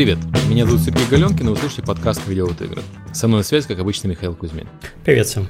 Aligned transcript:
Привет, 0.00 0.18
меня 0.48 0.64
зовут 0.64 0.80
Сергей 0.80 1.04
Галенкин, 1.10 1.46
и 1.46 1.50
вы 1.50 1.56
слушаете 1.58 1.82
подкаст 1.82 2.26
«Видео 2.26 2.46
от 2.46 2.62
игры». 2.62 2.80
Со 3.12 3.28
мной 3.28 3.40
на 3.40 3.44
связи, 3.44 3.68
как 3.68 3.80
обычно, 3.80 4.08
Михаил 4.08 4.34
Кузьмин. 4.34 4.66
Привет 5.04 5.26
всем. 5.26 5.46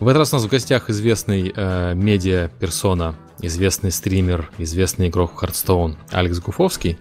В 0.00 0.08
этот 0.08 0.18
раз 0.18 0.32
у 0.32 0.36
нас 0.36 0.44
в 0.46 0.48
гостях 0.48 0.90
известный 0.90 1.52
э, 1.54 1.94
медиа-персона, 1.94 3.14
известный 3.40 3.92
стример, 3.92 4.50
известный 4.58 5.06
игрок 5.06 5.40
в 5.40 5.44
Hearthstone 5.44 5.94
Алекс 6.10 6.40
Гуфовский, 6.40 6.98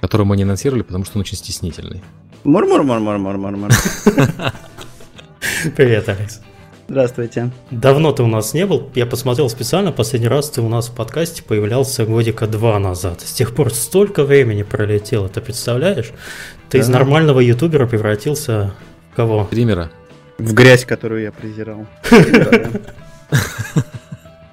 которого 0.00 0.28
мы 0.28 0.38
не 0.38 0.44
анонсировали, 0.44 0.80
потому 0.80 1.04
что 1.04 1.18
он 1.18 1.20
очень 1.20 1.36
стеснительный. 1.36 2.02
Мур-мур-мур-мур-мур-мур. 2.44 3.70
Привет, 5.76 6.08
Алекс. 6.08 6.40
Здравствуйте. 6.88 7.50
Давно 7.70 8.12
ты 8.12 8.22
у 8.22 8.26
нас 8.26 8.54
не 8.54 8.66
был. 8.66 8.90
Я 8.94 9.06
посмотрел 9.06 9.48
специально, 9.48 9.92
последний 9.92 10.28
раз 10.28 10.50
ты 10.50 10.60
у 10.60 10.68
нас 10.68 10.88
в 10.88 10.94
подкасте 10.94 11.42
появлялся 11.42 12.04
годика 12.04 12.46
два 12.46 12.78
назад. 12.78 13.20
С 13.22 13.32
тех 13.32 13.54
пор 13.54 13.72
столько 13.72 14.24
времени 14.24 14.62
пролетело, 14.62 15.28
ты 15.28 15.40
представляешь? 15.40 16.12
Ты 16.68 16.78
из 16.78 16.88
Да. 16.88 16.94
нормального 16.94 17.40
ютубера 17.40 17.86
превратился 17.86 18.74
в 19.12 19.16
кого? 19.16 19.44
Стримера. 19.46 19.90
В 20.38 20.52
грязь, 20.54 20.84
которую 20.84 21.22
я 21.22 21.32
презирал. 21.32 21.86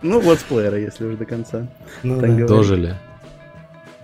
Ну, 0.01 0.21
летсплеера, 0.21 0.77
если 0.79 1.03
уж 1.03 1.17
до 1.17 1.25
конца. 1.25 1.67
Ну. 2.03 2.48
Дожили. 2.48 2.95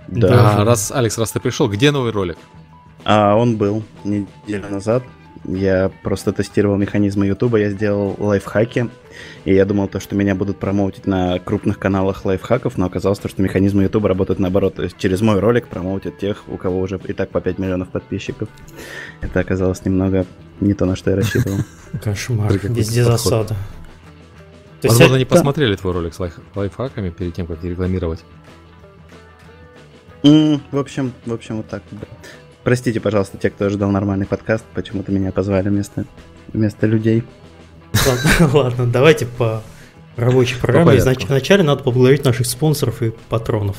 Да. 0.10 0.58
А, 0.60 0.66
раз, 0.66 0.92
Алекс, 0.92 1.18
раз 1.18 1.32
ты 1.32 1.40
пришел, 1.40 1.70
где 1.70 1.90
новый 1.92 2.12
ролик? 2.12 2.38
А 3.06 3.34
он 3.36 3.56
был 3.56 3.82
неделю 4.04 4.68
назад. 4.70 5.04
Я 5.48 5.92
просто 6.02 6.32
тестировал 6.32 6.76
механизмы 6.78 7.28
Ютуба, 7.28 7.58
я 7.58 7.70
сделал 7.70 8.16
лайфхаки, 8.18 8.90
и 9.44 9.54
я 9.54 9.66
думал 9.66 9.88
то, 9.88 10.00
что 10.00 10.16
меня 10.16 10.34
будут 10.34 10.58
промоутить 10.58 11.06
на 11.06 11.38
крупных 11.40 11.78
каналах 11.78 12.26
лайфхаков, 12.26 12.78
но 12.78 12.86
оказалось 12.88 13.20
то, 13.20 13.28
что 13.30 13.42
механизмы 13.42 13.84
Ютуба 13.84 14.10
работают 14.10 14.40
наоборот, 14.40 14.76
то 14.76 14.84
есть 14.84 14.98
через 14.98 15.22
мой 15.22 15.40
ролик 15.40 15.68
промоутят 15.68 16.18
тех, 16.18 16.44
у 16.48 16.58
кого 16.58 16.80
уже 16.80 17.00
и 17.06 17.14
так 17.14 17.30
по 17.30 17.42
5 17.42 17.60
миллионов 17.60 17.90
подписчиков. 17.90 18.50
Это 19.22 19.40
оказалось 19.40 19.86
немного 19.86 20.26
не 20.62 20.74
то, 20.74 20.86
на 20.86 20.96
что 20.96 21.12
я 21.12 21.16
рассчитывал. 21.18 21.60
Кошмар. 22.04 22.52
Везде 22.64 23.04
засада. 23.04 23.56
Возможно, 24.84 25.16
они 25.16 25.26
посмотрели 25.26 25.76
твой 25.76 25.94
ролик 25.94 26.14
с 26.14 26.20
лайф- 26.20 26.42
лайфхаками 26.56 27.10
перед 27.10 27.34
тем, 27.34 27.48
как 27.48 27.64
рекламировать. 27.64 28.24
В 30.24 30.78
общем, 30.78 31.14
в 31.26 31.34
общем, 31.34 31.58
вот 31.58 31.68
так. 31.68 31.84
Простите, 32.66 33.00
пожалуйста, 33.00 33.38
те, 33.38 33.52
кто 33.52 33.66
ожидал 33.66 33.92
нормальный 33.92 34.26
подкаст, 34.26 34.66
почему-то 34.74 35.12
меня 35.12 35.32
позвали 35.32 35.70
вместо, 35.70 36.06
вместо 36.52 36.88
людей. 36.88 37.24
Ладно, 38.08 38.50
ладно, 38.58 38.88
давайте 38.88 39.28
по 39.28 39.62
рабочей 40.16 40.56
программе. 40.60 41.00
Вначале 41.00 41.62
надо 41.62 41.84
поблагодарить 41.84 42.26
наших 42.26 42.48
спонсоров 42.48 43.04
и 43.04 43.14
патронов. 43.30 43.78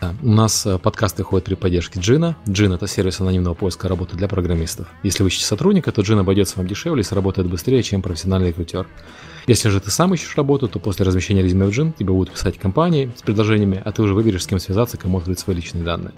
Да. 0.00 0.16
У 0.20 0.30
нас 0.30 0.66
э, 0.66 0.78
подкаст 0.78 1.16
выходит 1.18 1.44
при 1.44 1.54
поддержке 1.54 2.00
Джина. 2.00 2.36
Джин— 2.48 2.72
это 2.74 2.88
сервис 2.88 3.20
анонимного 3.20 3.54
поиска 3.54 3.86
работы 3.86 4.16
для 4.16 4.26
программистов. 4.26 4.88
Если 5.04 5.22
вы 5.22 5.28
ищете 5.28 5.46
сотрудника, 5.46 5.92
то 5.92 6.02
Джин 6.02 6.18
обойдется 6.18 6.56
вам 6.56 6.66
дешевле 6.66 7.02
и 7.02 7.04
сработает 7.04 7.48
быстрее, 7.48 7.84
чем 7.84 8.02
профессиональный 8.02 8.48
рекрутер. 8.48 8.88
Если 9.46 9.68
же 9.68 9.80
ты 9.80 9.92
сам 9.92 10.12
ищешь 10.12 10.36
работу, 10.36 10.66
то 10.66 10.80
после 10.80 11.06
размещения 11.06 11.42
резюме 11.42 11.66
в 11.66 11.70
Джин 11.70 11.92
тебе 11.92 12.12
будут 12.12 12.32
писать 12.32 12.58
компании 12.58 13.12
с 13.16 13.22
предложениями, 13.22 13.80
а 13.84 13.92
ты 13.92 14.02
уже 14.02 14.12
выберешь, 14.14 14.42
с 14.42 14.46
кем 14.48 14.58
связаться, 14.58 14.96
кому 14.96 15.18
открыть 15.18 15.38
свои 15.38 15.54
личные 15.54 15.84
данные. 15.84 16.14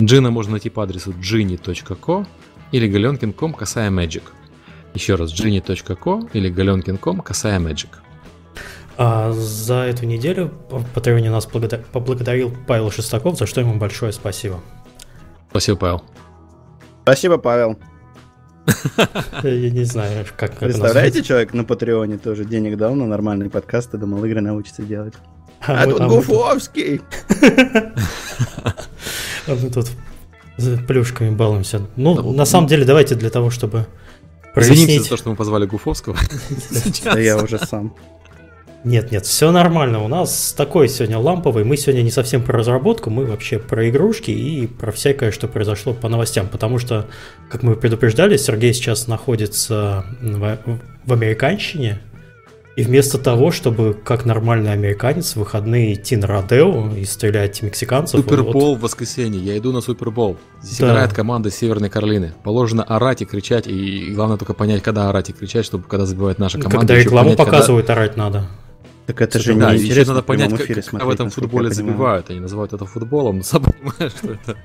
Джина 0.00 0.30
можно 0.30 0.52
найти 0.52 0.70
по 0.70 0.82
адресу 0.82 1.12
gini.co 1.12 2.26
или 2.72 2.88
galenkin.com 2.88 3.54
касая 3.54 3.90
magic. 3.90 4.22
Еще 4.94 5.16
раз, 5.16 5.32
gini.co 5.32 6.30
или 6.32 6.50
galenkin.com 6.52 7.20
касая 7.20 7.58
magic. 7.58 7.88
А 8.96 9.32
за 9.32 9.84
эту 9.84 10.06
неделю 10.06 10.52
Патреоне 10.94 11.30
нас 11.30 11.46
благодар- 11.46 11.84
поблагодарил 11.92 12.52
Павел 12.66 12.90
Шестаков, 12.90 13.38
за 13.38 13.46
что 13.46 13.60
ему 13.60 13.78
большое 13.78 14.12
спасибо. 14.12 14.60
Спасибо, 15.50 15.78
Павел. 15.78 16.02
Спасибо, 17.02 17.38
Павел. 17.38 17.78
Я 19.42 19.70
не 19.70 19.84
знаю, 19.84 20.26
как, 20.36 20.50
как 20.50 20.58
Представляете, 20.58 21.22
человек 21.22 21.54
на 21.54 21.64
Патреоне 21.64 22.18
тоже 22.18 22.44
денег 22.44 22.76
дал 22.76 22.94
на 22.94 23.06
нормальный 23.06 23.48
подкаст 23.48 23.94
и 23.94 23.98
думал, 23.98 24.24
игры 24.24 24.40
научится 24.40 24.82
делать. 24.82 25.14
А, 25.66 25.86
мы- 25.86 25.92
тут 25.92 26.02
Гуфовский! 26.08 27.00
А 29.46 29.54
мы 29.54 29.70
тут 29.70 29.86
плюшками 30.86 31.30
балуемся. 31.30 31.82
Ну, 31.96 32.32
на 32.32 32.44
самом 32.44 32.66
деле, 32.66 32.84
давайте 32.84 33.14
для 33.14 33.30
того, 33.30 33.50
чтобы 33.50 33.86
Извините 34.56 35.00
за 35.02 35.08
то, 35.10 35.16
что 35.16 35.30
мы 35.30 35.36
позвали 35.36 35.66
Гуфовского. 35.66 36.16
Да 37.04 37.18
я 37.18 37.36
уже 37.36 37.58
сам. 37.58 37.94
Нет, 38.84 39.10
нет, 39.10 39.26
все 39.26 39.50
нормально. 39.50 40.04
У 40.04 40.08
нас 40.08 40.54
такой 40.56 40.88
сегодня 40.88 41.18
ламповый. 41.18 41.64
Мы 41.64 41.76
сегодня 41.76 42.02
не 42.02 42.12
совсем 42.12 42.42
про 42.42 42.58
разработку, 42.58 43.10
мы 43.10 43.26
вообще 43.26 43.58
про 43.58 43.88
игрушки 43.88 44.30
и 44.30 44.68
про 44.68 44.92
всякое, 44.92 45.32
что 45.32 45.48
произошло 45.48 45.94
по 45.94 46.08
новостям. 46.08 46.46
Потому 46.46 46.78
что, 46.78 47.06
как 47.50 47.64
мы 47.64 47.74
предупреждали, 47.74 48.36
Сергей 48.36 48.72
сейчас 48.72 49.08
находится 49.08 50.04
в, 50.20 50.58
в 51.04 51.12
американщине. 51.12 52.00
И 52.78 52.84
вместо 52.84 53.18
того, 53.18 53.50
чтобы 53.50 53.92
как 54.04 54.24
нормальный 54.24 54.70
американец 54.72 55.32
в 55.32 55.40
выходные 55.40 55.94
идти 55.94 56.14
на 56.14 56.28
Родео 56.28 56.92
и 56.96 57.04
стрелять 57.04 57.60
мексиканцев, 57.60 58.14
он 58.14 58.20
вот- 58.22 58.30
Супербол 58.30 58.76
в 58.76 58.80
воскресенье. 58.82 59.40
Я 59.42 59.58
иду 59.58 59.72
на 59.72 59.80
Супербол. 59.80 60.36
Здесь 60.62 60.78
Да. 60.78 60.90
играет 60.92 61.12
команда 61.12 61.50
Северной 61.50 61.90
Каролины. 61.90 62.34
Положено 62.44 62.84
орать 62.84 63.20
и 63.20 63.24
кричать. 63.24 63.66
И 63.66 64.12
главное 64.14 64.36
только 64.36 64.54
понять, 64.54 64.80
когда 64.84 65.08
орать 65.08 65.28
и 65.28 65.32
кричать, 65.32 65.64
чтобы 65.64 65.88
когда 65.88 66.06
забивает 66.06 66.38
наша 66.38 66.58
команда. 66.58 66.78
когда 66.78 66.94
рекламу 66.94 67.24
понять, 67.30 67.38
когда- 67.38 67.50
показывают, 67.50 67.90
орать 67.90 68.16
надо. 68.16 68.46
Так 69.06 69.22
это 69.22 69.40
же 69.40 69.54
Да, 69.54 69.70
не 69.72 69.78
еще 69.78 69.86
интересно 69.86 70.14
надо 70.14 70.24
понять, 70.24 70.50
как, 70.54 70.66
как 70.84 71.04
в 71.04 71.10
этом 71.10 71.30
футболе 71.30 71.70
забивают. 71.70 72.30
Они 72.30 72.38
называют 72.38 72.72
это 72.74 72.84
футболом, 72.86 73.38
но 73.38 73.42
сам 73.42 73.62
понимаешь, 73.80 74.12
что 74.16 74.34
это... 74.34 74.56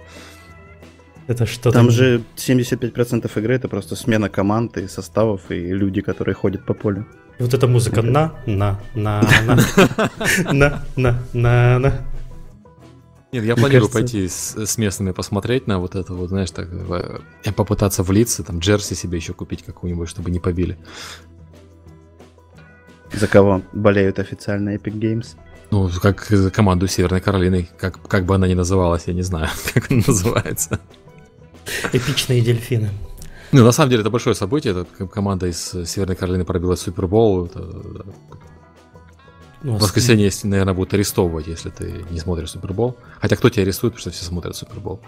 Это 1.28 1.45
что 1.45 1.72
Там 1.72 1.89
же 1.89 2.23
75% 2.35 3.39
игры 3.39 3.56
это 3.56 3.67
просто 3.69 3.95
смена 3.95 4.29
команд 4.29 4.78
и 4.78 4.88
составов 4.88 5.50
и 5.51 5.73
люди, 5.73 6.01
которые 6.01 6.35
ходят 6.35 6.66
по 6.66 6.73
полю. 6.73 7.06
Вот 7.39 7.53
эта 7.53 7.67
музыка 7.67 8.01
на, 8.01 8.34
на, 8.45 8.79
на, 8.94 9.22
на, 9.45 9.57
на, 10.53 10.84
на, 10.95 11.23
на, 11.34 11.79
на. 11.79 11.94
Нет, 13.31 13.44
я 13.45 13.53
Мне 13.53 13.56
планирую 13.56 13.89
кажется- 13.89 14.00
пойти 14.00 14.28
с, 14.28 14.56
с 14.66 14.78
местными 14.78 15.11
посмотреть 15.11 15.66
на 15.66 15.79
вот 15.79 15.95
это 15.95 16.13
вот, 16.13 16.29
знаешь, 16.29 16.51
так, 16.51 16.67
э, 16.72 17.51
попытаться 17.55 18.03
влиться, 18.03 18.44
там, 18.44 18.59
джерси 18.59 18.94
себе 18.94 19.17
еще 19.17 19.34
купить 19.34 19.63
какую-нибудь, 19.63 20.07
чтобы 20.09 20.29
не 20.29 20.40
побили. 20.40 20.78
За 23.13 23.28
кого 23.28 23.61
болеют 23.73 24.19
официально 24.19 24.75
Epic 24.75 24.94
Games. 25.00 25.35
Ну, 25.72 25.90
как 26.01 26.25
за 26.29 26.51
команду 26.51 26.88
Северной 26.88 27.22
Каролины, 27.22 27.67
как, 27.78 28.00
как 28.07 28.25
бы 28.25 28.35
она 28.35 28.47
ни 28.47 28.53
называлась, 28.53 29.07
я 29.07 29.13
не 29.13 29.23
знаю, 29.23 29.50
как 29.73 29.90
она 29.91 30.03
называется. 30.05 30.79
Эпичные 31.91 32.41
дельфины. 32.41 32.90
Ну, 33.51 33.63
на 33.63 33.72
самом 33.72 33.90
деле, 33.91 34.01
это 34.01 34.09
большое 34.09 34.35
событие. 34.35 34.72
Это 34.74 35.07
команда 35.07 35.47
из 35.47 35.74
э, 35.75 35.85
Северной 35.85 36.16
Каролины 36.16 36.44
пробила 36.44 36.75
Супербол. 36.75 37.46
Это, 37.46 37.59
да. 37.59 38.03
Ну, 39.62 39.78
В 39.78 39.81
воскресенье, 39.81 40.29
наверное, 40.44 40.73
будут 40.73 40.94
арестовывать, 40.94 41.47
если 41.47 41.69
ты 41.69 42.03
не 42.09 42.19
смотришь 42.19 42.50
Супербол. 42.52 42.97
Хотя 43.22 43.35
кто 43.35 43.50
тебя 43.50 43.63
арестует, 43.63 43.94
потому 43.94 44.02
что 44.02 44.12
все 44.12 44.25
смотрят 44.25 44.56
Супербол. 44.56 45.00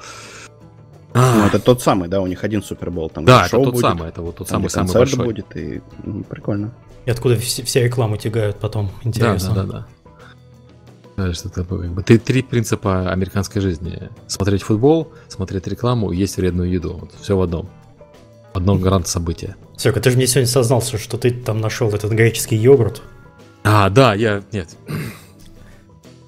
Ну, 1.13 1.21
А, 1.21 1.47
это 1.47 1.59
тот 1.59 1.81
самый, 1.81 2.07
да, 2.07 2.21
у 2.21 2.27
них 2.27 2.43
один 2.43 2.61
Супербол. 2.61 3.09
Там 3.09 3.25
да, 3.25 3.47
это 3.47 3.57
тот 3.57 3.73
будет, 3.73 3.81
самый, 3.81 4.09
это 4.09 4.21
вот 4.21 4.35
тот 4.35 4.47
там 4.47 4.59
самый-самый 4.69 4.87
концерт 4.93 5.17
большой. 5.17 5.25
будет, 5.25 5.57
и 5.57 5.81
ну, 6.03 6.23
прикольно. 6.23 6.73
И 7.05 7.09
откуда 7.11 7.37
все, 7.37 7.63
все 7.63 7.83
рекламу 7.83 8.17
тягают 8.17 8.57
потом, 8.59 8.91
Да, 9.03 9.09
интересно. 9.09 9.55
да, 9.55 9.63
да, 9.63 9.63
да. 9.63 9.71
Знаешь, 9.71 9.94
это 11.17 11.49
как 11.49 11.67
бы 11.67 12.03
три, 12.03 12.17
три 12.17 12.41
принципа 12.41 13.11
американской 13.11 13.61
жизни. 13.61 14.09
Смотреть 14.27 14.63
футбол, 14.63 15.11
смотреть 15.27 15.67
рекламу 15.67 16.11
есть 16.11 16.37
вредную 16.37 16.71
еду. 16.71 16.97
Вот 17.01 17.11
все 17.21 17.37
в 17.37 17.41
одном. 17.41 17.69
В 18.53 18.57
одном 18.57 18.79
грант 18.79 19.07
события. 19.07 19.55
Серега, 19.77 20.01
ты 20.01 20.11
же 20.11 20.17
мне 20.17 20.27
сегодня 20.27 20.47
сознался, 20.47 20.97
что 20.97 21.17
ты 21.17 21.31
там 21.31 21.59
нашел 21.59 21.89
этот 21.89 22.11
греческий 22.11 22.55
йогурт. 22.55 23.01
А, 23.63 23.89
да, 23.89 24.13
я... 24.13 24.43
Нет. 24.51 24.69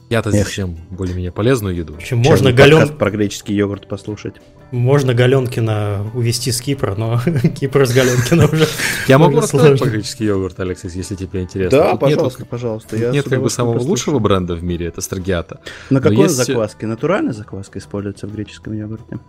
Я-то 0.09 0.31
зачем 0.31 0.77
более-менее 0.89 1.33
полезную 1.33 1.75
еду. 1.75 1.93
В 1.93 1.97
общем, 1.97 2.19
можно, 2.19 2.53
Гален... 2.53 2.95
про 2.95 3.11
греческий 3.11 3.53
йогурт 3.53 3.89
послушать. 3.89 4.35
можно 4.71 5.13
Галенкина 5.13 6.11
увезти 6.13 6.53
с 6.53 6.61
Кипра, 6.61 6.95
но 6.95 7.19
Кипр 7.59 7.85
с 7.85 7.93
Галенкина 7.93 8.45
уже... 8.45 8.67
Я 9.09 9.17
могу 9.17 9.41
рассказать 9.41 9.79
про 9.79 9.89
греческий 9.89 10.23
йогурт, 10.23 10.57
Алексей, 10.61 10.89
если 10.93 11.15
тебе 11.15 11.41
интересно. 11.41 11.79
Да, 11.79 11.95
пожалуйста, 11.97 12.45
пожалуйста. 12.45 12.97
нет 12.97 13.27
как 13.27 13.41
бы 13.41 13.49
самого 13.49 13.79
лучшего 13.79 14.19
бренда 14.19 14.55
в 14.55 14.63
мире, 14.63 14.87
это 14.87 15.01
Строгиата. 15.01 15.59
На 15.89 15.99
какой 15.99 16.29
закваске? 16.29 16.87
Натуральная 16.87 17.33
закваска 17.33 17.79
используется 17.79 18.27
в 18.27 18.33
греческом 18.33 18.73
йогурте? 18.73 19.19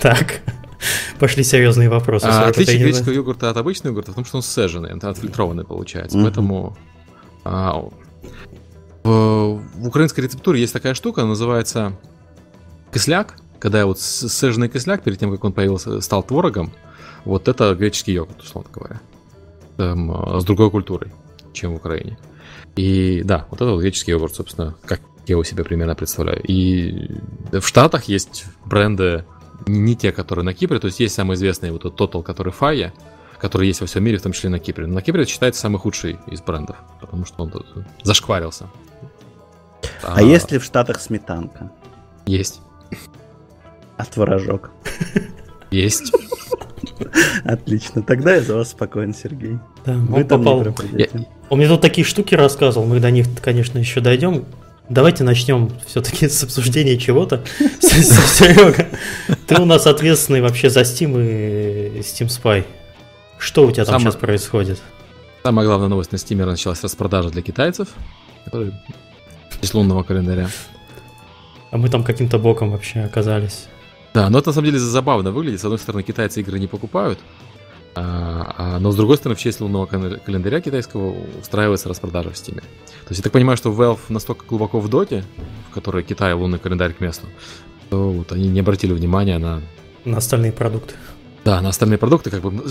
Так, 0.00 0.40
пошли 1.20 1.44
серьезные 1.44 1.88
вопросы. 1.88 2.26
А, 2.26 2.48
отличие 2.48 2.78
греческого 2.78 3.12
йогурта 3.12 3.48
от 3.48 3.56
обычного 3.56 3.92
йогурта 3.92 4.10
в 4.10 4.14
том, 4.16 4.24
что 4.24 4.38
он 4.38 4.42
сцеженный, 4.42 4.92
он 4.92 5.00
отфильтрованный 5.02 5.64
получается. 5.64 6.18
Поэтому 6.20 6.76
а, 7.44 7.88
в, 9.04 9.62
в 9.74 9.86
украинской 9.86 10.20
рецептуре 10.20 10.60
есть 10.60 10.72
такая 10.72 10.94
штука, 10.94 11.24
называется 11.24 11.92
кисляк. 12.92 13.36
Когда 13.58 13.86
вот 13.86 13.98
с- 14.00 14.28
сцеженный 14.28 14.68
кисляк, 14.68 15.02
перед 15.02 15.18
тем, 15.18 15.32
как 15.32 15.42
он 15.44 15.52
появился, 15.52 16.00
стал 16.00 16.22
творогом, 16.22 16.72
вот 17.24 17.48
это 17.48 17.74
греческий 17.74 18.12
йогурт, 18.12 18.40
условно 18.40 18.70
говоря. 18.72 19.00
Эм, 19.78 20.10
а, 20.12 20.40
с 20.40 20.44
другой 20.44 20.70
культурой, 20.70 21.12
чем 21.52 21.72
в 21.72 21.76
Украине. 21.76 22.18
И 22.76 23.22
да, 23.24 23.46
вот 23.50 23.60
это 23.60 23.70
вот 23.72 23.80
греческий 23.80 24.12
йогурт, 24.12 24.34
собственно, 24.34 24.74
как 24.84 25.00
Я 25.26 25.32
его 25.34 25.44
себе 25.44 25.62
примерно 25.62 25.94
представляю. 25.94 26.40
И 26.42 27.10
в 27.52 27.62
Штатах 27.62 28.04
есть 28.04 28.46
бренды, 28.64 29.24
не 29.66 29.94
те, 29.94 30.10
которые 30.10 30.44
на 30.44 30.54
Кипре, 30.54 30.78
то 30.78 30.86
есть 30.86 31.00
есть 31.00 31.14
самый 31.14 31.34
известный 31.34 31.70
вот 31.70 31.82
тот 31.82 32.00
Total, 32.00 32.22
который 32.22 32.52
Fire, 32.58 32.92
который 33.40 33.66
есть 33.66 33.80
во 33.80 33.86
всем 33.86 34.04
мире, 34.04 34.18
в 34.18 34.22
том 34.22 34.32
числе 34.32 34.50
на 34.50 34.58
Кипре. 34.58 34.86
Но 34.86 34.94
на 34.94 35.02
Кипре 35.02 35.22
это 35.22 35.30
считается 35.30 35.60
самый 35.60 35.78
худший 35.78 36.18
из 36.26 36.40
брендов, 36.40 36.76
потому 37.00 37.24
что 37.24 37.42
он 37.42 37.50
тут 37.50 37.66
зашкварился. 38.02 38.68
А, 40.02 40.14
а 40.16 40.22
есть 40.22 40.50
ли 40.52 40.58
в 40.58 40.64
Штатах 40.64 41.00
сметанка? 41.00 41.70
Есть. 42.26 42.60
А 43.96 44.04
творожок? 44.04 44.70
Есть. 45.70 46.12
Отлично, 47.44 48.02
тогда 48.02 48.34
я 48.34 48.40
за 48.40 48.56
вас 48.56 48.70
спокоен, 48.70 49.14
Сергей. 49.14 49.58
Да, 49.84 49.94
Вы 49.94 50.24
там 50.24 50.44
попал. 50.44 50.64
не 50.92 51.08
Он 51.48 51.58
мне 51.58 51.68
тут 51.68 51.80
такие 51.80 52.04
штуки 52.04 52.34
рассказывал, 52.34 52.86
мы 52.86 53.00
до 53.00 53.10
них, 53.10 53.26
конечно, 53.40 53.78
еще 53.78 54.00
дойдем. 54.00 54.44
Давайте 54.88 55.22
начнем 55.22 55.70
все-таки 55.86 56.28
с 56.28 56.42
обсуждения 56.42 56.96
чего-то. 56.96 57.44
Серега, 57.80 58.86
ты 59.46 59.60
у 59.60 59.64
нас 59.66 59.86
ответственный 59.86 60.40
вообще 60.40 60.70
за 60.70 60.80
Steam 60.80 61.20
и 61.20 62.00
Steam 62.00 62.28
Spy. 62.28 62.64
Что 63.38 63.66
у 63.66 63.70
тебя 63.70 63.84
там 63.84 64.00
сейчас 64.00 64.16
происходит? 64.16 64.80
Самая 65.42 65.66
главная 65.66 65.88
новость 65.88 66.12
на 66.12 66.16
Steam 66.16 66.44
началась 66.44 66.82
распродажа 66.82 67.30
для 67.30 67.42
китайцев, 67.42 67.88
которые 68.44 68.72
из 69.62 69.72
лунного 69.74 70.02
календаря. 70.02 70.48
А 71.70 71.76
мы 71.76 71.88
там 71.88 72.04
каким-то 72.04 72.38
боком 72.38 72.70
вообще 72.70 73.00
оказались. 73.00 73.66
Да, 74.14 74.30
но 74.30 74.38
это 74.38 74.48
на 74.48 74.54
самом 74.54 74.66
деле 74.66 74.78
забавно 74.78 75.30
выглядит. 75.30 75.60
С 75.60 75.64
одной 75.64 75.78
стороны, 75.78 76.02
китайцы 76.02 76.40
игры 76.40 76.58
не 76.58 76.66
покупают, 76.66 77.18
а, 77.94 78.54
а, 78.56 78.78
но 78.78 78.92
с 78.92 78.96
другой 78.96 79.16
стороны, 79.16 79.36
в 79.36 79.40
честь 79.40 79.60
лунного 79.60 79.86
календаря 79.86 80.60
китайского 80.60 81.16
устраивается 81.40 81.88
распродажа 81.88 82.30
в 82.30 82.34
Steam. 82.34 82.56
То 82.56 83.10
есть 83.10 83.18
я 83.18 83.22
так 83.22 83.32
понимаю, 83.32 83.56
что 83.56 83.70
Valve 83.70 84.00
настолько 84.08 84.46
глубоко 84.46 84.80
в 84.80 84.88
доте, 84.88 85.24
в 85.70 85.74
которой 85.74 86.02
Китай 86.02 86.32
лунный 86.32 86.58
календарь 86.58 86.92
к 86.92 87.00
месту, 87.00 87.26
то 87.90 88.10
вот 88.10 88.32
они 88.32 88.48
не 88.48 88.60
обратили 88.60 88.92
внимания 88.92 89.38
на... 89.38 89.62
На 90.04 90.18
остальные 90.18 90.52
продукты. 90.52 90.94
Да, 91.48 91.62
на 91.62 91.70
остальные 91.70 91.96
продукты, 91.96 92.28
как 92.28 92.42
бы, 92.42 92.62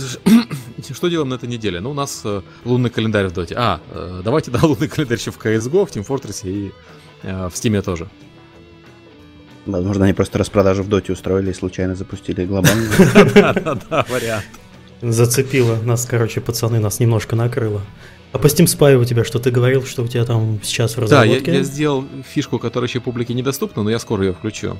что 0.93 1.07
делаем 1.07 1.29
на 1.29 1.33
этой 1.33 1.49
неделе? 1.49 1.79
Ну, 1.79 1.89
у 1.89 1.93
нас 1.95 2.21
э, 2.23 2.43
лунный 2.63 2.91
календарь 2.91 3.25
в 3.25 3.33
доте. 3.33 3.55
А, 3.57 3.79
э, 3.89 4.21
давайте, 4.23 4.51
да, 4.51 4.59
лунный 4.61 4.87
календарь 4.87 5.17
еще 5.17 5.31
в 5.31 5.39
CSGO, 5.39 5.87
в 5.87 5.89
Team 5.89 6.05
Fortress 6.05 6.47
и 6.47 6.71
э, 7.23 7.47
в 7.47 7.53
Steam 7.53 7.81
тоже. 7.81 8.07
Возможно, 9.65 10.05
они 10.05 10.13
просто 10.13 10.37
распродажу 10.37 10.83
в 10.83 10.89
доте 10.89 11.11
устроили 11.11 11.49
и 11.49 11.53
случайно 11.55 11.95
запустили 11.95 12.45
глобальную. 12.45 12.87
Да-да-да, 13.33 14.05
вариант. 14.09 14.45
Зацепило 15.01 15.77
нас, 15.81 16.05
короче, 16.05 16.39
пацаны, 16.39 16.77
нас 16.79 16.99
немножко 16.99 17.35
накрыло. 17.35 17.81
А 18.31 18.37
по 18.37 18.45
Steam 18.45 18.65
Spy 18.65 18.95
у 18.95 19.05
тебя 19.05 19.23
что? 19.23 19.39
Ты 19.39 19.49
говорил, 19.49 19.85
что 19.85 20.03
у 20.03 20.07
тебя 20.07 20.23
там 20.23 20.59
сейчас 20.61 20.97
в 20.97 20.99
разработке? 20.99 21.45
Да, 21.45 21.51
я, 21.51 21.57
я 21.57 21.63
сделал 21.63 22.05
фишку, 22.31 22.59
которая 22.59 22.87
еще 22.87 22.99
публике 22.99 23.33
недоступна, 23.33 23.81
но 23.81 23.89
я 23.89 23.97
скоро 23.97 24.23
ее 24.23 24.33
включу. 24.33 24.77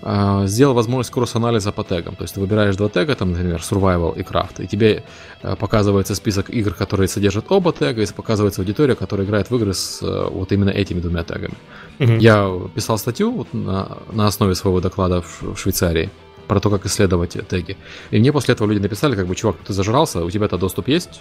Uh, 0.00 0.46
сделал 0.46 0.74
возможность 0.74 1.10
кросс-анализа 1.10 1.72
по 1.72 1.82
тегам. 1.82 2.14
То 2.14 2.22
есть 2.22 2.34
ты 2.34 2.40
выбираешь 2.40 2.76
два 2.76 2.88
тега, 2.88 3.16
там, 3.16 3.32
например, 3.32 3.58
Survival 3.58 4.16
и 4.16 4.22
Craft, 4.22 4.62
и 4.62 4.68
тебе 4.68 5.02
uh, 5.42 5.56
показывается 5.56 6.14
список 6.14 6.50
игр, 6.50 6.72
которые 6.72 7.08
содержат 7.08 7.46
оба 7.50 7.72
тега, 7.72 8.02
и 8.02 8.06
показывается 8.06 8.60
аудитория, 8.60 8.94
которая 8.94 9.26
играет 9.26 9.50
в 9.50 9.56
игры 9.56 9.74
с 9.74 10.00
uh, 10.00 10.30
вот 10.30 10.52
именно 10.52 10.70
этими 10.70 11.00
двумя 11.00 11.24
тегами. 11.24 11.54
Uh-huh. 11.98 12.18
Я 12.20 12.48
писал 12.76 12.96
статью 12.96 13.32
вот, 13.32 13.52
на, 13.52 13.98
на 14.12 14.28
основе 14.28 14.54
своего 14.54 14.80
доклада 14.80 15.20
в, 15.20 15.42
в 15.42 15.56
Швейцарии 15.56 16.10
про 16.46 16.60
то, 16.60 16.70
как 16.70 16.86
исследовать 16.86 17.36
теги. 17.48 17.76
И 18.12 18.20
мне 18.20 18.32
после 18.32 18.54
этого 18.54 18.68
люди 18.68 18.80
написали, 18.80 19.16
как 19.16 19.26
бы, 19.26 19.34
чувак, 19.34 19.56
ты 19.66 19.72
зажрался, 19.72 20.24
у 20.24 20.30
тебя-то 20.30 20.58
доступ 20.58 20.86
есть 20.86 21.20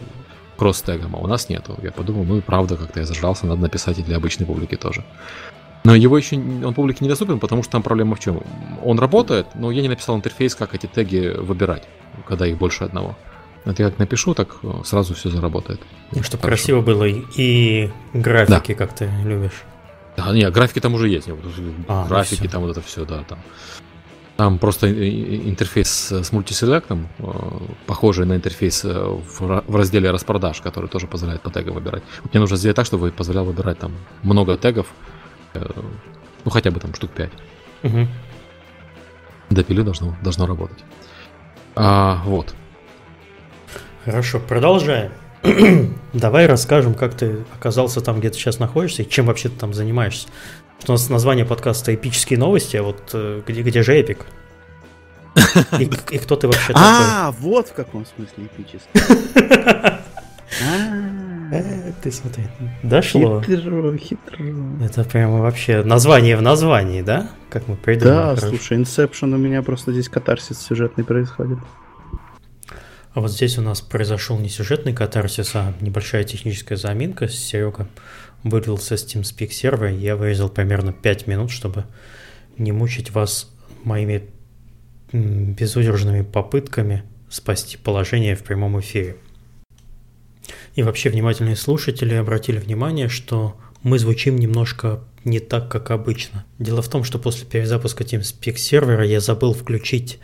кросс-тегом, 0.58 1.16
а 1.16 1.20
у 1.20 1.28
нас 1.28 1.50
нету. 1.50 1.78
Я 1.82 1.92
подумал, 1.92 2.26
ну 2.26 2.38
и 2.38 2.42
правда, 2.42 2.78
как-то 2.78 3.00
я 3.00 3.06
зажрался, 3.06 3.48
надо 3.48 3.62
написать 3.62 3.98
и 4.00 4.04
для 4.04 4.18
обычной 4.18 4.46
публики 4.46 4.76
тоже. 4.76 5.04
Но 5.88 5.96
его 5.96 6.18
еще, 6.18 6.36
он 6.36 6.74
публике 6.74 7.06
недоступен, 7.06 7.40
потому 7.40 7.64
что 7.64 7.72
там 7.72 7.82
проблема 7.82 8.18
в 8.18 8.20
чем? 8.20 8.42
Он 8.84 9.00
работает, 9.00 9.48
но 9.56 9.72
я 9.72 9.82
не 9.82 9.88
написал 9.88 10.18
интерфейс, 10.18 10.54
как 10.54 10.76
эти 10.76 10.86
теги 10.86 11.34
выбирать, 11.38 11.88
когда 12.28 12.46
их 12.46 12.58
больше 12.58 12.84
одного. 12.84 13.18
Вот 13.64 13.80
я 13.80 13.90
как 13.90 13.98
напишу, 13.98 14.34
так 14.34 14.58
э, 14.64 14.82
сразу 14.84 15.16
все 15.16 15.30
заработает. 15.30 15.80
Ну, 16.12 16.24
чтобы 16.24 16.44
Хорошо. 16.44 16.62
красиво 16.62 16.82
было 16.82 17.06
и 17.06 17.90
графики, 18.14 18.74
да. 18.74 18.76
как 18.76 18.96
ты 18.96 19.10
любишь. 19.24 19.64
Да, 20.18 20.34
нет, 20.34 20.52
графики 20.52 20.82
там 20.82 20.94
уже 20.94 21.08
есть. 21.08 21.30
А, 21.88 22.04
ну 22.04 22.10
графики 22.10 22.44
ну 22.44 22.50
там 22.50 22.62
вот 22.64 22.72
это 22.72 22.82
все, 22.82 23.06
да, 23.06 23.24
там. 23.24 23.40
Там 24.36 24.60
просто 24.60 24.92
интерфейс 24.92 26.12
с 26.12 26.32
мультиселектом, 26.34 27.08
э, 27.20 27.24
похожий 27.86 28.26
на 28.26 28.36
интерфейс 28.36 28.84
э, 28.84 28.92
в 29.40 29.74
разделе 29.74 30.12
распродаж, 30.12 30.60
который 30.60 30.90
тоже 30.90 31.08
позволяет 31.08 31.42
по 31.44 31.50
тегам 31.50 31.76
выбирать. 31.76 32.04
Мне 32.34 32.42
нужно 32.42 32.58
сделать 32.58 32.76
так, 32.76 32.86
чтобы 32.86 33.10
позволял 33.12 33.46
выбирать 33.46 33.80
там 33.80 33.94
много 34.22 34.58
тегов, 34.58 34.88
ну 35.54 36.52
хотя 36.52 36.72
бы 36.72 36.80
там 36.80 36.94
штук 36.94 37.12
5. 37.12 37.32
Угу. 37.84 38.08
Допили 39.50 39.82
должно, 39.82 40.16
должно 40.22 40.46
работать. 40.46 40.84
А, 41.76 42.22
вот. 42.26 42.54
Хорошо, 44.06 44.40
продолжаем. 44.40 45.12
Давай 46.14 46.48
расскажем, 46.48 46.94
как 46.94 47.14
ты 47.14 47.44
оказался 47.58 48.02
там, 48.02 48.20
где 48.20 48.30
ты 48.30 48.38
сейчас 48.38 48.60
находишься, 48.60 49.04
и 49.04 49.10
чем 49.10 49.28
вообще 49.28 49.50
ты 49.50 49.58
там 49.58 49.74
занимаешься. 49.74 50.28
У 50.88 50.92
нас 50.92 51.10
название 51.10 51.46
подкаста 51.46 51.94
«Эпические 51.94 52.40
новости», 52.40 52.78
а 52.78 52.84
вот 52.84 53.10
э, 53.14 53.42
где, 53.46 53.62
где 53.62 53.84
же 53.84 53.94
эпик? 53.96 54.26
И, 55.80 55.84
и 55.84 56.18
кто 56.18 56.36
ты 56.36 56.48
вообще 56.48 56.74
такой? 56.74 56.82
А, 56.84 57.32
вот 57.40 57.70
в 57.70 57.74
каком 57.74 58.06
смысле 58.06 58.46
эпический. 58.46 58.90
Э, 61.60 61.92
ты 62.02 62.12
смотри, 62.12 62.44
дошло. 62.84 63.42
Хитро, 63.42 63.98
хитро. 63.98 64.46
Это 64.84 65.04
прямо 65.04 65.40
вообще 65.40 65.84
название 65.84 66.38
в 66.38 66.42
названии, 66.42 67.02
да? 67.02 67.30
Как 67.50 67.68
мы 67.68 67.76
придумали. 67.76 68.36
Да, 68.36 68.38
слушай, 68.38 68.78
Inception 68.78 69.34
у 69.34 69.38
меня 69.38 69.62
просто 69.62 69.92
здесь 69.92 70.10
катарсис 70.10 70.60
сюжетный 70.60 71.04
происходит. 71.04 71.60
А 73.14 73.20
вот 73.20 73.32
здесь 73.32 73.58
у 73.58 73.62
нас 73.62 73.82
произошел 73.82 74.38
не 74.38 74.50
сюжетный 74.50 74.94
катарсис, 74.94 75.56
а 75.56 75.74
небольшая 75.82 76.24
техническая 76.24 76.78
заминка. 76.78 77.28
Серега 77.28 77.88
вылился 78.44 78.96
Steam 78.96 79.24
Speak 79.24 79.50
сервер, 79.50 79.88
я 79.88 80.16
вырезал 80.16 80.50
примерно 80.50 80.94
5 80.94 81.26
минут, 81.26 81.50
чтобы 81.50 81.86
не 82.58 82.72
мучить 82.72 83.12
вас 83.12 83.52
моими 83.84 84.30
безудержными 85.12 86.22
попытками 86.22 87.04
спасти 87.30 87.78
положение 87.78 88.36
в 88.36 88.44
прямом 88.44 88.80
эфире. 88.80 89.18
И 90.78 90.84
вообще 90.84 91.10
внимательные 91.10 91.56
слушатели 91.56 92.14
обратили 92.14 92.60
внимание, 92.60 93.10
что 93.10 93.58
мы 93.82 93.98
звучим 93.98 94.36
немножко 94.36 95.04
не 95.24 95.40
так, 95.40 95.72
как 95.72 95.90
обычно. 95.90 96.46
Дело 96.60 96.84
в 96.84 96.88
том, 96.88 97.04
что 97.04 97.18
после 97.18 97.48
перезапуска 97.48 98.04
TeamSpeak 98.04 98.58
сервера 98.58 99.04
я 99.04 99.20
забыл 99.20 99.56
включить 99.56 100.20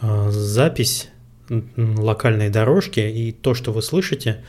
э, 0.00 0.30
запись 0.30 1.10
локальной 1.76 2.48
дорожки, 2.48 3.00
и 3.00 3.30
то, 3.30 3.52
что 3.52 3.72
вы 3.72 3.82
слышите, 3.82 4.42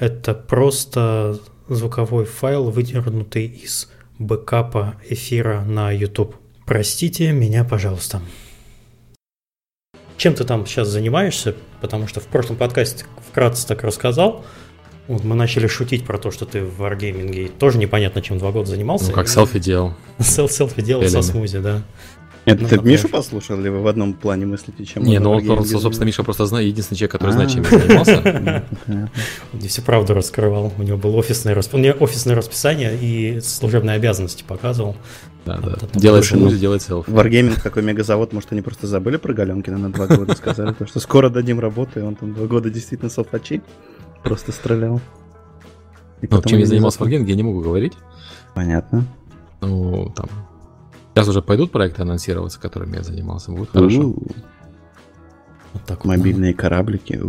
это 0.00 0.34
просто 0.34 1.38
звуковой 1.68 2.24
файл, 2.24 2.70
выдернутый 2.70 3.46
из 3.46 3.88
бэкапа 4.18 4.96
эфира 5.08 5.60
на 5.60 5.92
YouTube. 5.92 6.34
Простите 6.66 7.30
меня, 7.30 7.62
пожалуйста. 7.62 8.20
Чем 10.16 10.34
ты 10.34 10.42
там 10.42 10.66
сейчас 10.66 10.88
занимаешься? 10.88 11.54
Потому 11.80 12.08
что 12.08 12.18
в 12.18 12.26
прошлом 12.26 12.56
подкасте 12.56 13.04
вкратце 13.30 13.68
так 13.68 13.84
рассказал. 13.84 14.44
Вот 15.08 15.22
мы 15.22 15.36
начали 15.36 15.68
шутить 15.68 16.04
про 16.04 16.18
то, 16.18 16.30
что 16.30 16.46
ты 16.46 16.62
в 16.62 16.82
Wargaming 16.82 17.52
тоже 17.58 17.78
непонятно, 17.78 18.22
чем 18.22 18.38
два 18.38 18.50
года 18.50 18.70
занимался. 18.70 19.08
Ну, 19.08 19.12
как 19.12 19.28
селфи 19.28 19.58
делал. 19.58 19.94
Селфи 20.18 20.82
делал 20.82 21.04
со 21.08 21.22
смузи, 21.22 21.58
да. 21.58 21.82
Это 22.46 22.62
ну, 22.62 22.68
ты 22.68 22.78
Мишу 22.78 23.08
послушал, 23.08 23.58
или 23.58 23.68
вы 23.68 23.82
в 23.82 23.88
одном 23.88 24.14
плане 24.14 24.46
мыслите, 24.46 24.84
чем 24.84 25.02
Не, 25.02 25.18
ну, 25.18 25.32
он, 25.32 25.64
собственно, 25.64 26.06
Миша 26.06 26.22
просто 26.22 26.46
знает, 26.46 26.68
единственный 26.68 26.96
человек, 26.96 27.12
который 27.12 27.32
знает, 27.32 27.50
чем 27.50 27.64
я 27.64 27.78
занимался. 27.78 28.64
Он 29.52 29.60
всю 29.60 29.82
правду 29.82 30.14
раскрывал. 30.14 30.72
У 30.78 30.82
него 30.84 30.96
было 30.96 31.16
офисное, 31.16 31.56
расп... 31.56 31.74
офисное 31.74 32.36
расписание 32.36 32.96
и 32.96 33.40
служебные 33.40 33.96
обязанности 33.96 34.44
показывал. 34.46 34.94
Да, 35.44 35.58
да. 35.58 35.76
Делает 35.94 36.24
смузи, 36.24 36.56
делает 36.56 36.82
селфи. 36.82 37.10
Wargaming 37.10 37.60
такой 37.60 37.82
мегазавод, 37.82 38.32
может, 38.32 38.52
они 38.52 38.62
просто 38.62 38.86
забыли 38.86 39.16
про 39.16 39.34
Галенкина 39.34 39.78
на 39.78 39.90
два 39.90 40.06
года, 40.06 40.36
сказали, 40.36 40.72
что 40.86 41.00
скоро 41.00 41.30
дадим 41.30 41.58
работу, 41.58 41.98
и 41.98 42.02
он 42.02 42.14
там 42.14 42.32
два 42.32 42.46
года 42.46 42.70
действительно 42.70 43.10
селфачи 43.10 43.60
просто 44.28 44.52
стрелял. 44.52 45.00
Ну, 46.22 46.42
чем 46.42 46.58
я 46.58 46.66
занимался 46.66 46.98
в 46.98 47.06
Wargaming, 47.06 47.26
я 47.26 47.34
не 47.34 47.42
могу 47.42 47.60
говорить. 47.60 47.92
Понятно. 48.54 49.04
Ну, 49.60 50.12
там, 50.14 50.28
Сейчас 51.16 51.28
уже 51.28 51.40
пойдут 51.40 51.72
проекты 51.72 52.02
анонсироваться, 52.02 52.60
которыми 52.60 52.96
я 52.96 53.02
занимался. 53.02 53.50
Будет 53.50 53.70
хорошо. 53.70 54.14
Вот 55.72 55.82
так 55.86 56.04
Мобильные 56.04 56.52
кораблики. 56.52 57.18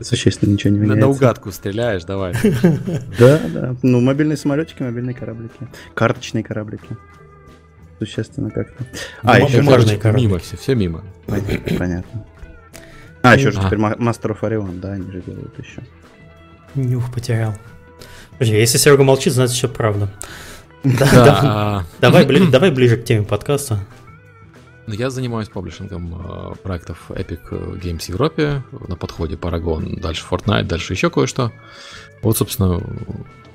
Существенно 0.00 0.52
ничего 0.52 0.72
не 0.72 0.78
меняется. 0.78 1.00
На 1.00 1.08
угадку 1.08 1.50
стреляешь, 1.50 2.04
давай. 2.04 2.34
Да, 3.18 3.40
да. 3.52 3.74
Ну, 3.82 4.00
мобильные 4.00 4.36
самолетики, 4.36 4.84
мобильные 4.84 5.14
кораблики. 5.14 5.68
Карточные 5.94 6.44
кораблики. 6.44 6.96
Существенно 7.98 8.50
как-то. 8.50 8.84
А, 9.22 9.40
еще 9.40 9.64
кораблики. 9.64 10.14
Мимо 10.14 10.38
все, 10.38 10.56
все 10.56 10.76
мимо. 10.76 11.02
Понятно. 11.76 12.24
А, 13.22 13.36
еще 13.36 13.50
же 13.50 13.60
теперь 13.60 13.78
Master 13.78 14.36
of 14.36 14.40
Orion, 14.40 14.80
да, 14.80 14.92
они 14.92 15.10
же 15.10 15.20
делают 15.20 15.58
еще. 15.58 15.82
Нюх 16.74 17.12
потерял. 17.12 17.54
Если 18.38 18.78
Серега 18.78 19.02
молчит, 19.02 19.34
значит 19.34 19.54
все 19.54 19.68
правда. 19.68 20.08
Давай 20.82 22.24
ближе 22.70 22.96
к 22.96 23.04
теме 23.04 23.24
подкаста. 23.24 23.80
Ну, 24.86 24.94
я 24.94 25.10
занимаюсь 25.10 25.48
паблишингом 25.48 26.14
э, 26.14 26.54
проектов 26.62 27.10
Epic 27.10 27.50
Games 27.80 28.00
в 28.00 28.08
Европе, 28.08 28.64
на 28.88 28.96
подходе 28.96 29.36
Paragon, 29.36 30.00
дальше 30.00 30.24
Fortnite, 30.28 30.64
дальше 30.64 30.94
еще 30.94 31.10
кое-что. 31.10 31.52
Вот, 32.22 32.38
собственно, 32.38 32.82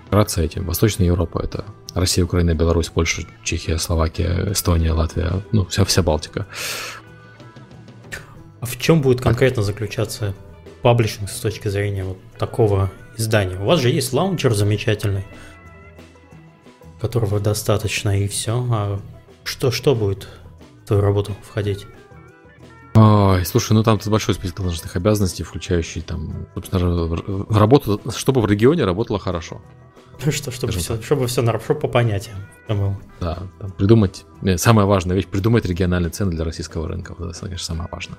вкратце 0.08 0.46
этим. 0.46 0.66
Восточная 0.66 1.08
Европа— 1.08 1.42
это 1.44 1.66
Россия, 1.94 2.24
Украина, 2.24 2.54
Беларусь, 2.54 2.88
Польша, 2.88 3.24
Чехия, 3.44 3.78
Словакия, 3.80 4.54
Эстония, 4.54 4.94
Латвия, 4.94 5.42
ну, 5.52 5.66
вся, 5.66 5.84
вся 5.84 6.04
Балтика. 6.04 6.46
А 8.66 8.68
в 8.68 8.80
чем 8.80 9.00
будет 9.00 9.22
конкретно 9.22 9.62
заключаться 9.62 10.34
паблишинг 10.82 11.30
с 11.30 11.40
точки 11.40 11.68
зрения 11.68 12.04
вот 12.04 12.18
такого 12.40 12.92
издания? 13.16 13.60
У 13.60 13.66
вас 13.66 13.80
же 13.80 13.92
есть 13.92 14.12
лаунчер 14.12 14.56
замечательный, 14.56 15.24
которого 17.00 17.40
достаточно, 17.40 18.20
и 18.20 18.28
все. 18.28 18.66
А 18.72 19.00
что, 19.44 19.70
что 19.70 19.94
будет 19.94 20.28
в 20.82 20.88
твою 20.88 21.04
работу 21.04 21.36
входить? 21.44 21.86
Ой, 22.96 23.46
слушай, 23.46 23.74
ну 23.74 23.84
там 23.84 24.00
большой 24.06 24.36
список 24.36 24.58
должностных 24.58 24.96
обязанностей, 24.96 25.44
включающий 25.44 26.02
там, 26.02 26.48
собственно, 26.54 27.18
работу, 27.50 28.00
чтобы 28.16 28.40
в 28.42 28.46
регионе 28.46 28.86
работало 28.86 29.20
хорошо. 29.20 29.62
Ну 30.26 30.32
что, 30.32 30.50
чтобы 30.50 30.72
все, 30.72 31.02
чтобы 31.02 31.28
все, 31.28 31.60
чтобы 31.60 31.80
по 31.80 31.88
понятиям. 31.90 32.38
Да, 33.20 33.40
там, 33.60 33.72
придумать, 33.72 34.26
нет, 34.42 34.62
самая 34.62 34.86
важная 34.86 35.16
вещь, 35.16 35.28
придумать 35.28 35.66
региональные 35.66 36.10
цены 36.10 36.32
для 36.32 36.46
российского 36.46 36.88
рынка. 36.88 37.14
Вот 37.18 37.32
это, 37.32 37.40
конечно, 37.40 37.66
самое 37.66 37.90
важное. 37.92 38.18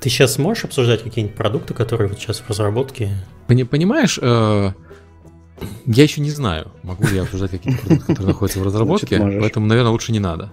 Ты 0.00 0.08
сейчас 0.08 0.38
можешь 0.38 0.64
обсуждать 0.64 1.02
какие-нибудь 1.02 1.36
продукты, 1.36 1.74
которые 1.74 2.08
вот 2.08 2.18
сейчас 2.18 2.38
в 2.38 2.48
разработке? 2.48 3.10
Понимаешь, 3.46 4.18
э, 4.22 4.72
я 5.86 6.02
еще 6.02 6.20
не 6.20 6.30
знаю, 6.30 6.72
могу 6.82 7.06
ли 7.06 7.16
я 7.16 7.22
обсуждать 7.22 7.50
какие-то 7.50 7.82
продукты, 7.82 8.06
которые 8.06 8.28
находятся 8.28 8.60
в 8.60 8.62
разработке, 8.62 9.18
поэтому, 9.18 9.66
наверное, 9.66 9.90
лучше 9.90 10.12
не 10.12 10.20
надо. 10.20 10.52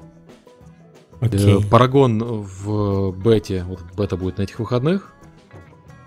Okay. 1.21 1.59
Э, 1.59 1.69
Парагон 1.69 2.23
в 2.23 3.11
бете, 3.11 3.65
вот 3.67 3.79
бета 3.95 4.17
будет 4.17 4.38
на 4.38 4.43
этих 4.43 4.59
выходных. 4.59 5.13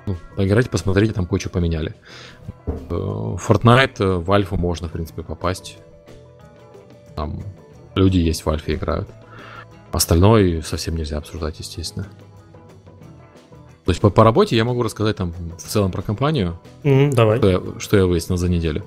Ну, 0.06 0.16
поиграйте, 0.36 0.68
посмотрите, 0.68 1.12
там 1.12 1.26
кое-что 1.26 1.50
поменяли. 1.50 1.94
Э, 2.66 2.72
Fortnite 2.90 3.96
э, 4.00 4.16
в 4.16 4.32
альфу 4.32 4.56
можно, 4.56 4.88
в 4.88 4.92
принципе, 4.92 5.22
попасть. 5.22 5.78
Там 7.14 7.42
люди 7.94 8.18
есть 8.18 8.44
в 8.44 8.50
альфе 8.50 8.74
играют. 8.74 9.08
Остальное 9.92 10.62
совсем 10.62 10.96
нельзя 10.96 11.18
обсуждать, 11.18 11.58
естественно. 11.58 12.06
То 13.84 13.90
есть 13.90 14.00
по, 14.00 14.10
по 14.10 14.24
работе 14.24 14.56
я 14.56 14.64
могу 14.64 14.82
рассказать 14.82 15.16
там 15.16 15.34
в 15.58 15.62
целом 15.62 15.90
про 15.90 16.02
компанию. 16.02 16.58
Mm, 16.84 17.12
давай. 17.12 17.38
Что 17.38 17.48
я, 17.48 17.62
что 17.78 17.96
я 17.96 18.06
выяснил 18.06 18.38
за 18.38 18.48
неделю. 18.48 18.84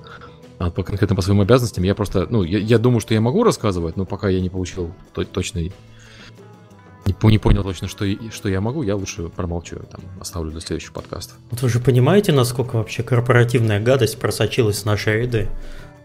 А 0.58 0.72
по 0.72 0.84
конкретно 0.84 1.15
по 1.15 1.22
своим 1.22 1.41
обязанностям 1.41 1.84
я 1.84 1.94
просто, 1.94 2.27
ну, 2.29 2.44
я, 2.44 2.58
я 2.58 2.79
думаю, 2.79 3.01
что 3.01 3.13
я 3.13 3.22
могу 3.22 3.44
рассказывать, 3.44 3.98
но 3.98 4.05
пока 4.05 4.29
я 4.29 4.39
не 4.39 4.50
получил 4.50 4.91
точный 5.13 5.74
не, 7.06 7.16
не 7.30 7.38
понял 7.38 7.64
точно, 7.64 7.88
что, 7.88 8.06
что 8.32 8.50
я 8.50 8.62
могу, 8.62 8.84
я 8.84 8.96
лучше 8.96 9.30
промолчу, 9.30 9.78
там, 9.92 10.02
оставлю 10.20 10.52
для 10.52 10.62
следующих 10.62 10.92
подкастов. 10.94 11.38
Вот 11.52 11.62
вы 11.62 11.70
же 11.70 11.80
понимаете, 11.80 12.32
насколько 12.32 12.78
вообще 12.78 13.04
корпоративная 13.04 13.80
гадость 13.80 14.20
просочилась 14.20 14.84
в 14.84 14.86
наши 14.86 15.22
ряды? 15.22 15.50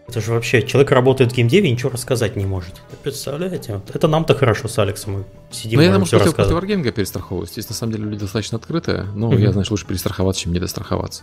Это 0.08 0.20
же 0.20 0.32
вообще, 0.32 0.62
человек 0.62 0.90
работает 0.90 1.32
в 1.32 1.36
геймдеве 1.36 1.68
и 1.68 1.72
ничего 1.72 1.90
рассказать 1.90 2.34
не 2.34 2.44
может. 2.44 2.82
Представляете? 3.04 3.80
Это 3.94 4.08
нам-то 4.08 4.34
хорошо 4.34 4.66
с 4.66 4.76
Алексом 4.78 5.12
мы 5.12 5.24
сидим. 5.52 5.78
Ну, 5.78 5.84
я 5.84 5.92
думаю, 5.92 6.06
что 6.06 6.18
хотел 6.18 6.32
против 6.32 6.52
Wargaming 6.52 6.90
перестраховываться. 6.90 7.54
Здесь 7.54 7.68
на 7.68 7.76
самом 7.76 7.92
деле 7.92 8.04
люди 8.06 8.20
достаточно 8.20 8.58
открытые, 8.58 9.04
но 9.14 9.32
mm-hmm. 9.32 9.40
я, 9.40 9.52
знаешь, 9.52 9.70
лучше 9.70 9.86
перестраховаться, 9.86 10.42
чем 10.42 10.52
не 10.52 10.58
достраховаться. 10.58 11.22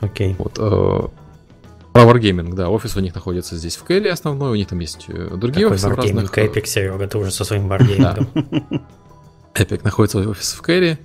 Окей. 0.00 0.32
Okay. 0.32 0.36
Вот, 0.38 0.58
э, 0.58 1.08
про 1.94 2.02
Wargaming, 2.02 2.54
да, 2.54 2.68
офис 2.68 2.96
у 2.96 3.00
них 3.00 3.14
находится 3.14 3.56
здесь 3.56 3.76
в 3.76 3.84
Кэле 3.84 4.12
основной, 4.12 4.50
у 4.50 4.54
них 4.54 4.68
там 4.68 4.78
есть 4.78 5.06
э, 5.08 5.34
другие 5.34 5.66
Какой 5.66 5.76
офисы 5.76 5.88
Wargaming, 5.88 6.20
разных. 6.20 6.38
Epic, 6.38 6.66
Серега, 6.66 7.08
ты 7.08 7.16
уже 7.16 7.30
со 7.30 7.44
своим 7.44 7.72
Wargaming. 7.72 8.82
Epic 9.58 9.80
находится 9.84 10.18
офис 10.18 10.52
в 10.52 10.62
Кэрри. 10.62 10.98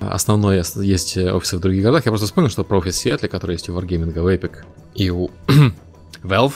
Основной 0.00 0.62
есть 0.82 1.16
офисы 1.16 1.56
в 1.56 1.60
других 1.60 1.82
городах. 1.82 2.06
Я 2.06 2.12
просто 2.12 2.26
вспомнил, 2.26 2.50
что 2.50 2.64
про 2.64 2.78
офис 2.78 2.96
Сиэтле, 2.96 3.28
который 3.28 3.52
есть 3.52 3.68
у 3.68 3.76
Wargaming, 3.76 4.18
у 4.18 4.28
Epic 4.28 4.64
и 4.94 5.10
у 5.10 5.30
Valve. 6.22 6.54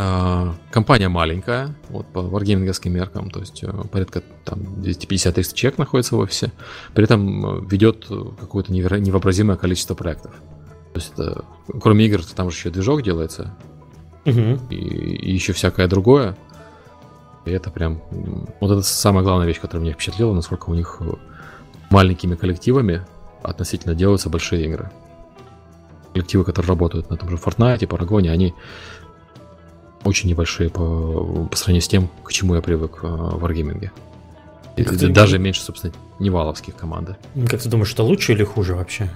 А, 0.00 0.54
компания 0.70 1.08
маленькая, 1.08 1.74
вот 1.88 2.06
по 2.06 2.22
варгейминговским 2.22 2.92
меркам, 2.92 3.30
то 3.30 3.40
есть 3.40 3.64
э, 3.64 3.72
порядка 3.90 4.22
там 4.44 4.60
250-300 4.60 5.54
человек 5.54 5.78
находится 5.78 6.14
в 6.14 6.20
офисе, 6.20 6.52
при 6.94 7.02
этом 7.02 7.44
э, 7.44 7.66
ведет 7.68 8.06
какое-то 8.06 8.72
невообразимое 8.72 9.56
количество 9.56 9.96
проектов. 9.96 10.30
То 10.92 11.00
есть 11.00 11.12
это, 11.14 11.44
кроме 11.80 12.06
игр, 12.06 12.22
там 12.24 12.48
же 12.48 12.56
еще 12.56 12.70
движок 12.70 13.02
делается, 13.02 13.56
угу. 14.24 14.60
и, 14.70 14.76
и 14.76 15.32
еще 15.32 15.52
всякое 15.52 15.88
другое. 15.88 16.36
И 17.44 17.50
это 17.50 17.70
прям... 17.70 18.02
Вот 18.60 18.70
это 18.70 18.82
самая 18.82 19.24
главная 19.24 19.46
вещь, 19.46 19.60
которая 19.60 19.82
меня 19.84 19.94
впечатлила, 19.94 20.34
насколько 20.34 20.70
у 20.70 20.74
них 20.74 20.98
э, 21.00 21.12
маленькими 21.90 22.34
коллективами 22.34 23.06
относительно 23.42 23.94
делаются 23.94 24.28
большие 24.28 24.64
игры. 24.66 24.90
Коллективы, 26.12 26.44
которые 26.44 26.68
работают 26.68 27.10
на 27.10 27.16
том 27.16 27.28
же 27.30 27.36
Fortnite, 27.36 27.86
Парагоне, 27.86 28.32
они 28.32 28.54
очень 30.04 30.28
небольшие 30.28 30.70
по, 30.70 31.46
по 31.50 31.56
сравнению 31.56 31.82
с 31.82 31.88
тем, 31.88 32.08
к 32.22 32.32
чему 32.32 32.54
я 32.54 32.60
привык 32.60 33.00
э, 33.02 33.06
в 33.06 33.44
Wargaming. 33.44 33.90
Даже 35.12 35.38
меньше, 35.38 35.62
собственно, 35.62 35.92
неваловских 36.18 36.76
команды. 36.76 37.16
Как 37.48 37.60
ты 37.60 37.68
думаешь, 37.68 37.92
это 37.92 38.02
лучше 38.02 38.32
или 38.32 38.44
хуже 38.44 38.74
вообще? 38.74 39.10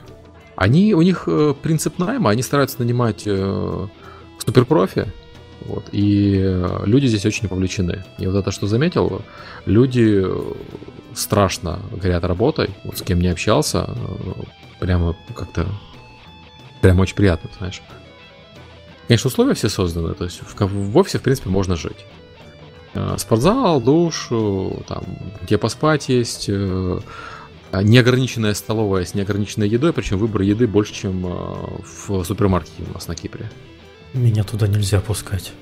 Они, 0.57 0.95
у 0.95 1.03
них 1.03 1.25
э, 1.27 1.55
принцип 1.61 1.99
найма, 1.99 2.31
они 2.31 2.43
стараются 2.43 2.81
нанимать 2.81 3.23
э, 3.27 3.87
суперпрофи, 4.39 5.07
вот. 5.67 5.85
И 5.93 6.41
э, 6.43 6.83
люди 6.85 7.07
здесь 7.07 7.27
очень 7.27 7.49
вовлечены. 7.49 8.05
И 8.19 8.27
вот 8.27 8.37
это, 8.37 8.51
что 8.51 8.67
заметил, 8.67 9.23
люди 9.67 10.23
э, 10.25 10.55
страшно 11.15 11.81
горят 11.93 12.25
работой. 12.25 12.71
Вот 12.85 12.99
с 12.99 13.03
кем 13.03 13.21
не 13.21 13.29
общался, 13.29 13.89
э, 13.89 14.33
прямо 14.81 15.17
как-то 15.35 15.67
прямо 16.81 17.03
очень 17.03 17.17
приятно, 17.17 17.51
знаешь. 17.59 17.83
Конечно, 19.09 19.29
условия 19.29 19.55
все 19.55 19.69
созданы, 19.69 20.15
то 20.15 20.25
есть 20.25 20.41
в, 20.43 20.61
в 20.61 20.97
офисе, 20.97 21.19
в 21.19 21.23
принципе, 21.23 21.51
можно 21.51 21.77
жить. 21.77 22.07
Спортзал, 23.17 23.81
душ, 23.81 24.29
там, 24.87 25.03
где 25.43 25.57
поспать 25.57 26.11
есть, 26.11 26.49
неограниченная 26.49 28.53
столовая 28.53 29.07
с 29.07 29.15
неограниченной 29.15 29.67
едой, 29.67 29.95
причем 29.95 30.19
выбор 30.19 30.43
еды 30.43 30.67
больше, 30.67 30.93
чем 30.93 31.23
в 31.23 32.25
супермаркете 32.25 32.83
у 32.89 32.93
нас 32.93 33.09
на 33.09 33.15
Кипре. 33.15 33.51
Меня 34.15 34.45
туда 34.45 34.67
нельзя 34.67 35.01
пускать. 35.01 35.53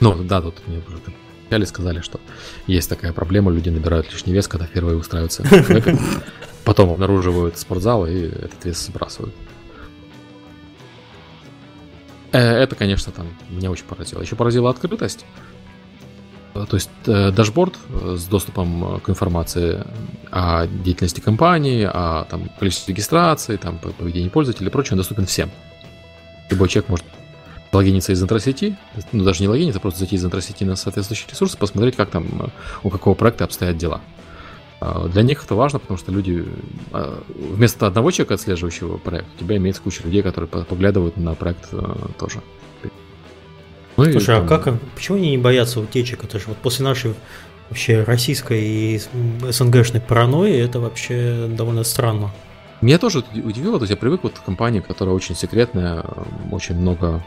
Ну, 0.00 0.14
да, 0.22 0.40
тут 0.40 0.66
мне 0.66 0.82
уже 0.86 0.98
вначале 1.46 1.66
сказали, 1.66 2.00
что 2.00 2.20
есть 2.66 2.88
такая 2.88 3.12
проблема, 3.12 3.50
люди 3.50 3.70
набирают 3.70 4.12
лишний 4.12 4.32
вес, 4.32 4.48
когда 4.48 4.66
впервые 4.66 4.96
устраиваются 4.96 5.42
потом 6.64 6.90
обнаруживают 6.90 7.56
спортзал 7.56 8.06
и 8.06 8.22
этот 8.22 8.64
вес 8.64 8.84
сбрасывают. 8.84 9.34
Э, 12.32 12.38
это, 12.38 12.74
конечно, 12.74 13.12
там 13.12 13.28
меня 13.48 13.70
очень 13.70 13.84
поразило. 13.84 14.20
Еще 14.20 14.34
поразила 14.34 14.68
открытость. 14.68 15.24
Э, 16.54 16.66
то 16.68 16.76
есть 16.76 16.90
э, 17.06 17.30
дашборд 17.30 17.78
с 17.88 18.24
доступом 18.24 19.00
к 19.00 19.08
информации 19.08 19.84
о 20.32 20.66
деятельности 20.66 21.20
компании, 21.20 21.84
о 21.84 22.24
там, 22.24 22.50
количестве 22.58 22.92
регистрации, 22.92 23.56
там, 23.56 23.78
поведении 23.78 24.28
пользователя 24.28 24.66
и 24.66 24.70
прочее, 24.70 24.96
доступен 24.96 25.26
всем. 25.26 25.50
Любой 26.50 26.68
человек 26.68 26.90
может 26.90 27.06
логиниться 27.72 28.12
из 28.12 28.22
интросети, 28.22 28.76
ну 29.12 29.24
даже 29.24 29.42
не 29.42 29.48
логиниться, 29.48 29.80
просто 29.80 30.00
зайти 30.00 30.16
из 30.16 30.24
интросети 30.24 30.64
на 30.64 30.76
соответствующий 30.76 31.26
ресурс 31.30 31.54
и 31.54 31.58
посмотреть, 31.58 31.96
как 31.96 32.10
там 32.10 32.26
э, 32.40 32.48
у 32.82 32.90
какого 32.90 33.14
проекта 33.14 33.44
обстоят 33.44 33.76
дела. 33.76 34.00
А, 34.80 35.08
для 35.08 35.22
них 35.22 35.42
это 35.44 35.54
важно, 35.54 35.78
потому 35.78 35.98
что 35.98 36.12
люди, 36.12 36.44
а, 36.92 37.22
вместо 37.28 37.86
одного 37.86 38.10
человека, 38.10 38.34
отслеживающего 38.34 38.98
проект, 38.98 39.26
у 39.36 39.38
тебя 39.40 39.56
имеется 39.56 39.82
куча 39.82 40.02
людей, 40.04 40.22
которые 40.22 40.48
поглядывают 40.48 41.16
на 41.16 41.34
проект 41.34 41.68
э, 41.72 41.94
тоже. 42.18 42.40
Ну, 43.96 44.04
Слушай, 44.04 44.36
и, 44.36 44.38
а 44.40 44.46
как, 44.46 44.68
почему 44.94 45.16
они 45.16 45.30
не 45.30 45.38
боятся 45.38 45.80
утечек? 45.80 46.24
Это 46.24 46.38
же 46.38 46.44
вот 46.48 46.58
после 46.58 46.84
нашей 46.84 47.14
вообще 47.70 48.02
российской 48.02 48.62
и 48.62 49.00
СНГшной 49.48 50.02
паранойи 50.02 50.58
это 50.58 50.80
вообще 50.80 51.46
довольно 51.48 51.82
странно. 51.82 52.30
Меня 52.82 52.98
тоже 52.98 53.24
удивило, 53.34 53.78
то 53.78 53.84
есть 53.84 53.90
я 53.90 53.96
привык 53.96 54.22
вот 54.22 54.38
к 54.38 54.44
компании, 54.44 54.80
которая 54.80 55.14
очень 55.14 55.34
секретная, 55.34 56.04
очень 56.52 56.74
много 56.74 57.24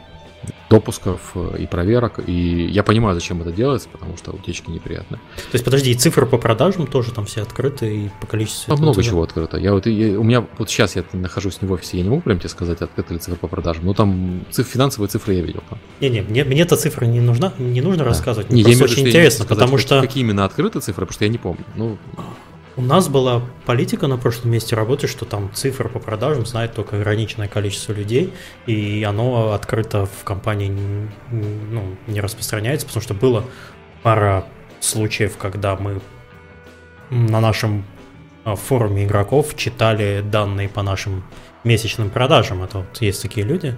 допусков 0.70 1.32
э, 1.36 1.58
и 1.60 1.68
проверок. 1.68 2.20
И 2.26 2.68
я 2.68 2.84
понимаю, 2.84 3.16
зачем 3.16 3.42
это 3.42 3.52
делается, 3.52 3.90
потому 3.90 4.18
что 4.18 4.32
утечки 4.32 4.70
неприятные. 4.70 5.20
То 5.36 5.54
есть, 5.54 5.66
подожди, 5.66 5.92
и 5.92 5.96
цифры 5.96 6.26
по 6.26 6.38
продажам 6.38 6.88
тоже 6.88 7.12
там 7.12 7.26
все 7.26 7.42
открыты 7.42 8.06
и 8.06 8.10
по 8.22 8.28
количеству. 8.28 8.76
Там 8.76 8.82
много 8.82 9.02
чего 9.04 9.24
открыто. 9.24 9.58
Я 9.58 9.74
вот 9.74 9.88
я, 9.88 10.20
у 10.20 10.24
меня 10.24 10.46
вот 10.58 10.70
сейчас 10.70 10.96
я 10.96 11.04
нахожусь 11.14 11.62
не 11.62 11.68
в 11.68 11.72
офисе, 11.72 11.98
я 11.98 12.04
не 12.04 12.10
могу 12.10 12.22
прям 12.22 12.40
тебе 12.40 12.50
сказать, 12.50 12.82
открыты 12.82 13.16
ли 13.16 13.20
цифры 13.20 13.38
по 13.38 13.48
продажам. 13.48 13.86
Но 13.86 13.94
там 13.94 14.46
цифры, 14.52 14.72
финансовые 14.72 15.10
цифры 15.10 15.34
я 15.34 15.42
видел. 15.42 15.64
Не-не, 16.00 16.22
мне, 16.22 16.44
мне 16.44 16.62
эта 16.62 16.76
цифра 16.76 17.06
не 17.06 17.20
нужна, 17.20 17.54
не 17.58 17.82
нужно 17.82 18.04
да. 18.04 18.10
рассказывать. 18.10 18.52
Мне 18.52 18.64
не, 18.64 18.76
просто 18.76 18.86
очень 18.86 19.08
интересно, 19.08 19.46
потому 19.46 19.78
что. 19.78 20.02
Какие 20.02 20.24
именно 20.24 20.46
открыты 20.46 20.80
цифры, 20.80 21.06
потому 21.06 21.14
что 21.14 21.26
я 21.26 21.32
не 21.32 21.38
помню. 21.38 21.64
Ну, 21.76 21.98
У 22.80 22.82
нас 22.82 23.10
была 23.10 23.42
политика 23.66 24.08
на 24.08 24.18
прошлом 24.18 24.52
месте 24.52 24.74
работы, 24.74 25.08
что 25.08 25.26
там 25.26 25.52
цифры 25.54 25.90
по 25.90 26.00
продажам 26.00 26.46
знает 26.46 26.74
только 26.74 26.96
ограниченное 26.96 27.50
количество 27.50 27.92
людей, 27.92 28.34
и 28.68 29.04
оно 29.04 29.52
открыто 29.52 30.06
в 30.06 30.24
компании 30.24 30.72
ну, 31.30 31.98
не 32.08 32.22
распространяется, 32.22 32.88
потому 32.88 33.04
что 33.04 33.14
было 33.14 33.44
пара 34.02 34.46
случаев, 34.80 35.36
когда 35.36 35.76
мы 35.76 36.00
на 37.10 37.42
нашем 37.42 37.84
а, 38.46 38.56
форуме 38.56 39.04
игроков 39.04 39.58
читали 39.58 40.22
данные 40.22 40.70
по 40.70 40.82
нашим 40.82 41.26
месячным 41.66 42.10
продажам. 42.10 42.64
Это 42.64 42.78
вот 42.78 43.02
есть 43.02 43.22
такие 43.22 43.46
люди 43.46 43.76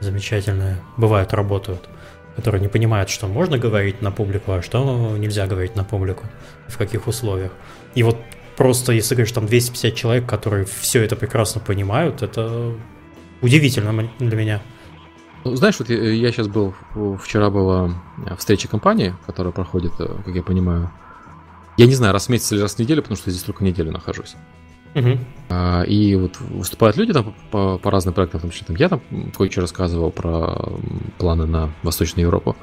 замечательные, 0.00 0.78
бывают, 0.96 1.34
работают, 1.34 1.86
которые 2.34 2.62
не 2.62 2.68
понимают, 2.68 3.10
что 3.10 3.26
можно 3.26 3.58
говорить 3.58 4.00
на 4.00 4.10
публику, 4.10 4.52
а 4.52 4.62
что 4.62 5.18
нельзя 5.18 5.46
говорить 5.46 5.76
на 5.76 5.84
публику, 5.84 6.24
в 6.66 6.78
каких 6.78 7.08
условиях. 7.08 7.52
И 7.94 8.02
вот 8.02 8.16
просто, 8.58 8.92
если 8.92 9.14
говоришь, 9.14 9.32
там 9.32 9.46
250 9.46 9.94
человек, 9.94 10.28
которые 10.28 10.66
все 10.66 11.02
это 11.02 11.14
прекрасно 11.14 11.60
понимают, 11.60 12.22
это 12.22 12.74
удивительно 13.40 14.10
для 14.18 14.36
меня. 14.36 14.62
Ну, 15.44 15.54
знаешь, 15.54 15.76
вот 15.78 15.88
я, 15.88 15.96
я 15.96 16.32
сейчас 16.32 16.48
был, 16.48 16.74
вчера 17.22 17.50
была 17.50 17.94
встреча 18.36 18.66
компании, 18.66 19.14
которая 19.26 19.52
проходит, 19.52 19.92
э, 20.00 20.08
как 20.24 20.34
я 20.34 20.42
понимаю, 20.42 20.90
я 21.76 21.86
не 21.86 21.94
знаю, 21.94 22.12
раз 22.12 22.26
в 22.26 22.30
месяц 22.30 22.50
или 22.50 22.60
раз 22.60 22.74
в 22.74 22.78
неделю, 22.80 23.02
потому 23.02 23.16
что 23.16 23.30
здесь 23.30 23.44
только 23.44 23.62
неделю 23.62 23.92
нахожусь. 23.92 24.34
Угу. 24.96 25.18
А, 25.50 25.82
и 25.82 26.16
вот 26.16 26.40
выступают 26.40 26.96
люди 26.96 27.12
там 27.12 27.36
по, 27.52 27.78
по 27.78 27.90
разным 27.92 28.12
проектам, 28.12 28.40
в 28.40 28.42
том 28.42 28.50
числе 28.50 28.66
там 28.66 28.76
я 28.76 28.88
там 28.88 29.00
кое-что 29.36 29.60
рассказывал 29.60 30.10
про 30.10 30.72
планы 31.18 31.46
на 31.46 31.70
Восточную 31.84 32.26
Европу. 32.26 32.56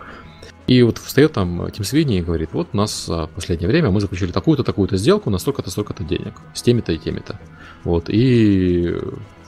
И 0.67 0.81
вот 0.81 0.97
встает 0.97 1.33
там 1.33 1.69
Тим 1.71 1.83
Свидни 1.85 2.17
и 2.17 2.21
говорит, 2.21 2.49
вот 2.53 2.69
у 2.73 2.77
нас 2.77 3.07
в 3.07 3.29
последнее 3.35 3.69
время 3.69 3.91
мы 3.91 4.01
заключили 4.01 4.31
такую-то, 4.31 4.63
такую-то 4.63 4.97
сделку 4.97 5.29
на 5.29 5.37
столько-то, 5.37 5.69
столько-то 5.69 6.03
денег, 6.03 6.33
с 6.53 6.61
теми-то 6.61 6.91
и 6.91 6.97
теми-то. 6.97 7.39
Вот, 7.83 8.05
и 8.09 8.97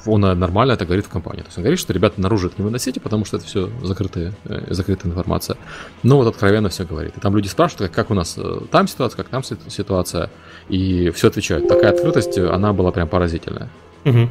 он 0.08 0.22
нормально 0.22 0.74
это 0.74 0.86
говорит 0.86 1.06
в 1.06 1.10
компании. 1.10 1.42
То 1.42 1.48
есть 1.48 1.58
он 1.58 1.64
говорит, 1.64 1.80
что 1.80 1.94
ребята 1.94 2.22
наружу 2.22 2.48
это 2.48 2.56
не 2.58 2.64
выносите, 2.64 3.00
потому 3.00 3.26
что 3.26 3.38
это 3.38 3.46
все 3.46 3.70
закрытая, 3.84 4.34
э, 4.46 4.74
закрытая 4.74 5.12
информация. 5.12 5.58
Но 6.04 6.18
вот 6.18 6.28
откровенно 6.28 6.70
все 6.70 6.86
говорит. 6.86 7.18
И 7.18 7.20
там 7.20 7.36
люди 7.36 7.48
спрашивают, 7.48 7.92
как, 7.92 8.06
как 8.06 8.12
у 8.12 8.14
нас 8.14 8.36
э, 8.38 8.62
там 8.72 8.88
ситуация, 8.88 9.18
как 9.18 9.30
там 9.30 9.44
ситуация, 9.44 10.30
и 10.70 11.10
все 11.12 11.28
отвечают. 11.28 11.68
Такая 11.68 11.92
открытость, 11.92 12.38
она 12.38 12.74
была 12.74 12.92
прям 12.92 13.08
поразительная. 13.08 13.70
Угу. 14.06 14.30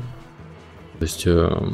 То 0.99 1.03
есть 1.03 1.27
э, 1.27 1.73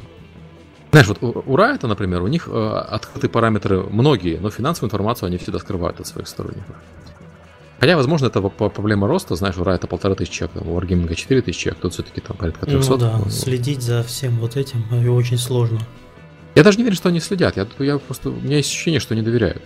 знаешь, 0.93 1.09
вот 1.09 1.23
у 1.23 1.57
Riot, 1.57 1.87
например, 1.87 2.23
у 2.23 2.27
них 2.27 2.49
э, 2.49 2.85
открытые 2.91 3.31
параметры 3.31 3.83
многие, 3.83 4.37
но 4.37 4.51
финансовую 4.51 4.89
информацию 4.89 5.29
они 5.29 5.39
всегда 5.39 5.59
скрывают 5.59 5.99
от 6.01 6.07
своих 6.07 6.29
сторонников. 6.29 6.77
Хотя, 7.81 7.97
возможно, 7.97 8.27
это 8.27 8.43
проблема 8.43 9.09
роста, 9.09 9.35
знаешь, 9.35 9.57
у 9.57 9.63
Riot 9.63 9.87
полтора 9.87 10.15
тысячи 10.15 10.35
человек, 10.35 10.67
у 10.67 10.79
Wargaming 10.79 11.15
4 11.15 11.41
тысячи 11.41 11.63
человек, 11.63 11.81
тут 11.81 11.95
все-таки 11.95 12.21
там 12.21 12.37
порядка 12.37 12.67
300. 12.67 12.91
Ну 12.91 12.97
да, 12.99 13.21
следить 13.31 13.81
за 13.81 14.03
всем 14.03 14.39
вот 14.39 14.59
этим 14.59 14.85
э, 14.93 15.09
очень 15.09 15.39
сложно. 15.39 15.81
Я 16.55 16.63
даже 16.63 16.77
не 16.77 16.85
верю, 16.85 16.95
что 16.95 17.09
они 17.09 17.21
следят, 17.21 17.57
я, 17.57 17.67
я 17.79 17.99
просто, 17.99 18.29
у 18.29 18.37
меня 18.37 18.59
есть 18.59 18.69
ощущение, 18.69 19.01
что 19.01 19.15
они 19.15 19.23
доверяют. 19.23 19.63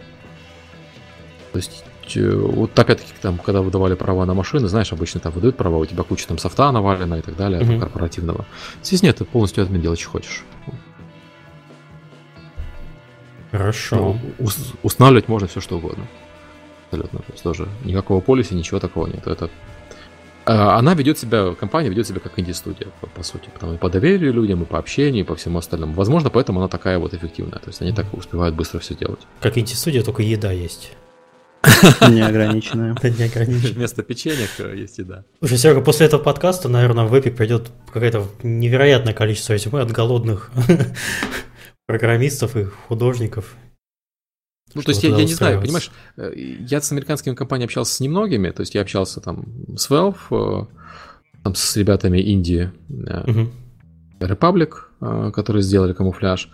То 1.52 1.58
есть 1.58 1.84
э, 2.14 2.36
вот 2.36 2.78
опять-таки, 2.78 3.12
там, 3.20 3.38
когда 3.38 3.62
выдавали 3.62 3.94
права 3.94 4.24
на 4.26 4.34
машины, 4.34 4.68
знаешь, 4.68 4.92
обычно 4.92 5.18
там 5.18 5.32
выдают 5.32 5.56
права, 5.56 5.78
у 5.78 5.86
тебя 5.86 6.04
куча 6.04 6.28
там 6.28 6.38
софта 6.38 6.70
навалена 6.70 7.16
и 7.16 7.22
так 7.22 7.36
далее, 7.36 7.60
mm-hmm. 7.62 7.80
корпоративного. 7.80 8.46
Здесь 8.84 9.02
нет, 9.02 9.16
ты 9.16 9.24
полностью 9.24 9.66
делать, 9.66 9.98
что 9.98 10.10
хочешь. 10.10 10.44
Хорошо. 13.56 14.18
Ну, 14.38 14.48
устанавливать 14.82 15.28
можно 15.28 15.48
все 15.48 15.60
что 15.60 15.76
угодно. 15.78 16.06
Абсолютно. 16.86 17.20
То 17.20 17.32
есть 17.32 17.42
тоже 17.42 17.68
никакого 17.84 18.20
полиса, 18.20 18.54
ничего 18.54 18.80
такого 18.80 19.06
нет. 19.06 19.26
Это 19.26 19.50
а, 20.44 20.78
она 20.78 20.94
ведет 20.94 21.18
себя, 21.18 21.54
компания 21.58 21.88
ведет 21.88 22.06
себя 22.06 22.20
как 22.20 22.38
инди-студия, 22.38 22.88
по, 23.00 23.08
по 23.08 23.22
сути. 23.24 23.48
Потому 23.52 23.74
и 23.74 23.76
по 23.78 23.90
доверию 23.90 24.32
людям, 24.32 24.62
и 24.62 24.64
по 24.64 24.78
общению, 24.78 25.24
и 25.24 25.26
по 25.26 25.34
всему 25.34 25.58
остальному. 25.58 25.94
Возможно, 25.94 26.30
поэтому 26.30 26.60
она 26.60 26.68
такая 26.68 26.98
вот 26.98 27.14
эффективная. 27.14 27.58
То 27.58 27.68
есть 27.68 27.82
они 27.82 27.92
так 27.92 28.06
успевают 28.14 28.54
быстро 28.54 28.78
все 28.78 28.94
делать. 28.94 29.20
Как 29.40 29.58
инди-студия, 29.58 30.02
только 30.02 30.22
еда 30.22 30.52
есть. 30.52 30.92
Неограниченная. 32.00 32.94
Неограниченная. 33.02 33.74
Вместо 33.74 34.04
печенья 34.04 34.46
есть 34.74 34.98
еда. 34.98 35.24
Слушай, 35.40 35.58
Серега, 35.58 35.80
после 35.80 36.06
этого 36.06 36.22
подкаста, 36.22 36.68
наверное, 36.68 37.06
в 37.06 37.14
Epic 37.14 37.32
придет 37.32 37.70
какое-то 37.92 38.24
невероятное 38.44 39.14
количество 39.14 39.54
резюме 39.54 39.80
от 39.80 39.90
голодных 39.90 40.52
программистов 41.86 42.56
и 42.56 42.64
художников. 42.64 43.56
Ну, 44.74 44.82
то 44.82 44.90
есть 44.90 45.02
я, 45.04 45.10
я 45.10 45.24
не 45.24 45.32
знаю, 45.32 45.60
понимаешь, 45.60 45.90
э, 46.16 46.32
я 46.36 46.80
с 46.80 46.90
американскими 46.92 47.34
компаниями 47.34 47.66
общался 47.66 47.94
с 47.94 48.00
немногими, 48.00 48.50
то 48.50 48.60
есть 48.60 48.74
я 48.74 48.82
общался 48.82 49.20
там 49.20 49.46
с 49.76 49.88
Valve, 49.88 50.16
э, 50.30 50.66
там 51.42 51.54
с 51.54 51.76
ребятами 51.76 52.18
Индии, 52.18 52.72
угу. 52.88 53.50
Republic, 54.20 55.30
которые 55.32 55.62
сделали 55.62 55.92
камуфляж, 55.92 56.50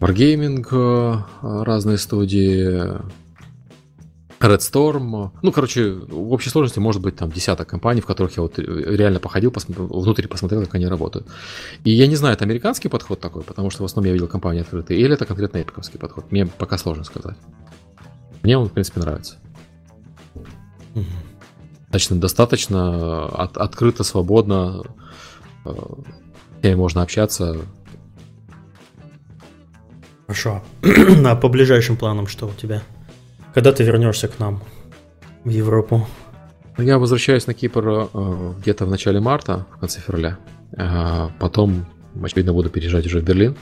Wargaming, 0.00 1.22
разные 1.42 1.98
студии, 1.98 3.00
Red 4.40 4.58
Storm. 4.58 5.30
Ну, 5.42 5.52
короче, 5.52 5.90
в 5.90 6.32
общей 6.32 6.50
сложности 6.50 6.78
может 6.78 7.02
быть 7.02 7.16
там 7.16 7.30
десяток 7.30 7.68
компаний, 7.68 8.00
в 8.00 8.06
которых 8.06 8.36
я 8.36 8.42
вот 8.42 8.58
реально 8.58 9.18
походил, 9.18 9.50
посмотрел, 9.50 9.86
внутри 9.88 10.26
посмотрел, 10.26 10.62
как 10.64 10.74
они 10.74 10.86
работают. 10.86 11.26
И 11.84 11.90
я 11.90 12.06
не 12.06 12.16
знаю, 12.16 12.34
это 12.34 12.44
американский 12.44 12.88
подход 12.88 13.20
такой, 13.20 13.42
потому 13.42 13.70
что 13.70 13.82
в 13.82 13.86
основном 13.86 14.06
я 14.06 14.12
видел 14.12 14.28
компании 14.28 14.60
открытые, 14.60 15.00
или 15.00 15.12
это 15.14 15.26
конкретно 15.26 15.60
эпиковский 15.60 15.98
подход. 15.98 16.30
Мне 16.30 16.46
пока 16.46 16.78
сложно 16.78 17.04
сказать. 17.04 17.36
Мне 18.42 18.56
он, 18.56 18.68
в 18.68 18.72
принципе, 18.72 19.00
нравится. 19.00 19.36
Достаточно, 21.90 22.16
достаточно 22.16 23.26
от, 23.26 23.56
открыто, 23.56 24.04
свободно, 24.04 24.82
э, 25.64 26.76
можно 26.76 27.02
общаться. 27.02 27.56
Хорошо. 30.26 30.62
а 31.24 31.34
по 31.34 31.48
ближайшим 31.48 31.96
планам 31.96 32.26
что 32.26 32.46
у 32.46 32.52
тебя? 32.52 32.82
Когда 33.54 33.72
ты 33.72 33.82
вернешься 33.82 34.28
к 34.28 34.38
нам 34.38 34.62
в 35.44 35.50
Европу? 35.50 36.06
Я 36.76 36.98
возвращаюсь 36.98 37.46
на 37.46 37.54
Кипр 37.54 38.08
э, 38.12 38.52
где-то 38.60 38.86
в 38.86 38.90
начале 38.90 39.20
марта, 39.20 39.66
в 39.76 39.80
конце 39.80 40.00
февраля. 40.00 40.38
Э, 40.76 41.28
потом, 41.40 41.86
очевидно, 42.22 42.52
буду 42.52 42.70
переезжать 42.70 43.06
уже 43.06 43.20
в 43.20 43.24
Берлин. 43.24 43.56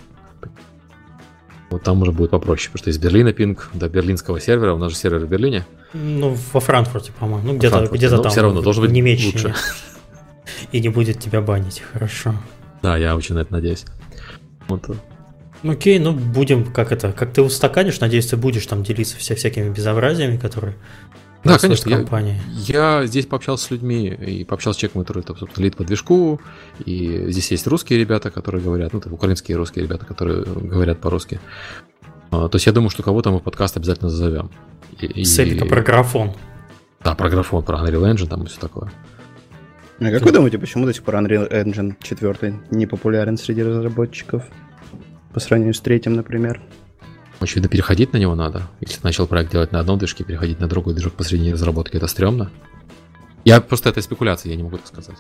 Вот 1.71 1.83
там 1.83 2.03
уже 2.03 2.13
будет 2.13 2.31
попроще, 2.31 2.71
потому 2.73 2.83
что 2.83 2.91
из 2.91 2.99
Берлина 2.99 3.33
пинг 3.33 3.71
до 3.75 3.89
берлинского 3.89 4.41
сервера, 4.41 4.75
у 4.75 4.79
нас 4.79 4.93
же 4.93 4.99
сервер 4.99 5.25
в 5.25 5.29
Берлине. 5.29 5.67
Ну, 5.95 6.37
во 6.53 6.61
Франкфурте, 6.61 7.13
по-моему. 7.19 7.53
Ну, 7.53 7.59
где-то, 7.59 7.89
где-то 7.91 8.19
там. 8.19 8.31
все 8.31 8.43
равно 8.43 8.63
должен 8.63 8.83
быть 8.83 8.93
Немеччине. 8.93 9.33
лучше. 9.33 9.55
И 10.73 10.81
не 10.81 10.89
будет 10.89 11.19
тебя 11.19 11.41
банить, 11.41 11.83
хорошо. 11.93 12.35
Да, 12.83 12.97
я 12.97 13.17
очень 13.17 13.35
на 13.35 13.41
это 13.41 13.53
надеюсь. 13.53 13.85
Вот 14.69 14.89
Окей, 15.63 15.99
ну 15.99 16.13
будем, 16.13 16.73
как 16.73 16.93
это, 16.93 17.13
как 17.13 17.33
ты 17.33 17.43
устаканишь, 17.43 18.01
надеюсь, 18.01 18.27
ты 18.27 18.37
будешь 18.37 18.67
там 18.67 18.83
делиться 18.83 19.17
вся, 19.17 19.35
всякими 19.35 19.71
безобразиями, 19.71 20.37
которые 20.37 20.75
да, 21.47 21.59
конечно. 21.59 21.89
Я, 21.91 23.01
я 23.01 23.07
здесь 23.07 23.27
пообщался 23.27 23.67
с 23.67 23.71
людьми 23.71 24.09
и 24.09 24.45
пообщался 24.45 24.79
с 24.79 24.81
человеком, 24.81 25.03
который, 25.03 25.23
там, 25.23 25.37
собственно, 25.37 25.65
лид 25.65 25.77
по 25.77 25.85
движку. 25.85 26.41
И 26.85 27.31
здесь 27.31 27.51
есть 27.51 27.67
русские 27.67 28.01
ребята, 28.01 28.31
которые 28.31 28.63
говорят, 28.63 28.93
ну, 28.93 29.01
там, 29.01 29.13
украинские 29.13 29.57
русские 29.57 29.85
ребята, 29.85 30.05
которые 30.05 30.43
говорят 30.45 31.01
по-русски. 31.01 31.41
А, 32.31 32.49
то 32.49 32.57
есть 32.57 32.67
я 32.67 32.73
думаю, 32.73 32.91
что 32.91 33.03
кого-то 33.03 33.31
мы 33.31 33.39
в 33.39 33.43
подкаст 33.43 33.77
обязательно 33.77 34.11
зазовем. 34.11 34.51
И, 35.01 35.25
Сепика 35.25 35.67
про 35.67 35.83
графон. 35.83 36.33
Да, 37.05 37.15
про 37.15 37.29
графон, 37.29 37.63
про 37.63 37.79
Unreal 37.79 38.13
Engine 38.13 38.29
там 38.29 38.43
и 38.43 38.47
все 38.47 38.59
такое. 38.59 38.91
А 40.01 40.11
как 40.11 40.23
вы 40.23 40.33
думаете, 40.33 40.59
почему 40.59 40.85
до 40.85 40.93
сих 40.93 41.05
пор 41.05 41.17
Unreal 41.17 41.51
Engine 41.51 41.95
4 42.03 42.61
не 42.71 42.87
популярен 42.87 43.37
среди 43.37 43.63
разработчиков? 43.63 44.45
По 45.37 45.41
сравнению 45.41 45.75
с 45.75 45.81
третьим, 45.81 46.15
например. 46.15 46.63
Очевидно, 47.41 47.69
переходить 47.69 48.15
на 48.15 48.17
него 48.17 48.35
надо. 48.35 48.63
Если 48.81 49.01
ты 49.01 49.05
начал 49.05 49.27
проект 49.27 49.53
делать 49.53 49.71
на 49.71 49.81
одном 49.81 49.99
движке, 49.99 50.25
переходить 50.25 50.61
на 50.61 50.67
другой 50.67 50.95
движок 50.95 51.13
посредине 51.13 51.53
разработки, 51.53 51.95
это 51.95 52.07
стрёмно. 52.07 52.51
Я 53.45 53.61
просто 53.61 53.91
это 53.91 54.01
спекуляция, 54.01 54.49
я 54.49 54.57
не 54.57 54.63
могу 54.63 54.79
так 54.79 54.87
сказать. 54.87 55.19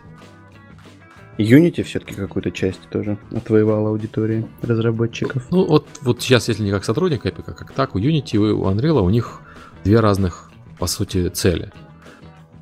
Unity 1.36 1.82
все-таки 1.82 2.14
какую-то 2.14 2.50
часть 2.50 2.80
тоже 2.88 3.18
отвоевала 3.30 3.90
аудитории 3.90 4.46
разработчиков. 4.62 5.46
Ну, 5.50 5.66
вот, 5.66 5.86
вот 6.00 6.22
сейчас, 6.22 6.48
если 6.48 6.62
не 6.62 6.70
как 6.70 6.86
сотрудник 6.86 7.26
Epic, 7.26 7.44
а 7.48 7.52
как 7.52 7.72
так, 7.72 7.94
у 7.94 7.98
Unity 7.98 8.36
и 8.36 8.38
у 8.38 8.70
Unreal 8.70 9.02
у 9.02 9.10
них 9.10 9.42
две 9.84 10.00
разных, 10.00 10.50
по 10.78 10.86
сути, 10.86 11.28
цели. 11.28 11.72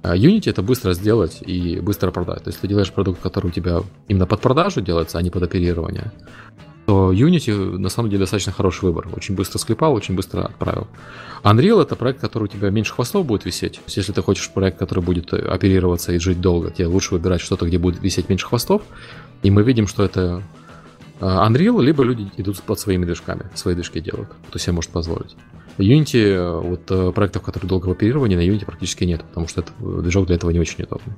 А 0.02 0.16
Unity 0.16 0.50
это 0.50 0.62
быстро 0.62 0.92
сделать 0.92 1.40
и 1.40 1.78
быстро 1.78 2.10
продать. 2.10 2.42
То 2.42 2.48
есть 2.48 2.58
ты 2.58 2.66
делаешь 2.66 2.92
продукт, 2.92 3.22
который 3.22 3.46
у 3.46 3.50
тебя 3.52 3.82
именно 4.08 4.26
под 4.26 4.40
продажу 4.40 4.80
делается, 4.80 5.18
а 5.18 5.22
не 5.22 5.30
под 5.30 5.44
оперирование 5.44 6.10
то 6.86 7.12
Unity 7.12 7.78
на 7.78 7.88
самом 7.88 8.10
деле 8.10 8.20
достаточно 8.20 8.52
хороший 8.52 8.84
выбор. 8.84 9.08
Очень 9.16 9.34
быстро 9.34 9.58
склепал, 9.58 9.94
очень 9.94 10.14
быстро 10.14 10.42
отправил. 10.42 10.86
Unreal 11.42 11.82
это 11.82 11.96
проект, 11.96 12.20
который 12.20 12.44
у 12.44 12.46
тебя 12.46 12.70
меньше 12.70 12.92
хвостов 12.92 13.24
будет 13.26 13.44
висеть. 13.44 13.80
Если 13.86 14.12
ты 14.12 14.22
хочешь 14.22 14.50
проект, 14.50 14.78
который 14.78 15.02
будет 15.02 15.32
оперироваться 15.32 16.12
и 16.12 16.18
жить 16.18 16.40
долго, 16.40 16.70
тебе 16.70 16.86
лучше 16.86 17.14
выбирать 17.14 17.40
что-то, 17.40 17.66
где 17.66 17.78
будет 17.78 18.02
висеть 18.02 18.28
меньше 18.28 18.46
хвостов. 18.46 18.82
И 19.42 19.50
мы 19.50 19.62
видим, 19.62 19.86
что 19.86 20.04
это 20.04 20.42
а, 21.20 21.48
Unreal, 21.48 21.82
либо 21.82 22.04
люди 22.04 22.30
идут 22.36 22.60
под 22.62 22.78
своими 22.78 23.04
движками, 23.04 23.46
свои 23.54 23.74
движки 23.74 24.00
делают, 24.00 24.28
кто 24.48 24.58
себе 24.58 24.72
может 24.74 24.90
позволить. 24.90 25.36
Unity, 25.78 26.60
вот 26.60 27.14
проектов, 27.14 27.42
которые 27.42 27.68
долгого 27.68 27.92
оперирования, 27.92 28.36
на 28.36 28.42
Unity 28.42 28.64
практически 28.64 29.04
нет, 29.04 29.24
потому 29.24 29.48
что 29.48 29.62
это, 29.62 29.72
движок 30.02 30.26
для 30.26 30.36
этого 30.36 30.50
не 30.50 30.60
очень 30.60 30.84
удобный. 30.84 31.14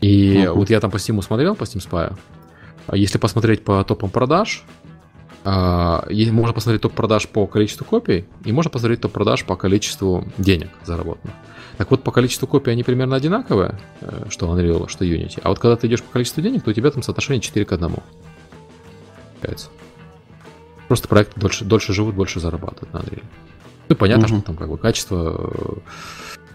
И 0.00 0.36
uh-huh. 0.36 0.52
вот 0.52 0.70
я 0.70 0.80
там 0.80 0.90
по 0.90 0.96
Steam 0.96 1.20
смотрел, 1.22 1.54
по 1.54 1.64
Steam 1.64 1.86
Spy. 1.86 2.16
Если 2.92 3.18
посмотреть 3.18 3.64
по 3.64 3.82
топам 3.84 4.10
продаж, 4.10 4.64
можно 5.44 6.52
посмотреть 6.52 6.82
топ 6.82 6.92
продаж 6.92 7.28
по 7.28 7.46
количеству 7.46 7.84
копий, 7.84 8.26
и 8.44 8.52
можно 8.52 8.70
посмотреть 8.70 9.00
топ 9.00 9.12
продаж 9.12 9.44
по 9.44 9.56
количеству 9.56 10.26
денег 10.38 10.70
заработанных. 10.84 11.34
Так 11.76 11.90
вот, 11.90 12.02
по 12.02 12.10
количеству 12.10 12.48
копий 12.48 12.70
они 12.70 12.82
примерно 12.82 13.16
одинаковые, 13.16 13.78
э, 14.00 14.24
что 14.30 14.46
Unreal, 14.46 14.88
что 14.88 15.04
Unity. 15.04 15.40
А 15.42 15.50
вот 15.50 15.58
когда 15.58 15.76
ты 15.76 15.86
идешь 15.86 16.02
по 16.02 16.10
количеству 16.10 16.40
денег, 16.42 16.64
то 16.64 16.70
у 16.70 16.72
тебя 16.72 16.90
там 16.90 17.02
соотношение 17.02 17.40
4 17.40 17.66
к 17.66 17.72
1. 17.72 17.96
Просто 20.88 21.08
проекты 21.08 21.38
дольше, 21.38 21.64
дольше 21.64 21.92
живут, 21.92 22.14
больше 22.14 22.40
зарабатывают 22.40 22.92
на 22.94 22.98
Unreal. 22.98 23.24
Ну 23.88 23.94
и 23.94 23.98
понятно, 23.98 24.24
угу. 24.24 24.36
что 24.36 24.46
там 24.46 24.56
как 24.56 24.70
бы 24.70 24.78
качество... 24.78 25.82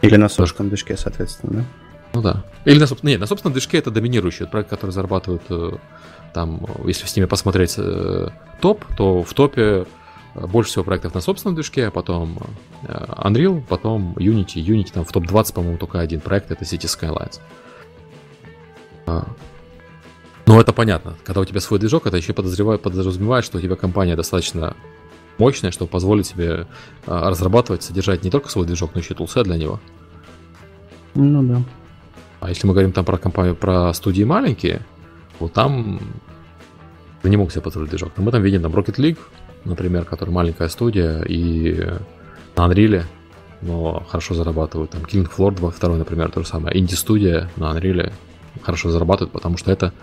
Э, 0.02 0.06
Или 0.06 0.16
на 0.16 0.28
собственном 0.28 0.70
движке, 0.70 0.98
соответственно, 0.98 1.54
да? 1.54 1.66
Ну 2.14 2.22
да. 2.22 2.46
Или 2.66 2.80
на, 2.80 2.88
нет, 3.04 3.20
на 3.20 3.28
собственном 3.28 3.54
движке 3.54 3.78
это 3.78 3.92
доминирующий 3.92 4.48
проект, 4.48 4.70
который 4.70 4.92
зарабатывает 4.92 5.44
э, 5.50 5.72
там, 6.34 6.66
если 6.86 7.06
с 7.06 7.16
ними 7.16 7.26
посмотреть 7.26 7.78
топ, 8.62 8.86
то 8.96 9.24
в 9.24 9.34
топе 9.34 9.86
больше 10.36 10.72
всего 10.72 10.84
проектов 10.84 11.14
на 11.14 11.22
собственном 11.22 11.56
движке, 11.56 11.88
а 11.88 11.92
потом 11.92 12.38
э, 12.84 13.06
Unreal, 13.18 13.62
потом 13.68 14.14
Unity. 14.18 14.64
Unity 14.64 14.92
там 14.94 15.04
в 15.04 15.12
топ-20, 15.12 15.54
по-моему, 15.54 15.78
только 15.78 16.00
один 16.00 16.22
проект, 16.22 16.52
это 16.52 16.64
City 16.64 16.86
Skylines. 16.86 17.42
Но 20.52 20.60
это 20.60 20.74
понятно. 20.74 21.16
Когда 21.24 21.42
у 21.42 21.46
тебя 21.46 21.60
свой 21.62 21.80
движок, 21.80 22.08
это 22.08 22.18
еще 22.18 22.34
подозревает, 22.34 22.82
подразумевает, 22.82 23.46
что 23.46 23.58
у 23.58 23.62
тебя 23.62 23.76
компания 23.76 24.16
достаточно 24.16 24.76
мощная, 25.38 25.72
чтобы 25.72 25.90
позволить 25.90 26.28
себе 26.28 26.68
а, 27.06 27.30
разрабатывать, 27.30 27.84
содержать 27.84 28.24
не 28.24 28.30
только 28.30 28.50
свой 28.50 28.66
движок, 28.66 28.92
но 28.94 29.00
еще 29.00 29.14
и 29.14 29.18
тулсы 29.18 29.44
для 29.44 29.56
него. 29.56 29.80
Ну 31.16 31.44
да. 31.44 31.62
А 32.42 32.50
если 32.50 32.68
мы 32.68 32.74
говорим 32.74 32.92
там 32.92 33.06
про 33.06 33.18
компанию, 33.18 33.56
про 33.56 33.94
студии 33.94 34.24
маленькие, 34.24 34.82
вот 35.42 35.54
там 35.54 36.00
не 37.24 37.38
могут 37.38 37.54
себе 37.54 37.62
позволить 37.62 37.90
движок. 37.90 38.14
Но 38.18 38.24
мы 38.24 38.32
там 38.32 38.42
видим 38.42 38.62
там 38.62 38.74
Rocket 38.74 38.96
League, 38.96 39.20
например, 39.66 40.06
который 40.06 40.32
маленькая 40.32 40.70
студия, 40.70 41.22
и 41.22 41.88
на 42.56 42.68
Unreal, 42.68 43.04
но 43.62 44.04
хорошо 44.08 44.34
зарабатывают. 44.34 44.92
Там 44.92 45.02
Killing 45.02 45.30
Floor 45.30 45.56
2, 45.56 45.72
второй, 45.72 45.98
например, 45.98 46.32
то 46.32 46.42
же 46.42 46.48
самое. 46.48 46.78
Инди-студия 46.78 47.50
на 47.58 47.78
Unreal 47.78 48.12
хорошо 48.62 48.90
зарабатывает, 48.90 49.32
потому 49.32 49.58
что 49.58 49.72
это 49.72 49.94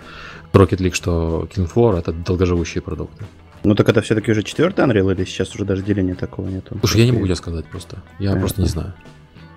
Rocket 0.52 0.78
League, 0.78 0.94
что 0.94 1.48
Killing 1.54 1.72
Floor 1.72 1.98
это 1.98 2.12
долгоживущие 2.12 2.82
продукты. 2.82 3.24
Ну 3.64 3.74
так 3.74 3.88
это 3.88 4.00
все-таки 4.02 4.30
уже 4.30 4.42
четвертый 4.42 4.84
Unreal 4.84 5.12
или 5.12 5.24
сейчас 5.24 5.54
уже 5.54 5.64
даже 5.64 5.82
деления 5.82 6.14
такого 6.14 6.48
нету? 6.48 6.76
Слушай, 6.80 7.00
я 7.00 7.06
не 7.06 7.12
могу 7.12 7.26
тебе 7.26 7.36
сказать 7.36 7.66
просто. 7.66 7.96
Я 8.18 8.30
Понятно. 8.30 8.40
просто 8.40 8.62
не 8.62 8.68
знаю. 8.68 8.94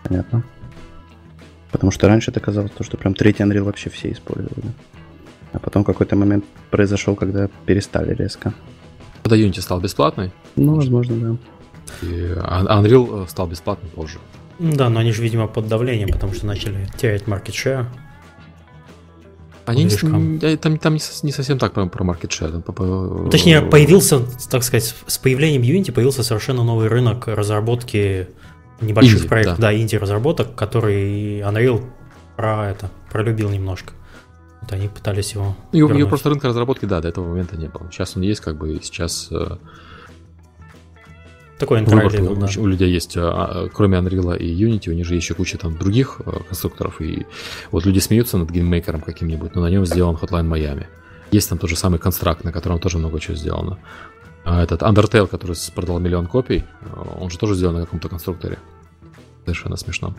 Понятно. 0.03 0.43
Потому 1.71 1.91
что 1.91 2.07
раньше 2.07 2.31
это 2.31 2.39
казалось, 2.39 2.71
то, 2.71 2.83
что 2.83 2.97
прям 2.97 3.13
третий 3.13 3.43
Unreal 3.43 3.63
вообще 3.63 3.89
все 3.89 4.11
использовали. 4.11 4.71
А 5.53 5.59
потом 5.59 5.83
какой-то 5.83 6.15
момент 6.15 6.45
произошел, 6.69 7.15
когда 7.15 7.49
перестали 7.65 8.13
резко. 8.13 8.53
Когда 9.23 9.37
Unity 9.37 9.61
стал 9.61 9.79
бесплатный? 9.79 10.31
Ну, 10.55 10.75
возможно, 10.75 11.15
да. 11.15 12.07
И 12.07 12.33
Unreal 12.69 13.25
э, 13.25 13.27
стал 13.27 13.47
бесплатным 13.47 13.89
позже. 13.91 14.19
Да, 14.59 14.89
но 14.89 14.99
они 14.99 15.11
же, 15.11 15.21
видимо, 15.23 15.47
под 15.47 15.67
давлением, 15.67 16.09
потому 16.09 16.33
что 16.33 16.45
начали 16.45 16.87
терять 16.97 17.23
market 17.23 17.51
share. 17.51 17.85
Они 19.65 19.85
не, 19.85 20.57
там, 20.57 20.77
там 20.77 20.93
не 20.95 21.31
совсем 21.31 21.57
так 21.57 21.73
про, 21.73 21.85
про 21.87 22.03
market 22.03 22.29
share. 22.29 22.51
Там, 22.51 22.61
по, 22.61 23.29
Точнее, 23.29 23.61
появился, 23.61 24.19
так 24.49 24.63
сказать, 24.63 24.95
с 25.05 25.17
появлением 25.17 25.61
Unity 25.61 25.91
появился 25.91 26.23
совершенно 26.23 26.63
новый 26.63 26.87
рынок 26.87 27.27
разработки 27.27 28.27
небольших 28.81 29.19
инди, 29.19 29.27
проектов, 29.27 29.59
да, 29.59 29.67
да 29.67 29.77
инди-разработок, 29.77 30.55
который 30.55 31.41
Unreal 31.41 31.83
про 32.35 32.69
это 32.69 32.89
пролюбил 33.11 33.49
немножко. 33.49 33.93
Вот 34.61 34.71
они 34.73 34.87
пытались 34.87 35.33
его. 35.33 35.55
И 35.71 35.81
у 35.81 36.07
просто 36.07 36.29
рынка 36.29 36.47
разработки, 36.47 36.85
да, 36.85 37.01
до 37.01 37.09
этого 37.09 37.27
момента 37.27 37.57
не 37.57 37.67
было. 37.67 37.89
Сейчас 37.91 38.15
он 38.15 38.23
есть, 38.23 38.41
как 38.41 38.57
бы, 38.57 38.73
и 38.73 38.81
сейчас 38.81 39.27
э, 39.31 39.57
такой 41.61 41.83
выбор 41.83 42.07
level, 42.07 42.35
да. 42.39 42.61
у 42.61 42.65
людей 42.65 42.91
есть, 42.91 43.15
а, 43.17 43.65
а, 43.65 43.69
кроме 43.69 43.97
Unreal 43.97 44.37
и 44.37 44.65
Unity, 44.65 44.89
у 44.89 44.93
них 44.93 45.05
же 45.05 45.15
еще 45.15 45.33
куча 45.33 45.57
там 45.57 45.77
других 45.77 46.21
э, 46.25 46.31
конструкторов, 46.47 47.01
и 47.01 47.25
вот 47.71 47.85
люди 47.85 47.99
смеются 47.99 48.37
над 48.37 48.49
GameMaker 48.49 48.92
ом 48.92 49.01
каким-нибудь, 49.01 49.55
но 49.55 49.61
на 49.61 49.67
нем 49.67 49.85
сделан 49.85 50.15
Hotline 50.15 50.47
Miami. 50.47 50.85
Есть 51.31 51.49
там 51.49 51.57
тот 51.57 51.69
же 51.69 51.75
самый 51.75 51.99
Construct, 51.99 52.43
на 52.43 52.51
котором 52.51 52.79
тоже 52.79 52.97
много 52.97 53.19
чего 53.19 53.35
сделано. 53.35 53.79
А 54.43 54.63
этот 54.63 54.81
Undertale, 54.81 55.27
который 55.27 55.55
продал 55.73 55.99
миллион 55.99 56.27
копий, 56.27 56.65
э, 56.81 56.85
он 57.19 57.29
же 57.29 57.37
тоже 57.37 57.55
сделан 57.55 57.75
на 57.75 57.81
каком-то 57.81 58.09
конструкторе. 58.09 58.57
Совершенно 59.45 59.77
смешно. 59.77 60.15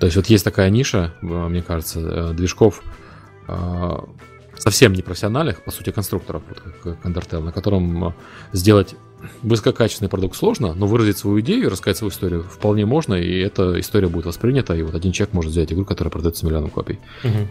То 0.00 0.06
есть 0.06 0.16
вот 0.16 0.26
есть 0.26 0.44
такая 0.44 0.70
ниша, 0.70 1.12
э, 1.20 1.26
мне 1.26 1.62
кажется, 1.62 2.00
э, 2.00 2.32
движков 2.32 2.82
э, 3.46 3.98
совсем 4.56 4.94
не 4.94 5.02
профессиональных, 5.02 5.62
по 5.62 5.70
сути, 5.70 5.90
конструкторов, 5.90 6.42
вот 6.48 6.60
как 6.82 7.04
Undertale, 7.04 7.42
на 7.42 7.52
котором 7.52 8.14
сделать 8.52 8.94
высококачественный 9.42 10.08
продукт 10.08 10.36
сложно, 10.36 10.72
но 10.72 10.86
выразить 10.86 11.18
свою 11.18 11.40
идею 11.40 11.64
и 11.64 11.68
рассказать 11.68 11.98
свою 11.98 12.10
историю 12.10 12.42
вполне 12.42 12.86
можно, 12.86 13.14
и 13.14 13.40
эта 13.40 13.78
история 13.78 14.08
будет 14.08 14.24
воспринята, 14.24 14.74
и 14.74 14.82
вот 14.82 14.94
один 14.94 15.12
человек 15.12 15.34
может 15.34 15.52
взять 15.52 15.70
игру, 15.70 15.84
которая 15.84 16.10
продается 16.10 16.46
миллионом 16.46 16.70
копий. 16.70 16.98
Угу. 17.22 17.48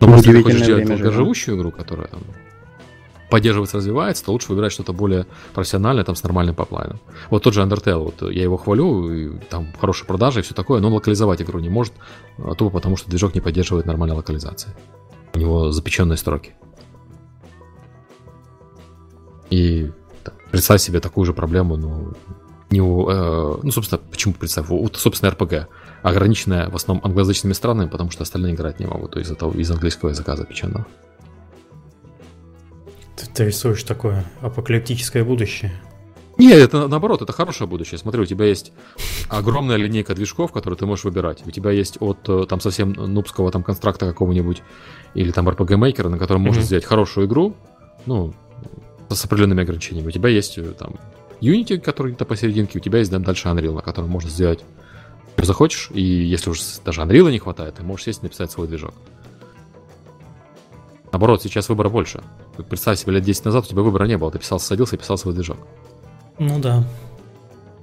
Но 0.00 0.06
ну, 0.08 0.16
если 0.16 0.32
ты 0.32 0.42
хочешь 0.42 0.62
сделать 0.62 0.86
долгоживущую 0.88 1.56
игру, 1.56 1.70
которая 1.70 2.08
там, 2.08 2.22
поддерживается, 3.32 3.78
развивается, 3.78 4.26
то 4.26 4.32
лучше 4.32 4.48
выбирать 4.50 4.72
что-то 4.72 4.92
более 4.92 5.26
профессиональное, 5.54 6.04
там, 6.04 6.14
с 6.14 6.22
нормальным 6.22 6.54
поплайном. 6.54 7.00
Вот 7.30 7.42
тот 7.42 7.54
же 7.54 7.62
Undertale, 7.62 7.96
вот 7.96 8.30
я 8.30 8.42
его 8.42 8.58
хвалю, 8.58 9.10
и, 9.10 9.38
там 9.48 9.72
хорошие 9.80 10.06
продажи 10.06 10.40
и 10.40 10.42
все 10.42 10.52
такое, 10.52 10.82
но 10.82 10.88
он 10.88 10.92
локализовать 10.92 11.40
игру 11.40 11.58
не 11.58 11.70
может, 11.70 11.94
а 12.36 12.54
тупо 12.54 12.68
потому 12.68 12.98
что 12.98 13.08
движок 13.08 13.34
не 13.34 13.40
поддерживает 13.40 13.86
нормальной 13.86 14.16
локализации. 14.16 14.74
У 15.32 15.38
него 15.38 15.72
запеченные 15.72 16.18
строки. 16.18 16.52
И 19.48 19.90
так, 20.24 20.34
представь 20.50 20.82
себе 20.82 21.00
такую 21.00 21.24
же 21.24 21.32
проблему, 21.32 21.78
ну, 21.78 22.12
не 22.68 22.82
у, 22.82 23.08
э, 23.08 23.60
ну, 23.62 23.70
собственно, 23.70 23.98
почему 24.10 24.34
представь, 24.34 24.66
у, 24.68 24.90
собственно, 24.92 25.30
RPG, 25.30 25.68
ограниченная 26.02 26.68
в 26.68 26.76
основном 26.76 27.02
англоязычными 27.06 27.54
странами, 27.54 27.88
потому 27.88 28.10
что 28.10 28.24
остальные 28.24 28.52
играть 28.52 28.78
не 28.78 28.84
могут 28.84 29.16
из-за 29.16 29.36
того, 29.36 29.52
из 29.52 29.70
английского 29.70 30.10
языка 30.10 30.36
запеченного. 30.36 30.86
Ты, 33.22 33.30
ты 33.32 33.44
рисуешь 33.44 33.84
такое 33.84 34.24
апокалиптическое 34.40 35.24
будущее. 35.24 35.72
Нет, 36.38 36.58
это 36.58 36.88
наоборот, 36.88 37.22
это 37.22 37.32
хорошее 37.32 37.68
будущее. 37.68 37.98
Смотри, 37.98 38.20
у 38.20 38.24
тебя 38.24 38.46
есть 38.46 38.72
огромная 39.28 39.76
линейка 39.76 40.14
движков, 40.14 40.50
которые 40.50 40.76
ты 40.76 40.86
можешь 40.86 41.04
выбирать. 41.04 41.46
У 41.46 41.50
тебя 41.50 41.70
есть 41.70 41.98
от 42.00 42.28
э, 42.28 42.46
там 42.48 42.60
совсем 42.60 42.92
нубского 42.92 43.52
там 43.52 43.62
констракта 43.62 44.06
какого-нибудь 44.06 44.62
или 45.14 45.30
там 45.30 45.48
RPG 45.48 45.78
Maker, 45.78 46.08
на 46.08 46.18
котором 46.18 46.42
mm-hmm. 46.42 46.46
можно 46.46 46.62
сделать 46.62 46.84
хорошую 46.84 47.28
игру, 47.28 47.54
ну, 48.06 48.34
с 49.08 49.24
определенными 49.24 49.62
ограничениями. 49.62 50.08
У 50.08 50.10
тебя 50.10 50.30
есть 50.30 50.58
э, 50.58 50.72
там 50.76 50.94
Unity, 51.40 51.78
который 51.78 52.08
где-то 52.08 52.24
посерединке, 52.24 52.78
у 52.78 52.82
тебя 52.82 52.98
есть 52.98 53.10
дальше 53.10 53.48
Unreal, 53.48 53.74
на 53.74 53.82
котором 53.82 54.08
можно 54.08 54.30
сделать 54.30 54.64
что 55.36 55.46
захочешь, 55.46 55.90
и 55.92 56.02
если 56.02 56.50
уже 56.50 56.62
даже 56.84 57.00
Unreal 57.00 57.30
не 57.30 57.38
хватает, 57.38 57.74
ты 57.74 57.82
можешь 57.82 58.04
сесть 58.04 58.22
и 58.22 58.26
написать 58.26 58.50
свой 58.50 58.68
движок. 58.68 58.94
Наоборот, 61.12 61.42
сейчас 61.42 61.68
выбора 61.68 61.90
больше. 61.90 62.22
Представь 62.68 62.98
себе, 62.98 63.12
лет 63.12 63.22
10 63.22 63.44
назад 63.44 63.66
у 63.66 63.68
тебя 63.68 63.82
выбора 63.82 64.06
не 64.06 64.16
было. 64.16 64.30
Ты 64.32 64.38
писал, 64.38 64.58
садился 64.58 64.96
и 64.96 64.98
писал 64.98 65.18
свой 65.18 65.34
движок. 65.34 65.58
Ну 66.38 66.58
да. 66.58 66.84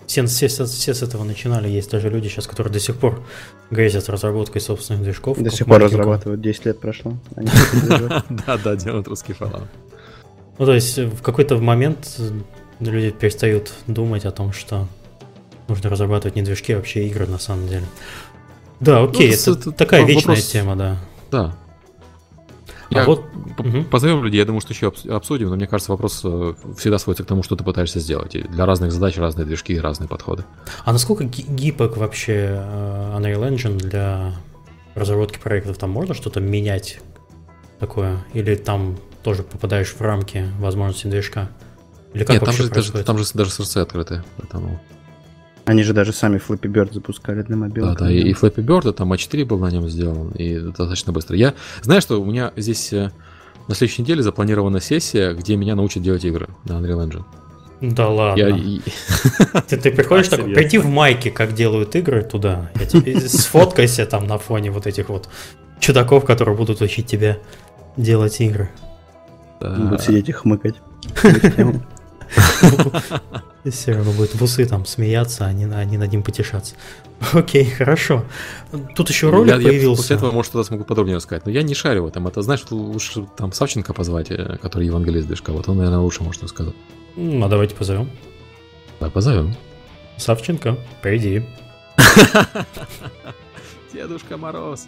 Все, 0.08 0.26
все, 0.26 0.48
все 0.48 0.94
с 0.96 1.04
этого 1.04 1.24
начинали. 1.24 1.70
Есть 1.70 1.92
даже 1.92 2.10
люди 2.10 2.28
сейчас, 2.28 2.48
которые 2.48 2.74
до 2.74 2.80
сих 2.80 2.96
пор 2.96 3.24
грезят 3.70 4.10
разработкой 4.10 4.62
собственных 4.62 5.04
движков. 5.04 5.38
До 5.38 5.52
сих 5.52 5.68
пор 5.68 5.80
разрабатывают, 5.80 6.42
10 6.42 6.66
лет 6.66 6.80
прошло. 6.80 7.14
Да, 7.36 8.58
да, 8.64 8.76
делают 8.76 9.08
русский 9.08 9.34
файлов. 9.34 9.62
Ну, 10.58 10.66
то 10.66 10.74
есть 10.74 10.98
в 10.98 11.22
какой-то 11.22 11.60
момент 11.60 12.20
люди 12.80 13.12
перестают 13.12 13.72
думать 13.86 14.26
о 14.26 14.32
том, 14.32 14.52
что 14.52 14.88
нужно 15.68 15.92
разрабатывать 15.92 16.36
не 16.36 16.42
движки, 16.42 16.74
а 16.74 16.78
вообще 16.78 17.06
игры 17.06 17.28
на 17.28 17.38
самом 17.38 17.68
деле. 17.68 17.86
Да, 18.80 19.04
окей, 19.04 19.36
ну, 19.46 19.54
это, 19.54 19.72
такая 19.72 20.04
вечная 20.06 20.38
тема, 20.38 20.76
да. 20.76 20.98
Да, 21.30 21.56
я 22.90 23.04
а 23.04 23.06
вот 23.06 23.26
позовем 23.92 24.24
людей, 24.24 24.40
я 24.40 24.46
думаю, 24.46 24.62
что 24.62 24.74
еще 24.74 24.92
обсудим, 25.10 25.50
но 25.50 25.56
мне 25.56 25.68
кажется, 25.68 25.92
вопрос 25.92 26.22
э, 26.24 26.54
всегда 26.78 26.98
сводится 26.98 27.24
к 27.24 27.28
тому, 27.28 27.44
что 27.44 27.56
ты 27.56 27.64
пытаешься 27.64 28.00
сделать. 28.00 28.36
И 28.36 28.42
для 28.42 28.66
разных 28.66 28.92
задач 28.92 29.18
разные 29.18 29.46
движки 29.46 29.74
и 29.74 29.80
разные 29.80 30.08
подходы. 30.08 30.44
А 30.86 30.92
насколько 30.92 31.24
гибок 31.24 31.98
вообще 31.98 32.34
э, 32.34 33.18
Unreal 33.18 33.50
Engine 33.50 33.78
для 33.78 34.34
разработки 34.96 35.38
проектов? 35.38 35.78
Там 35.78 35.92
можно 35.92 36.14
что-то 36.14 36.40
менять 36.40 37.00
такое? 37.80 38.26
Или 38.34 38.56
там 38.56 38.98
тоже 39.24 39.44
попадаешь 39.44 39.94
в 39.94 40.02
рамки 40.02 40.48
возможностей 40.60 41.10
движка? 41.10 41.50
Или 42.14 42.24
как 42.24 42.36
Нет, 42.36 42.46
там 42.46 42.54
же, 42.54 42.70
даже, 42.70 43.04
там 43.04 43.18
же 43.18 43.26
даже 43.34 43.52
сорсы 43.52 43.78
открыты, 43.78 44.24
поэтому... 44.38 44.82
Они 45.70 45.84
же 45.84 45.94
даже 45.94 46.14
сами 46.14 46.38
Flappy 46.40 46.72
Bird 46.72 46.94
запускали 46.94 47.44
для 47.44 47.56
мобилок. 47.56 48.00
Да, 48.00 48.06
да, 48.06 48.12
и, 48.12 48.22
и 48.22 48.34
Flappy 48.34 48.66
Bird, 48.66 48.92
там 48.92 49.14
А4 49.14 49.46
был 49.46 49.60
на 49.60 49.70
нем 49.70 49.88
сделан, 49.88 50.32
и 50.32 50.58
достаточно 50.58 51.14
быстро. 51.14 51.38
Я 51.38 51.54
знаю, 51.84 52.02
что 52.02 52.20
у 52.20 52.26
меня 52.26 52.52
здесь 52.56 52.92
э, 52.92 53.12
на 53.68 53.76
следующей 53.76 54.02
неделе 54.02 54.24
запланирована 54.24 54.82
сессия, 54.82 55.36
где 55.36 55.56
меня 55.58 55.76
научат 55.76 56.02
делать 56.02 56.26
игры 56.26 56.48
на 56.66 56.72
Unreal 56.72 57.08
Engine. 57.08 57.24
Да 57.82 58.10
ладно. 58.10 58.42
Я... 58.42 58.82
Ты, 59.68 59.78
ты 59.78 59.92
приходишь 59.92 60.30
так, 60.30 60.40
такой, 60.40 60.56
приди 60.56 60.80
в 60.80 60.88
майке, 60.88 61.30
как 61.30 61.54
делают 61.54 61.96
игры 61.96 62.24
туда. 62.24 62.72
Я 62.80 62.88
тебе 62.88 63.20
сфоткайся 63.30 64.08
там 64.08 64.26
на 64.26 64.40
фоне 64.40 64.72
вот 64.72 64.88
этих 64.88 65.10
вот 65.10 65.30
чудаков, 65.80 66.26
которые 66.26 66.58
будут 66.58 66.82
учить 66.82 67.06
тебя 67.06 67.38
делать 67.96 68.42
игры. 68.42 68.72
Будут 69.62 70.02
сидеть 70.02 70.30
и 70.30 70.32
хмыкать. 70.32 70.76
Все 73.70 73.94
равно 73.94 74.12
будет 74.12 74.36
в 74.36 74.44
усы 74.44 74.66
там 74.66 74.86
смеяться, 74.86 75.46
а 75.46 75.54
не, 75.54 75.66
а 75.66 75.84
не 75.84 75.98
над 75.98 76.12
ним 76.12 76.24
потешаться. 76.24 76.76
Окей, 77.34 77.66
хорошо. 77.66 78.24
Тут 78.96 79.10
еще 79.10 79.30
ролик 79.30 79.50
я, 79.50 79.56
появился. 79.56 79.84
Я 79.84 79.96
после 79.96 80.16
этого, 80.16 80.32
может, 80.32 80.52
что-то 80.52 80.68
смогу 80.68 80.84
подробнее 80.84 81.18
рассказать. 81.18 81.46
Но 81.46 81.52
я 81.52 81.64
не 81.64 81.74
шарю 81.74 82.04
в 82.04 82.08
этом. 82.08 82.28
Это, 82.28 82.42
знаешь, 82.42 82.64
лучше 82.70 83.28
там 83.38 83.52
Савченко 83.52 83.94
позвать, 83.94 84.32
э, 84.32 84.58
который 84.62 84.88
евангелист 84.88 85.28
движка. 85.28 85.52
Вот 85.52 85.68
он, 85.68 85.78
наверное, 85.78 86.00
лучше 86.00 86.24
может 86.24 86.44
рассказать. 86.44 86.76
Ну, 87.16 87.46
а 87.46 87.50
давайте 87.50 87.76
позовем. 87.76 88.10
Да, 89.00 89.10
позовем. 89.10 89.56
Савченко, 90.18 90.78
приди. 91.02 91.44
Дедушка 93.94 94.38
Мороз. 94.38 94.88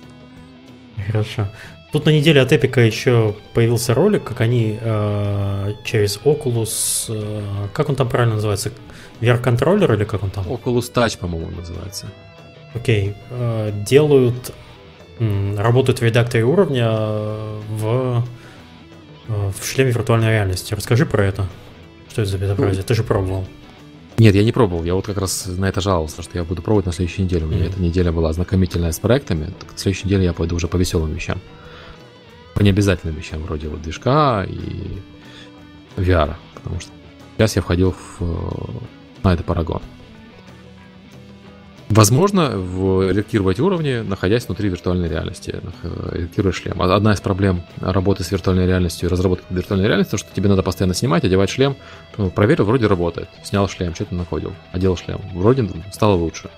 Хорошо. 1.07 1.47
Тут 1.91 2.05
на 2.05 2.11
неделе 2.11 2.39
от 2.39 2.53
Эпика 2.53 2.79
еще 2.79 3.35
появился 3.53 3.93
ролик, 3.93 4.23
как 4.23 4.39
они 4.39 4.77
э, 4.79 5.73
через 5.83 6.19
Oculus, 6.23 7.05
э, 7.09 7.67
как 7.73 7.89
он 7.89 7.95
там 7.95 8.07
правильно 8.07 8.35
называется, 8.35 8.71
VR-контроллер 9.19 9.93
или 9.93 10.05
как 10.05 10.23
он 10.23 10.29
там? 10.29 10.45
Oculus 10.47 10.91
Touch, 10.93 11.17
по-моему, 11.19 11.51
называется. 11.51 12.07
Окей, 12.73 13.13
э, 13.29 13.71
делают, 13.85 14.53
э, 15.19 15.55
работают 15.57 15.99
в 15.99 16.03
редакторе 16.03 16.45
уровня 16.45 16.89
в, 16.91 18.25
э, 19.27 19.51
в 19.59 19.65
шлеме 19.65 19.91
виртуальной 19.91 20.29
реальности. 20.29 20.73
Расскажи 20.73 21.05
про 21.05 21.25
это. 21.25 21.47
Что 22.09 22.21
это 22.21 22.31
за 22.31 22.37
безобразие? 22.37 22.83
Ты 22.83 22.93
же 22.93 23.03
пробовал. 23.03 23.45
Нет, 24.17 24.35
я 24.35 24.43
не 24.43 24.53
пробовал. 24.53 24.85
Я 24.85 24.95
вот 24.95 25.05
как 25.05 25.17
раз 25.17 25.45
на 25.45 25.65
это 25.65 25.81
жаловался, 25.81 26.21
что 26.21 26.37
я 26.37 26.45
буду 26.45 26.61
пробовать 26.61 26.85
на 26.85 26.93
следующей 26.93 27.23
неделе. 27.23 27.45
У 27.45 27.49
меня 27.49 27.65
mm-hmm. 27.65 27.69
эта 27.69 27.81
неделя 27.81 28.11
была 28.13 28.29
ознакомительная 28.29 28.93
с 28.93 28.99
проектами. 28.99 29.51
Так 29.59 29.73
на 29.73 29.77
следующей 29.77 30.05
неделе 30.05 30.25
я 30.25 30.33
пойду 30.33 30.55
уже 30.55 30.67
по 30.69 30.77
веселым 30.77 31.13
вещам. 31.13 31.41
По 32.55 32.61
необязательным 32.61 33.15
вещам, 33.15 33.41
вроде 33.43 33.67
вот 33.67 33.81
движка 33.81 34.45
и 34.47 34.99
VR. 35.95 36.35
Потому 36.55 36.79
что 36.79 36.91
сейчас 37.37 37.55
я 37.55 37.61
входил 37.61 37.95
в, 38.19 38.21
на 39.23 39.33
это 39.33 39.43
Paragon. 39.43 39.81
Возможно, 41.91 42.51
в 42.51 43.09
редактировать 43.09 43.59
уровни, 43.59 43.99
находясь 43.99 44.45
внутри 44.45 44.69
виртуальной 44.69 45.09
реальности, 45.09 45.59
редактируя 46.13 46.53
шлем. 46.53 46.81
Одна 46.81 47.11
из 47.11 47.19
проблем 47.19 47.63
работы 47.81 48.23
с 48.23 48.31
виртуальной 48.31 48.65
реальностью 48.65 49.09
и 49.09 49.11
разработки 49.11 49.43
виртуальной 49.49 49.87
реальности, 49.89 50.11
то, 50.11 50.17
что 50.17 50.33
тебе 50.33 50.47
надо 50.47 50.63
постоянно 50.63 50.93
снимать, 50.93 51.25
одевать 51.25 51.49
шлем. 51.49 51.75
Ну, 52.15 52.29
проверил, 52.29 52.63
вроде 52.63 52.87
работает. 52.87 53.27
Снял 53.43 53.67
шлем, 53.67 53.93
что-то 53.93 54.15
находил, 54.15 54.53
одел 54.71 54.95
шлем. 54.95 55.19
Вроде 55.33 55.67
стало 55.91 56.15
лучше. 56.15 56.49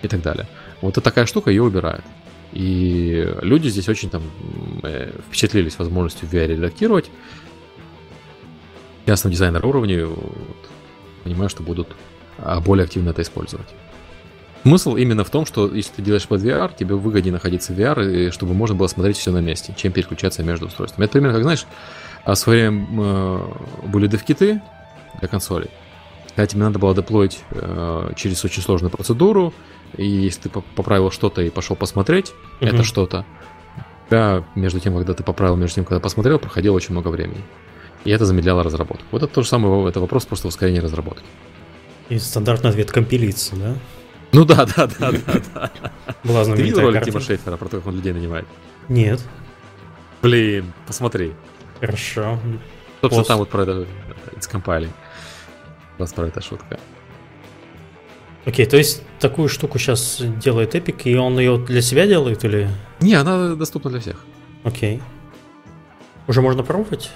И 0.00 0.08
так 0.08 0.22
далее. 0.22 0.46
Вот 0.80 0.92
это 0.92 1.02
такая 1.02 1.26
штука 1.26 1.50
ее 1.50 1.64
убирает. 1.64 2.04
И 2.52 3.34
люди 3.42 3.68
здесь 3.68 3.88
очень 3.88 4.10
там 4.10 4.22
э, 4.82 5.12
впечатлились 5.28 5.78
возможностью 5.78 6.28
VR 6.28 6.46
редактировать. 6.46 7.10
Ясно, 9.06 9.30
дизайнер 9.30 9.64
уровня 9.64 10.06
вот, 10.06 10.56
понимаю, 11.24 11.48
что 11.48 11.62
будут 11.62 11.88
а, 12.38 12.60
более 12.60 12.84
активно 12.84 13.10
это 13.10 13.22
использовать. 13.22 13.68
Смысл 14.62 14.96
именно 14.96 15.24
в 15.24 15.30
том, 15.30 15.46
что 15.46 15.72
если 15.72 15.92
ты 15.92 16.02
делаешь 16.02 16.26
под 16.26 16.42
VR, 16.42 16.72
тебе 16.76 16.94
выгоднее 16.94 17.32
находиться 17.32 17.72
в 17.72 17.78
VR, 17.78 18.30
чтобы 18.32 18.54
можно 18.54 18.74
было 18.74 18.86
смотреть 18.86 19.16
все 19.16 19.30
на 19.30 19.40
месте, 19.40 19.74
чем 19.76 19.92
переключаться 19.92 20.42
между 20.42 20.66
устройствами. 20.66 21.04
Это 21.04 21.12
примерно 21.12 21.34
как, 21.34 21.42
знаешь, 21.42 21.66
в 22.26 22.34
свое 22.34 22.70
время 22.70 23.44
были 23.84 24.08
девкиты 24.08 24.60
для 25.20 25.28
консолей, 25.28 25.70
когда 26.38 26.46
тебе 26.46 26.62
надо 26.62 26.78
было 26.78 26.94
деплоить 26.94 27.40
э, 27.50 28.12
через 28.14 28.44
очень 28.44 28.62
сложную 28.62 28.92
процедуру, 28.92 29.52
и 29.96 30.06
если 30.06 30.42
ты 30.42 30.50
поправил 30.76 31.10
что-то 31.10 31.42
и 31.42 31.50
пошел 31.50 31.74
посмотреть, 31.74 32.32
mm-hmm. 32.60 32.68
это 32.68 32.84
что-то, 32.84 33.26
да, 34.08 34.44
между 34.54 34.78
тем, 34.78 34.94
когда 34.94 35.14
ты 35.14 35.24
поправил, 35.24 35.56
между 35.56 35.74
тем, 35.74 35.84
когда 35.84 35.98
посмотрел, 35.98 36.38
проходило 36.38 36.76
очень 36.76 36.92
много 36.92 37.08
времени. 37.08 37.42
И 38.04 38.12
это 38.12 38.24
замедляло 38.24 38.62
разработку. 38.62 39.02
Вот 39.10 39.24
это 39.24 39.34
то 39.34 39.42
же 39.42 39.48
самое, 39.48 39.88
это 39.88 39.98
вопрос 39.98 40.26
просто 40.26 40.46
ускорения 40.46 40.78
разработки. 40.78 41.24
И 42.08 42.20
стандартный 42.20 42.70
ответ 42.70 42.92
компилится, 42.92 43.56
да? 43.56 43.74
Ну 44.30 44.44
да, 44.44 44.64
да, 44.64 44.86
да, 44.86 45.10
да, 45.10 45.42
да. 45.52 45.70
Была 46.22 46.44
Ты 46.44 46.62
видел 46.62 46.82
ролик 46.82 47.02
Тима 47.02 47.18
Шейфера 47.18 47.56
про 47.56 47.68
то, 47.68 47.78
как 47.78 47.88
он 47.88 47.96
людей 47.96 48.12
нанимает? 48.12 48.46
Нет. 48.88 49.20
Блин, 50.22 50.72
посмотри. 50.86 51.32
Хорошо. 51.80 52.38
Собственно, 53.00 53.24
там 53.24 53.38
вот 53.38 53.48
про 53.48 53.62
это 53.62 53.86
It's 54.36 54.46
Раз 55.98 56.12
про 56.12 56.26
это 56.26 56.40
шутка. 56.40 56.78
Окей, 58.46 58.66
то 58.66 58.76
есть 58.76 59.02
такую 59.18 59.48
штуку 59.48 59.78
сейчас 59.78 60.22
делает 60.42 60.74
Epic, 60.74 61.02
и 61.04 61.16
он 61.16 61.38
ее 61.38 61.58
для 61.58 61.82
себя 61.82 62.06
делает 62.06 62.44
или? 62.44 62.68
Не, 63.00 63.14
она 63.14 63.54
доступна 63.54 63.90
для 63.90 64.00
всех. 64.00 64.24
Окей. 64.64 65.02
Уже 66.26 66.40
можно 66.40 66.62
пробовать? 66.62 67.10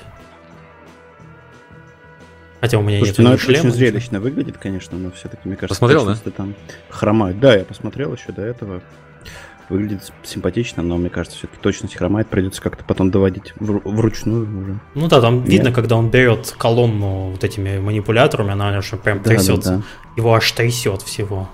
Хотя 2.61 2.79
у 2.79 2.83
меня 2.83 2.99
Слушайте, 2.99 3.23
нет 3.23 3.29
ну, 3.29 3.35
это 3.35 3.43
шлема. 3.43 3.59
очень 3.59 3.71
зрелищно 3.73 4.21
выглядит, 4.21 4.59
конечно, 4.59 4.97
но 4.97 5.11
все-таки, 5.11 5.49
мне 5.49 5.57
кажется, 5.57 5.81
посмотрел, 5.81 6.07
да? 6.07 6.31
там 6.31 6.55
хромает. 6.91 7.41
Да, 7.41 7.57
я 7.57 7.65
посмотрел 7.65 8.15
еще 8.15 8.31
до 8.31 8.43
этого. 8.43 8.83
Выглядит 9.73 10.13
симпатично, 10.23 10.83
но 10.83 10.99
мне 10.99 11.09
кажется, 11.09 11.39
все-таки 11.39 11.59
точность 11.63 11.95
хромает, 11.95 12.29
придется 12.29 12.61
как-то 12.61 12.85
потом 12.85 13.11
доводить 13.11 13.55
в, 13.59 13.81
вручную 13.89 14.43
уже. 14.43 14.81
Ну 14.95 15.09
да, 15.09 15.23
там 15.23 15.41
Нет. 15.41 15.49
видно, 15.49 15.73
когда 15.73 15.97
он 15.97 16.11
берет 16.11 16.55
колонну 16.59 17.31
вот 17.31 17.43
этими 17.43 17.79
манипуляторами, 17.79 18.53
она 18.53 18.69
аж 18.77 18.91
прям 19.03 19.23
да, 19.23 19.25
трясется. 19.25 19.71
Да, 19.71 19.77
да. 19.79 19.83
Его 20.19 20.35
аж 20.35 20.53
трясет 20.53 21.01
всего. 21.01 21.49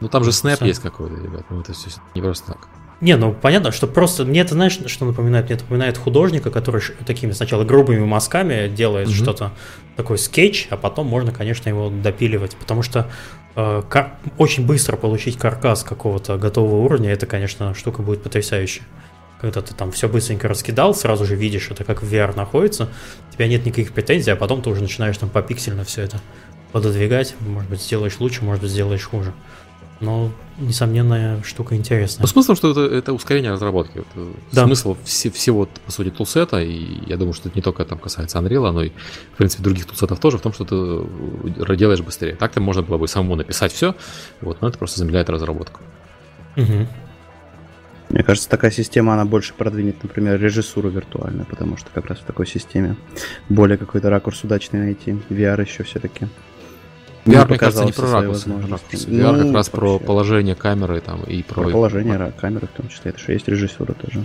Ну 0.00 0.08
там 0.08 0.22
же 0.22 0.30
снэп 0.30 0.62
есть 0.62 0.80
какой-то, 0.80 1.16
ребят. 1.16 1.42
Ну 1.50 1.60
это 1.60 1.72
все 1.72 1.90
не 2.14 2.22
просто 2.22 2.52
так. 2.52 2.68
Не, 3.00 3.16
ну 3.16 3.34
понятно, 3.34 3.72
что 3.72 3.86
просто 3.86 4.24
мне 4.24 4.40
это 4.40 4.54
знаешь, 4.54 4.78
что 4.86 5.04
напоминает? 5.04 5.46
Мне 5.46 5.54
это 5.54 5.64
напоминает 5.64 5.98
художника, 5.98 6.50
который 6.50 6.80
такими 7.04 7.32
сначала 7.32 7.62
грубыми 7.62 8.04
мазками 8.04 8.68
делает 8.68 9.08
mm-hmm. 9.08 9.22
что-то 9.22 9.52
такой 9.96 10.16
скетч, 10.16 10.68
а 10.70 10.78
потом 10.78 11.06
можно, 11.06 11.30
конечно, 11.30 11.68
его 11.68 11.90
допиливать, 11.90 12.56
потому 12.56 12.82
что 12.82 13.10
э, 13.54 13.82
кар- 13.88 14.14
очень 14.38 14.66
быстро 14.66 14.96
получить 14.96 15.36
каркас 15.36 15.82
какого-то 15.82 16.38
готового 16.38 16.76
уровня, 16.76 17.12
это, 17.12 17.26
конечно, 17.26 17.74
штука 17.74 18.00
будет 18.00 18.22
потрясающая. 18.22 18.84
Когда 19.42 19.60
ты 19.60 19.74
там 19.74 19.92
все 19.92 20.08
быстренько 20.08 20.48
раскидал, 20.48 20.94
сразу 20.94 21.26
же 21.26 21.36
видишь 21.36 21.70
это, 21.70 21.84
как 21.84 22.02
в 22.02 22.10
VR 22.10 22.34
находится, 22.34 22.88
у 23.28 23.34
тебя 23.34 23.46
нет 23.46 23.66
никаких 23.66 23.92
претензий, 23.92 24.30
а 24.30 24.36
потом 24.36 24.62
ты 24.62 24.70
уже 24.70 24.80
начинаешь 24.80 25.18
там 25.18 25.28
попиксельно 25.28 25.84
все 25.84 26.02
это 26.02 26.18
пододвигать, 26.72 27.34
может 27.40 27.68
быть, 27.68 27.82
сделаешь 27.82 28.18
лучше, 28.20 28.42
может 28.42 28.62
быть, 28.62 28.70
сделаешь 28.70 29.04
хуже. 29.04 29.34
Но, 30.00 30.30
несомненная 30.58 31.42
штука 31.42 31.74
интересная. 31.74 32.22
Ну, 32.22 32.26
смысл, 32.26 32.54
что 32.54 32.70
это, 32.70 32.80
это 32.82 33.12
ускорение 33.14 33.50
разработки. 33.50 33.98
Это 33.98 34.28
да. 34.52 34.64
Смысл 34.64 34.96
вс- 35.04 35.30
всего, 35.30 35.68
по 35.86 35.90
сути, 35.90 36.10
тулсета, 36.10 36.60
и 36.62 37.00
я 37.06 37.16
думаю, 37.16 37.32
что 37.32 37.48
это 37.48 37.56
не 37.56 37.62
только 37.62 37.84
там 37.84 37.98
касается 37.98 38.38
Unreal, 38.38 38.70
но 38.72 38.82
и, 38.82 38.90
в 39.32 39.36
принципе, 39.36 39.62
других 39.62 39.86
тулсетов 39.86 40.20
тоже, 40.20 40.36
в 40.38 40.42
том, 40.42 40.52
что 40.52 40.64
ты 40.64 40.74
э, 40.74 41.76
делаешь 41.76 42.00
быстрее. 42.00 42.34
Так-то 42.34 42.60
можно 42.60 42.82
было 42.82 42.98
бы 42.98 43.08
самому 43.08 43.36
написать 43.36 43.72
все, 43.72 43.94
вот, 44.42 44.60
но 44.60 44.68
это 44.68 44.76
просто 44.76 44.98
замедляет 44.98 45.30
разработку. 45.30 45.80
Угу. 46.56 46.86
Мне 48.10 48.22
кажется, 48.22 48.48
такая 48.48 48.70
система, 48.70 49.14
она 49.14 49.24
больше 49.24 49.52
продвинет, 49.54 50.02
например, 50.02 50.40
режиссуру 50.40 50.88
виртуальную, 50.90 51.46
потому 51.46 51.76
что 51.76 51.90
как 51.92 52.06
раз 52.06 52.18
в 52.18 52.24
такой 52.24 52.46
системе 52.46 52.96
более 53.48 53.78
какой-то 53.78 54.10
ракурс 54.10 54.44
удачный 54.44 54.80
найти. 54.80 55.16
VR 55.28 55.60
еще 55.62 55.82
все-таки. 55.82 56.28
VR, 57.26 57.48
мне 57.48 57.58
кажется, 57.58 57.84
не 57.84 57.92
про 57.92 58.10
ракурсы. 58.10 58.48
ракурсы. 58.50 59.08
VR 59.08 59.32
ну, 59.32 59.44
как 59.46 59.54
раз 59.54 59.68
про 59.68 59.98
положение 59.98 60.54
камеры 60.54 61.00
там 61.00 61.22
и 61.24 61.42
про... 61.42 61.62
Про 61.64 61.70
положение 61.70 62.32
камеры 62.40 62.66
в 62.66 62.76
том 62.76 62.88
числе. 62.88 63.10
Это 63.10 63.18
же 63.18 63.32
есть 63.32 63.48
режиссура 63.48 63.94
тоже. 63.94 64.24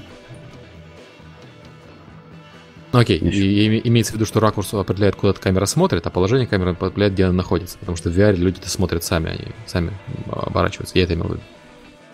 Ну 2.94 3.00
окей, 3.00 3.18
и, 3.18 3.30
и, 3.30 3.88
имеется 3.88 4.12
в 4.12 4.16
виду, 4.16 4.26
что 4.26 4.40
ракурс 4.40 4.74
определяет, 4.74 5.16
куда 5.16 5.34
камера 5.34 5.66
смотрит, 5.66 6.06
а 6.06 6.10
положение 6.10 6.46
камеры 6.46 6.72
определяет, 6.72 7.14
где 7.14 7.26
она 7.26 7.34
находится. 7.34 7.78
Потому 7.80 7.96
что 7.96 8.10
в 8.10 8.18
VR 8.18 8.36
люди-то 8.36 8.70
смотрят 8.70 9.04
сами, 9.04 9.30
они 9.30 9.48
сами 9.66 9.92
оборачиваются. 10.30 10.98
Я 10.98 11.06
это 11.06 11.14
имел 11.14 11.28
в 11.28 11.32
виду. 11.32 11.42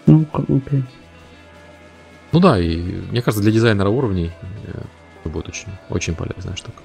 Ну, 0.05 0.25
окей. 0.33 0.83
Ну 2.31 2.39
да, 2.39 2.59
и 2.59 2.77
мне 2.77 3.21
кажется, 3.21 3.41
для 3.41 3.51
дизайнера 3.51 3.89
уровней 3.89 4.31
это 4.67 5.29
будет 5.29 5.49
очень, 5.49 5.69
очень 5.89 6.15
полезная 6.15 6.55
штука. 6.55 6.81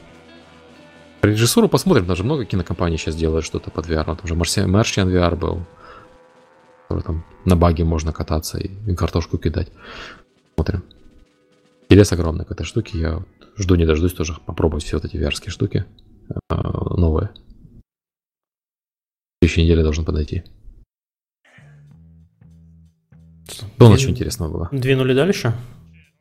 Режиссуру 1.22 1.68
посмотрим, 1.68 2.06
даже 2.06 2.24
много 2.24 2.44
кинокомпаний 2.44 2.98
сейчас 2.98 3.14
делают 3.14 3.44
что-то 3.44 3.70
под 3.70 3.86
VR. 3.86 4.04
Там 4.04 4.26
же 4.26 4.34
Martian 4.34 5.06
VR 5.06 5.36
был, 5.36 5.64
там 6.88 7.24
на 7.44 7.56
баге 7.56 7.84
можно 7.84 8.12
кататься 8.12 8.58
и 8.58 8.94
картошку 8.96 9.38
кидать. 9.38 9.70
Смотрим. 10.56 10.82
Интерес 11.88 12.12
огромный 12.12 12.44
к 12.44 12.50
этой 12.50 12.64
штуке. 12.64 12.98
Я 12.98 13.24
жду 13.56 13.76
не 13.76 13.86
дождусь 13.86 14.14
тоже 14.14 14.34
попробовать 14.44 14.82
все 14.82 14.96
вот 14.96 15.04
эти 15.04 15.16
VR 15.16 15.30
штуки 15.30 15.84
э, 16.28 16.54
новые. 16.56 17.30
В 19.40 19.44
следующей 19.44 19.62
неделе 19.62 19.84
должен 19.84 20.04
подойти. 20.04 20.42
Что 23.48 23.86
у 23.86 23.90
нас 23.90 24.00
еще 24.00 24.10
интересного 24.10 24.50
было? 24.50 24.68
Двинули 24.72 25.14
дальше? 25.14 25.54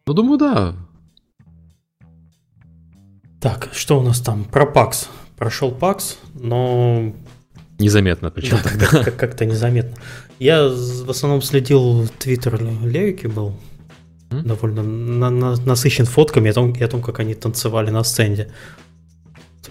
Ну, 0.05 0.13
думаю, 0.13 0.37
да. 0.37 0.75
Так, 3.41 3.69
что 3.73 3.99
у 3.99 4.03
нас 4.03 4.19
там? 4.21 4.43
Про 4.45 4.65
PAX. 4.65 5.07
Прошел 5.37 5.71
PAX, 5.71 6.15
но... 6.35 7.13
Незаметно, 7.79 8.29
причем 8.29 8.57
Да, 8.57 8.69
тогда. 8.69 8.85
как- 8.85 9.05
как- 9.05 9.17
как-то 9.17 9.45
незаметно. 9.45 9.97
Я 10.37 10.67
в 10.67 11.09
основном 11.09 11.41
следил 11.41 12.07
твиттер 12.19 12.61
Лерики 12.83 13.25
был. 13.27 13.55
М? 14.29 14.43
Довольно 14.45 14.83
на- 14.83 15.29
на- 15.31 15.55
насыщен 15.65 16.05
фотками 16.05 16.51
о 16.51 16.53
том, 16.53 16.73
о 16.79 16.87
том, 16.87 17.01
как 17.01 17.19
они 17.19 17.33
танцевали 17.33 17.89
на 17.89 18.03
стенде. 18.03 18.51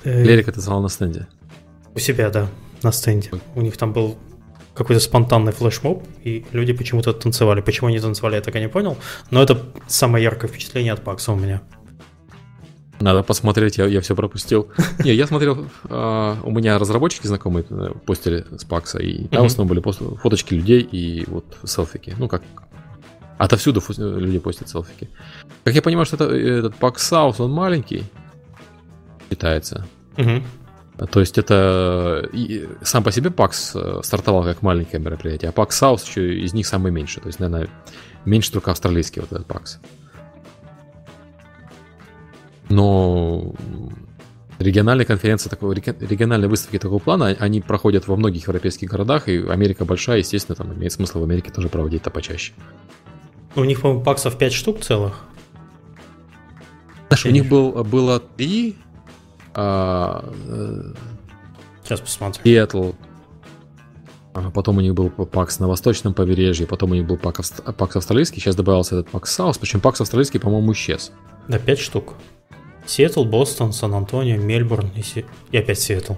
Э, 0.05 0.25
Лерика 0.25 0.51
танцевал 0.53 0.83
на 0.83 0.89
стенде. 0.89 1.29
У 1.95 1.99
себя, 2.01 2.31
да, 2.31 2.49
на 2.83 2.91
стенде. 2.93 3.31
У 3.55 3.61
них 3.63 3.77
там 3.77 3.93
был 3.93 4.17
какой-то 4.75 5.01
спонтанный 5.01 5.53
флешмоб, 5.53 6.05
и 6.25 6.45
люди 6.53 6.73
почему-то 6.73 7.13
танцевали. 7.13 7.61
Почему 7.61 7.89
они 7.89 8.01
танцевали, 8.01 8.35
я 8.37 8.41
так 8.41 8.57
и 8.57 8.61
не 8.61 8.69
понял. 8.69 8.97
Но 9.31 9.41
это 9.43 9.67
самое 9.87 10.25
яркое 10.25 10.51
впечатление 10.51 10.93
от 10.93 11.03
Пакса 11.05 11.33
у 11.33 11.37
меня. 11.37 11.63
Надо 13.01 13.23
посмотреть, 13.23 13.79
я, 13.79 13.87
я 13.87 14.01
все 14.01 14.15
пропустил. 14.15 14.69
Не, 15.05 15.15
я 15.15 15.27
смотрел, 15.27 15.67
а, 15.89 16.39
у 16.43 16.51
меня 16.51 16.79
разработчики 16.79 17.27
знакомые 17.27 17.65
э, 17.71 17.93
постили 18.05 18.45
с 18.57 18.65
Пакса, 18.65 18.99
и 18.99 19.27
там 19.29 19.43
в 19.43 19.47
основном 19.47 19.69
были 19.69 19.81
пост- 19.81 20.03
фоточки 20.23 20.55
людей 20.55 20.81
и 20.83 21.25
вот 21.27 21.45
селфики. 21.65 22.15
Ну, 22.19 22.29
как 22.29 22.43
отовсюду 23.39 23.81
э, 23.81 23.93
люди 24.19 24.39
постят 24.39 24.69
селфики. 24.69 25.09
Как 25.65 25.75
я 25.75 25.81
понимаю, 25.81 26.05
что 26.05 26.17
это, 26.17 26.25
этот 26.35 26.77
Пакс 26.77 27.03
Саус, 27.07 27.41
он 27.41 27.53
маленький, 27.53 28.05
считается. 29.31 29.87
То 31.11 31.21
есть 31.21 31.39
это 31.39 32.29
и 32.33 32.69
сам 32.83 33.03
по 33.03 33.11
себе 33.11 33.31
PAX 33.31 33.73
э, 33.75 34.01
стартовал 34.03 34.45
как 34.45 34.61
маленькое 34.61 35.03
мероприятие, 35.03 35.49
а 35.49 35.53
PAX 35.53 35.79
Саус 35.79 36.05
еще 36.05 36.39
из 36.39 36.53
них 36.53 36.67
самый 36.67 36.93
меньший. 36.93 37.23
То 37.23 37.29
есть, 37.29 37.41
наверное, 37.41 37.71
меньше 38.27 38.53
только 38.53 38.71
австралийский 38.71 39.21
вот 39.21 39.33
этот 39.33 39.47
ПАКС. 39.47 39.81
Но 42.71 43.53
региональные 44.59 45.05
конференции 45.05 45.49
такого, 45.51 45.73
реги- 45.73 45.97
региональные 46.01 46.49
выставки 46.49 46.79
такого 46.79 46.99
плана, 46.99 47.29
а- 47.29 47.37
они 47.45 47.61
проходят 47.61 48.07
во 48.09 48.17
многих 48.17 48.45
европейских 48.45 48.89
городах, 48.89 49.29
и 49.29 49.39
Америка 49.47 49.85
большая, 49.85 50.19
естественно, 50.19 50.57
там 50.57 50.73
имеет 50.75 50.93
смысл 50.93 51.21
в 51.21 51.25
Америке 51.25 51.51
тоже 51.51 51.69
проводить 51.69 52.03
это 52.03 52.11
почаще. 52.11 52.53
У 53.57 53.65
них, 53.65 53.81
по-моему, 53.81 54.03
PAX 54.05 54.25
ов 54.25 54.39
5 54.39 54.53
штук 54.53 54.81
целых. 54.81 55.21
Знаешь, 57.09 57.27
у 57.27 57.31
них 57.31 57.49
был, 57.49 57.73
было 57.85 58.21
три 58.21 58.77
а, 59.53 60.33
э, 60.47 60.93
Сейчас 61.83 62.01
посмотрю. 62.01 62.41
Сиэтл. 62.45 62.93
А 64.33 64.49
Потом 64.53 64.79
у 64.79 64.81
них 64.81 64.95
был 64.95 65.11
PAX 65.11 65.59
на 65.59 65.67
восточном 65.67 66.15
побережье, 66.15 66.65
потом 66.69 66.93
у 66.93 66.95
них 66.95 67.05
был 67.05 67.17
ПАК, 67.17 67.41
авст- 67.41 67.65
PAX 67.77 67.97
австралийский, 67.97 68.39
сейчас 68.41 68.55
добавился 68.55 69.01
этот 69.01 69.11
ПАКС 69.11 69.33
Саус, 69.35 69.59
причем 69.59 69.81
PAX 69.81 70.03
австралийский, 70.03 70.39
по-моему, 70.39 70.73
исчез. 70.73 71.11
Да, 71.49 71.59
5 71.59 71.81
штук. 71.81 72.15
Сиэтл, 72.91 73.25
Бостон, 73.25 73.73
Сан-Антонио, 73.73 74.37
Мельбурн 74.37 74.91
и, 74.97 75.03
Си- 75.03 75.25
и 75.53 75.57
опять 75.59 75.79
Сиэтл. 75.79 76.15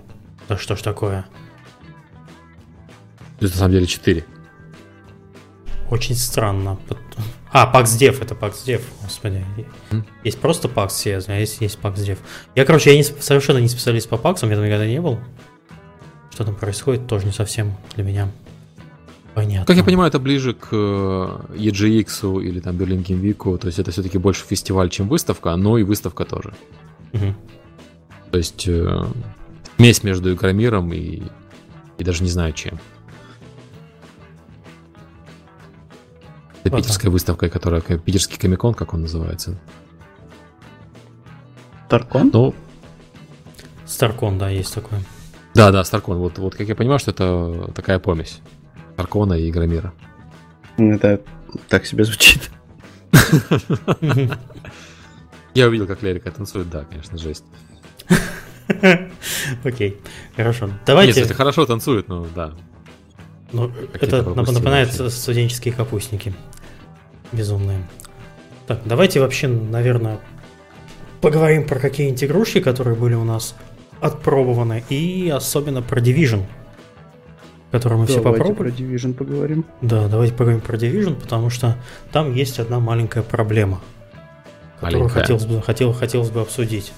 Да 0.49 0.57
что 0.57 0.75
ж 0.75 0.81
такое? 0.81 1.27
То 3.39 3.45
есть, 3.45 3.55
на 3.55 3.59
самом 3.59 3.73
деле, 3.73 3.87
четыре. 3.87 4.25
Очень 5.91 6.15
странно. 6.15 6.79
А, 7.53 7.67
Пакс 7.67 7.93
Дев, 7.97 8.23
это 8.23 8.35
Пакс 8.35 8.63
Дев, 8.63 8.83
господи. 9.03 9.45
М. 9.91 10.07
Есть 10.25 10.41
просто 10.41 10.71
Пакс 10.71 10.95
Сиэтл, 10.97 11.31
а 11.33 11.35
есть, 11.35 11.61
есть 11.61 11.79
Пакс 11.79 12.01
Дев. 12.01 12.19
Я, 12.55 12.65
короче, 12.65 12.91
я 12.91 12.97
не, 12.97 13.03
совершенно 13.03 13.59
не 13.59 13.69
специалист 13.69 14.09
по 14.09 14.17
Паксам, 14.17 14.49
я 14.49 14.57
там 14.57 14.65
никогда 14.65 14.87
не 14.87 15.01
был. 15.01 15.19
Что 16.33 16.45
там 16.47 16.55
происходит, 16.55 17.07
тоже 17.07 17.27
не 17.27 17.33
совсем 17.33 17.77
для 17.95 18.05
меня 18.05 18.29
понятно. 19.35 19.67
Как 19.67 19.77
я 19.77 19.85
понимаю, 19.85 20.09
это 20.09 20.19
ближе 20.19 20.55
к 20.55 20.69
э, 20.73 21.57
EGX 21.57 22.43
или 22.43 22.61
там 22.61 22.77
Berlin 22.77 23.05
Game 23.05 23.21
Week, 23.21 23.59
то 23.59 23.67
есть 23.67 23.79
это 23.79 23.91
все-таки 23.91 24.19
больше 24.19 24.45
фестиваль, 24.45 24.91
чем 24.91 25.09
выставка, 25.09 25.55
но 25.57 25.79
и 25.79 25.83
выставка 25.83 26.25
тоже. 26.25 26.55
Мгм. 27.13 27.37
То 28.31 28.39
есть 28.39 28.67
э, 28.67 29.05
смесь 29.77 30.03
между 30.03 30.33
Игромиром 30.33 30.93
и, 30.93 31.23
и 31.99 32.05
даже 32.05 32.23
не 32.23 32.31
знаю 32.31 32.53
чем. 32.53 32.79
Это 36.65 36.71
Вот 36.71 36.83
питерская 36.83 37.11
выставка, 37.11 37.49
которая 37.49 37.81
питерский 37.81 38.39
комикон, 38.39 38.75
как 38.75 38.95
он 38.95 39.03
называется. 39.03 39.59
Таркон? 41.89 42.31
Ну, 42.33 42.55
Старкон, 43.85 44.39
да, 44.39 44.49
есть 44.49 44.73
такой. 44.73 44.99
Да, 45.55 45.71
да, 45.71 45.85
Старкон. 45.85 46.17
Вот, 46.17 46.39
вот 46.39 46.55
как 46.55 46.67
я 46.67 46.75
понимаю, 46.75 46.99
что 46.99 47.11
это 47.11 47.71
такая 47.75 47.99
помесь. 47.99 48.41
Старкона 48.95 49.35
и 49.35 49.51
Игромира. 49.51 49.93
Это 50.77 51.21
так 51.69 51.87
себе 51.87 52.05
звучит. 52.05 52.51
Я 55.55 55.69
увидел, 55.69 55.87
как 55.87 56.03
Лерика 56.03 56.31
танцует, 56.31 56.71
да, 56.71 56.85
конечно, 56.85 57.19
жесть. 57.19 57.45
Окей, 59.65 60.01
хорошо. 60.35 60.67
Нет, 60.67 60.77
Давайте. 60.87 61.21
это 61.21 61.35
хорошо 61.35 61.67
танцует, 61.67 62.09
но 62.09 62.27
да. 62.35 62.55
Ну, 63.53 63.71
это 63.93 64.23
напоминает 64.23 64.93
студенческие 64.93 65.75
капустники. 65.75 66.33
Безумные. 67.33 67.87
Так, 68.67 68.81
давайте 68.85 69.21
вообще, 69.21 69.49
наверное, 69.49 70.21
поговорим 71.21 71.67
про 71.67 71.79
какие-нибудь 71.79 72.25
игрушки, 72.25 72.61
которые 72.61 72.97
были 72.97 73.15
у 73.15 73.25
нас 73.25 73.55
отпробованы, 74.01 74.85
и 74.89 75.31
особенно 75.35 75.83
про 75.83 76.01
Division, 76.01 76.45
который 77.73 77.97
мы 77.97 78.07
все 78.07 78.21
Давайте 78.21 78.39
попробовали. 78.45 78.71
про 78.71 78.83
Division 78.83 79.15
поговорим. 79.15 79.65
Да, 79.81 80.07
давайте 80.07 80.35
поговорим 80.35 80.61
про 80.61 80.77
Division, 80.77 81.19
потому 81.19 81.49
что 81.51 81.77
там 82.13 82.35
есть 82.35 82.61
одна 82.61 82.79
маленькая 82.79 83.23
проблема, 83.23 83.81
которую 84.79 85.05
Маленькая. 85.05 85.21
хотелось 85.23 85.47
бы, 85.47 85.63
хотел, 85.63 85.93
хотелось 85.95 86.31
бы 86.31 86.43
обсудить. 86.43 86.93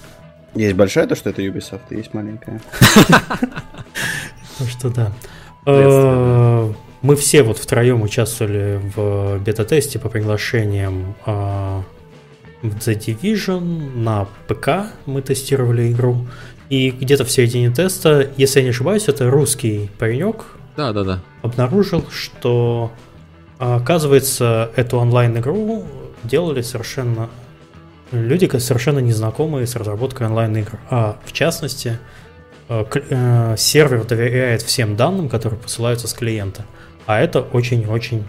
Есть 0.53 0.75
большая, 0.75 1.07
то 1.07 1.15
что 1.15 1.29
это 1.29 1.41
Ubisoft, 1.41 1.81
и 1.89 1.95
есть 1.95 2.13
маленькая. 2.13 2.61
Так 4.57 4.69
что 4.69 4.89
да. 4.89 5.11
Э, 5.65 6.71
Мы 7.01 7.15
все 7.17 7.43
вот 7.43 7.57
втроем 7.57 8.03
участвовали 8.03 8.79
в 8.95 9.39
бета-тесте 9.43 9.99
по 9.99 10.07
приглашениям 10.07 11.15
э, 11.25 11.81
в 12.61 12.77
The 12.77 12.97
Division 12.97 13.97
на 13.97 14.29
ПК. 14.47 14.93
Мы 15.05 15.21
тестировали 15.21 15.91
игру. 15.91 16.25
И 16.69 16.89
где-то 16.91 17.25
в 17.25 17.31
середине 17.31 17.69
теста, 17.69 18.31
если 18.37 18.59
я 18.59 18.63
не 18.63 18.69
ошибаюсь, 18.69 19.09
это 19.09 19.29
русский 19.29 19.89
паренек 19.99 20.45
Да, 20.77 20.91
да, 20.93 21.03
да. 21.03 21.19
обнаружил, 21.41 22.05
что 22.11 22.91
а, 23.59 23.77
оказывается 23.77 24.71
эту 24.75 24.97
онлайн-игру 24.97 25.85
делали 26.23 26.61
совершенно 26.61 27.29
люди, 28.11 28.45
совершенно 28.59 28.99
незнакомые 28.99 29.67
с 29.67 29.75
разработкой 29.75 30.27
онлайн-игр. 30.27 30.79
А 30.89 31.17
в 31.25 31.31
частности, 31.33 31.99
к- 32.83 33.01
э, 33.09 33.55
сервер 33.57 34.03
доверяет 34.05 34.61
всем 34.61 34.95
данным, 34.95 35.29
которые 35.29 35.59
посылаются 35.59 36.07
с 36.07 36.13
клиента. 36.13 36.65
А 37.05 37.19
это 37.19 37.41
очень-очень 37.41 38.25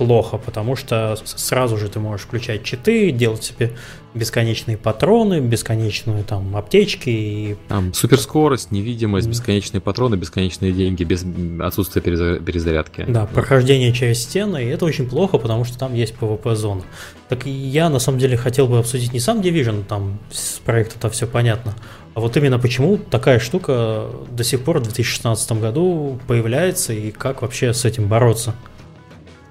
плохо, 0.00 0.38
потому 0.38 0.76
что 0.76 1.14
сразу 1.24 1.76
же 1.76 1.88
ты 1.88 2.00
можешь 2.00 2.24
включать 2.26 2.64
читы, 2.64 3.10
делать 3.10 3.44
себе 3.44 3.72
бесконечные 4.14 4.78
патроны, 4.78 5.40
бесконечную 5.40 6.24
там 6.24 6.56
аптечки 6.56 7.10
и 7.10 7.56
Там 7.68 7.92
суперскорость, 7.92 8.70
невидимость, 8.72 9.28
бесконечные 9.28 9.82
патроны, 9.82 10.14
бесконечные 10.14 10.72
деньги, 10.72 11.04
без 11.04 11.22
отсутствия 11.60 12.00
переза- 12.00 12.42
перезарядки. 12.42 13.04
Да, 13.06 13.26
прохождение 13.26 13.92
через 13.92 14.22
стены, 14.22 14.64
и 14.64 14.68
это 14.68 14.86
очень 14.86 15.06
плохо, 15.06 15.36
потому 15.36 15.64
что 15.66 15.78
там 15.78 15.94
есть 15.94 16.14
PvP-зона. 16.18 16.82
Так 17.28 17.44
я, 17.44 17.90
на 17.90 17.98
самом 17.98 18.18
деле, 18.18 18.38
хотел 18.38 18.66
бы 18.66 18.78
обсудить 18.78 19.12
не 19.12 19.20
сам 19.20 19.40
Division, 19.42 19.84
там 19.84 20.18
с 20.32 20.58
проекта-то 20.64 21.10
все 21.10 21.26
понятно, 21.26 21.74
а 22.14 22.20
вот 22.20 22.36
именно 22.38 22.58
почему 22.58 22.96
такая 22.96 23.38
штука 23.38 24.06
до 24.30 24.42
сих 24.44 24.64
пор 24.64 24.78
в 24.78 24.82
2016 24.82 25.52
году 25.52 26.18
появляется, 26.26 26.94
и 26.94 27.10
как 27.10 27.42
вообще 27.42 27.74
с 27.74 27.84
этим 27.84 28.08
бороться. 28.08 28.54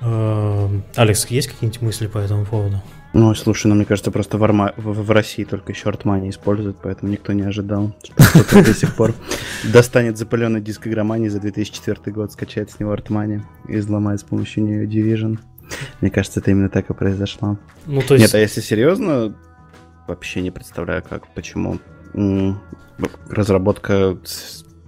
Эм, 0.02 0.84
Алекс, 0.96 1.26
есть 1.28 1.48
какие-нибудь 1.48 1.82
мысли 1.82 2.08
по 2.08 2.18
этому 2.20 2.46
поводу? 2.46 2.82
Ну, 3.14 3.34
слушай, 3.34 3.68
ну 3.68 3.76
мне 3.76 3.86
кажется, 3.86 4.12
просто 4.12 4.38
в, 4.38 4.44
Арма- 4.44 4.74
в, 4.78 5.04
в 5.04 5.12
России 5.12 5.44
только 5.44 5.72
short 5.74 6.04
money 6.04 6.30
используют, 6.30 6.78
поэтому 6.82 7.12
никто 7.12 7.34
не 7.34 7.42
ожидал, 7.42 7.96
что 8.04 8.44
кто-то 8.44 8.64
до 8.66 8.74
сих 8.74 8.96
пор 8.96 9.14
достанет 9.64 10.18
запаленный 10.18 10.62
диск 10.62 10.86
игромании 10.88 11.28
за 11.28 11.40
2004 11.40 12.12
год, 12.14 12.32
скачает 12.32 12.70
с 12.70 12.80
него 12.80 12.92
артмани 12.92 13.42
и 13.68 13.78
взломает 13.78 14.20
с 14.20 14.24
помощью 14.24 14.64
нее 14.64 14.86
Division. 14.86 15.40
Мне 16.02 16.12
кажется, 16.12 16.40
это 16.40 16.52
именно 16.52 16.70
так 16.70 16.90
и 16.90 16.94
произошло. 16.94 17.58
Ну, 17.88 18.02
то 18.02 18.14
есть... 18.14 18.26
Нет, 18.26 18.36
а 18.36 18.40
если 18.40 18.62
серьезно, 18.62 19.36
вообще 20.08 20.42
не 20.42 20.52
представляю, 20.52 21.04
как, 21.08 21.28
почему 21.34 21.80
разработка 23.30 24.18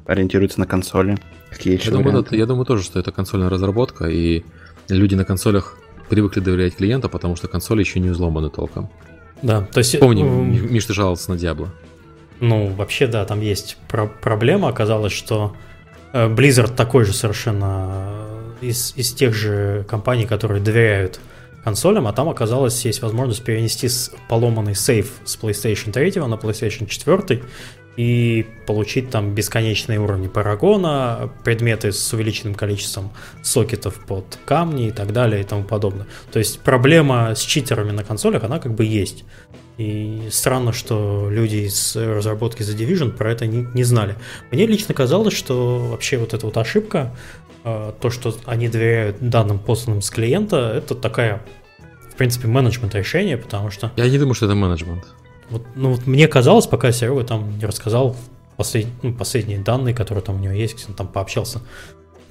ориентируется 0.05 0.59
на 0.59 0.67
консоли. 0.67 1.17
Какие 1.49 1.73
еще 1.77 1.91
Я 1.91 1.97
думаю, 1.97 2.19
это- 2.21 2.35
я 2.35 2.45
думаю 2.45 2.65
тоже, 2.65 2.83
что 2.83 2.99
это 2.99 3.11
консольная 3.11 3.49
разработка, 3.49 4.05
и 4.05 4.43
люди 4.95 5.15
на 5.15 5.25
консолях 5.25 5.77
привыкли 6.09 6.39
доверять 6.39 6.75
клиенту, 6.75 7.09
потому 7.09 7.35
что 7.35 7.47
консоли 7.47 7.81
еще 7.81 7.99
не 7.99 8.09
взломаны 8.09 8.49
толком. 8.49 8.89
Да, 9.41 9.61
то 9.61 9.79
есть... 9.79 9.99
Помни, 9.99 10.21
м, 10.21 10.73
Миш, 10.73 10.85
ты 10.85 10.93
жаловался 10.93 11.31
на 11.31 11.37
Диабло. 11.37 11.69
Ну, 12.39 12.67
вообще, 12.69 13.07
да, 13.07 13.25
там 13.25 13.41
есть 13.41 13.77
про- 13.87 14.07
проблема. 14.07 14.67
Оказалось, 14.69 15.13
что 15.13 15.55
э, 16.13 16.27
Blizzard 16.27 16.75
такой 16.75 17.05
же 17.05 17.13
совершенно 17.13 18.15
э, 18.61 18.65
из, 18.65 18.93
из 18.95 19.13
тех 19.13 19.33
же 19.33 19.85
компаний, 19.87 20.25
которые 20.25 20.61
доверяют 20.61 21.19
консолям, 21.63 22.07
а 22.07 22.13
там 22.13 22.27
оказалось 22.29 22.83
есть 22.85 23.01
возможность 23.01 23.43
перенести 23.43 23.87
поломанный 24.27 24.75
сейф 24.75 25.13
с 25.23 25.37
PlayStation 25.37 25.91
3 25.91 26.19
на 26.21 26.35
PlayStation 26.35 26.87
4 26.87 27.43
и 27.97 28.45
получить 28.67 29.09
там 29.09 29.35
бесконечные 29.35 29.99
уровни 29.99 30.27
парагона, 30.27 31.29
предметы 31.43 31.91
с 31.91 32.13
увеличенным 32.13 32.55
количеством 32.55 33.11
сокетов 33.43 33.95
под 34.05 34.39
камни 34.45 34.87
и 34.87 34.91
так 34.91 35.11
далее 35.11 35.41
и 35.41 35.43
тому 35.43 35.63
подобное. 35.63 36.07
То 36.31 36.39
есть 36.39 36.61
проблема 36.61 37.35
с 37.35 37.41
читерами 37.41 37.91
на 37.91 38.03
консолях, 38.03 38.43
она 38.43 38.59
как 38.59 38.73
бы 38.73 38.85
есть. 38.85 39.25
И 39.77 40.27
странно, 40.31 40.73
что 40.73 41.27
люди 41.29 41.67
из 41.67 41.95
разработки 41.95 42.61
The 42.61 42.77
Division 42.77 43.11
про 43.11 43.31
это 43.31 43.47
не, 43.47 43.67
не 43.73 43.83
знали. 43.83 44.15
Мне 44.51 44.67
лично 44.67 44.93
казалось, 44.93 45.33
что 45.33 45.79
вообще 45.79 46.17
вот 46.17 46.33
эта 46.33 46.45
вот 46.45 46.55
ошибка, 46.57 47.15
э, 47.63 47.93
то, 47.99 48.09
что 48.09 48.35
они 48.45 48.69
доверяют 48.69 49.17
данным 49.19 49.59
посланным 49.59 50.01
с 50.01 50.09
клиента, 50.09 50.73
это 50.75 50.93
такая, 50.93 51.41
в 52.11 52.15
принципе, 52.15 52.47
менеджмент 52.47 52.93
решение, 52.93 53.37
потому 53.37 53.71
что... 53.71 53.91
Я 53.95 54.07
не 54.07 54.19
думаю, 54.19 54.35
что 54.35 54.45
это 54.45 54.55
менеджмент. 54.55 55.05
Вот, 55.51 55.63
ну, 55.75 55.91
вот 55.91 56.07
мне 56.07 56.27
казалось, 56.27 56.65
пока 56.65 56.91
Серега 56.91 57.23
там 57.23 57.57
не 57.57 57.65
рассказал 57.65 58.15
послед, 58.55 58.87
ну, 59.01 59.13
последние 59.13 59.59
данные, 59.59 59.93
которые 59.93 60.23
там 60.23 60.35
у 60.35 60.39
него 60.39 60.53
есть, 60.53 60.85
он 60.87 60.95
там 60.95 61.07
пообщался 61.07 61.61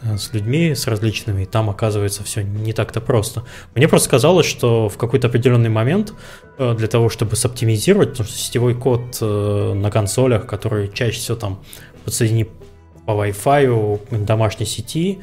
э, 0.02 0.16
с 0.16 0.32
людьми, 0.32 0.74
с 0.74 0.86
различными, 0.86 1.42
и 1.42 1.46
там 1.46 1.68
оказывается 1.68 2.24
все 2.24 2.42
не 2.42 2.72
так-то 2.72 3.00
просто. 3.00 3.44
Мне 3.74 3.88
просто 3.88 4.08
казалось, 4.08 4.46
что 4.46 4.88
в 4.88 4.96
какой-то 4.96 5.28
определенный 5.28 5.68
момент 5.68 6.14
э, 6.56 6.74
для 6.74 6.88
того, 6.88 7.10
чтобы 7.10 7.36
соптимизировать, 7.36 8.12
потому 8.12 8.28
что 8.28 8.38
сетевой 8.38 8.74
код 8.74 9.18
э, 9.20 9.72
на 9.74 9.90
консолях, 9.90 10.46
который 10.46 10.90
чаще 10.92 11.18
всего 11.18 11.36
там 11.36 11.60
подсоединен 12.04 12.48
по 13.04 13.10
Wi-Fi, 13.10 14.24
домашней 14.24 14.66
сети, 14.66 15.18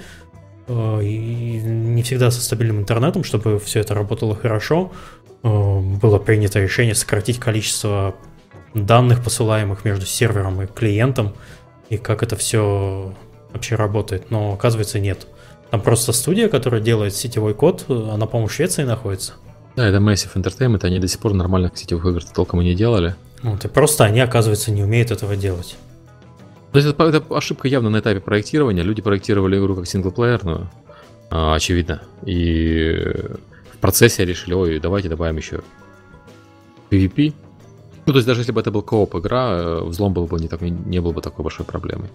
и 0.69 1.61
не 1.63 2.03
всегда 2.03 2.29
со 2.29 2.41
стабильным 2.41 2.79
интернетом, 2.79 3.23
чтобы 3.23 3.57
все 3.57 3.79
это 3.79 3.93
работало 3.93 4.35
хорошо, 4.35 4.91
было 5.43 6.19
принято 6.19 6.59
решение 6.59 6.95
сократить 6.95 7.39
количество 7.39 8.15
данных, 8.73 9.23
посылаемых 9.23 9.85
между 9.85 10.05
сервером 10.05 10.61
и 10.61 10.67
клиентом, 10.67 11.33
и 11.89 11.97
как 11.97 12.23
это 12.23 12.35
все 12.35 13.13
вообще 13.53 13.75
работает. 13.75 14.29
Но 14.29 14.53
оказывается 14.53 14.99
нет. 14.99 15.27
Там 15.69 15.81
просто 15.81 16.13
студия, 16.13 16.47
которая 16.47 16.81
делает 16.81 17.15
сетевой 17.15 17.53
код, 17.53 17.85
она, 17.89 18.25
по-моему, 18.25 18.47
в 18.47 18.53
Швеции 18.53 18.83
находится. 18.83 19.33
Да, 19.75 19.87
это 19.87 19.97
Massive 19.97 20.33
Entertainment, 20.33 20.83
они 20.85 20.99
до 20.99 21.07
сих 21.07 21.19
пор 21.19 21.33
нормальных 21.33 21.77
сетевых 21.77 22.05
игр 22.05 22.23
толком 22.23 22.61
и 22.61 22.65
не 22.65 22.75
делали. 22.75 23.15
Вот, 23.43 23.63
и 23.65 23.67
просто 23.67 24.05
они, 24.05 24.19
оказывается, 24.21 24.71
не 24.71 24.83
умеют 24.83 25.11
этого 25.11 25.35
делать. 25.35 25.77
То 26.71 26.79
есть 26.79 26.89
это, 26.89 27.03
это 27.03 27.23
ошибка 27.35 27.67
явно 27.67 27.89
на 27.89 27.99
этапе 27.99 28.19
проектирования. 28.19 28.83
Люди 28.83 29.01
проектировали 29.01 29.57
игру 29.59 29.75
как 29.75 29.87
синглплеерную, 29.87 30.69
а, 31.29 31.55
очевидно. 31.55 32.01
И 32.25 33.13
в 33.77 33.79
процессе 33.79 34.25
решили, 34.25 34.53
ой, 34.53 34.79
давайте 34.79 35.09
добавим 35.09 35.37
еще 35.37 35.61
PvP. 36.89 37.33
Ну, 38.05 38.13
то 38.13 38.19
есть 38.19 38.27
даже 38.27 38.41
если 38.41 38.51
бы 38.51 38.61
это 38.61 38.71
был 38.71 38.81
кооп 38.81 39.15
игра, 39.15 39.49
э, 39.51 39.83
взлом 39.83 40.13
был 40.13 40.25
бы 40.25 40.39
не, 40.39 40.47
так, 40.47 40.61
не 40.61 40.99
был 40.99 41.11
бы 41.11 41.21
такой 41.21 41.43
большой 41.43 41.65
проблемой. 41.65 42.09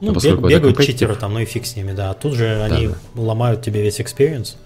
Ну, 0.00 0.12
бег, 0.12 0.40
бегают 0.40 0.80
читеры 0.80 1.14
там, 1.14 1.34
ну 1.34 1.40
и 1.40 1.44
фиг 1.44 1.66
с 1.66 1.76
ними, 1.76 1.92
да. 1.92 2.10
А 2.10 2.14
тут 2.14 2.34
же 2.34 2.44
да, 2.44 2.64
они 2.66 2.88
да. 2.88 2.94
ломают 3.14 3.62
тебе 3.62 3.82
весь 3.82 4.00
experience. 4.00 4.56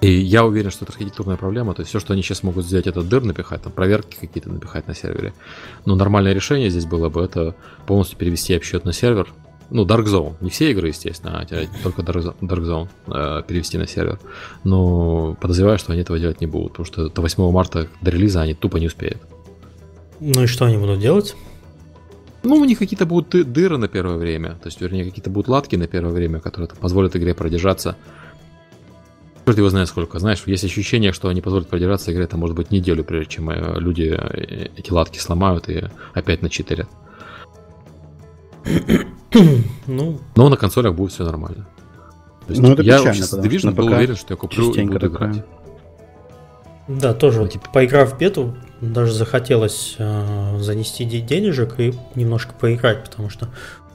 И 0.00 0.12
я 0.12 0.44
уверен, 0.44 0.70
что 0.70 0.84
это 0.84 0.92
архитектурная 0.92 1.36
проблема. 1.36 1.74
То 1.74 1.80
есть 1.80 1.90
все, 1.90 1.98
что 1.98 2.12
они 2.12 2.22
сейчас 2.22 2.44
могут 2.44 2.64
сделать, 2.64 2.86
это 2.86 3.02
дыр 3.02 3.24
напихать, 3.24 3.62
там 3.62 3.72
проверки 3.72 4.16
какие-то 4.20 4.48
напихать 4.48 4.86
на 4.86 4.94
сервере. 4.94 5.34
Но 5.86 5.96
нормальное 5.96 6.32
решение 6.32 6.70
здесь 6.70 6.84
было 6.84 7.08
бы 7.08 7.22
это 7.22 7.56
полностью 7.86 8.16
перевести 8.16 8.54
обсчет 8.54 8.84
на 8.84 8.92
сервер, 8.92 9.28
ну, 9.70 9.84
Dark 9.84 10.04
Zone. 10.04 10.34
Не 10.40 10.50
все 10.50 10.70
игры, 10.70 10.88
естественно, 10.88 11.40
а 11.40 11.46
только 11.82 12.02
Dark 12.02 12.34
Zone 12.40 12.88
э, 13.06 13.42
перевести 13.46 13.78
на 13.78 13.86
сервер. 13.86 14.18
Но 14.64 15.36
подозреваю, 15.40 15.78
что 15.78 15.92
они 15.92 16.02
этого 16.02 16.18
делать 16.18 16.40
не 16.40 16.46
будут, 16.46 16.72
потому 16.72 16.86
что 16.86 17.08
до 17.08 17.20
8 17.20 17.50
марта, 17.50 17.88
до 18.00 18.10
релиза 18.10 18.40
они 18.40 18.54
тупо 18.54 18.78
не 18.78 18.86
успеют. 18.86 19.18
Ну 20.20 20.42
и 20.42 20.46
что 20.46 20.64
они 20.64 20.78
будут 20.78 21.00
делать? 21.00 21.36
Ну, 22.42 22.56
у 22.56 22.64
них 22.64 22.78
какие-то 22.78 23.04
будут 23.04 23.52
дыры 23.52 23.78
на 23.78 23.88
первое 23.88 24.16
время, 24.16 24.50
то 24.50 24.66
есть, 24.66 24.80
вернее, 24.80 25.04
какие-то 25.04 25.28
будут 25.28 25.48
латки 25.48 25.76
на 25.76 25.86
первое 25.86 26.12
время, 26.12 26.40
которые 26.40 26.68
позволят 26.68 27.16
игре 27.16 27.34
продержаться. 27.34 27.96
Черт 29.44 29.58
его 29.58 29.70
знает 29.70 29.88
сколько. 29.88 30.18
Знаешь, 30.18 30.42
есть 30.46 30.64
ощущение, 30.64 31.12
что 31.12 31.28
они 31.28 31.40
позволят 31.40 31.68
продержаться 31.68 32.12
игре, 32.12 32.24
это 32.24 32.36
может 32.36 32.54
быть 32.54 32.70
неделю, 32.70 33.02
прежде 33.02 33.34
чем 33.34 33.50
э, 33.50 33.80
люди 33.80 34.14
э, 34.14 34.68
эти 34.76 34.92
латки 34.92 35.18
сломают 35.18 35.68
и 35.68 35.84
опять 36.14 36.42
начитерят. 36.42 36.88
Ну. 39.86 40.18
Но 40.36 40.48
на 40.48 40.56
консолях 40.56 40.94
будет 40.94 41.12
все 41.12 41.24
нормально. 41.24 41.66
То 42.46 42.52
есть 42.52 42.62
ну, 42.62 42.72
это 42.72 42.82
я 42.82 42.98
печально, 42.98 43.24
с 43.24 43.34
Division 43.34 43.72
был 43.72 43.86
уверен, 43.86 44.16
что 44.16 44.32
я 44.32 44.36
куплю 44.36 44.72
и 44.72 44.82
буду 44.82 45.00
такая. 45.00 45.30
играть. 45.30 45.44
Да, 46.88 47.12
тоже, 47.12 47.40
вот, 47.40 47.52
типа, 47.52 47.68
поиграв 47.70 48.14
в 48.14 48.18
бету, 48.18 48.54
даже 48.80 49.12
захотелось 49.12 49.96
э, 49.98 50.58
занести 50.58 51.04
денежек 51.04 51.78
и 51.78 51.92
немножко 52.14 52.54
поиграть, 52.58 53.04
потому 53.04 53.28
что 53.28 53.48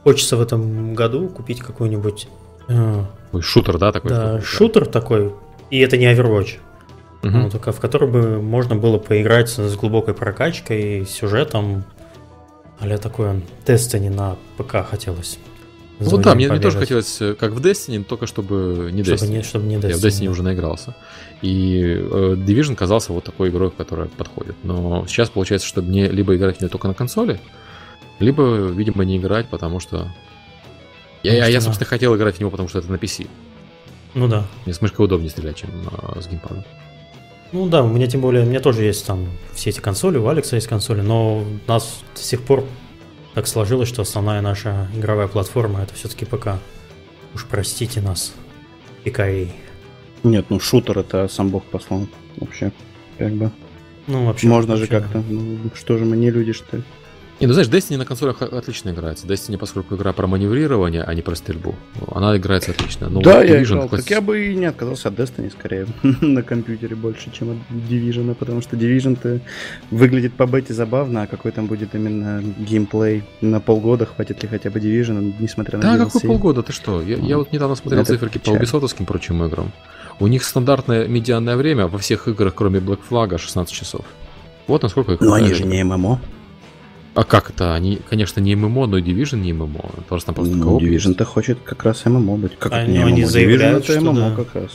хочется 0.04 0.36
в 0.36 0.40
этом 0.40 0.94
году 0.94 1.28
купить 1.28 1.58
какой-нибудь... 1.58 2.28
Э, 2.68 3.02
Ой, 3.32 3.42
шутер, 3.42 3.78
да, 3.78 3.90
такой? 3.90 4.10
Да, 4.10 4.40
шутер 4.40 4.86
такой, 4.86 5.32
и 5.70 5.80
это 5.80 5.96
не 5.96 6.06
Overwatch. 6.14 6.58
Угу. 7.24 7.30
Ну, 7.32 7.50
только 7.50 7.72
в 7.72 7.80
который 7.80 8.08
бы 8.08 8.40
можно 8.40 8.76
было 8.76 8.98
поиграть 8.98 9.48
с 9.48 9.74
глубокой 9.74 10.14
прокачкой, 10.14 11.04
сюжетом, 11.06 11.84
Аля 12.80 12.98
такое 12.98 13.40
Destiny 13.66 14.10
на 14.10 14.36
ПК 14.56 14.86
хотелось. 14.88 15.38
Ну 16.00 16.18
да, 16.18 16.34
мне, 16.34 16.48
мне 16.48 16.58
тоже 16.58 16.78
хотелось, 16.78 17.20
э, 17.20 17.34
как 17.34 17.52
в 17.52 17.64
Destiny, 17.64 18.02
только 18.02 18.26
чтобы 18.26 18.90
не 18.92 19.04
чтобы 19.04 19.16
Destiny. 19.16 19.28
Не, 19.28 19.42
чтобы 19.42 19.66
не 19.66 19.76
Destiny. 19.76 19.90
Я 19.90 19.96
в 19.96 20.04
Destiny 20.04 20.24
да. 20.24 20.30
уже 20.30 20.42
наигрался. 20.42 20.96
И 21.40 21.80
э, 21.82 22.34
Division 22.36 22.74
казался 22.74 23.12
вот 23.12 23.24
такой 23.24 23.50
игрой, 23.50 23.70
которая 23.70 24.08
подходит. 24.08 24.56
Но 24.64 25.06
сейчас 25.06 25.30
получается, 25.30 25.68
что 25.68 25.82
мне 25.82 26.08
либо 26.08 26.34
играть 26.34 26.60
не 26.60 26.68
только 26.68 26.88
на 26.88 26.94
консоли, 26.94 27.40
либо, 28.18 28.66
видимо, 28.68 29.04
не 29.04 29.18
играть, 29.18 29.48
потому 29.48 29.80
что... 29.80 30.12
Я, 31.22 31.34
я, 31.34 31.46
я, 31.46 31.60
собственно, 31.60 31.88
хотел 31.88 32.14
играть 32.16 32.36
в 32.36 32.40
него, 32.40 32.50
потому 32.50 32.68
что 32.68 32.80
это 32.80 32.90
на 32.90 32.96
PC. 32.96 33.28
Ну 34.14 34.28
да. 34.28 34.44
Мне 34.64 34.74
с 34.74 34.80
мышкой 34.80 35.04
удобнее 35.06 35.30
стрелять, 35.30 35.56
чем 35.56 35.70
э, 36.16 36.20
с 36.20 36.26
геймпадом. 36.26 36.64
Ну 37.54 37.68
да, 37.68 37.84
у 37.84 37.88
меня 37.88 38.08
тем 38.08 38.20
более, 38.20 38.42
у 38.42 38.46
меня 38.46 38.58
тоже 38.58 38.82
есть 38.82 39.06
там 39.06 39.28
все 39.52 39.70
эти 39.70 39.78
консоли, 39.78 40.18
у 40.18 40.26
Алекса 40.26 40.56
есть 40.56 40.66
консоли, 40.66 41.02
но 41.02 41.38
у 41.38 41.44
нас 41.68 42.02
до 42.12 42.20
сих 42.20 42.42
пор 42.42 42.64
так 43.32 43.46
сложилось, 43.46 43.88
что 43.88 44.02
основная 44.02 44.40
наша 44.40 44.88
игровая 44.92 45.28
платформа 45.28 45.80
это 45.80 45.94
все-таки 45.94 46.24
ПК. 46.24 46.56
Уж 47.32 47.46
простите 47.46 48.00
нас, 48.00 48.34
PKA. 49.04 49.48
Нет, 50.24 50.46
ну 50.48 50.58
шутер 50.58 50.98
это 50.98 51.28
сам 51.28 51.50
Бог 51.50 51.62
послал 51.66 52.08
вообще, 52.38 52.72
как 53.18 53.32
бы. 53.34 53.52
Ну, 54.08 54.26
вообще. 54.26 54.48
Можно 54.48 54.72
вообще, 54.72 54.86
же 54.86 54.90
как-то. 54.90 55.18
Да. 55.20 55.24
Ну, 55.28 55.70
что 55.76 55.96
же 55.96 56.04
мы 56.04 56.16
не 56.16 56.32
люди, 56.32 56.52
что 56.52 56.78
ли? 56.78 56.82
Не, 57.40 57.48
ну 57.48 57.52
знаешь, 57.52 57.68
Destiny 57.68 57.96
на 57.96 58.04
консолях 58.04 58.42
отлично 58.42 58.90
играется. 58.90 59.26
Destiny, 59.26 59.58
поскольку 59.58 59.96
игра 59.96 60.12
про 60.12 60.26
маневрирование, 60.26 61.02
а 61.02 61.12
не 61.14 61.22
про 61.22 61.34
стрельбу, 61.34 61.74
она 62.12 62.36
играется 62.36 62.70
отлично. 62.70 63.08
Но 63.08 63.20
да, 63.20 63.38
вот 63.38 63.48
я 63.48 63.62
играл. 63.62 63.88
Хоть... 63.88 64.00
Так 64.00 64.10
я 64.10 64.20
бы 64.20 64.46
и 64.46 64.54
не 64.54 64.66
отказался 64.66 65.08
от 65.08 65.14
Destiny 65.14 65.50
скорее 65.50 65.86
на 66.02 66.42
компьютере 66.42 66.94
больше, 66.94 67.32
чем 67.32 67.50
от 67.50 67.56
Division, 67.90 68.34
потому 68.34 68.60
что 68.62 68.76
Division-то 68.76 69.40
выглядит 69.90 70.34
по 70.34 70.46
бете 70.46 70.74
забавно, 70.74 71.22
а 71.22 71.26
какой 71.26 71.50
там 71.50 71.66
будет 71.66 71.94
именно 71.94 72.42
геймплей 72.58 73.24
на 73.40 73.60
полгода, 73.60 74.06
хватит 74.06 74.42
ли 74.42 74.48
хотя 74.48 74.70
бы 74.70 74.78
Division, 74.78 75.34
несмотря 75.40 75.78
на 75.78 75.82
Да, 75.82 76.04
DLC. 76.04 76.10
какой 76.12 76.20
полгода, 76.28 76.62
ты 76.62 76.72
что? 76.72 77.02
Я, 77.02 77.16
я 77.16 77.36
вот 77.36 77.52
недавно 77.52 77.74
смотрел 77.74 78.02
Это 78.02 78.12
циферки 78.12 78.38
печаль. 78.38 78.58
по 78.58 78.62
Ubisoft 78.62 79.04
прочим 79.06 79.44
играм. 79.44 79.72
У 80.20 80.28
них 80.28 80.44
стандартное 80.44 81.08
медианное 81.08 81.56
время 81.56 81.88
во 81.88 81.98
всех 81.98 82.28
играх, 82.28 82.54
кроме 82.54 82.78
Black 82.78 83.00
Flag, 83.10 83.36
16 83.36 83.74
часов. 83.74 84.04
Вот 84.66 84.82
насколько 84.82 85.12
их... 85.12 85.20
Ну 85.20 85.32
они 85.32 85.52
же 85.52 85.64
не 85.64 85.82
MMO. 85.82 86.20
А 87.14 87.22
как 87.22 87.50
это? 87.50 87.74
Они, 87.74 88.00
конечно, 88.10 88.40
не 88.40 88.56
MMO, 88.56 88.86
но 88.86 88.98
и 88.98 89.02
Division 89.02 89.36
не 89.36 89.52
MMO. 89.52 89.90
Просто 90.08 90.26
там 90.26 90.34
просто 90.34 90.54
ну, 90.54 90.78
Division-то 90.78 91.24
хочет 91.24 91.60
как 91.60 91.84
раз 91.84 92.04
MMO 92.04 92.36
быть. 92.36 92.58
Как 92.58 92.72
они, 92.72 92.94
не 92.94 93.04
они 93.04 93.24
заявляют, 93.24 93.84
Division, 93.88 94.00
что 94.00 94.12
MMO 94.12 94.30
да. 94.30 94.36
как 94.36 94.54
раз. 94.54 94.70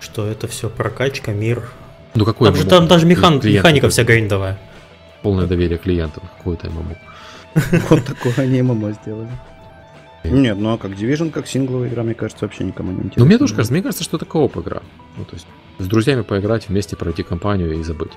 Что 0.00 0.26
это 0.26 0.46
все 0.46 0.68
прокачка, 0.68 1.32
мир. 1.32 1.70
Ну 2.14 2.24
какой 2.24 2.48
там, 2.48 2.56
же, 2.56 2.66
там 2.66 2.88
даже 2.88 3.06
механ, 3.06 3.40
механика 3.42 3.88
вся 3.88 4.04
гриндовая. 4.04 4.58
Полное 5.22 5.46
доверие 5.46 5.78
клиентам. 5.78 6.24
Какое-то 6.38 6.68
MMO. 6.70 6.96
Вот 7.88 8.04
такое 8.04 8.34
они 8.36 8.60
ММО 8.60 8.92
сделали. 9.02 9.30
Нет, 10.24 10.58
ну 10.58 10.74
а 10.74 10.78
как 10.78 10.92
Division, 10.92 11.30
как 11.30 11.46
сингловая 11.46 11.88
игра, 11.88 12.02
мне 12.02 12.14
кажется, 12.14 12.44
вообще 12.44 12.64
никому 12.64 12.92
не 12.92 12.98
интересно. 12.98 13.20
Ну, 13.22 13.26
мне 13.26 13.38
тоже 13.38 13.54
кажется, 13.54 13.72
мне 13.72 13.82
кажется, 13.82 14.04
что 14.04 14.18
это 14.18 14.26
кооп 14.26 14.58
игра. 14.58 14.82
Ну, 15.16 15.24
то 15.24 15.34
есть 15.34 15.46
с 15.78 15.86
друзьями 15.86 16.22
поиграть, 16.22 16.68
вместе 16.68 16.94
пройти 16.94 17.22
компанию 17.22 17.72
и 17.72 17.82
забыть. 17.82 18.12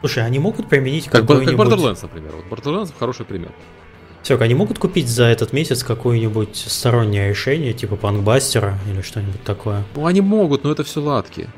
Слушай, 0.00 0.24
они 0.24 0.38
могут 0.38 0.68
применить 0.68 1.06
как, 1.06 1.26
как 1.26 1.42
Borderlands, 1.42 1.98
например. 2.02 2.32
Вот 2.36 2.58
Borderlands 2.58 2.92
хороший 2.98 3.26
пример. 3.26 3.50
Все, 4.22 4.38
они 4.38 4.54
могут 4.54 4.78
купить 4.78 5.08
за 5.08 5.24
этот 5.24 5.52
месяц 5.52 5.82
какое-нибудь 5.82 6.56
стороннее 6.56 7.30
решение, 7.30 7.72
типа 7.72 7.96
панкбастера 7.96 8.78
или 8.90 9.00
что-нибудь 9.00 9.42
такое? 9.44 9.84
Ну, 9.94 10.06
они 10.06 10.20
могут, 10.20 10.64
но 10.64 10.72
это 10.72 10.84
все 10.84 11.00
ладки. 11.00 11.48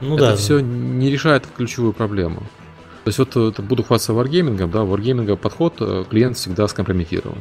Ну 0.00 0.16
это 0.16 0.30
да. 0.30 0.36
все 0.36 0.60
не 0.60 1.10
решает 1.10 1.44
ключевую 1.56 1.92
проблему. 1.92 2.40
То 3.04 3.08
есть 3.08 3.18
вот 3.18 3.36
это 3.36 3.62
буду 3.62 3.82
хвастаться 3.82 4.12
варгеймингом, 4.12 4.70
да, 4.70 4.84
варгейминга 4.84 5.36
подход 5.36 5.74
э, 5.80 6.04
клиент 6.08 6.36
всегда 6.36 6.68
скомпрометирован. 6.68 7.38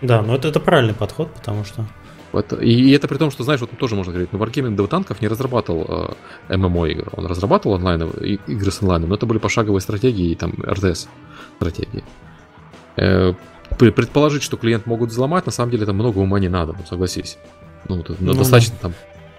Да, 0.00 0.22
но 0.22 0.36
это, 0.36 0.48
это 0.48 0.60
правильный 0.60 0.94
подход, 0.94 1.32
потому 1.34 1.64
что 1.64 1.84
Это, 2.32 2.56
и 2.56 2.90
это 2.90 3.08
при 3.08 3.16
том, 3.16 3.30
что, 3.30 3.42
знаешь, 3.42 3.60
вот 3.60 3.70
тоже 3.78 3.94
можно 3.94 4.12
говорить, 4.12 4.32
ну, 4.32 4.38
Wargaming 4.38 4.74
до 4.74 4.86
танков 4.86 5.22
не 5.22 5.28
разрабатывал 5.28 6.16
э, 6.48 6.56
ММО 6.56 6.86
игры. 6.88 7.10
Он 7.12 7.26
разрабатывал 7.26 7.76
онлайн, 7.76 8.02
игры 8.46 8.70
с 8.70 8.82
онлайном, 8.82 9.08
но 9.08 9.14
это 9.14 9.26
были 9.26 9.38
пошаговые 9.38 9.80
стратегии 9.80 10.30
и 10.30 10.34
там 10.34 10.52
РТС 10.62 11.08
стратегии. 11.56 12.04
Э, 12.96 13.32
предположить, 13.78 14.42
что 14.42 14.56
клиент 14.56 14.86
могут 14.86 15.10
взломать, 15.10 15.46
на 15.46 15.52
самом 15.52 15.70
деле 15.70 15.84
это 15.84 15.92
много 15.92 16.18
ума 16.18 16.38
не 16.38 16.48
надо, 16.48 16.74
ну, 16.78 16.84
согласись. 16.86 17.38
Ну, 17.88 18.00
это, 18.00 18.14
ну, 18.18 18.34
достаточно 18.34 18.76
там 18.80 18.92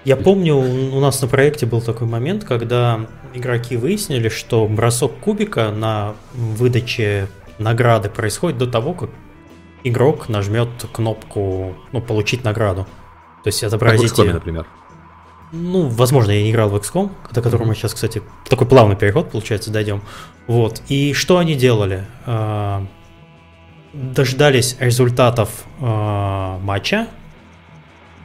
я 0.06 0.16
помню, 0.16 0.56
у 0.56 1.00
нас 1.02 1.22
на 1.22 1.28
проекте 1.28 1.66
был 1.66 1.82
такой 1.82 2.08
момент, 2.08 2.46
когда 2.46 3.02
игроки 3.34 3.76
выяснили, 3.76 4.30
что 4.30 4.66
бросок 4.66 5.20
кубика 5.20 5.72
на 5.72 6.16
выдаче 6.34 7.28
награды 7.58 8.10
происходит 8.10 8.58
до 8.58 8.68
того, 8.68 8.94
как 8.94 9.10
игрок 9.84 10.30
нажмет 10.30 10.69
кнопку 10.91 11.75
ну, 11.91 12.01
«Получить 12.01 12.43
награду». 12.43 12.88
То 13.43 13.47
есть 13.47 13.63
отобразить... 13.63 14.09
Как 14.09 14.19
в 14.19 14.21
XCOM, 14.21 14.34
например. 14.34 14.65
Ну, 15.51 15.88
возможно, 15.88 16.32
я 16.32 16.43
не 16.43 16.51
играл 16.51 16.69
в 16.69 16.75
XCOM, 16.75 17.09
до 17.32 17.41
которого 17.41 17.65
mm-hmm. 17.65 17.67
мы 17.69 17.75
сейчас, 17.75 17.93
кстати, 17.93 18.21
такой 18.47 18.67
плавный 18.67 18.95
переход, 18.95 19.32
получается, 19.32 19.71
дойдем. 19.71 20.01
Вот. 20.47 20.82
И 20.89 21.13
что 21.13 21.38
они 21.38 21.55
делали? 21.55 22.05
А, 22.25 22.86
дождались 23.93 24.75
результатов 24.80 25.49
а, 25.82 26.59
матча, 26.59 27.07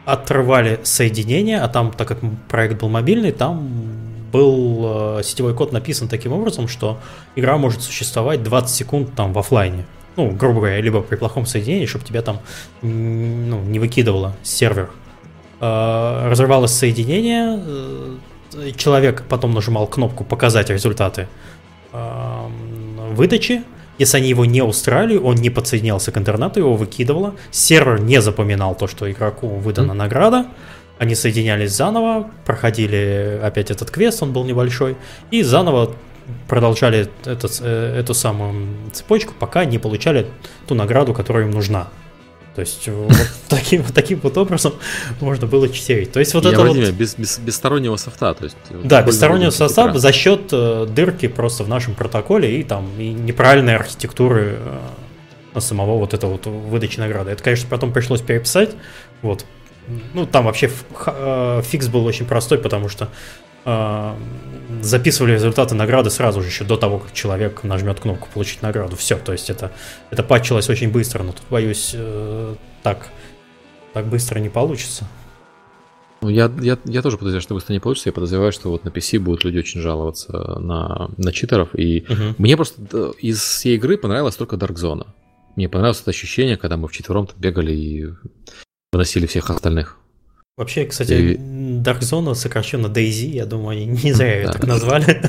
отрывали 0.05 0.81
соединение, 0.83 1.61
а 1.61 1.69
там, 1.69 1.93
так 1.93 2.09
как 2.09 2.19
проект 2.49 2.81
был 2.81 2.89
мобильный, 2.89 3.33
там 3.33 3.71
был 4.35 5.19
э, 5.19 5.23
сетевой 5.23 5.55
код 5.55 5.73
написан 5.73 6.09
таким 6.09 6.33
образом, 6.33 6.67
что 6.67 6.99
игра 7.37 7.57
может 7.57 7.83
существовать 7.83 8.43
20 8.43 8.75
секунд 8.75 9.15
там 9.15 9.33
в 9.33 9.39
офлайне. 9.39 9.87
Ну, 10.17 10.31
грубо 10.31 10.61
говоря, 10.61 10.81
либо 10.81 11.03
при 11.03 11.17
плохом 11.17 11.47
соединении, 11.47 11.87
чтобы 11.87 12.05
тебя 12.05 12.23
там 12.23 12.41
ну, 12.83 13.61
не 13.63 13.79
выкидывало 13.79 14.35
с 14.43 14.51
сервера. 14.51 14.91
Э, 15.61 16.29
разрывалось 16.29 16.73
соединение, 16.73 17.61
э, 18.55 18.71
человек 18.77 19.25
потом 19.29 19.53
нажимал 19.55 19.87
кнопку 19.87 20.25
«Показать 20.25 20.71
результаты 20.71 21.29
выдачи», 23.13 23.63
если 23.99 24.17
они 24.17 24.29
его 24.29 24.45
не 24.45 24.63
устраивали, 24.63 25.17
он 25.17 25.37
не 25.37 25.51
подсоединялся 25.51 26.11
к 26.11 26.19
интернету, 26.19 26.59
его 26.59 26.75
выкидывало. 26.75 27.35
Сервер 27.51 28.01
не 28.01 28.21
запоминал 28.21 28.75
то, 28.75 28.89
что 28.89 29.11
игроку 29.11 29.49
выдана 29.49 29.93
mm-hmm. 29.93 29.95
награда. 29.95 30.47
Они 30.99 31.15
соединялись 31.15 31.73
заново, 31.73 32.31
проходили 32.45 33.41
опять 33.43 33.71
этот 33.71 33.91
квест, 33.91 34.23
он 34.23 34.33
был 34.33 34.45
небольшой, 34.45 34.97
и 35.31 35.43
заново 35.43 35.91
продолжали 36.49 37.09
этот, 37.25 37.61
э, 37.61 37.99
эту 37.99 38.15
самую 38.15 38.69
цепочку, 38.93 39.35
пока 39.39 39.65
не 39.65 39.79
получали 39.79 40.27
ту 40.67 40.75
награду, 40.75 41.15
которая 41.15 41.45
им 41.45 41.51
нужна. 41.51 41.89
То 42.55 42.61
есть 42.61 42.87
вот 42.89 43.13
таким, 43.49 43.83
таким 43.83 44.21
вот 44.23 44.37
образом 44.39 44.75
можно 45.21 45.47
было 45.47 45.69
читерить. 45.69 46.13
То 46.13 46.21
есть 46.21 46.35
вот 46.35 46.45
Я 46.45 46.53
это 46.53 46.65
вот... 46.65 46.77
Без, 46.77 47.17
без, 47.17 47.39
без 47.39 47.57
стороннего 47.57 47.97
софта. 47.97 48.35
То 48.35 48.45
есть, 48.45 48.57
да, 48.85 49.03
без 49.03 49.17
стороннего 49.17 49.51
софта 49.51 49.99
за 49.99 50.13
счет 50.13 50.49
э, 50.53 50.87
дырки 50.89 51.27
просто 51.29 51.65
в 51.65 51.69
нашем 51.69 51.95
протоколе 51.95 52.61
и 52.61 52.63
там 52.63 52.89
и 52.99 53.09
неправильной 53.09 53.77
архитектуры 53.77 54.59
э, 55.55 55.61
самого 55.61 55.99
вот 55.99 56.15
этого 56.15 56.33
вот 56.33 56.47
выдачи 56.47 56.99
награды. 56.99 57.33
Это, 57.33 57.43
конечно, 57.43 57.69
потом 57.69 57.93
пришлось 57.93 58.21
переписать. 58.21 58.71
Вот. 59.23 59.45
Ну, 60.15 60.25
там 60.27 60.45
вообще 60.45 60.71
э, 61.07 61.63
фикс 61.65 61.89
был 61.89 62.07
очень 62.07 62.27
простой, 62.27 62.59
потому 62.59 62.89
что 62.89 63.09
записывали 63.65 65.33
результаты 65.33 65.75
награды 65.75 66.11
сразу 66.11 66.43
же, 66.43 66.49
еще 66.49 66.65
до 66.65 66.77
того, 66.77 66.99
как 66.99 67.13
человек 67.13 67.65
нажмет 67.65 68.01
кнопку 68.01 68.29
«Получить 68.33 68.63
награду». 68.63 68.97
Все, 68.97 69.17
то 69.17 69.33
есть 69.33 69.51
это, 69.51 69.73
это 70.11 70.23
патчилось 70.23 70.69
очень 70.69 70.91
быстро, 70.91 71.23
но 71.23 71.33
тут, 71.33 71.43
боюсь, 71.51 71.93
э, 71.95 72.55
так, 72.83 73.09
так 73.93 74.07
быстро 74.07 74.39
не 74.39 74.51
получится. 74.51 75.07
Ну, 76.21 76.31
я, 76.31 76.51
я, 76.61 76.79
я 76.85 77.03
тоже 77.03 77.19
подозреваю, 77.19 77.43
что 77.43 77.55
быстро 77.55 77.73
не 77.75 77.81
получится. 77.81 78.09
Я 78.09 78.15
подозреваю, 78.15 78.51
что 78.51 78.71
вот 78.71 78.85
на 78.85 78.89
PC 78.89 79.19
будут 79.19 79.45
люди 79.45 79.59
очень 79.59 79.81
жаловаться 79.81 80.59
на, 80.59 81.11
на 81.19 81.33
читеров. 81.33 81.69
И 81.75 82.07
угу. 82.09 82.35
мне 82.39 82.57
просто 82.57 83.13
из 83.19 83.41
всей 83.43 83.77
игры 83.77 83.99
понравилась 83.99 84.37
только 84.37 84.57
Dark 84.57 84.75
Zone. 84.75 85.07
Мне 85.57 85.69
понравилось 85.69 86.01
это 86.01 86.11
ощущение, 86.11 86.57
когда 86.57 86.79
мы 86.79 86.89
вчетвером 86.89 87.29
бегали 87.37 87.73
и 87.73 88.09
выносили 88.91 89.27
всех 89.27 89.51
остальных. 89.51 89.99
Вообще, 90.57 90.87
кстати, 90.87 91.13
и... 91.13 91.37
Dark 91.85 92.01
Zone 92.01 92.35
сокращенно 92.35 92.87
Daisy, 92.87 93.31
я 93.31 93.47
думаю, 93.47 93.77
они 93.77 93.87
не 93.87 94.13
зря 94.13 94.41
ее 94.41 94.49
так 94.49 94.67
назвали. 94.67 95.21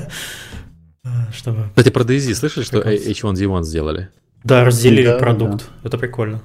Чтобы... 1.34 1.66
Кстати, 1.70 1.90
про 1.90 2.04
Daisy 2.04 2.34
слышали, 2.34 2.64
что 2.64 2.80
H1Z1 2.80 3.64
сделали? 3.64 4.10
Да, 4.44 4.64
разделили 4.64 5.18
продукт. 5.20 5.66
Это 5.84 5.98
прикольно. 5.98 6.42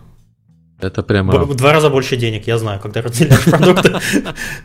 Это 0.80 1.02
прямо... 1.02 1.44
В 1.44 1.54
два 1.54 1.72
раза 1.72 1.90
больше 1.90 2.16
денег, 2.16 2.46
я 2.46 2.58
знаю, 2.58 2.80
когда 2.80 3.02
разделяешь 3.02 3.44
продукты, 3.44 3.92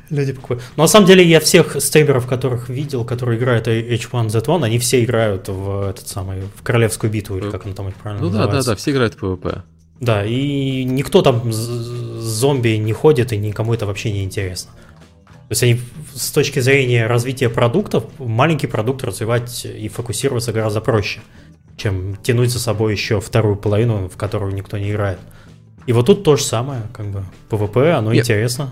люди 0.10 0.34
покупают. 0.34 0.64
Но 0.78 0.84
на 0.84 0.88
самом 0.88 1.08
деле 1.08 1.28
я 1.28 1.39
всех 1.39 1.76
стримеров, 1.82 2.26
которых 2.26 2.70
видел, 2.70 3.04
которые 3.04 3.38
играют 3.38 3.68
H1Z1, 3.68 4.64
они 4.64 4.80
все 4.80 5.04
играют 5.04 5.50
в 5.50 5.89
этот 5.89 6.08
самый, 6.08 6.43
в 6.56 6.64
королевскую 6.64 7.12
битву, 7.12 7.38
или 7.38 7.50
как 7.50 7.66
он 7.66 7.74
там 7.74 7.91
правильно 7.91 8.26
Ну 8.26 8.32
да, 8.32 8.48
да, 8.48 8.64
да, 8.64 8.76
все 8.76 8.91
играют 8.91 9.16
в 9.16 9.24
PvP. 9.24 9.62
Да, 10.00 10.26
и 10.26 10.84
никто 10.84 11.22
там 11.22 11.52
с 11.52 11.58
зомби 11.58 12.78
не 12.78 12.93
ходит, 12.93 13.34
и 13.34 13.38
никому 13.38 13.74
это 13.74 13.86
вообще 13.86 14.12
не 14.12 14.24
интересно. 14.24 14.72
То 15.48 15.52
есть 15.52 15.64
они 15.64 15.80
с 16.14 16.32
точки 16.32 16.60
зрения 16.60 17.06
развития 17.06 17.50
продуктов, 17.50 18.06
маленький 18.18 18.66
продукт 18.66 19.04
развивать 19.04 19.66
и 19.66 19.88
фокусироваться 19.89 20.52
гораздо 20.52 20.82
проще, 20.82 21.20
чем 21.78 22.16
тянуть 22.16 22.50
за 22.50 22.60
собой 22.60 22.93
еще 22.93 23.22
вторую 23.22 23.56
половину, 23.56 24.10
в 24.10 24.18
которую 24.18 24.56
никто 24.56 24.78
не 24.78 24.91
играет. 24.91 25.20
И 25.86 25.93
вот 25.93 26.08
тут 26.08 26.24
то 26.24 26.36
же 26.36 26.43
самое, 26.43 26.82
как 26.93 27.08
бы 27.08 27.24
PvP, 27.52 27.91
оно 27.91 28.12
Нет. 28.12 28.24
интересно. 28.24 28.72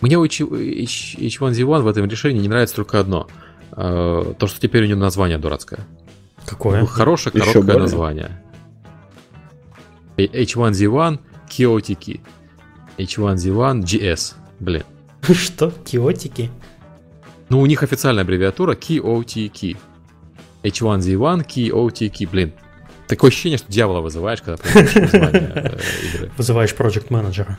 Мне 0.00 0.16
у 0.16 0.24
H1Z1 0.24 1.82
в 1.82 1.88
этом 1.88 2.06
решении 2.06 2.40
не 2.40 2.48
нравится 2.48 2.76
только 2.76 3.00
одно. 3.00 3.26
Э, 3.76 4.34
то, 4.38 4.46
что 4.46 4.60
теперь 4.60 4.84
у 4.84 4.86
него 4.86 5.00
название 5.00 5.38
дурацкое. 5.38 5.80
Какое? 6.46 6.86
Хорошее, 6.86 7.32
короткое 7.32 7.78
название. 7.78 8.42
H1Z1 10.16 11.18
Kiotic. 11.48 12.20
H1Z1 12.98 13.82
GS. 13.82 14.34
Блин. 14.60 14.84
Что? 15.34 15.70
Киотики? 15.84 16.50
Ну, 17.48 17.60
у 17.60 17.66
них 17.66 17.82
официальная 17.82 18.24
аббревиатура 18.24 18.74
KOTK. 18.74 19.76
H1Z1 20.62 21.46
KOTK. 21.46 22.28
Блин, 22.30 22.52
такое 23.06 23.30
ощущение, 23.30 23.58
что 23.58 23.70
дьявола 23.70 24.00
вызываешь, 24.00 24.42
когда 24.42 24.62
название 24.64 25.52
э, 25.54 25.78
игры. 26.14 26.32
Вызываешь 26.36 26.74
проект 26.74 27.10
менеджера. 27.10 27.58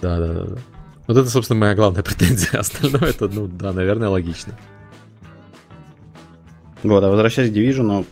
Да, 0.00 0.18
да, 0.18 0.44
да. 0.44 0.58
Вот 1.06 1.16
это, 1.16 1.30
собственно, 1.30 1.60
моя 1.60 1.74
главная 1.74 2.02
претензия. 2.04 2.60
Остальное 2.60 3.10
это, 3.10 3.28
ну 3.28 3.46
да, 3.46 3.72
наверное, 3.72 4.08
логично. 4.08 4.58
Вот, 6.82 7.02
а 7.02 7.08
возвращаясь 7.08 7.50
к 7.50 7.54
Division, 7.54 8.04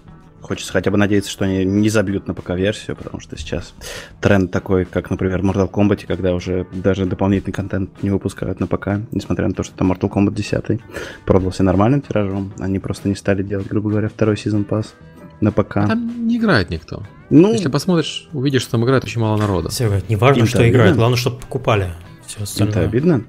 Хочется 0.47 0.73
хотя 0.73 0.93
бы 0.93 0.97
надеяться, 0.97 1.29
что 1.29 1.45
они 1.45 1.65
не 1.65 1.89
забьют 1.89 2.29
на 2.29 2.35
ПК-версию, 2.35 2.95
потому 2.95 3.19
что 3.19 3.37
сейчас 3.37 3.75
тренд 4.21 4.53
такой, 4.53 4.85
как, 4.85 5.11
например, 5.11 5.43
в 5.43 5.45
Mortal 5.45 5.69
Kombat, 5.69 6.07
когда 6.07 6.35
уже 6.35 6.69
даже 6.73 7.05
дополнительный 7.05 7.53
контент 7.53 7.91
не 8.01 8.11
выпускают 8.11 8.61
на 8.61 8.69
ПК, 8.69 8.91
несмотря 9.11 9.49
на 9.49 9.55
то, 9.55 9.65
что 9.65 9.75
там 9.77 9.91
Mortal 9.91 10.09
Kombat 10.09 10.35
10 10.35 10.81
продался 11.25 11.65
нормальным 11.65 12.01
тиражом, 12.01 12.53
они 12.61 12.79
просто 12.79 13.09
не 13.09 13.17
стали 13.17 13.43
делать, 13.43 13.67
грубо 13.67 13.91
говоря, 13.91 14.09
второй 14.09 14.37
сезон 14.37 14.63
пас 14.63 14.95
на 15.41 15.51
ПК. 15.51 15.75
Там 15.75 16.29
не 16.29 16.37
играет 16.37 16.71
никто. 16.71 17.03
Ну, 17.29 17.53
Если 17.53 17.69
посмотришь, 17.69 18.29
увидишь, 18.33 18.63
что 18.63 18.73
там 18.73 18.85
играет 18.85 19.03
очень 19.03 19.21
мало 19.21 19.37
народа. 19.37 19.71
Все, 19.71 20.01
не 20.09 20.15
важно, 20.15 20.47
что 20.47 20.69
играет, 20.69 20.95
главное, 20.95 21.19
чтобы 21.19 21.39
покупали. 21.41 21.89
Все 22.25 22.45
остальное. 22.45 22.71
Это 22.71 22.81
обидно. 22.83 23.25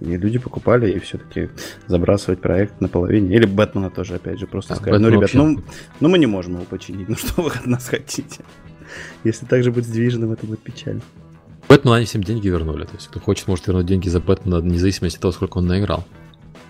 И 0.00 0.16
люди 0.16 0.38
покупали, 0.38 0.90
и 0.90 0.98
все-таки 0.98 1.50
забрасывать 1.86 2.40
проект 2.40 2.80
наполовине. 2.80 3.34
Или 3.34 3.46
Бэтмена 3.46 3.90
тоже, 3.90 4.16
опять 4.16 4.38
же, 4.38 4.46
просто 4.46 4.74
а, 4.74 4.76
сказать, 4.76 5.00
ну, 5.00 5.08
ребят, 5.08 5.22
вообще... 5.22 5.38
ну, 5.38 5.62
ну 6.00 6.08
мы 6.08 6.18
не 6.18 6.26
можем 6.26 6.54
его 6.54 6.64
починить, 6.64 7.08
ну 7.08 7.16
что 7.18 7.42
вы 7.42 7.50
от 7.50 7.66
нас 7.66 7.88
хотите? 7.88 8.40
Если 9.24 9.46
так 9.46 9.62
же 9.62 9.70
будет 9.70 9.86
с 9.86 9.96
Division, 9.96 10.32
это 10.32 10.46
будет 10.46 10.60
печально. 10.60 11.02
Бэтмена 11.68 11.96
они 11.96 12.06
всем 12.06 12.22
деньги 12.22 12.48
вернули. 12.48 12.84
То 12.84 12.94
есть, 12.94 13.08
кто 13.08 13.20
хочет, 13.20 13.48
может 13.48 13.66
вернуть 13.66 13.86
деньги 13.86 14.08
за 14.08 14.20
Бэтмена, 14.20 14.60
вне 14.60 14.78
зависимости 14.78 15.16
от 15.16 15.22
того, 15.22 15.32
сколько 15.32 15.58
он 15.58 15.66
наиграл. 15.66 16.04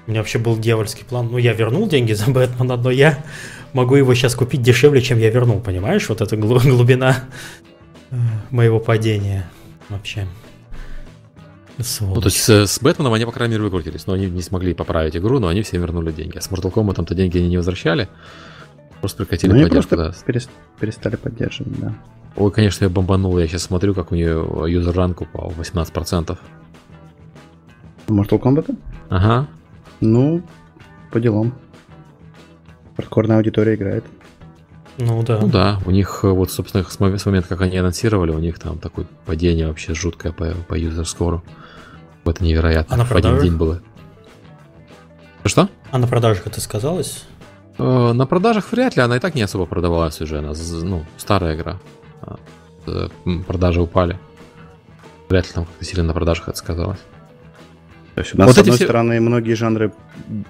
У 0.07 0.11
меня 0.11 0.21
вообще 0.21 0.39
был 0.39 0.59
дьявольский 0.59 1.05
план. 1.05 1.29
Ну, 1.31 1.39
я 1.39 1.53
вернул 1.53 1.89
деньги 1.89 2.13
за 2.13 2.31
Бэтмена, 2.31 2.77
но 2.77 2.91
я 2.91 3.25
могу 3.73 3.97
его 3.97 4.15
сейчас 4.15 4.35
купить 4.35 4.63
дешевле, 4.63 5.01
чем 5.01 5.19
я 5.19 5.31
вернул, 5.31 5.61
понимаешь? 5.61 6.09
Вот 6.09 6.21
эта 6.21 6.37
глубина 6.37 7.25
э, 8.11 8.17
моего 8.51 8.81
падения 8.81 9.49
вообще. 9.89 10.27
Ну, 11.79 12.21
то 12.21 12.27
есть 12.27 12.39
с, 12.39 12.67
с 12.67 12.81
Бэтменом 12.81 13.13
они, 13.15 13.25
по 13.25 13.33
крайней 13.33 13.55
мере, 13.55 13.65
выкрутились, 13.65 14.07
но 14.07 14.13
они 14.13 14.29
не 14.29 14.43
смогли 14.43 14.75
поправить 14.75 15.17
игру, 15.17 15.39
но 15.39 15.49
они 15.49 15.63
все 15.63 15.79
вернули 15.79 16.13
деньги. 16.13 16.37
А 16.37 16.41
с 16.41 16.51
Mortal 16.51 16.73
Kombat-то 16.73 17.15
деньги 17.15 17.39
они 17.39 17.49
не 17.49 17.57
возвращали, 17.57 18.09
просто 19.01 19.19
прекратили 19.19 19.53
ну, 19.53 19.63
поддержку. 19.63 19.97
Да. 19.97 20.13
перестали 20.79 21.17
поддерживать, 21.17 21.81
да. 21.81 21.95
Ой, 22.37 22.51
конечно, 22.51 22.85
я 22.85 22.91
бомбанул, 22.91 23.39
я 23.39 23.47
сейчас 23.47 23.63
смотрю, 23.63 23.95
как 23.95 24.13
у 24.13 24.15
нее 24.15 24.47
юзер 24.69 24.95
ранг 24.95 25.21
упал, 25.21 25.53
18%. 25.59 26.39
Mortal 28.09 28.41
Kombat? 28.41 28.77
Ага. 29.09 29.49
Ну, 30.01 30.43
по 31.11 31.21
делам. 31.21 31.55
Хардкорная 32.97 33.37
аудитория 33.37 33.75
играет. 33.75 34.05
Ну 34.99 35.23
да. 35.23 35.39
Ну 35.41 35.49
да, 35.49 35.79
у 35.87 35.91
них 35.91 36.21
э, 36.23 36.29
вот, 36.29 36.51
собственно, 36.53 36.85
с 36.85 36.99
момента, 37.27 37.49
как 37.49 37.61
они 37.63 37.77
анонсировали, 37.79 38.31
у 38.31 38.39
них 38.39 38.59
там 38.59 38.79
такое 38.79 39.07
падение 39.27 39.67
вообще 39.69 39.95
жуткое 39.95 40.33
по, 40.33 40.53
по 40.69 40.75
юзер-скору. 40.75 41.43
Это 42.25 42.45
невероятно. 42.45 42.95
А 42.95 42.99
на 42.99 43.05
В 43.05 43.11
один 43.11 43.23
продажах? 43.23 43.43
день 43.43 43.57
было. 43.57 43.81
Что? 45.45 45.69
А 45.91 45.99
на 45.99 46.07
продажах 46.07 46.47
это 46.47 46.61
сказалось? 46.61 47.25
Э, 47.79 48.13
На 48.13 48.27
продажах 48.27 48.71
вряд 48.71 48.97
ли, 48.97 49.03
она 49.03 49.17
и 49.17 49.21
так 49.21 49.35
не 49.35 49.43
особо 49.43 49.67
продавалась 49.67 50.21
уже. 50.21 50.39
Она, 50.39 50.53
ну, 50.83 51.05
старая 51.17 51.57
игра. 51.57 51.79
Э, 52.87 53.09
Продажи 53.47 53.81
упали. 53.81 54.19
Вряд 55.29 55.47
ли 55.47 55.53
там 55.55 55.65
как-то 55.65 55.85
сильно 55.85 56.05
на 56.05 56.13
продажах 56.13 56.49
это 56.49 56.59
сказалось. 56.59 56.99
То 58.15 58.21
есть 58.21 58.35
у 58.35 58.39
нас, 58.39 58.47
Вот 58.49 58.57
с 58.57 58.59
одной 58.59 58.77
все- 58.77 58.85
стороны, 58.85 59.21
многие 59.21 59.55
жанры 59.55 59.91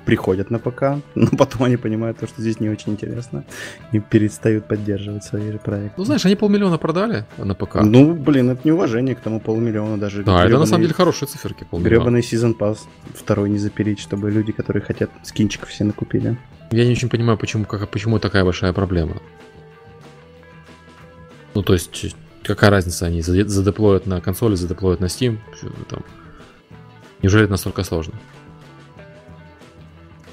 приходят 0.05 0.51
на 0.51 0.59
ПК, 0.59 0.83
но 1.15 1.29
потом 1.39 1.63
они 1.63 1.77
понимают, 1.77 2.19
то, 2.19 2.27
что 2.27 2.41
здесь 2.43 2.59
не 2.59 2.69
очень 2.69 2.93
интересно, 2.93 3.45
и 3.93 4.01
перестают 4.01 4.67
поддерживать 4.67 5.23
свои 5.25 5.57
проекты. 5.59 5.95
Ну, 5.97 6.05
знаешь, 6.05 6.25
они 6.27 6.35
полмиллиона 6.35 6.79
продали 6.79 7.25
на 7.39 7.55
ПК. 7.55 7.77
Ну, 7.83 8.15
блин, 8.15 8.51
это 8.51 8.61
неуважение 8.67 9.15
к 9.15 9.21
тому 9.21 9.39
полмиллиона 9.41 9.97
даже. 9.97 10.25
да, 10.25 10.45
это 10.45 10.59
на 10.59 10.67
самом 10.67 10.83
деле 10.83 10.95
хорошие 10.95 11.29
циферки. 11.29 11.65
полмиллиона. 11.71 11.99
Гребаный 12.01 12.23
сезон 12.23 12.55
пас 12.55 12.85
второй 13.15 13.49
не 13.49 13.59
запилить, 13.59 14.01
чтобы 14.01 14.31
люди, 14.33 14.51
которые 14.51 14.83
хотят 14.83 15.11
скинчиков 15.23 15.69
все 15.69 15.85
накупили. 15.85 16.37
Я 16.73 16.85
не 16.85 16.93
очень 16.93 17.09
понимаю, 17.09 17.39
почему, 17.39 17.65
как, 17.65 17.89
почему 17.91 18.19
такая 18.19 18.45
большая 18.45 18.73
проблема. 18.73 19.19
Ну, 21.55 21.63
то 21.63 21.75
есть, 21.75 22.17
какая 22.43 22.71
разница, 22.71 23.07
они 23.07 23.21
заде- 23.21 23.47
задеплоят 23.47 24.07
на 24.07 24.21
консоли, 24.21 24.55
задеплоят 24.55 25.01
на 25.01 25.05
Steam, 25.07 25.37
там. 25.89 26.01
Неужели 27.23 27.45
это 27.45 27.53
настолько 27.53 27.85
сложно? 27.85 28.15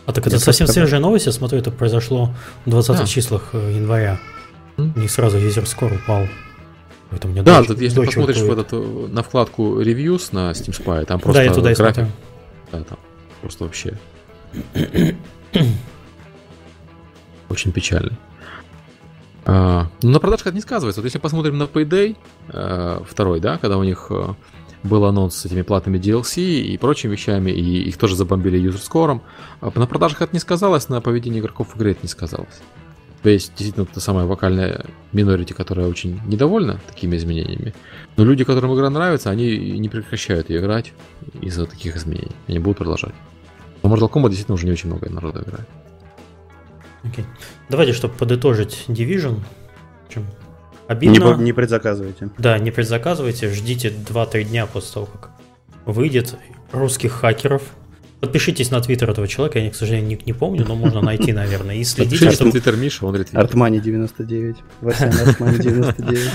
А 0.06 0.12
так 0.12 0.26
это 0.26 0.36
Я 0.38 0.40
совсем 0.40 0.66
просто- 0.66 0.82
свежая 0.82 1.00
новость, 1.00 1.28
я 1.28 1.32
смотрю, 1.32 1.60
это 1.60 1.70
произошло 1.72 2.34
в 2.66 2.70
20 2.70 2.98
Да. 2.98 3.06
числах 3.08 3.50
э, 3.54 3.74
января. 3.76 4.20
М. 4.78 4.94
У 4.96 5.00
них 5.00 5.12
сразу 5.12 5.38
user 5.38 5.66
score 5.66 5.96
упал. 5.96 6.26
Это 7.12 7.28
у 7.28 7.32
меня 7.32 7.44
Да, 7.44 7.60
дочь- 7.60 7.68
тут 7.68 7.82
если 7.82 7.96
дочь 7.96 8.08
посмотришь 8.08 8.38
в 8.38 8.52
этот, 8.52 8.72
на 9.14 9.22
вкладку 9.24 9.82
Reviews 9.82 10.30
на 10.32 10.52
Steam 10.52 10.72
Spy, 10.80 11.06
там 11.06 11.20
просто 11.20 11.40
Да, 11.42 11.44
я 11.44 11.54
туда 11.54 11.74
график, 11.74 11.96
смотрю. 11.96 12.08
да, 12.72 12.84
там 12.84 12.98
просто 13.42 13.64
вообще 13.66 13.98
очень 17.50 17.72
печально. 17.72 18.18
А, 19.46 19.88
ну, 20.04 20.10
на 20.12 20.20
продажах 20.20 20.48
это 20.48 20.56
не 20.56 20.62
сказывается. 20.62 21.02
Вот 21.02 21.06
если 21.06 21.18
посмотрим 21.18 21.58
на 21.58 21.64
Payday 21.64 22.16
э, 22.50 23.00
второй, 23.08 23.40
да, 23.40 23.58
когда 23.58 23.78
у 23.78 23.84
них 23.84 24.08
э, 24.12 24.34
был 24.84 25.06
анонс 25.06 25.36
с 25.36 25.46
этими 25.46 25.62
платными 25.62 25.98
DLC 25.98 26.42
и 26.62 26.78
прочими 26.78 27.12
вещами, 27.12 27.52
и 27.52 27.84
их 27.90 27.98
тоже 27.98 28.16
забомбили 28.16 28.58
юзерскором, 28.58 29.22
а 29.62 29.72
на 29.76 29.88
продажах 29.88 30.22
это 30.22 30.34
не 30.34 30.40
сказалось, 30.40 30.90
на 30.90 31.02
поведении 31.02 31.40
игроков 31.40 31.74
в 31.74 31.78
игре 31.78 31.92
это 31.92 32.02
не 32.04 32.10
сказалось. 32.10 32.62
То 33.22 33.30
есть, 33.30 33.52
действительно, 33.58 33.86
та 33.86 34.00
самая 34.00 34.26
вокальная 34.26 34.86
минорити, 35.12 35.52
которая 35.52 35.88
очень 35.88 36.22
недовольна 36.26 36.80
такими 36.88 37.18
изменениями. 37.18 37.74
Но 38.16 38.24
люди, 38.24 38.46
которым 38.46 38.74
игра 38.74 38.90
нравится, 38.90 39.30
они 39.30 39.78
не 39.78 39.90
прекращают 39.90 40.50
ее 40.50 40.62
играть 40.62 40.94
из-за 41.42 41.66
таких 41.66 41.98
изменений. 41.98 42.32
Они 42.48 42.60
будут 42.60 42.78
продолжать. 42.78 43.14
Но 43.84 43.94
Mortal 43.94 44.10
Kombat 44.10 44.30
действительно 44.30 44.56
уже 44.56 44.66
не 44.66 44.72
очень 44.72 44.88
много 44.88 45.10
народу 45.10 45.42
играет. 45.42 45.68
Окей. 47.04 47.26
Давайте, 47.70 47.94
чтобы 47.94 48.14
подытожить 48.14 48.86
Division. 48.88 49.40
В 50.08 50.10
Не, 50.90 50.94
обидно. 50.94 51.36
по- 51.36 51.40
не 51.40 51.54
предзаказывайте. 51.54 52.30
Да, 52.38 52.58
не 52.60 52.72
предзаказывайте, 52.72 53.50
ждите 53.54 53.90
2-3 53.90 54.44
дня 54.46 54.66
после 54.66 54.94
того, 54.96 55.06
как 55.06 55.32
выйдет 55.86 56.36
русских 56.72 57.12
хакеров. 57.14 57.62
Подпишитесь 58.20 58.70
на 58.70 58.82
твиттер 58.82 59.10
этого 59.10 59.28
человека, 59.30 59.60
я, 59.60 59.70
к 59.72 59.76
сожалению, 59.76 60.10
ник 60.10 60.26
не 60.26 60.34
помню, 60.34 60.66
но 60.68 60.76
можно 60.76 61.02
найти, 61.02 61.32
наверное, 61.32 61.76
и 61.76 61.84
следите, 61.86 62.16
Подпишитесь 62.18 62.40
на 62.40 62.48
чтобы... 62.48 62.52
Твиттер 62.52 62.76
Миша, 62.76 63.06
он 63.06 63.16
ретвитит. 63.16 63.38
Артмани 63.40 63.80
99. 63.80 64.58
Васян 64.82 65.14
Артмани 65.26 65.58
99. 65.58 66.32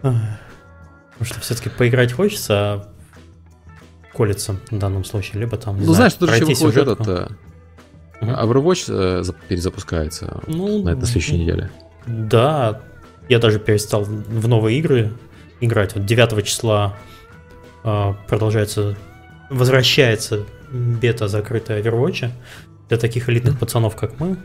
Потому 0.00 0.20
что 1.24 1.40
все-таки 1.40 1.68
поиграть 1.68 2.12
хочется, 2.12 2.54
а 2.54 2.88
колется 4.14 4.56
в 4.70 4.78
данном 4.78 5.04
случае, 5.04 5.40
либо 5.40 5.56
там, 5.58 5.78
не 5.78 5.84
Ну, 5.86 5.92
знаю, 5.92 6.10
знаешь, 6.10 6.14
тут 6.14 6.30
еще 6.30 6.44
выходит 6.64 6.88
этот... 7.00 7.08
э. 7.08 7.28
Overwatch 8.22 8.84
э, 8.88 9.20
зап- 9.20 9.36
перезапускается 9.46 10.40
Ну, 10.46 10.82
на 10.82 10.90
этой 10.90 11.04
следующей 11.04 11.36
неделе. 11.38 11.70
Да, 12.06 12.80
я 13.28 13.38
даже 13.38 13.58
перестал 13.58 14.04
в 14.04 14.48
новые 14.48 14.78
игры 14.78 15.12
играть. 15.60 15.94
Вот 15.94 16.04
9 16.04 16.44
числа 16.46 16.96
а, 17.84 18.14
продолжается, 18.28 18.96
возвращается 19.50 20.44
бета 20.70 21.28
закрытая 21.28 21.82
Overwatch 21.82 22.30
для 22.88 22.98
таких 22.98 23.28
элитных 23.28 23.58
пацанов, 23.58 23.96
как 23.96 24.18
мы. 24.20 24.36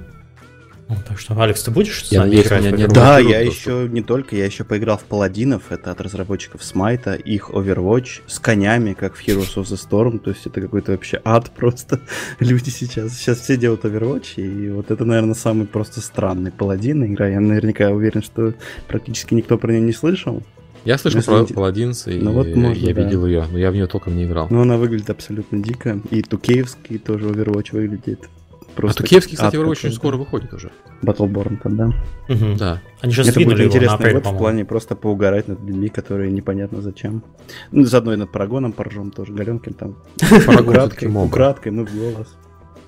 Ну, 0.91 0.97
так 1.07 1.17
что, 1.19 1.41
Алекс, 1.41 1.63
ты 1.63 1.71
будешь 1.71 2.05
с 2.05 2.11
Я 2.11 2.19
нами 2.19 2.35
надеюсь, 2.35 2.47
играть? 2.47 2.93
Да, 2.93 3.17
я 3.19 3.45
доступ. 3.45 3.59
еще 3.61 3.87
не 3.89 4.01
только, 4.01 4.35
я 4.35 4.45
еще 4.45 4.63
поиграл 4.65 4.97
в 4.97 5.03
Паладинов, 5.03 5.71
это 5.71 5.91
от 5.91 6.01
разработчиков 6.01 6.63
Смайта, 6.63 7.13
их 7.13 7.49
Overwatch 7.49 8.21
с 8.27 8.39
конями, 8.39 8.93
как 8.93 9.15
в 9.15 9.25
Heroes 9.25 9.55
of 9.55 9.63
the 9.63 9.79
Storm, 9.79 10.19
то 10.19 10.31
есть 10.31 10.45
это 10.45 10.59
какой-то 10.59 10.91
вообще 10.91 11.21
ад 11.23 11.49
просто. 11.55 12.01
Люди 12.39 12.69
сейчас, 12.69 13.17
сейчас 13.17 13.39
все 13.39 13.55
делают 13.55 13.85
Overwatch, 13.85 14.35
и 14.35 14.69
вот 14.69 14.91
это, 14.91 15.05
наверное, 15.05 15.33
самый 15.35 15.65
просто 15.65 16.01
странный 16.01 16.51
Паладин 16.51 17.05
игра. 17.05 17.27
Я 17.29 17.39
наверняка 17.39 17.89
уверен, 17.89 18.21
что 18.21 18.53
практически 18.89 19.33
никто 19.33 19.57
про 19.57 19.71
нее 19.71 19.81
не 19.81 19.93
слышал, 19.93 20.43
Я 20.83 20.97
слышал 20.97 21.19
Если 21.19 21.31
про 21.31 21.53
Паладинс, 21.53 22.07
и 22.07 22.19
Ну 22.19 22.33
вот 22.33 22.47
можно, 22.53 22.85
я 22.85 22.93
да. 22.93 23.03
видел 23.03 23.25
ее, 23.25 23.47
но 23.49 23.57
я 23.57 23.71
в 23.71 23.75
нее 23.75 23.87
толком 23.87 24.17
не 24.17 24.25
играл. 24.25 24.47
но 24.49 24.61
она 24.63 24.75
выглядит 24.75 25.09
абсолютно 25.09 25.63
дико, 25.63 26.01
и 26.09 26.21
Тукеевский 26.21 26.97
тоже 26.97 27.27
Overwatch 27.29 27.67
выглядит 27.71 28.27
А 28.73 28.81
просто 28.81 29.03
Тукевский, 29.03 29.35
кстати, 29.35 29.55
Overwatch 29.55 29.69
очень 29.69 29.91
скоро 29.91 30.17
выходит 30.17 30.53
уже. 30.53 30.71
Battleborn 31.03 31.57
там, 31.61 31.77
да. 31.77 31.85
Мгм. 32.29 32.57
Да. 32.57 32.81
Они 33.01 33.11
же 33.13 33.21
Это 33.23 33.33
будет 33.39 33.57
его 33.59 33.67
интересный 33.67 33.95
апрель, 33.95 34.13
год 34.13 34.25
в 34.27 34.37
плане 34.37 34.65
просто 34.65 34.95
поугарать 34.95 35.47
над 35.47 35.59
людьми, 35.61 35.89
которые 35.89 36.31
непонятно 36.31 36.81
зачем. 36.81 37.23
Ну, 37.71 37.83
заодно 37.85 38.13
и 38.13 38.17
над 38.17 38.31
Парагоном 38.31 38.71
поржем 38.71 39.11
тоже. 39.11 39.33
Галенкин 39.33 39.73
там 39.73 39.95
украдкой, 40.59 41.09
украдкой, 41.09 41.71
мы 41.71 41.85
в 41.85 41.93
голос. 41.95 42.35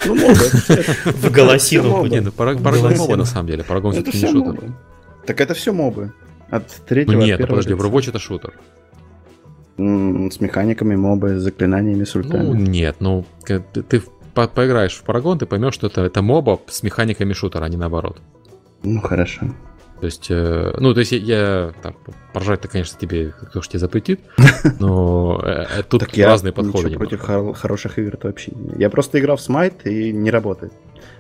Ну, 0.06 0.16
моба, 0.16 0.34
В 1.06 1.32
голосину. 1.32 1.84
Всё 1.84 2.04
Не, 2.04 2.10
будет. 2.10 2.24
ну 2.26 2.32
В 2.32 2.34
Парагон 2.34 2.98
моба 2.98 3.16
на 3.16 3.26
самом 3.26 3.48
деле. 3.48 3.64
Парагон 3.64 3.94
это 3.94 4.12
все-таки 4.12 4.26
не 4.26 4.32
шутер. 4.46 4.72
Так 5.26 5.40
это 5.42 5.54
все 5.54 5.72
мобы. 5.74 6.12
От 6.50 6.64
Ну 6.64 6.86
третьего, 6.88 7.22
нет, 7.22 7.40
ну 7.40 7.46
первого 7.48 7.62
подожди. 7.62 7.74
Overwatch 7.74 8.10
это 8.10 8.20
шутер. 8.20 8.54
С 9.78 10.40
механиками 10.40 10.96
мобы, 10.96 11.40
с 11.40 11.42
заклинаниями, 11.42 12.04
с 12.04 12.14
Ну 12.14 12.22
ультами. 12.22 12.62
нет, 12.62 12.98
ну 13.00 13.26
к- 13.44 13.60
ты, 13.74 13.82
ты 13.82 14.04
по- 14.34 14.48
поиграешь 14.48 14.96
в 14.96 15.04
Парагон, 15.04 15.38
ты 15.40 15.46
поймешь, 15.46 15.74
что 15.74 15.88
это, 15.88 16.02
это 16.02 16.22
моба 16.22 16.60
с 16.68 16.84
механиками 16.84 17.34
шутера, 17.34 17.66
а 17.66 17.70
не 17.70 17.78
наоборот. 17.78 18.22
Ну, 18.84 19.00
хорошо. 19.02 19.46
То 20.00 20.08
есть, 20.08 20.28
э, 20.30 20.74
ну, 20.80 20.94
то 20.94 21.00
есть 21.00 21.14
я, 21.14 21.20
я 21.20 21.74
так, 21.82 21.96
поржать-то, 22.34 22.68
конечно, 22.68 23.00
тебе, 23.00 23.32
кто 23.32 23.62
ж 23.62 23.68
тебе 23.70 23.80
запретит, 23.80 24.20
но 24.80 25.40
э, 25.44 25.66
э, 25.80 25.84
тут 25.84 26.02
Так 26.02 26.18
я 26.18 26.28
разные 26.28 26.52
подходы. 26.52 26.90
ничего 26.90 27.00
против 27.00 27.22
хор- 27.22 27.54
хороших 27.54 27.98
игр-то 28.00 28.28
вообще 28.28 28.52
не- 28.54 28.82
Я 28.82 28.90
просто 28.90 29.20
играл 29.20 29.38
в 29.38 29.42
Смайт 29.42 29.88
и 29.88 30.12
не 30.12 30.30
работает 30.30 30.74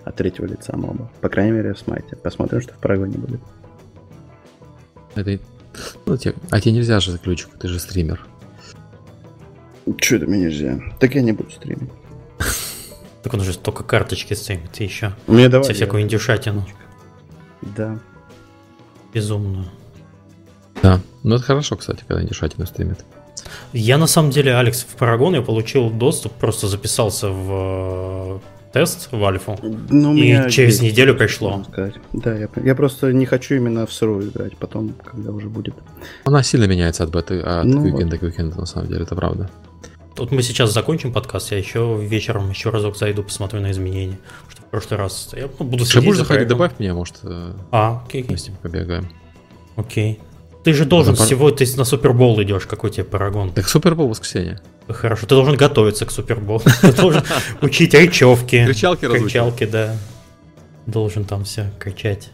от 0.03 0.15
третьего 0.17 0.45
лица 0.47 0.75
моба. 0.75 1.09
По 1.21 1.29
крайней 1.29 1.51
мере, 1.53 1.73
в 1.73 1.79
Смайте. 1.79 2.17
Посмотрим, 2.17 2.59
что 2.61 2.73
в 2.73 2.77
Парагоне 2.77 3.17
будет. 3.17 3.39
Это- 5.15 5.39
ну, 6.05 6.17
те- 6.17 6.33
а 6.51 6.59
тебе 6.59 6.73
нельзя 6.73 6.99
же 6.99 7.17
ключик, 7.17 7.49
ты 7.57 7.69
же 7.69 7.79
стример. 7.79 8.25
Че 9.97 10.17
это 10.17 10.27
мне 10.27 10.39
нельзя? 10.41 10.79
Так 10.99 11.15
я 11.15 11.21
не 11.21 11.31
буду 11.31 11.51
стримить. 11.51 11.89
Так 13.23 13.33
он 13.33 13.39
же 13.41 13.57
только 13.57 13.83
карточки 13.83 14.33
стримит, 14.33 14.71
ты 14.71 14.83
еще 14.83 15.13
Мне 15.27 15.47
давай. 15.49 15.63
все 15.63 15.71
я- 15.71 15.75
всякую 15.75 16.03
индюшатину 16.03 16.65
Да. 17.61 17.97
безумную. 19.13 19.65
Да, 20.81 20.99
ну 21.23 21.35
это 21.35 21.43
хорошо, 21.43 21.77
кстати, 21.77 22.03
когда 22.07 22.23
дешатину 22.23 22.65
стримит. 22.65 23.05
Я 23.71 23.97
на 23.97 24.07
самом 24.07 24.31
деле, 24.31 24.55
Алекс, 24.55 24.83
в 24.83 24.95
Парагон 24.97 25.35
я 25.35 25.41
получил 25.41 25.89
доступ, 25.89 26.33
просто 26.33 26.67
записался 26.67 27.29
в 27.29 28.37
э, 28.37 28.39
тест 28.73 29.09
в 29.11 29.23
альфу. 29.23 29.57
Ну, 29.89 30.13
И 30.15 30.49
через 30.49 30.73
есть, 30.73 30.81
неделю 30.81 31.15
пришло. 31.15 31.63
Да, 32.13 32.35
я, 32.37 32.49
я 32.63 32.75
просто 32.75 33.13
не 33.13 33.25
хочу 33.25 33.55
именно 33.55 33.85
в 33.85 33.93
сырую 33.93 34.29
играть, 34.29 34.57
потом, 34.57 34.93
когда 35.03 35.31
уже 35.31 35.47
будет. 35.49 35.75
Она 36.25 36.43
сильно 36.43 36.65
меняется 36.65 37.03
от 37.03 37.09
беты, 37.11 37.39
от 37.39 37.65
Ну 37.65 37.81
уикенда 37.83 38.17
к 38.17 38.23
уикенду, 38.23 38.57
на 38.59 38.65
самом 38.65 38.87
деле, 38.89 39.03
это 39.03 39.15
правда. 39.15 39.49
Вот 40.15 40.31
мы 40.31 40.43
сейчас 40.43 40.71
закончим 40.71 41.11
подкаст, 41.11 41.51
я 41.51 41.57
еще 41.57 41.97
вечером 42.01 42.49
еще 42.49 42.69
разок 42.69 42.95
зайду, 42.97 43.23
посмотрю 43.23 43.61
на 43.61 43.71
изменения. 43.71 44.19
Что 44.49 44.61
в 44.61 44.65
прошлый 44.65 44.99
раз 44.99 45.29
я 45.33 45.49
ну, 45.59 45.65
буду 45.65 45.85
следить 45.85 46.05
будешь 46.07 46.17
за 46.19 46.23
заходить, 46.23 46.47
добавь 46.47 46.73
меня, 46.77 46.93
может, 46.93 47.15
э, 47.23 47.53
А, 47.71 48.03
окей, 48.05 48.21
окей. 48.21 48.27
вместе 48.29 48.51
побегаем. 48.61 49.09
окей. 49.75 50.19
Ты 50.63 50.73
же 50.73 50.85
должен 50.85 51.15
пар- 51.15 51.25
всего, 51.25 51.51
ты 51.51 51.65
на 51.77 51.83
Супербол 51.83 52.41
идешь, 52.43 52.65
какой 52.67 52.89
тебе 52.91 53.03
Парагон. 53.03 53.51
Так 53.51 53.67
Супербол 53.67 54.07
воскресенье. 54.07 54.61
Хорошо, 54.87 55.25
ты 55.25 55.35
должен 55.35 55.57
готовиться 55.57 56.05
к 56.05 56.11
Суперболу. 56.11 56.61
Ты 56.81 56.93
должен 56.93 57.23
учить 57.61 57.93
речевки. 57.93 58.65
Кричалки. 58.65 59.07
Кричалки, 59.07 59.65
да. 59.65 59.95
Должен 60.85 61.23
там 61.25 61.43
все 61.45 61.71
кричать. 61.79 62.29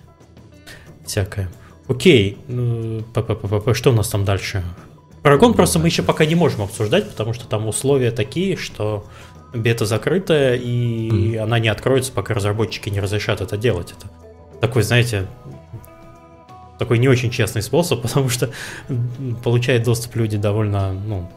Всякое. 1.06 1.50
Окей. 1.88 2.38
ну, 2.48 3.04
Что 3.74 3.92
у 3.92 3.94
нас 3.94 4.10
там 4.10 4.26
дальше? 4.26 4.64
Парагон 5.22 5.54
просто 5.54 5.80
мы 5.80 5.88
еще 5.88 6.04
пока 6.04 6.26
не 6.26 6.36
можем 6.36 6.62
обсуждать, 6.62 7.10
потому 7.10 7.34
что 7.34 7.46
там 7.46 7.68
условия 7.68 8.12
такие, 8.12 8.56
что 8.56 9.06
бета 9.54 9.86
закрытая, 9.86 10.56
и 10.56 11.36
она 11.36 11.60
не 11.60 11.68
откроется, 11.68 12.12
пока 12.12 12.34
разработчики 12.34 12.90
не 12.90 13.00
разрешат 13.00 13.42
это 13.42 13.58
делать. 13.58 13.94
Это 13.98 14.10
такой, 14.62 14.84
знаете, 14.84 15.28
такой 16.78 17.00
не 17.00 17.08
очень 17.08 17.30
честный 17.32 17.62
способ, 17.62 18.02
потому 18.04 18.30
что 18.30 18.50
получают 19.44 19.84
доступ 19.84 20.16
люди 20.16 20.38
довольно, 20.38 20.94
ну, 20.94 21.30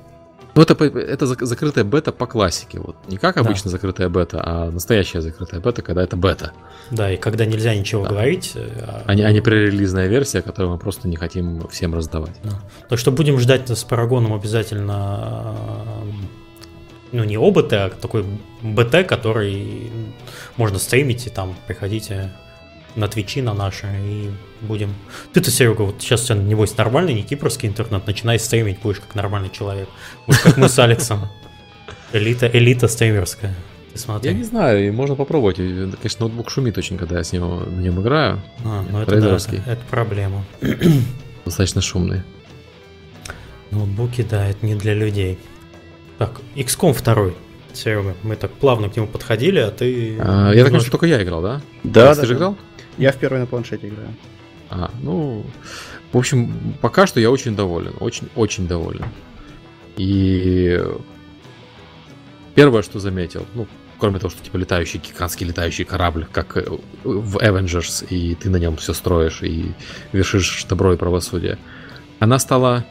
Ну, 0.54 0.62
это, 0.62 0.84
это 0.84 1.26
закрытая 1.26 1.84
бета 1.84 2.12
по 2.12 2.26
классике. 2.26 2.78
Вот. 2.78 2.96
Не 3.08 3.16
как 3.16 3.38
обычно 3.38 3.64
да. 3.64 3.70
закрытая 3.70 4.08
бета, 4.08 4.42
а 4.44 4.70
настоящая 4.70 5.22
закрытая 5.22 5.60
бета, 5.60 5.82
когда 5.82 6.02
это 6.02 6.16
бета. 6.16 6.52
Да, 6.90 7.10
и 7.10 7.16
когда 7.16 7.46
нельзя 7.46 7.74
ничего 7.74 8.02
да. 8.02 8.10
говорить. 8.10 8.52
А... 8.54 9.04
А, 9.06 9.14
не, 9.14 9.22
а 9.22 9.32
не 9.32 9.40
пререлизная 9.40 10.08
версия, 10.08 10.42
которую 10.42 10.72
мы 10.72 10.78
просто 10.78 11.08
не 11.08 11.16
хотим 11.16 11.66
всем 11.68 11.94
раздавать. 11.94 12.36
Да. 12.44 12.60
Так 12.88 12.98
что 12.98 13.10
будем 13.10 13.38
ждать 13.38 13.68
с 13.70 13.84
Парагоном 13.84 14.34
обязательно 14.34 15.56
ну, 17.12 17.24
не 17.24 17.36
ОБТ, 17.36 17.72
а 17.72 17.90
такой 17.90 18.24
БТ, 18.62 19.06
который 19.06 19.90
можно 20.56 20.78
стримить, 20.78 21.26
и 21.26 21.30
там 21.30 21.54
приходите 21.66 22.32
на 22.96 23.08
Твичи, 23.08 23.42
на 23.42 23.54
наши, 23.54 23.86
и 24.04 24.30
будем... 24.60 24.94
Ты-то, 25.32 25.50
Серега, 25.50 25.82
вот 25.82 25.96
сейчас 26.00 26.24
у 26.24 26.26
тебя, 26.26 26.38
небось, 26.38 26.76
нормальный, 26.76 27.14
не 27.14 27.22
кипрский 27.22 27.68
интернет, 27.68 28.06
начинай 28.06 28.38
стримить, 28.38 28.80
будешь 28.80 29.00
как 29.00 29.14
нормальный 29.14 29.50
человек. 29.50 29.88
Будешь 30.26 30.40
как 30.40 30.56
мы 30.56 30.68
с 30.68 30.78
Алексом. 30.78 31.28
Элита, 32.12 32.46
элита 32.46 32.88
стримерская. 32.88 33.54
Ты 33.92 33.98
смотри. 33.98 34.30
Я 34.30 34.36
не 34.36 34.44
знаю, 34.44 34.86
и 34.86 34.90
можно 34.90 35.14
попробовать. 35.14 35.56
Конечно, 35.56 36.20
ноутбук 36.20 36.50
шумит 36.50 36.78
очень, 36.78 36.96
когда 36.96 37.18
я 37.18 37.24
с 37.24 37.32
ним, 37.32 37.42
на 37.42 37.80
нем 37.80 38.00
играю. 38.00 38.40
А, 38.64 38.84
ну 38.90 39.00
это, 39.00 39.20
да, 39.20 39.36
это, 39.36 39.70
это 39.70 39.82
проблема. 39.90 40.44
Достаточно 41.44 41.80
шумный. 41.80 42.22
Ноутбуки, 43.70 44.22
да, 44.22 44.48
это 44.48 44.64
не 44.64 44.74
для 44.74 44.94
людей. 44.94 45.38
Так, 46.18 46.40
XCOM 46.56 46.96
2. 47.02 47.32
Серега, 47.74 48.14
мы 48.22 48.36
так 48.36 48.52
плавно 48.52 48.90
к 48.90 48.96
нему 48.96 49.06
подходили, 49.06 49.58
а 49.58 49.70
ты... 49.70 50.18
А, 50.20 50.50
я 50.50 50.58
так 50.58 50.66
понимаю, 50.66 50.80
что 50.82 50.90
только 50.90 51.06
я 51.06 51.22
играл, 51.22 51.40
да? 51.40 51.62
Да, 51.84 52.04
Алекс, 52.04 52.16
да. 52.16 52.20
Ты 52.20 52.26
же 52.26 52.34
играл? 52.34 52.56
Я 53.02 53.10
в 53.10 53.16
первой 53.16 53.40
на 53.40 53.46
планшете 53.46 53.88
играю. 53.88 54.14
А, 54.70 54.92
ну, 55.02 55.44
в 56.12 56.16
общем, 56.16 56.54
пока 56.80 57.08
что 57.08 57.18
я 57.18 57.32
очень 57.32 57.56
доволен, 57.56 57.94
очень-очень 57.98 58.68
доволен. 58.68 59.06
И 59.96 60.80
первое, 62.54 62.82
что 62.82 63.00
заметил, 63.00 63.44
ну, 63.54 63.66
кроме 63.98 64.20
того, 64.20 64.30
что 64.30 64.40
типа 64.44 64.56
летающий, 64.56 65.00
гигантский 65.00 65.48
летающий 65.48 65.84
корабль, 65.84 66.28
как 66.30 66.56
в 67.02 67.38
Avengers, 67.38 68.06
и 68.08 68.36
ты 68.36 68.50
на 68.50 68.58
нем 68.58 68.76
все 68.76 68.92
строишь 68.94 69.42
и 69.42 69.72
вершишь 70.12 70.64
добро 70.68 70.94
и 70.94 70.96
правосудие, 70.96 71.58
она 72.20 72.38
стала 72.38 72.84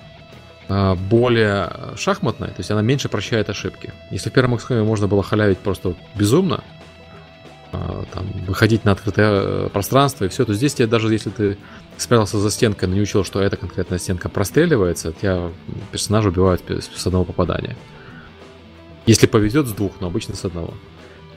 а, 0.67 0.95
более 0.95 1.71
шахматная, 1.95 2.49
то 2.49 2.55
есть 2.57 2.69
она 2.69 2.81
меньше 2.81 3.07
прощает 3.07 3.49
ошибки. 3.49 3.93
Если 4.11 4.29
в 4.29 4.33
первом 4.33 4.55
XCOM 4.55 4.83
можно 4.83 5.07
было 5.07 5.23
халявить 5.23 5.59
просто 5.59 5.95
безумно, 6.15 6.65
там, 7.71 8.27
выходить 8.47 8.85
на 8.85 8.91
открытое 8.91 9.29
э, 9.31 9.69
пространство 9.71 10.25
и 10.25 10.27
все, 10.27 10.45
то 10.45 10.53
здесь 10.53 10.73
тебе 10.73 10.87
даже 10.87 11.11
если 11.11 11.29
ты 11.29 11.57
спрятался 11.97 12.37
за 12.37 12.51
стенкой, 12.51 12.89
но 12.89 12.95
не 12.95 13.01
учил, 13.01 13.23
что 13.23 13.41
эта 13.41 13.57
конкретная 13.57 13.99
стенка 13.99 14.29
простреливается, 14.29 15.13
тебя 15.13 15.51
персонажа 15.91 16.29
убивают 16.29 16.61
с 16.69 17.07
одного 17.07 17.25
попадания. 17.25 17.77
Если 19.05 19.27
повезет 19.27 19.67
с 19.67 19.71
двух, 19.71 19.93
но 19.99 20.07
обычно 20.07 20.35
с 20.35 20.45
одного. 20.45 20.73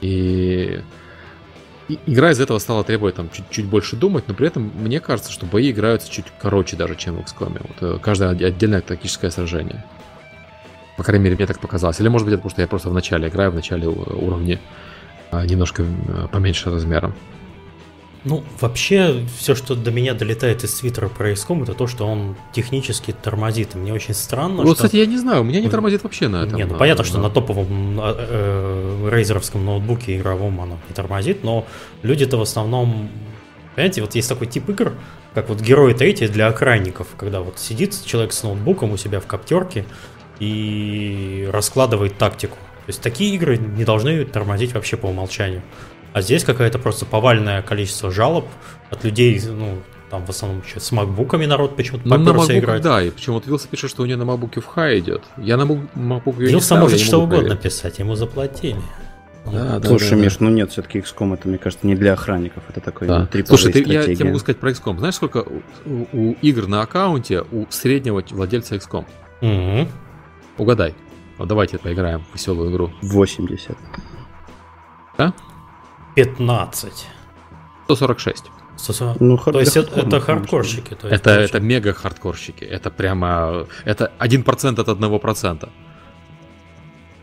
И 0.00 0.80
игра 2.06 2.30
из 2.30 2.40
этого 2.40 2.58
стала 2.58 2.84
требовать 2.84 3.14
там 3.14 3.30
чуть-чуть 3.30 3.66
больше 3.66 3.96
думать, 3.96 4.24
но 4.28 4.34
при 4.34 4.46
этом 4.46 4.70
мне 4.74 5.00
кажется, 5.00 5.32
что 5.32 5.46
бои 5.46 5.70
играются 5.70 6.10
чуть 6.10 6.26
короче 6.40 6.76
даже, 6.76 6.96
чем 6.96 7.16
в 7.16 7.20
XCOM. 7.20 7.60
Вот, 7.60 7.76
э, 7.80 7.98
каждое 8.02 8.30
отдельное 8.30 8.80
тактическое 8.80 9.30
сражение. 9.30 9.84
По 10.96 11.02
крайней 11.02 11.24
мере, 11.24 11.36
мне 11.36 11.46
так 11.46 11.58
показалось. 11.58 12.00
Или 12.00 12.08
может 12.08 12.26
быть 12.26 12.34
это 12.34 12.40
потому, 12.40 12.50
что 12.50 12.62
я 12.62 12.68
просто 12.68 12.88
в 12.88 12.94
начале 12.94 13.28
играю, 13.28 13.50
в 13.50 13.54
начале 13.54 13.88
уровня 13.88 14.60
а, 14.62 14.93
немножко 15.44 15.82
э, 15.82 16.28
поменьше 16.30 16.70
размером. 16.70 17.14
Ну, 18.24 18.42
вообще, 18.58 19.22
все, 19.38 19.54
что 19.54 19.74
до 19.74 19.90
меня 19.90 20.14
долетает 20.14 20.64
из 20.64 20.72
твиттера 20.74 21.08
про 21.08 21.32
XCOM, 21.32 21.64
это 21.64 21.74
то, 21.74 21.86
что 21.86 22.06
он 22.06 22.36
технически 22.52 23.12
тормозит. 23.12 23.74
И 23.74 23.78
мне 23.78 23.92
очень 23.92 24.14
странно, 24.14 24.62
Вот, 24.62 24.78
что... 24.78 24.86
кстати, 24.86 24.96
я 24.96 25.04
не 25.04 25.18
знаю, 25.18 25.42
у 25.42 25.44
меня 25.44 25.60
не 25.60 25.68
тормозит 25.68 26.02
вообще 26.04 26.28
на 26.28 26.44
этом. 26.44 26.56
Не, 26.56 26.64
ну 26.64 26.78
понятно, 26.78 27.04
что 27.04 27.18
на 27.18 27.28
топовом 27.28 28.00
а, 28.00 28.16
э, 28.16 29.08
рейзеровском 29.12 29.62
ноутбуке 29.64 30.16
игровом 30.16 30.58
оно 30.62 30.78
не 30.88 30.94
тормозит, 30.94 31.44
но 31.44 31.66
люди-то 32.02 32.38
в 32.38 32.42
основном... 32.42 33.10
Понимаете, 33.74 34.00
вот 34.00 34.14
есть 34.14 34.28
такой 34.28 34.46
тип 34.46 34.70
игр, 34.70 34.94
как 35.34 35.50
вот 35.50 35.60
Герои 35.60 35.92
третьи 35.92 36.26
для 36.26 36.46
охранников, 36.46 37.08
когда 37.18 37.40
вот 37.40 37.58
сидит 37.58 37.94
человек 38.06 38.32
с 38.32 38.42
ноутбуком 38.42 38.92
у 38.92 38.96
себя 38.96 39.20
в 39.20 39.26
коптерке 39.26 39.84
и 40.38 41.46
раскладывает 41.52 42.16
тактику. 42.16 42.56
То 42.86 42.90
есть 42.90 43.00
такие 43.00 43.34
игры 43.34 43.56
не 43.56 43.84
должны 43.84 44.24
тормозить 44.24 44.74
вообще 44.74 44.96
по 44.96 45.06
умолчанию. 45.06 45.62
А 46.12 46.20
здесь 46.20 46.44
какое-то 46.44 46.78
просто 46.78 47.06
повальное 47.06 47.62
количество 47.62 48.10
жалоб 48.10 48.46
от 48.90 49.04
людей, 49.04 49.40
ну, 49.44 49.78
там 50.10 50.24
в 50.24 50.30
основном 50.30 50.62
еще 50.64 50.78
с 50.78 50.92
макбуками 50.92 51.46
народ 51.46 51.76
почему-то 51.76 52.06
ну, 52.06 52.16
на 52.16 52.30
MacBook, 52.30 52.58
играть. 52.58 52.82
Да, 52.82 53.02
и 53.02 53.10
почему 53.10 53.36
вот 53.36 53.46
Вилса 53.46 53.66
пишет, 53.66 53.90
что 53.90 54.02
у 54.02 54.06
нее 54.06 54.16
на 54.16 54.24
макбуке 54.24 54.60
в 54.60 54.66
хай 54.66 55.00
идет. 55.00 55.22
Я 55.36 55.56
на 55.56 55.62
MacBook 55.62 56.40
ее 56.40 56.50
Вилса 56.50 56.76
может 56.76 57.00
что 57.00 57.18
угодно 57.18 57.38
проверить. 57.38 57.62
писать, 57.62 57.98
ему 57.98 58.14
заплатили. 58.14 58.76
Да, 59.46 59.78
да, 59.78 59.88
Слушай, 59.88 60.10
да, 60.10 60.16
Миш, 60.16 60.36
да. 60.36 60.44
ну 60.44 60.50
нет, 60.50 60.70
все-таки 60.70 61.00
XCOM 61.00 61.34
это, 61.34 61.48
мне 61.48 61.58
кажется, 61.58 61.86
не 61.86 61.94
для 61.94 62.14
охранников, 62.14 62.62
это 62.68 62.80
такой 62.80 63.08
да. 63.08 63.28
Слушай, 63.46 63.72
ты, 63.72 63.82
я 63.82 64.04
тебе 64.04 64.26
могу 64.26 64.38
сказать 64.38 64.58
про 64.58 64.70
XCOM. 64.70 64.98
Знаешь, 64.98 65.16
сколько 65.16 65.44
у, 65.84 66.06
у 66.12 66.32
игр 66.40 66.66
на 66.66 66.82
аккаунте 66.82 67.42
у 67.50 67.66
среднего 67.70 68.22
владельца 68.30 68.76
XCOM? 68.76 69.04
Угу. 69.42 69.88
Угадай. 70.58 70.94
Вот 71.38 71.48
давайте 71.48 71.78
поиграем 71.78 72.24
в 72.30 72.34
веселую 72.34 72.70
игру. 72.70 72.90
80. 73.02 73.76
Да? 75.18 75.34
15. 76.14 77.06
146. 77.84 78.44
140. 78.76 79.20
Ну, 79.20 79.36
то 79.36 79.60
есть 79.60 79.76
это, 79.76 80.00
это 80.00 80.20
хардкорщики. 80.20 80.94
То 80.94 81.08
есть 81.08 81.20
это, 81.20 81.30
это 81.30 81.60
мега 81.60 81.92
хардкорщики. 81.92 82.64
Это 82.64 82.90
прямо... 82.90 83.66
Это 83.84 84.12
1% 84.18 84.80
от 84.80 84.88
1%. 84.88 85.68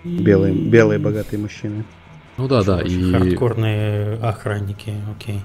Белые, 0.04 0.54
белые 0.54 1.00
богатые 1.00 1.40
мужчины. 1.40 1.86
Ну 2.38 2.48
да, 2.48 2.64
да. 2.64 2.82
И... 2.82 3.12
Хардкорные 3.12 4.16
охранники, 4.16 4.96
окей. 5.16 5.42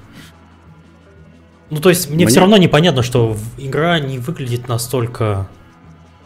Ну, 1.70 1.80
то 1.80 1.88
есть, 1.88 2.08
мне, 2.08 2.16
мне 2.16 2.26
все 2.26 2.40
равно 2.40 2.56
непонятно, 2.56 3.02
что 3.02 3.36
игра 3.58 3.98
не 3.98 4.18
выглядит 4.18 4.68
настолько 4.68 5.48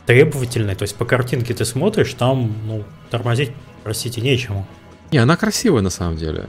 требовательной. 0.06 0.74
То 0.74 0.82
есть, 0.82 0.96
по 0.96 1.04
картинке 1.04 1.54
ты 1.54 1.64
смотришь, 1.64 2.14
там, 2.14 2.52
ну, 2.66 2.84
тормозить, 3.10 3.52
простите, 3.84 4.20
нечему. 4.20 4.66
Не, 5.12 5.18
она 5.18 5.36
красивая 5.36 5.82
на 5.82 5.90
самом 5.90 6.16
деле. 6.16 6.46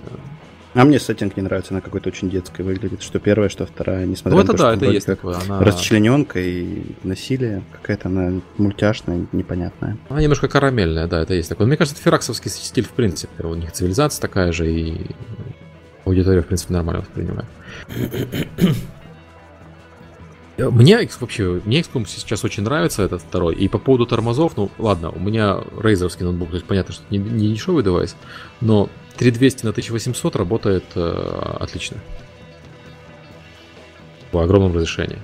А 0.74 0.86
мне 0.86 1.00
сеттинг 1.00 1.36
не 1.36 1.44
нравится, 1.44 1.74
она 1.74 1.82
какой-то 1.82 2.10
очень 2.10 2.30
детской 2.30 2.62
выглядит. 2.62 3.04
Что 3.04 3.20
первая, 3.20 3.50
что 3.50 3.66
вторая, 3.66 4.06
несмотря 4.06 4.38
ну, 4.38 4.44
это 4.44 4.52
на 4.54 4.58
то, 4.58 4.64
да, 4.64 4.76
что 4.76 4.86
это 4.86 4.94
есть 4.94 5.06
такое. 5.06 5.38
Она... 5.46 5.60
Расчлененка 5.60 6.40
и 6.40 6.84
насилие, 7.04 7.62
какая-то 7.74 8.08
она 8.08 8.40
мультяшная, 8.58 9.26
непонятная. 9.34 9.98
Она 10.08 10.22
немножко 10.22 10.48
карамельная, 10.48 11.08
да, 11.08 11.22
это 11.22 11.34
есть 11.34 11.50
такое. 11.50 11.68
Мне 11.68 11.76
кажется, 11.76 11.98
это 11.98 12.04
фераксовский 12.06 12.50
стиль 12.50 12.86
в 12.86 12.92
принципе. 12.92 13.44
У 13.44 13.54
них 13.56 13.74
цивилизация 13.74 14.22
такая 14.22 14.54
же, 14.54 14.72
и 14.72 15.08
аудитория, 16.06 16.42
в 16.42 16.48
принципе, 16.48 16.74
нормально 16.74 17.02
воспринимает. 17.02 17.48
Мне 20.70 21.08
вообще, 21.20 21.62
мне 21.66 21.80
XCOM 21.82 22.06
сейчас 22.08 22.44
очень 22.44 22.64
нравится 22.64 23.04
этот 23.04 23.22
второй. 23.22 23.56
И 23.56 23.68
по 23.68 23.78
поводу 23.78 24.06
тормозов, 24.06 24.58
ну 24.58 24.70
ладно, 24.78 25.10
у 25.10 25.20
меня 25.20 25.62
рейзерский 25.82 26.26
ноутбук, 26.26 26.50
то 26.50 26.56
есть 26.56 26.68
понятно, 26.68 26.94
что 26.94 27.04
не, 27.10 27.18
не 27.18 27.54
дешевый 27.54 27.84
девайс, 27.84 28.16
но 28.60 28.90
3200 29.18 29.66
на 29.66 29.70
1800 29.72 30.36
работает 30.36 30.84
э, 30.96 31.58
отлично. 31.60 31.98
В 34.32 34.38
огромном 34.38 34.74
разрешении. 34.74 35.20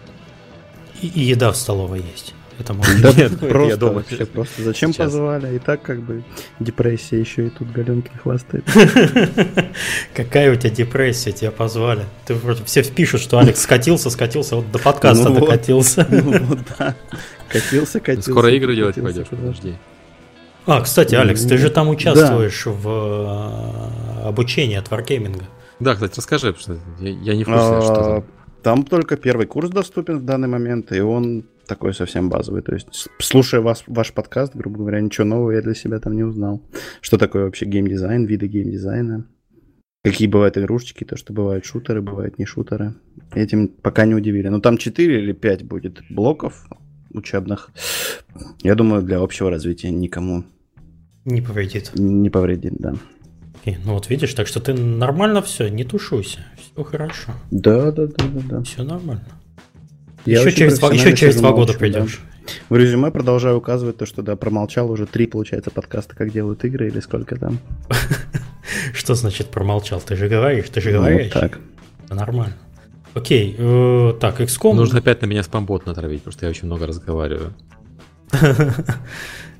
И, 1.01 1.07
и 1.07 1.21
еда 1.21 1.51
в 1.51 1.57
столовой 1.57 2.03
есть. 2.11 2.33
Это 2.59 2.73
можно. 2.73 3.11
Просто, 3.11 3.69
я 3.69 3.75
дома. 3.77 4.03
Просто 4.33 4.63
зачем 4.63 4.93
позвали? 4.93 5.55
И 5.55 5.59
так 5.59 5.81
как 5.81 6.01
бы 6.01 6.23
депрессия 6.59 7.19
еще 7.19 7.47
и 7.47 7.49
тут 7.49 7.71
Галенкин 7.71 8.17
хвастает. 8.17 8.63
Какая 10.15 10.51
у 10.51 10.55
тебя 10.55 10.69
депрессия, 10.71 11.31
тебя 11.31 11.51
позвали? 11.51 12.05
Ты 12.25 12.33
вроде 12.33 12.63
все 12.63 12.83
пишут, 12.83 13.21
что 13.21 13.37
Алекс 13.37 13.61
скатился, 13.61 14.09
скатился, 14.09 14.55
вот 14.55 14.71
до 14.71 14.79
подкаста 14.79 15.29
ну 15.29 15.39
докатился. 15.39 16.07
Ну 16.17 16.45
вот, 16.45 16.59
да. 16.77 16.95
Катился, 17.47 17.99
катился. 17.99 18.31
Скоро 18.31 18.51
игры 18.51 18.75
делать 18.75 18.95
пойдешь, 18.95 19.27
подожди. 19.27 19.75
А, 20.65 20.81
кстати, 20.81 21.15
Алекс, 21.15 21.43
ты 21.43 21.57
же 21.57 21.69
там 21.69 21.87
участвуешь 21.89 22.65
в 22.65 22.89
э, 24.23 24.27
обучении 24.27 24.75
от 24.75 24.89
Wargaming. 24.89 25.41
Да, 25.79 25.93
кстати, 25.93 26.17
расскажи, 26.17 26.55
что 26.57 26.77
я, 26.99 27.09
я 27.09 27.35
не 27.35 27.43
в 27.43 27.47
курсе, 27.47 27.61
а, 27.61 27.81
что 27.81 27.95
там. 27.95 28.23
Там 28.63 28.83
только 28.83 29.15
первый 29.15 29.45
курс 29.45 29.69
доступен 29.69 30.17
в 30.17 30.25
данный 30.25 30.49
момент, 30.49 30.91
и 30.91 30.99
он 30.99 31.45
такой 31.67 31.93
совсем 31.93 32.29
базовый. 32.29 32.61
То 32.61 32.73
есть, 32.73 33.09
слушая 33.19 33.61
вас, 33.61 33.83
ваш 33.87 34.13
подкаст, 34.13 34.55
грубо 34.55 34.79
говоря, 34.79 35.01
ничего 35.01 35.25
нового 35.25 35.51
я 35.51 35.61
для 35.61 35.75
себя 35.75 35.99
там 35.99 36.15
не 36.15 36.23
узнал. 36.23 36.61
Что 37.01 37.17
такое 37.17 37.45
вообще 37.45 37.65
геймдизайн, 37.65 38.25
виды 38.25 38.47
геймдизайна, 38.47 39.27
какие 40.03 40.27
бывают 40.27 40.57
игрушечки, 40.57 41.03
то, 41.03 41.17
что 41.17 41.33
бывают 41.33 41.65
шутеры, 41.65 42.01
бывают 42.01 42.39
не 42.39 42.45
шутеры. 42.45 42.95
Этим 43.33 43.67
пока 43.67 44.05
не 44.05 44.15
удивили. 44.15 44.47
Но 44.47 44.59
там 44.59 44.77
4 44.77 45.19
или 45.21 45.33
5 45.33 45.63
будет 45.63 46.01
блоков 46.09 46.67
учебных. 47.11 47.71
Я 48.61 48.75
думаю, 48.75 49.03
для 49.03 49.19
общего 49.19 49.49
развития 49.49 49.91
никому 49.91 50.43
не 51.27 51.41
повредит. 51.41 51.91
Не 51.95 52.29
повредит, 52.29 52.75
да. 52.79 52.93
Окей, 53.59 53.77
ну 53.83 53.95
вот 53.95 54.09
видишь, 54.09 54.33
так 54.33 54.47
что 54.47 54.61
ты 54.61 54.73
нормально 54.73 55.41
все, 55.41 55.67
не 55.67 55.83
тушуйся, 55.83 56.39
все 56.55 56.83
хорошо. 56.83 57.33
Да, 57.51 57.91
да, 57.91 58.07
да, 58.07 58.25
да, 58.33 58.41
да. 58.49 58.63
Все 58.63 58.83
нормально. 58.83 59.25
Я 60.27 60.41
еще 60.41 60.51
через, 60.51 60.79
два, 60.79 60.93
еще 60.93 61.15
через 61.15 61.37
два 61.37 61.51
года 61.51 61.73
придешь. 61.73 62.19
Да. 62.19 62.53
В 62.69 62.77
резюме 62.77 63.11
продолжаю 63.11 63.57
указывать 63.57 63.97
то, 63.97 64.05
что 64.05 64.21
да, 64.21 64.35
промолчал 64.35 64.89
уже 64.91 65.05
три, 65.05 65.27
получается, 65.27 65.71
подкаста, 65.71 66.15
как 66.15 66.31
делают 66.31 66.63
игры 66.65 66.87
или 66.87 66.99
сколько 66.99 67.37
там. 67.37 67.59
Что 68.93 69.15
значит 69.15 69.47
промолчал? 69.47 70.01
Ты 70.01 70.15
же 70.15 70.27
говоришь, 70.27 70.69
ты 70.69 70.81
же 70.81 70.91
говоришь. 70.91 71.31
Ну, 71.33 71.41
так. 71.41 71.59
Нормально. 72.09 72.55
Окей, 73.13 73.55
э, 73.57 74.13
так, 74.19 74.39
XCOM... 74.39 74.73
Нужно 74.73 74.99
опять 74.99 75.21
на 75.21 75.25
меня 75.25 75.43
спамбот 75.43 75.85
натравить, 75.85 76.19
потому 76.19 76.33
что 76.33 76.45
я 76.45 76.49
очень 76.49 76.67
много 76.67 76.85
разговариваю. 76.85 77.53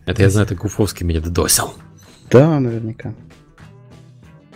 Это 0.06 0.22
я 0.22 0.30
знаю, 0.30 0.46
это 0.46 0.56
Гуфовский 0.56 1.06
меня 1.06 1.20
додосил. 1.20 1.74
Да, 2.30 2.60
наверняка. 2.60 3.14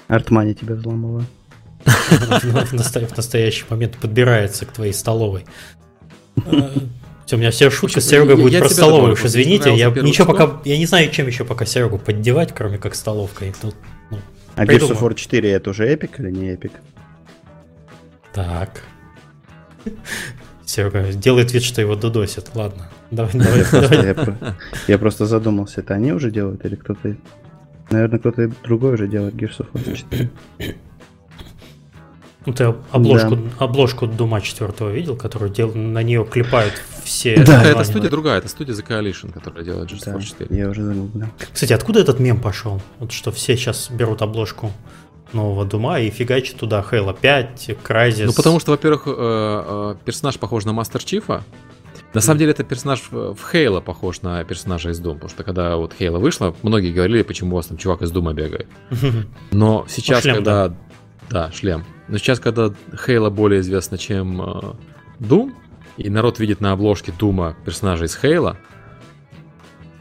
Артмани 0.07 0.53
тебя 0.53 0.75
взломала. 0.75 1.25
в 1.85 3.17
настоящий 3.17 3.65
момент 3.69 3.97
подбирается 3.97 4.65
к 4.65 4.71
твоей 4.71 4.93
столовой. 4.93 5.45
Э, 7.31 7.35
у 7.35 7.37
меня 7.37 7.51
все 7.51 7.69
шутки 7.69 7.99
с 7.99 8.07
Серегой 8.07 8.35
будет 8.35 8.59
про 8.59 8.69
столовую, 8.69 9.13
уж 9.13 9.23
извините. 9.23 9.73
Я 9.73 9.89
ничего 9.89 10.27
пока. 10.27 10.59
Я 10.65 10.77
не 10.77 10.85
знаю, 10.85 11.09
чем 11.11 11.27
еще 11.27 11.45
пока 11.45 11.65
Серегу 11.65 11.97
поддевать, 11.97 12.53
кроме 12.53 12.77
как 12.77 12.93
столовкой. 12.93 13.53
Тут, 13.61 13.75
ну, 14.09 14.17
а 14.55 14.65
Gears 14.65 14.91
of 14.91 14.99
War 14.99 15.13
4 15.13 15.49
это 15.49 15.69
уже 15.69 15.87
эпик 15.87 16.19
или 16.19 16.29
не 16.29 16.49
эпик? 16.49 16.73
Так. 18.33 18.83
Серега 20.65 21.11
делает 21.13 21.53
вид, 21.53 21.63
что 21.63 21.81
его 21.81 21.95
додосит. 21.95 22.51
Ладно. 22.53 22.89
Давай, 23.11 23.33
давай, 23.33 24.13
давай. 24.13 24.35
Я 24.87 24.97
просто 24.97 25.25
задумался, 25.25 25.81
это 25.81 25.95
они 25.95 26.13
уже 26.13 26.31
делают 26.31 26.65
или 26.65 26.75
кто-то... 26.75 27.15
Наверное, 27.89 28.19
кто-то 28.19 28.49
другой 28.63 28.93
уже 28.93 29.07
делает 29.07 29.35
Gears 29.35 29.59
of 29.59 29.67
War 29.73 29.95
4. 29.95 30.29
Ну, 32.45 32.53
ты 32.53 32.73
обложку, 32.91 33.35
да. 33.35 33.41
обложку 33.59 34.07
Дума 34.07 34.41
4 34.41 34.91
видел, 34.91 35.15
которую 35.15 35.51
дел... 35.51 35.71
на 35.75 36.01
нее 36.01 36.25
клепают 36.25 36.73
все. 37.03 37.43
Да, 37.43 37.63
это 37.63 37.83
студия 37.83 38.09
другая, 38.09 38.39
это 38.39 38.47
студия 38.47 38.73
The 38.73 38.87
Coalition, 38.87 39.31
которая 39.31 39.63
делает 39.63 39.91
Just 39.91 40.11
да, 40.11 40.19
4. 40.19 40.57
Я 40.57 40.69
уже 40.69 40.83
забыл, 40.83 41.09
да. 41.13 41.29
Кстати, 41.53 41.73
откуда 41.73 41.99
этот 41.99 42.19
мем 42.19 42.41
пошел? 42.41 42.81
Вот 42.99 43.11
что 43.11 43.31
все 43.31 43.55
сейчас 43.55 43.91
берут 43.91 44.23
обложку 44.23 44.71
нового 45.33 45.65
Дума 45.65 45.99
и 45.99 46.09
фигачат 46.09 46.57
туда 46.57 46.83
Halo 46.89 47.15
5, 47.19 47.69
Crysis. 47.87 48.25
Ну, 48.25 48.33
потому 48.33 48.59
что, 48.59 48.71
во-первых, 48.71 49.03
э, 49.05 49.11
э, 49.15 49.95
персонаж 50.03 50.37
похож 50.39 50.65
на 50.65 50.73
Мастер 50.73 51.03
Чифа. 51.03 51.43
На 52.13 52.19
самом 52.19 52.39
деле, 52.39 52.51
это 52.51 52.63
персонаж 52.63 53.03
в 53.11 53.37
Хейла 53.51 53.79
похож 53.79 54.21
на 54.21 54.43
персонажа 54.43 54.89
из 54.89 54.99
Doom, 54.99 55.13
потому 55.13 55.29
что 55.29 55.43
когда 55.43 55.77
вот 55.77 55.93
Хейла 55.97 56.17
вышла, 56.17 56.53
многие 56.61 56.91
говорили, 56.91 57.21
почему 57.21 57.51
у 57.51 57.55
вас 57.55 57.67
там 57.67 57.77
чувак 57.77 58.01
из 58.01 58.11
Дума 58.11 58.33
бегает. 58.33 58.67
Но 59.51 59.85
сейчас, 59.87 60.17
ну, 60.17 60.21
шлем, 60.21 60.35
когда... 60.35 60.69
Да. 60.69 60.75
Да, 61.31 61.51
шлем. 61.51 61.85
Но 62.07 62.17
сейчас, 62.17 62.39
когда 62.39 62.73
Хейла 63.05 63.29
более 63.29 63.61
известна, 63.61 63.97
чем 63.97 64.41
э, 64.41 64.73
Doom, 65.19 65.53
и 65.97 66.09
народ 66.09 66.39
видит 66.39 66.61
на 66.61 66.71
обложке 66.73 67.13
Дума 67.17 67.55
персонажа 67.65 68.05
из 68.05 68.15
Хейла, 68.15 68.57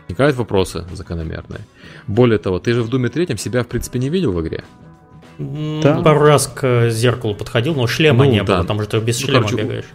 возникают 0.08 0.36
вопросы 0.36 0.84
закономерные. 0.92 1.60
Более 2.06 2.38
того, 2.38 2.58
ты 2.58 2.72
же 2.74 2.82
в 2.82 2.88
Думе 2.88 3.08
третьем 3.08 3.38
себя, 3.38 3.62
в 3.62 3.68
принципе, 3.68 3.98
не 3.98 4.08
видел 4.08 4.32
в 4.32 4.40
игре. 4.40 4.64
Да. 5.38 6.02
Пару 6.02 6.20
раз 6.20 6.48
к 6.48 6.90
зеркалу 6.90 7.34
подходил, 7.34 7.74
но 7.74 7.86
шлема 7.86 8.24
ну, 8.24 8.30
не 8.30 8.42
да. 8.42 8.44
было, 8.44 8.62
потому 8.62 8.82
что 8.82 9.00
без 9.00 9.20
ну, 9.20 9.26
шлема 9.28 9.46
короче, 9.46 9.64
бегаешь. 9.64 9.86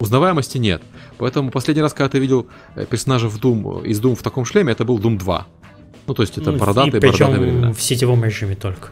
Узнаваемости 0.00 0.58
нет. 0.58 0.82
Поэтому 1.18 1.50
последний 1.50 1.82
раз, 1.82 1.94
когда 1.94 2.08
ты 2.08 2.18
видел 2.18 2.48
э, 2.74 2.84
персонажа 2.84 3.28
в 3.28 3.38
Doom, 3.38 3.86
из 3.86 4.00
Doom 4.00 4.16
в 4.16 4.22
таком 4.22 4.44
шлеме, 4.44 4.72
это 4.72 4.84
был 4.84 4.98
Doom 4.98 5.18
2. 5.18 5.46
Ну, 6.08 6.14
то 6.14 6.22
есть 6.22 6.36
это 6.36 6.52
бородатые, 6.52 7.00
и 7.00 7.06
бородатые 7.06 7.38
времена. 7.38 7.72
в 7.72 7.80
сетевом 7.80 8.24
режиме 8.24 8.56
только. 8.56 8.88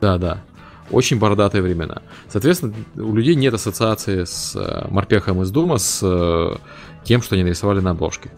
Да, 0.00 0.18
да. 0.18 0.42
Очень 0.90 1.18
бородатые 1.18 1.62
времена. 1.62 2.02
Соответственно, 2.28 2.74
у 2.96 3.14
людей 3.14 3.34
нет 3.34 3.54
ассоциации 3.54 4.24
с 4.24 4.56
э, 4.56 4.86
морпехом 4.90 5.42
из 5.42 5.50
Дума, 5.50 5.78
с 5.78 6.00
э, 6.02 6.56
тем, 7.04 7.22
что 7.22 7.34
они 7.34 7.44
нарисовали 7.44 7.80
на 7.80 7.90
обложке. 7.90 8.30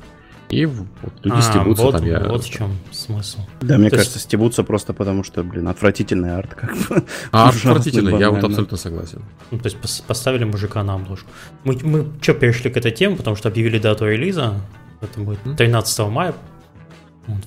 И 0.51 0.67
вот 0.67 0.85
люди 1.23 1.39
а, 1.39 1.43
стебутся 1.43 1.83
вот, 1.85 1.93
там. 1.93 2.05
Я... 2.05 2.25
Вот 2.25 2.45
в 2.45 2.51
чем 2.51 2.77
смысл. 2.91 3.39
Да, 3.61 3.79
мне 3.79 3.89
То 3.89 3.97
кажется, 3.97 4.17
есть... 4.17 4.27
стебутся 4.27 4.65
просто 4.65 4.93
потому, 4.93 5.23
что, 5.23 5.45
блин, 5.45 5.69
отвратительный 5.69 6.35
арт. 6.35 6.55
Как 6.55 6.77
бы. 6.77 7.05
А, 7.31 7.51
отвратительный, 7.51 8.19
я 8.19 8.31
вот 8.31 8.43
абсолютно 8.43 8.77
согласен. 8.77 9.23
Ну, 9.53 9.59
то 9.59 9.69
есть 9.69 10.05
поставили 10.05 10.43
мужика 10.43 10.83
на 10.83 10.95
обложку. 10.95 11.29
Мы, 11.63 11.79
мы 11.85 12.07
что, 12.21 12.35
перешли 12.35 12.69
к 12.69 12.77
этой 12.77 12.91
теме, 12.91 13.15
потому 13.17 13.37
что 13.37 13.49
объявили 13.49 13.79
дату 13.79 14.07
релиза. 14.07 14.61
Это 15.01 15.21
будет 15.21 15.39
13 15.57 15.99
мая. 16.09 16.35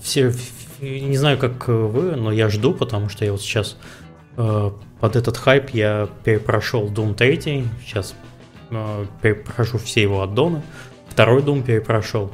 Все, 0.02 0.34
не 0.80 1.18
знаю, 1.18 1.38
как 1.38 1.68
вы, 1.68 2.16
но 2.16 2.32
я 2.32 2.48
жду, 2.48 2.74
потому 2.74 3.10
что 3.10 3.26
я 3.26 3.34
вот 3.34 3.42
сейчас 3.42 3.78
под 4.36 5.16
этот 5.16 5.38
хайп 5.38 5.70
я 5.72 6.10
перепрошел 6.24 6.88
Doom 6.88 7.14
3, 7.14 7.66
сейчас 7.86 8.16
э, 8.72 9.06
перепрохожу 9.22 9.78
все 9.78 10.02
его 10.02 10.22
аддоны. 10.22 10.62
Второй 11.10 11.42
Doom 11.42 11.64
перепрошел. 11.64 12.32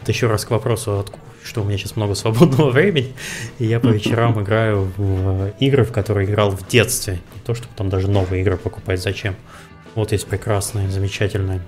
Это 0.00 0.12
еще 0.12 0.28
раз 0.28 0.44
к 0.44 0.50
вопросу, 0.50 1.04
что 1.42 1.62
у 1.62 1.64
меня 1.64 1.78
сейчас 1.78 1.96
много 1.96 2.14
свободного 2.14 2.70
времени, 2.70 3.14
и 3.58 3.66
я 3.66 3.80
по 3.80 3.88
вечерам 3.88 4.40
играю 4.42 4.92
в 4.96 5.52
игры, 5.58 5.84
в 5.84 5.92
которые 5.92 6.28
играл 6.28 6.50
в 6.50 6.66
детстве. 6.68 7.20
Не 7.34 7.40
то, 7.40 7.54
чтобы 7.54 7.74
там 7.74 7.88
даже 7.88 8.08
новые 8.08 8.42
игры 8.42 8.56
покупать, 8.56 9.02
зачем. 9.02 9.34
Вот 9.94 10.12
есть 10.12 10.26
прекрасные, 10.26 10.88
замечательные, 10.90 11.60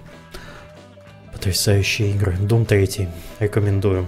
потрясающие 1.33 2.11
игры. 2.11 2.37
Doom 2.41 2.65
3 2.67 3.09
рекомендую. 3.41 4.07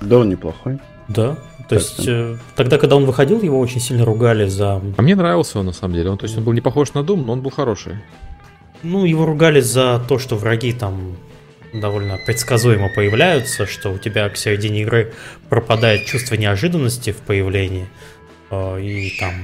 Да, 0.00 0.18
он 0.18 0.28
неплохой. 0.28 0.78
Да, 1.08 1.38
то 1.70 1.76
есть 1.76 2.08
э, 2.08 2.36
тогда, 2.56 2.78
когда 2.78 2.96
он 2.96 3.04
выходил, 3.04 3.40
его 3.42 3.60
очень 3.60 3.80
сильно 3.80 4.04
ругали 4.04 4.48
за... 4.48 4.82
А 4.96 5.02
мне 5.02 5.14
нравился 5.14 5.60
он 5.60 5.66
на 5.66 5.72
самом 5.72 5.94
деле. 5.94 6.10
Он, 6.10 6.18
то 6.18 6.24
есть 6.24 6.36
он 6.36 6.42
был 6.42 6.52
не 6.52 6.60
похож 6.60 6.94
на 6.94 6.98
Doom, 6.98 7.24
но 7.24 7.34
он 7.34 7.42
был 7.42 7.52
хороший. 7.52 7.94
Ну, 8.82 9.04
его 9.04 9.24
ругали 9.24 9.60
за 9.60 10.02
то, 10.08 10.18
что 10.18 10.34
враги 10.34 10.72
там 10.72 11.16
довольно 11.72 12.18
предсказуемо 12.26 12.88
появляются, 12.88 13.66
что 13.66 13.90
у 13.90 13.98
тебя 13.98 14.28
к 14.30 14.36
середине 14.36 14.82
игры 14.82 15.12
пропадает 15.48 16.06
чувство 16.06 16.34
неожиданности 16.34 17.12
в 17.12 17.18
появлении, 17.18 17.86
э, 18.50 18.82
и 18.82 19.16
там 19.20 19.34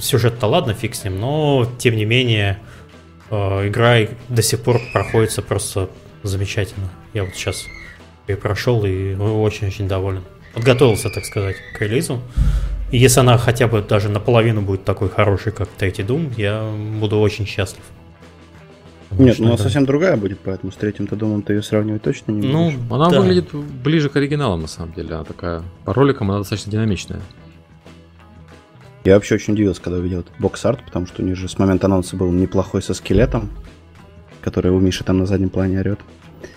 сюжет-то 0.00 0.46
ладно, 0.46 0.72
фиг 0.72 0.94
с 0.94 1.02
ним, 1.02 1.18
но 1.18 1.68
тем 1.78 1.96
не 1.96 2.04
менее 2.04 2.60
э, 3.30 3.66
игра 3.66 4.06
до 4.28 4.42
сих 4.42 4.60
пор 4.60 4.80
проходится 4.92 5.42
просто 5.42 5.90
замечательно. 6.22 6.88
Я 7.12 7.24
вот 7.24 7.34
сейчас 7.34 7.66
прошел 8.40 8.84
и 8.84 9.16
очень-очень 9.16 9.88
доволен. 9.88 10.22
Подготовился, 10.58 11.10
так 11.10 11.24
сказать, 11.24 11.56
к 11.74 11.80
релизу. 11.80 12.20
И 12.90 12.98
если 12.98 13.20
она 13.20 13.38
хотя 13.38 13.68
бы 13.68 13.80
даже 13.82 14.08
наполовину 14.08 14.62
будет 14.62 14.84
такой 14.84 15.08
хорошей, 15.08 15.52
как 15.52 15.68
третий 15.68 16.02
Doom, 16.02 16.32
я 16.36 16.68
буду 17.00 17.18
очень 17.20 17.46
счастлив. 17.46 17.84
Нет, 19.10 19.38
ну 19.38 19.48
она 19.48 19.56
совсем 19.56 19.86
другая 19.86 20.16
будет, 20.16 20.40
поэтому 20.40 20.70
с 20.72 20.76
третьим-то 20.76 21.16
думом 21.16 21.42
ты 21.42 21.54
ее 21.54 21.62
сравнивать 21.62 22.02
точно 22.02 22.32
не 22.32 22.46
ну, 22.46 22.66
будешь. 22.66 22.78
Ну, 22.88 22.94
она 22.94 23.10
да. 23.10 23.20
выглядит 23.20 23.54
ближе 23.54 24.08
к 24.08 24.16
оригиналам, 24.16 24.62
на 24.62 24.68
самом 24.68 24.92
деле. 24.92 25.14
Она 25.14 25.24
такая, 25.24 25.62
по 25.84 25.94
роликам 25.94 26.30
она 26.30 26.40
достаточно 26.40 26.72
динамичная. 26.72 27.20
Я 29.04 29.14
вообще 29.14 29.36
очень 29.36 29.54
удивился, 29.54 29.80
когда 29.80 29.98
увидел 29.98 30.20
этот 30.20 30.32
бокс-арт, 30.38 30.84
потому 30.84 31.06
что 31.06 31.22
у 31.22 31.24
них 31.24 31.36
же 31.36 31.48
с 31.48 31.58
момента 31.58 31.86
анонса 31.86 32.16
был 32.16 32.30
неплохой 32.30 32.82
со 32.82 32.92
скелетом, 32.94 33.48
который 34.42 34.70
у 34.70 34.78
Миши 34.78 35.04
там 35.04 35.18
на 35.18 35.26
заднем 35.26 35.48
плане 35.48 35.80
орет. 35.80 36.00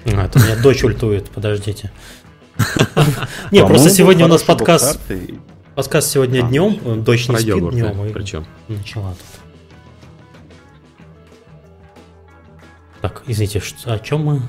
А, 0.05 0.25
это 0.25 0.39
у 0.39 0.41
меня 0.41 0.61
дочь 0.61 0.83
ультует, 0.83 1.29
подождите. 1.29 1.91
Не, 3.51 3.65
просто 3.65 3.89
сегодня 3.89 4.25
у 4.25 4.27
нас 4.27 4.43
подкаст... 4.43 4.99
Подкаст 5.75 6.11
сегодня 6.11 6.45
а, 6.45 6.49
днем, 6.49 7.03
дочь 7.03 7.29
не 7.29 7.37
спит 7.37 7.69
днем. 7.69 8.13
Причем? 8.13 8.45
Начала 8.67 9.11
тут. 9.11 9.41
Так, 13.01 13.23
извините, 13.25 13.61
о 13.85 13.99
чем 13.99 14.25
мы? 14.25 14.41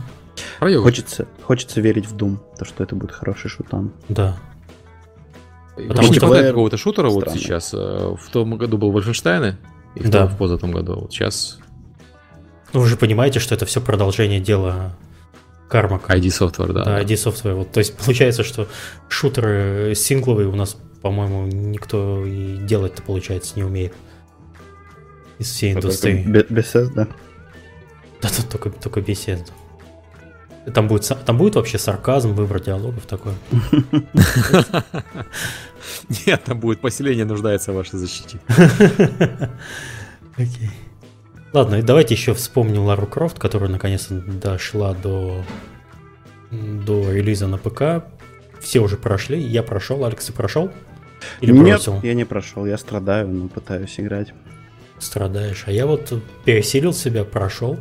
Хочется, 0.60 1.26
хочется 1.42 1.80
верить 1.80 2.06
в 2.06 2.16
Doom, 2.16 2.38
то 2.58 2.64
что 2.64 2.84
это 2.84 2.94
будет 2.94 3.12
хороший 3.12 3.48
шутан. 3.48 3.92
Да. 4.08 4.36
Потому 5.76 6.02
что 6.02 6.12
не 6.12 6.18
хватает 6.18 6.48
какого-то 6.48 6.76
шутера 6.76 7.08
вот 7.08 7.30
сейчас. 7.32 7.72
Э, 7.72 8.14
в 8.14 8.30
том 8.30 8.56
году 8.56 8.76
был 8.76 8.92
Вольфенштейн, 8.92 9.56
и 9.94 10.06
да. 10.06 10.26
в 10.26 10.36
позатом 10.36 10.72
году. 10.72 11.00
Вот 11.00 11.12
сейчас... 11.12 11.58
Ну, 12.72 12.80
вы 12.80 12.86
же 12.86 12.96
понимаете, 12.96 13.38
что 13.38 13.54
это 13.54 13.66
все 13.66 13.80
продолжение 13.80 14.40
дела 14.40 14.96
Кармак. 15.72 16.10
ID 16.10 16.26
Software, 16.26 16.72
да. 16.74 16.84
Да, 16.84 17.00
ID 17.00 17.14
Software. 17.14 17.54
Вот, 17.54 17.72
то 17.72 17.78
есть 17.78 17.96
получается, 17.96 18.44
что 18.44 18.68
шутеры 19.08 19.94
сингловые 19.96 20.46
у 20.46 20.54
нас, 20.54 20.76
по-моему, 21.00 21.46
никто 21.46 22.26
и 22.26 22.58
делать-то, 22.58 23.00
получается, 23.00 23.54
не 23.56 23.64
умеет. 23.64 23.94
Из 25.38 25.50
всей 25.50 25.72
индустрии. 25.72 26.24
Без 26.26 26.72
да? 26.72 27.08
Да 28.20 28.28
тут 28.28 28.50
только, 28.50 28.68
только 28.68 29.00
беседа. 29.00 29.46
Там 30.74 30.88
будет, 30.88 31.10
там 31.24 31.38
будет 31.38 31.54
вообще 31.54 31.78
сарказм, 31.78 32.34
выбор 32.34 32.60
диалогов 32.60 33.06
такой? 33.06 33.32
Нет, 36.26 36.44
там 36.44 36.60
будет 36.60 36.82
поселение 36.82 37.24
нуждается 37.24 37.72
в 37.72 37.76
вашей 37.76 37.98
защите. 37.98 38.38
Окей. 40.36 40.70
Ладно, 41.52 41.76
и 41.76 41.82
давайте 41.82 42.14
еще 42.14 42.32
вспомним 42.32 42.84
Лару 42.84 43.06
Крофт, 43.06 43.38
которая 43.38 43.68
наконец-то 43.68 44.14
дошла 44.14 44.94
до, 44.94 45.44
до 46.50 47.12
релиза 47.12 47.46
на 47.46 47.58
ПК. 47.58 48.04
Все 48.60 48.80
уже 48.80 48.96
прошли, 48.96 49.38
я 49.40 49.62
прошел, 49.62 50.04
Алекс, 50.04 50.24
ты 50.26 50.32
прошел? 50.32 50.70
Или 51.40 51.52
Нет, 51.52 51.64
бросил? 51.64 52.00
я 52.02 52.14
не 52.14 52.24
прошел, 52.24 52.64
я 52.64 52.78
страдаю, 52.78 53.28
но 53.28 53.48
пытаюсь 53.48 53.98
играть. 54.00 54.32
Страдаешь. 54.98 55.64
А 55.66 55.72
я 55.72 55.86
вот 55.86 56.12
пересилил 56.44 56.94
себя, 56.94 57.24
прошел. 57.24 57.78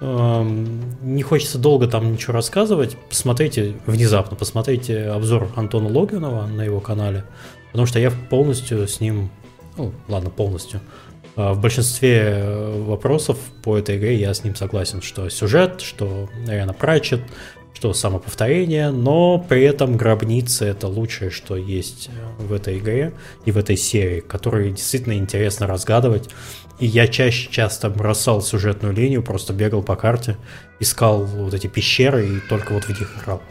Эм, 0.00 0.96
не 1.02 1.22
хочется 1.22 1.58
долго 1.58 1.86
там 1.86 2.12
ничего 2.12 2.32
рассказывать. 2.32 2.96
Посмотрите, 3.08 3.74
внезапно 3.86 4.36
посмотрите 4.36 5.06
обзор 5.08 5.50
Антона 5.56 5.88
Логинова 5.88 6.46
на 6.46 6.62
его 6.62 6.80
канале, 6.80 7.24
потому 7.70 7.86
что 7.86 7.98
я 7.98 8.10
полностью 8.10 8.88
с 8.88 9.00
ним, 9.00 9.30
ну, 9.76 9.92
ладно, 10.08 10.30
полностью, 10.30 10.80
в 11.38 11.60
большинстве 11.60 12.20
э, 12.20 12.82
вопросов 12.82 13.38
по 13.62 13.78
этой 13.78 13.96
игре 13.96 14.16
я 14.16 14.34
с 14.34 14.42
ним 14.42 14.56
согласен, 14.56 15.02
что 15.02 15.28
сюжет, 15.28 15.80
что 15.80 16.28
реально 16.46 16.72
Пратчет, 16.72 17.20
что 17.74 17.92
самоповторение, 17.92 18.90
но 18.90 19.38
при 19.38 19.62
этом 19.62 19.96
гробница 19.96 20.64
это 20.64 20.88
лучшее, 20.88 21.30
что 21.30 21.56
есть 21.56 22.10
в 22.38 22.52
этой 22.52 22.78
игре 22.78 23.12
и 23.44 23.52
в 23.52 23.56
этой 23.56 23.76
серии, 23.76 24.18
которые 24.18 24.72
действительно 24.72 25.12
интересно 25.12 25.68
разгадывать. 25.68 26.28
И 26.80 26.86
я 26.86 27.06
чаще 27.06 27.48
часто 27.52 27.88
бросал 27.88 28.42
сюжетную 28.42 28.92
линию, 28.92 29.22
просто 29.22 29.52
бегал 29.52 29.82
по 29.82 29.94
карте, 29.94 30.36
искал 30.80 31.24
вот 31.24 31.54
эти 31.54 31.68
пещеры 31.68 32.26
и 32.26 32.40
только 32.48 32.72
вот 32.72 32.84
в 32.84 32.88
них 32.88 33.12
играл. 33.22 33.42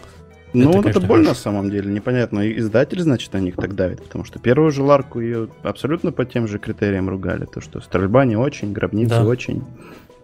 Ну, 0.54 0.70
это, 0.70 0.78
вот 0.78 0.86
это 0.88 1.00
больно 1.02 1.26
хорошо. 1.26 1.30
на 1.30 1.36
самом 1.36 1.72
деле, 1.72 1.92
непонятно. 1.92 2.50
Издатель, 2.52 3.02
значит, 3.02 3.34
на 3.34 3.40
них 3.40 3.56
так 3.56 3.76
давит, 3.76 4.02
потому 4.04 4.24
что 4.24 4.40
первую 4.40 4.72
же 4.72 4.82
ларку 4.82 5.20
ее 5.20 5.50
абсолютно 5.64 6.12
по 6.12 6.26
тем 6.26 6.48
же 6.48 6.58
критериям 6.58 7.10
ругали. 7.10 7.46
То, 7.46 7.62
что 7.62 7.82
стрельба 7.82 8.26
не 8.26 8.38
очень, 8.38 8.72
гробница 8.72 9.22
да. 9.22 9.26
очень. 9.26 9.64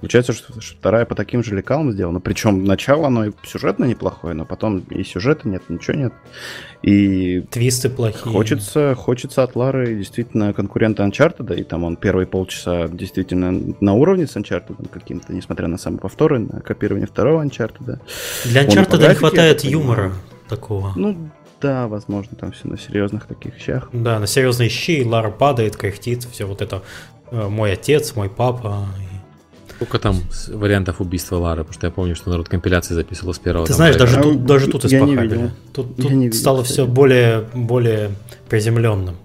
Получается, 0.03 0.33
что, 0.33 0.59
что 0.59 0.75
вторая 0.75 1.05
по 1.05 1.15
таким 1.15 1.45
же 1.45 1.55
лекалам 1.55 1.93
сделана. 1.93 2.19
Причем 2.19 2.65
начало 2.65 3.07
оно 3.07 3.27
и 3.27 3.31
сюжетно 3.45 3.85
неплохое, 3.85 4.33
но 4.33 4.43
потом 4.43 4.79
и 4.79 5.01
сюжета 5.05 5.47
нет, 5.47 5.63
ничего 5.69 5.95
нет. 5.95 6.13
И 6.81 7.39
твисты 7.49 7.89
плохие. 7.89 8.33
Хочется, 8.33 8.95
хочется 8.95 9.43
от 9.43 9.55
Лары 9.55 9.95
действительно 9.95 10.51
конкурента 10.51 11.03
Uncharted, 11.03 11.57
и 11.57 11.63
там 11.63 11.85
он 11.85 11.95
первые 11.95 12.27
полчаса 12.27 12.89
действительно 12.89 13.75
на 13.79 13.93
уровне 13.93 14.27
с 14.27 14.35
Uncharted 14.35 14.89
каким-то, 14.89 15.31
несмотря 15.31 15.69
на 15.69 15.77
самые 15.77 16.01
повторы, 16.01 16.39
на 16.39 16.59
копирование 16.59 17.07
второго 17.07 17.41
Uncharted. 17.41 17.99
Для 18.43 18.65
Uncharted 18.65 19.07
не 19.07 19.15
хватает 19.15 19.63
юмора 19.63 20.11
такого. 20.49 20.91
Ну, 20.97 21.15
да, 21.61 21.87
возможно, 21.87 22.35
там 22.35 22.51
все 22.51 22.67
на 22.67 22.77
серьезных 22.77 23.25
таких 23.25 23.55
вещах. 23.55 23.87
Да, 23.93 24.19
на 24.19 24.27
серьезные 24.27 24.67
щи, 24.67 25.05
Лара 25.05 25.31
падает, 25.31 25.77
кряхтит, 25.77 26.25
все 26.25 26.43
вот 26.43 26.61
это 26.61 26.83
э, 27.31 27.47
мой 27.47 27.71
отец, 27.71 28.17
мой 28.17 28.29
папа, 28.29 28.85
Сколько 29.83 29.99
там 29.99 30.21
вариантов 30.47 31.01
убийства 31.01 31.37
Лары? 31.37 31.63
Потому 31.63 31.73
что 31.73 31.87
я 31.87 31.91
помню, 31.91 32.15
что 32.15 32.29
народ 32.29 32.47
компиляции 32.47 32.93
записывал 32.93 33.33
с 33.33 33.39
первого. 33.39 33.67
Ты 33.67 33.73
знаешь, 33.73 33.95
даже, 33.95 34.21
тут, 34.21 34.45
даже 34.45 34.67
тут 34.67 34.85
испохабили. 34.85 35.51
Тут, 35.73 35.97
тут 35.97 36.11
видел, 36.11 36.33
стало 36.33 36.63
кстати. 36.63 36.73
все 36.73 36.87
более, 36.87 37.41
более 37.53 38.11
приземленным. 38.49 39.17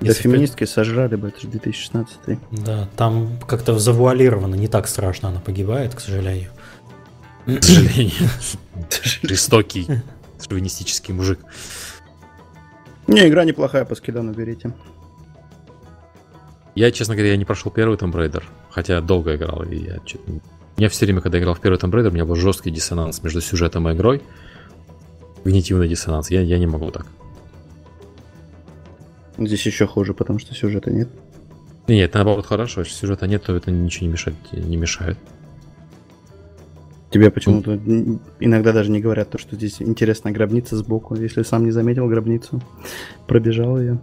Да 0.00 0.12
феминистки 0.12 0.64
в... 0.64 0.68
сожрали 0.68 1.16
бы, 1.16 1.28
это 1.28 1.40
же 1.40 1.48
2016 1.48 2.16
Да, 2.50 2.88
там 2.96 3.38
как-то 3.46 3.78
завуалировано, 3.78 4.54
не 4.54 4.68
так 4.68 4.88
страшно 4.88 5.28
она 5.28 5.40
погибает, 5.40 5.94
к 5.94 6.00
сожалению. 6.00 6.50
К 7.46 7.62
сожалению. 7.62 8.28
Жестокий, 9.22 9.86
шовинистический 10.46 11.14
мужик. 11.14 11.40
Не, 13.06 13.28
игра 13.28 13.44
неплохая, 13.44 13.84
по 13.84 13.94
скидану 13.94 14.32
берите. 14.32 14.72
Я, 16.74 16.90
честно 16.90 17.14
говоря, 17.14 17.30
я 17.30 17.36
не 17.38 17.46
прошел 17.46 17.72
первый 17.72 17.96
Tomb 17.96 18.12
Raider, 18.12 18.42
хотя 18.76 19.00
долго 19.00 19.36
играл, 19.36 19.62
и 19.62 19.76
я 19.76 19.96
что-то... 20.04 20.32
Я 20.76 20.90
все 20.90 21.06
время, 21.06 21.22
когда 21.22 21.38
играл 21.38 21.54
в 21.54 21.60
первый 21.60 21.78
Tomb 21.78 21.90
Raider, 21.92 22.08
у 22.08 22.10
меня 22.10 22.26
был 22.26 22.34
жесткий 22.34 22.70
диссонанс 22.70 23.22
между 23.22 23.40
сюжетом 23.40 23.88
и 23.88 23.94
игрой. 23.94 24.20
Когнитивный 25.44 25.88
диссонанс. 25.88 26.30
Я, 26.30 26.42
я 26.42 26.58
не 26.58 26.66
могу 26.66 26.90
так. 26.90 27.06
Здесь 29.38 29.64
еще 29.64 29.86
хуже, 29.86 30.12
потому 30.12 30.38
что 30.38 30.54
сюжета 30.54 30.90
нет. 30.90 31.08
Нет, 31.88 32.12
наоборот, 32.12 32.44
хорошо. 32.44 32.82
Если 32.82 32.92
сюжета 32.92 33.26
нет, 33.26 33.44
то 33.44 33.56
это 33.56 33.70
ничего 33.70 34.08
не 34.08 34.12
мешает. 34.12 34.36
Не 34.52 34.76
мешает. 34.76 35.16
Тебе 37.10 37.30
почему-то 37.30 37.80
иногда 38.40 38.72
даже 38.74 38.90
не 38.90 39.00
говорят 39.00 39.30
то, 39.30 39.38
что 39.38 39.56
здесь 39.56 39.80
интересная 39.80 40.34
гробница 40.34 40.76
сбоку. 40.76 41.14
Если 41.14 41.44
сам 41.44 41.64
не 41.64 41.70
заметил 41.70 42.08
гробницу, 42.08 42.60
пробежал 43.26 43.80
ее 43.80 43.98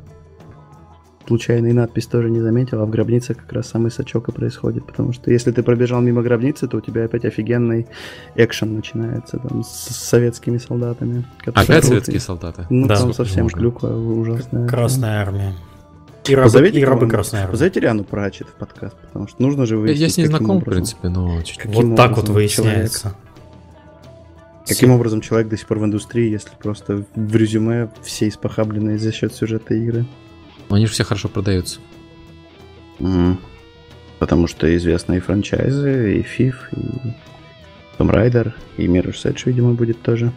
случайный 1.28 1.74
надпись 1.74 2.07
тоже 2.07 2.30
не 2.30 2.41
заметил, 2.41 2.82
а 2.82 2.86
в 2.86 2.89
гробнице 2.89 3.34
как 3.34 3.51
раз 3.53 3.69
самый 3.69 3.91
сачок 3.91 4.30
и 4.30 4.32
происходит, 4.32 4.86
потому 4.86 5.13
что 5.13 5.32
если 5.32 5.51
ты 5.51 5.63
пробежал 5.63 6.01
мимо 6.01 6.21
гробницы, 6.21 6.67
то 6.67 6.78
у 6.78 6.82
тебя 6.82 7.05
опять 7.05 7.26
офигенный 7.26 7.88
экшен 8.36 8.76
начинается 8.76 9.38
там 9.38 9.63
с 9.63 9.69
советскими 9.69 10.57
солдатами. 10.57 11.26
Опять 11.45 11.86
советские 11.86 12.19
солдаты? 12.19 12.65
Ну, 12.69 12.88
да, 12.88 12.97
там 12.97 13.13
совсем 13.13 13.43
можно. 13.43 13.59
клюква 13.59 13.88
ужасная. 13.88 14.67
Красная 14.67 15.21
армия. 15.21 15.53
И 16.28 16.36
рабы, 16.36 16.45
позовите, 16.45 16.80
и 16.80 16.86
рабы 16.86 17.09
Красной 17.09 17.39
Армии. 17.41 17.51
Позовите 17.51 17.80
Риану 17.82 18.03
Прачет 18.05 18.47
в 18.47 18.53
подкаст, 18.53 18.95
потому 18.95 19.28
что 19.28 19.41
нужно 19.41 19.65
же 19.65 19.78
выяснить, 19.78 19.99
Я 19.99 20.09
с 20.09 20.17
ней 20.17 20.28
знаком, 20.28 20.51
образом, 20.51 20.61
в 20.61 20.74
принципе, 20.74 21.09
но... 21.09 21.39
Вот 21.65 21.97
так 21.97 22.15
вот 22.15 22.30
выясняется. 22.30 23.01
Человек, 23.01 23.17
каким 24.65 24.91
образом 24.91 25.19
человек 25.19 25.49
до 25.49 25.57
сих 25.57 25.67
пор 25.67 25.80
в 25.80 25.86
индустрии, 25.86 26.32
если 26.32 26.51
просто 26.57 27.03
в 27.13 27.36
резюме 27.36 27.89
все 28.03 28.30
испохабленные 28.30 28.97
за 28.97 29.11
счет 29.11 29.34
сюжета 29.34 29.74
игры? 29.74 30.05
Но 30.70 30.76
они 30.76 30.86
же 30.86 30.93
все 30.93 31.03
хорошо 31.03 31.30
продаются. 31.30 31.80
Mm. 32.99 33.38
Потому 34.20 34.47
что 34.47 34.74
известные 34.76 35.20
франчайзы, 35.20 36.20
и 36.20 36.22
FIF, 36.22 36.55
и 36.72 37.14
Tomb 37.97 38.09
Raider, 38.09 38.53
и 38.78 38.88
Mirror's 38.88 39.26
Edge, 39.26 39.41
видимо, 39.45 39.74
будет 39.74 40.01
тоже. 40.01 40.32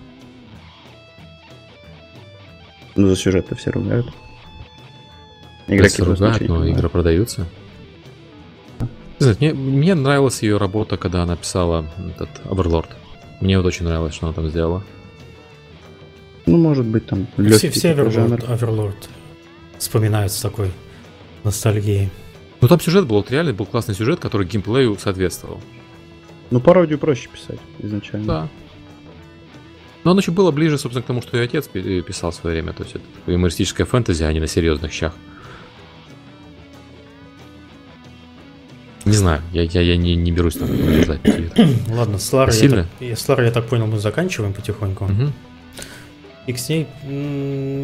Ну, 2.96 3.08
за 3.08 3.16
сюжет-то 3.16 3.54
все 3.54 3.70
ругают. 3.70 4.06
Игроки 5.68 6.02
ругают, 6.02 6.40
но 6.40 6.46
понимают. 6.46 6.76
игры 6.76 6.88
продаются. 6.88 7.46
Знаете, 9.18 9.52
мне, 9.52 9.54
мне 9.54 9.94
нравилась 9.94 10.42
ее 10.42 10.56
работа, 10.58 10.96
когда 10.96 11.22
она 11.22 11.36
писала 11.36 11.86
этот 12.14 12.28
Overlord. 12.44 12.88
Мне 13.40 13.56
вот 13.58 13.66
очень 13.66 13.84
нравилось, 13.86 14.14
что 14.14 14.26
она 14.26 14.34
там 14.34 14.48
сделала. 14.48 14.82
Ну, 16.46 16.58
может 16.58 16.86
быть, 16.86 17.06
там 17.06 17.26
все, 17.36 17.70
все 17.70 17.92
Overlord, 17.92 18.46
Overlord 18.48 19.08
вспоминают 19.78 20.32
с 20.32 20.40
такой 20.40 20.70
ностальгией. 21.44 22.10
Ну 22.60 22.68
там 22.68 22.80
сюжет 22.80 23.06
был, 23.06 23.16
вот 23.16 23.30
реально 23.30 23.52
был 23.52 23.66
классный 23.66 23.94
сюжет, 23.94 24.20
который 24.20 24.46
геймплею 24.46 24.96
соответствовал. 24.98 25.60
Ну 26.50 26.60
пародию 26.60 26.98
проще 26.98 27.28
писать 27.28 27.60
изначально. 27.78 28.26
Да. 28.26 28.48
Но 30.04 30.12
оно 30.12 30.20
еще 30.20 30.30
было 30.30 30.52
ближе, 30.52 30.78
собственно, 30.78 31.02
к 31.02 31.06
тому, 31.06 31.20
что 31.20 31.36
и 31.36 31.40
отец 31.40 31.68
э, 31.74 32.00
писал 32.00 32.30
в 32.30 32.34
свое 32.36 32.54
время. 32.54 32.72
То 32.72 32.84
есть 32.84 32.94
это 32.94 33.04
юмористическая 33.26 33.86
фэнтези, 33.86 34.22
а 34.22 34.32
не 34.32 34.38
на 34.38 34.46
серьезных 34.46 34.92
щах. 34.92 35.12
Не 39.04 39.12
знаю, 39.12 39.40
я, 39.52 39.62
я, 39.62 39.80
я 39.80 39.96
не, 39.96 40.16
не 40.16 40.32
берусь 40.32 40.54
там. 40.54 40.68
Ладно, 41.88 42.18
с 42.18 42.32
Ларой, 42.32 42.56
я 42.56 42.68
так, 42.68 43.18
с 43.18 43.28
Ларой, 43.28 43.46
я 43.46 43.52
так 43.52 43.66
понял, 43.66 43.86
мы 43.86 43.98
заканчиваем 43.98 44.52
потихоньку. 44.52 45.04
Угу. 45.04 45.32
И 46.46 46.52
к 46.52 46.68
ней, 46.68 46.86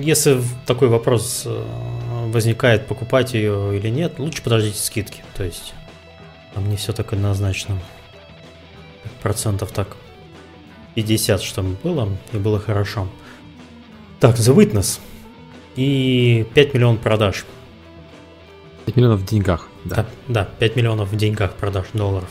если 0.05 0.41
такой 0.67 0.89
вопрос 0.89 1.43
э, 1.47 1.65
возникает, 2.29 2.87
покупать 2.87 3.35
ее 3.35 3.77
или 3.77 3.89
нет, 3.89 4.21
лучше 4.21 4.43
подождите 4.43 4.79
скидки. 4.79 5.25
То 5.35 5.43
есть 5.43 5.75
там 6.55 6.69
не 6.69 6.77
все 6.77 6.93
так 6.93 7.13
однозначно. 7.13 7.77
Процентов 9.21 9.73
так 9.73 9.97
50, 10.95 11.43
что 11.43 11.63
было, 11.63 12.09
и 12.33 12.37
было 12.37 12.61
хорошо. 12.61 13.09
Так, 14.21 14.37
The 14.37 14.55
Witness. 14.55 15.01
И 15.75 16.47
5 16.55 16.75
миллионов 16.75 17.01
продаж. 17.01 17.45
5 18.85 18.97
миллионов 18.97 19.21
в 19.21 19.25
деньгах, 19.25 19.69
да. 19.85 19.97
Да, 19.97 20.07
да 20.29 20.49
5 20.59 20.77
миллионов 20.77 21.11
в 21.11 21.17
деньгах 21.17 21.55
продаж 21.55 21.87
долларов. 21.95 22.29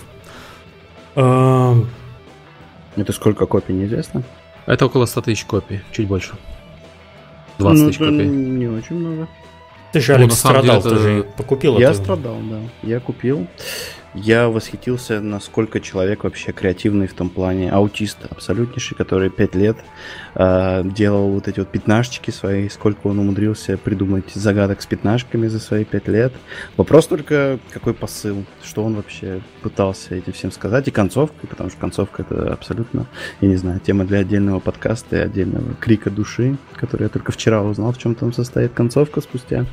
Это 2.96 3.14
сколько 3.14 3.46
копий, 3.46 3.74
неизвестно? 3.74 4.24
Это 4.66 4.86
около 4.86 5.06
100 5.06 5.22
тысяч 5.22 5.46
копий, 5.46 5.82
чуть 5.92 6.08
больше. 6.08 6.34
20 7.58 7.82
ну, 7.82 7.88
тысяч 7.88 7.98
копий. 8.00 8.26
Не 8.28 8.68
очень 8.68 8.96
много. 8.96 9.28
Ты 9.92 10.00
же, 10.00 10.14
Алекс, 10.14 10.32
ну, 10.44 10.50
страдал, 10.50 10.82
деле, 10.82 10.82
ты 10.82 10.88
это... 10.90 11.00
же 11.00 11.24
покупил 11.38 11.78
Я 11.78 11.90
это. 11.92 12.02
страдал, 12.02 12.38
да. 12.50 12.60
Я 12.82 13.00
купил. 13.00 13.48
Я 14.14 14.50
восхитился, 14.50 15.22
насколько 15.22 15.80
человек 15.80 16.26
вообще 16.26 16.52
креативный 16.52 17.08
в 17.08 17.14
том 17.14 17.30
плане. 17.30 17.72
Аутист 17.72 18.18
абсолютнейший, 18.30 18.98
который 18.98 19.30
5 19.30 19.56
лет 19.56 19.78
э, 20.36 20.84
делал 20.84 21.32
вот 21.32 21.48
эти 21.48 21.60
вот 21.60 21.70
пятнашечки 21.70 22.30
свои, 22.30 22.68
сколько 22.68 23.08
он 23.08 23.20
умудрился 23.20 23.78
придумать 23.78 24.32
загадок 24.34 24.82
с 24.82 24.86
пятнашками 24.86 25.48
за 25.48 25.60
свои 25.60 25.86
5 25.86 26.08
лет. 26.10 26.34
Вопрос 26.76 27.08
только, 27.08 27.60
какой 27.72 27.94
посыл, 27.94 28.44
что 28.64 28.84
он 28.84 28.96
вообще 28.96 29.42
пытался 29.62 30.16
этим 30.16 30.34
всем 30.34 30.52
сказать, 30.52 30.88
и 30.88 30.92
концовка, 30.92 31.48
потому 31.48 31.70
что 31.70 31.80
концовка 31.80 32.24
это 32.24 32.52
абсолютно, 32.54 33.08
я 33.40 33.48
не 33.48 33.56
знаю, 33.56 33.80
тема 33.80 34.06
для 34.06 34.20
отдельного 34.20 34.60
подкаста 34.60 35.18
и 35.18 35.20
отдельного 35.20 35.74
крика 35.76 36.10
души, 36.10 36.58
который 36.76 37.04
я 37.04 37.10
только 37.10 37.32
вчера 37.32 37.62
узнал, 37.62 37.92
в 37.92 37.98
чем 37.98 38.16
там 38.16 38.34
состоит 38.34 38.74
концовка 38.74 39.22
спустя. 39.22 39.66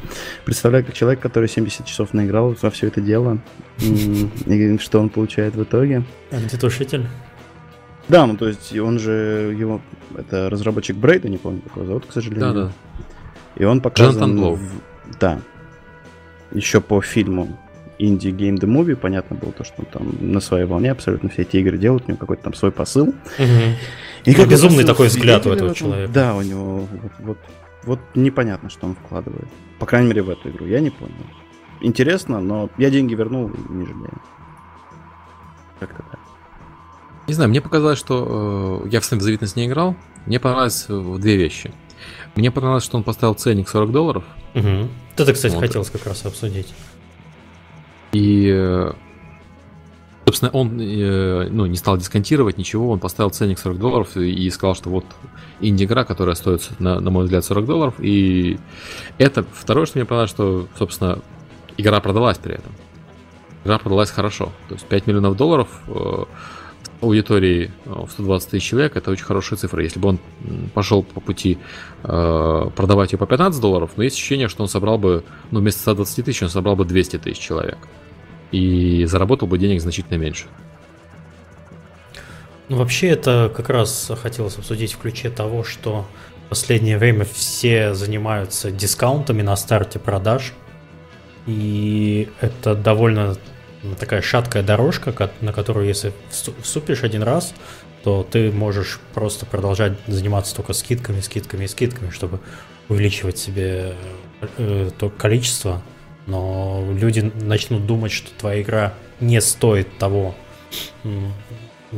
Представляю, 0.44 0.84
как 0.84 0.94
человек, 0.94 1.20
который 1.20 1.48
70 1.48 1.86
часов 1.86 2.12
наиграл 2.14 2.54
во 2.60 2.70
все 2.70 2.86
это 2.88 3.00
дело, 3.00 3.38
и 3.78 4.78
что 4.78 5.00
он 5.00 5.08
получает 5.08 5.54
в 5.54 5.62
итоге. 5.62 6.04
Антитушитель? 6.30 7.06
Да, 8.08 8.26
ну 8.26 8.36
то 8.36 8.48
есть 8.48 8.76
он 8.78 8.98
же, 8.98 9.54
его, 9.58 9.80
это 10.16 10.48
разработчик 10.48 10.96
Брейда, 10.96 11.28
не 11.28 11.36
помню, 11.36 11.60
как 11.60 11.76
его 11.76 11.86
зовут, 11.86 12.06
к 12.06 12.12
сожалению. 12.12 12.54
Да, 12.54 12.64
да. 12.64 12.72
И 13.56 13.64
он 13.64 13.80
показан... 13.80 14.54
В, 14.54 14.60
да. 15.20 15.40
Еще 16.52 16.80
по 16.80 17.02
фильму 17.02 17.58
Indie 17.98 18.30
Game 18.30 18.56
The 18.58 18.66
Movie, 18.66 18.96
понятно 18.96 19.36
было 19.36 19.52
то, 19.52 19.64
что 19.64 19.74
он 19.78 19.86
там 19.86 20.16
на 20.20 20.40
своей 20.40 20.64
волне 20.64 20.90
абсолютно 20.90 21.28
все 21.28 21.42
эти 21.42 21.56
игры 21.56 21.78
делают, 21.78 22.04
у 22.06 22.08
него 22.08 22.18
какой-то 22.18 22.44
там 22.44 22.54
свой 22.54 22.70
посыл. 22.70 23.08
Угу. 23.08 24.24
И 24.24 24.34
как 24.34 24.48
безумный 24.48 24.84
такой 24.84 25.08
взгляд 25.08 25.46
у 25.46 25.50
этого 25.50 25.74
человека. 25.74 26.12
Да, 26.12 26.34
у 26.34 26.42
него 26.42 26.88
вот, 26.90 27.12
вот, 27.18 27.38
вот 27.84 28.00
непонятно, 28.14 28.70
что 28.70 28.86
он 28.86 28.94
вкладывает. 28.94 29.48
По 29.78 29.86
крайней 29.86 30.08
мере, 30.08 30.22
в 30.22 30.30
эту 30.30 30.50
игру. 30.50 30.66
Я 30.66 30.80
не 30.80 30.90
понял. 30.90 31.14
Интересно, 31.80 32.40
но 32.40 32.70
я 32.78 32.90
деньги 32.90 33.14
вернул 33.14 33.50
не 33.68 33.86
жалею. 33.86 34.20
Как-то 35.78 36.02
так. 36.10 36.20
Не 37.28 37.34
знаю, 37.34 37.50
мне 37.50 37.60
показалось, 37.60 37.98
что 37.98 38.82
э, 38.84 38.88
я 38.88 39.00
в 39.00 39.12
the 39.12 39.18
Witness 39.18 39.52
не 39.54 39.66
играл. 39.66 39.96
Мне 40.26 40.40
понравилось 40.40 40.86
э, 40.88 41.16
две 41.18 41.36
вещи. 41.36 41.72
Мне 42.34 42.50
понравилось, 42.50 42.84
что 42.84 42.96
он 42.96 43.04
поставил 43.04 43.34
ценник 43.34 43.68
40 43.68 43.92
долларов. 43.92 44.24
Угу. 44.54 44.88
Это, 45.16 45.32
кстати, 45.32 45.54
вот. 45.54 45.60
хотелось 45.60 45.90
как 45.90 46.06
раз 46.06 46.24
обсудить. 46.24 46.74
И, 48.12 48.50
э, 48.52 48.92
собственно, 50.24 50.50
он 50.52 50.80
э, 50.80 51.48
ну, 51.50 51.66
не 51.66 51.76
стал 51.76 51.96
дисконтировать 51.96 52.58
ничего, 52.58 52.90
он 52.90 52.98
поставил 52.98 53.30
ценник 53.30 53.58
40 53.58 53.78
долларов 53.78 54.16
и 54.16 54.48
сказал, 54.50 54.74
что 54.74 54.90
вот 54.90 55.04
инди-игра, 55.60 56.04
которая 56.04 56.34
стоит, 56.34 56.68
на, 56.78 57.00
на 57.00 57.10
мой 57.10 57.24
взгляд, 57.24 57.44
40 57.44 57.66
долларов. 57.66 57.94
И 57.98 58.58
это 59.18 59.44
второе, 59.52 59.86
что 59.86 59.98
мне 59.98 60.04
понравилось, 60.04 60.30
что, 60.30 60.68
собственно, 60.78 61.18
игра 61.76 62.00
продалась 62.00 62.38
при 62.38 62.54
этом. 62.54 62.72
Игра 63.64 63.78
продалась 63.78 64.10
хорошо. 64.10 64.52
То 64.68 64.74
есть 64.74 64.86
5 64.86 65.06
миллионов 65.06 65.36
долларов 65.36 65.68
аудитории 67.00 67.70
э, 67.84 67.90
в 67.90 68.10
120 68.10 68.50
тысяч 68.50 68.68
человек, 68.68 68.96
это 68.96 69.10
очень 69.10 69.24
хорошая 69.24 69.58
цифра. 69.58 69.82
Если 69.82 69.98
бы 69.98 70.08
он 70.08 70.18
пошел 70.74 71.02
по 71.02 71.20
пути 71.20 71.58
э, 72.02 72.70
продавать 72.74 73.12
ее 73.12 73.18
по 73.18 73.26
15 73.26 73.60
долларов, 73.60 73.92
но 73.96 74.02
есть 74.02 74.16
ощущение, 74.16 74.48
что 74.48 74.62
он 74.62 74.68
собрал 74.68 74.98
бы, 74.98 75.24
ну, 75.50 75.60
вместо 75.60 75.80
120 75.80 76.24
тысяч 76.24 76.42
он 76.42 76.48
собрал 76.48 76.76
бы 76.76 76.84
200 76.84 77.18
тысяч 77.18 77.38
человек. 77.38 77.78
И 78.50 79.04
заработал 79.04 79.46
бы 79.46 79.58
денег 79.58 79.80
значительно 79.80 80.16
меньше. 80.16 80.46
Ну, 82.68 82.76
вообще, 82.76 83.08
это 83.08 83.52
как 83.54 83.68
раз 83.70 84.10
хотелось 84.20 84.58
обсудить 84.58 84.92
в 84.92 84.98
ключе 84.98 85.30
того, 85.30 85.64
что 85.64 86.06
в 86.46 86.48
последнее 86.50 86.98
время 86.98 87.24
все 87.24 87.94
занимаются 87.94 88.70
дискаунтами 88.70 89.42
на 89.42 89.56
старте 89.56 89.98
продаж. 89.98 90.52
И 91.46 92.28
это 92.40 92.74
довольно 92.74 93.36
такая 93.98 94.22
шаткая 94.22 94.62
дорожка, 94.62 95.30
на 95.40 95.52
которую 95.52 95.86
если 95.86 96.12
вступишь 96.62 97.02
один 97.04 97.22
раз, 97.22 97.54
то 98.02 98.26
ты 98.28 98.50
можешь 98.50 99.00
просто 99.14 99.46
продолжать 99.46 99.92
заниматься 100.06 100.54
только 100.54 100.72
скидками, 100.72 101.20
скидками 101.20 101.64
и 101.64 101.68
скидками, 101.68 102.10
чтобы 102.10 102.40
увеличивать 102.88 103.38
себе 103.38 103.94
э, 104.56 104.90
то 104.98 105.10
количество. 105.10 105.82
Но 106.26 106.86
люди 106.92 107.20
начнут 107.20 107.86
думать, 107.86 108.12
что 108.12 108.30
твоя 108.38 108.62
игра 108.62 108.94
не 109.20 109.40
стоит 109.40 109.98
того, 109.98 110.34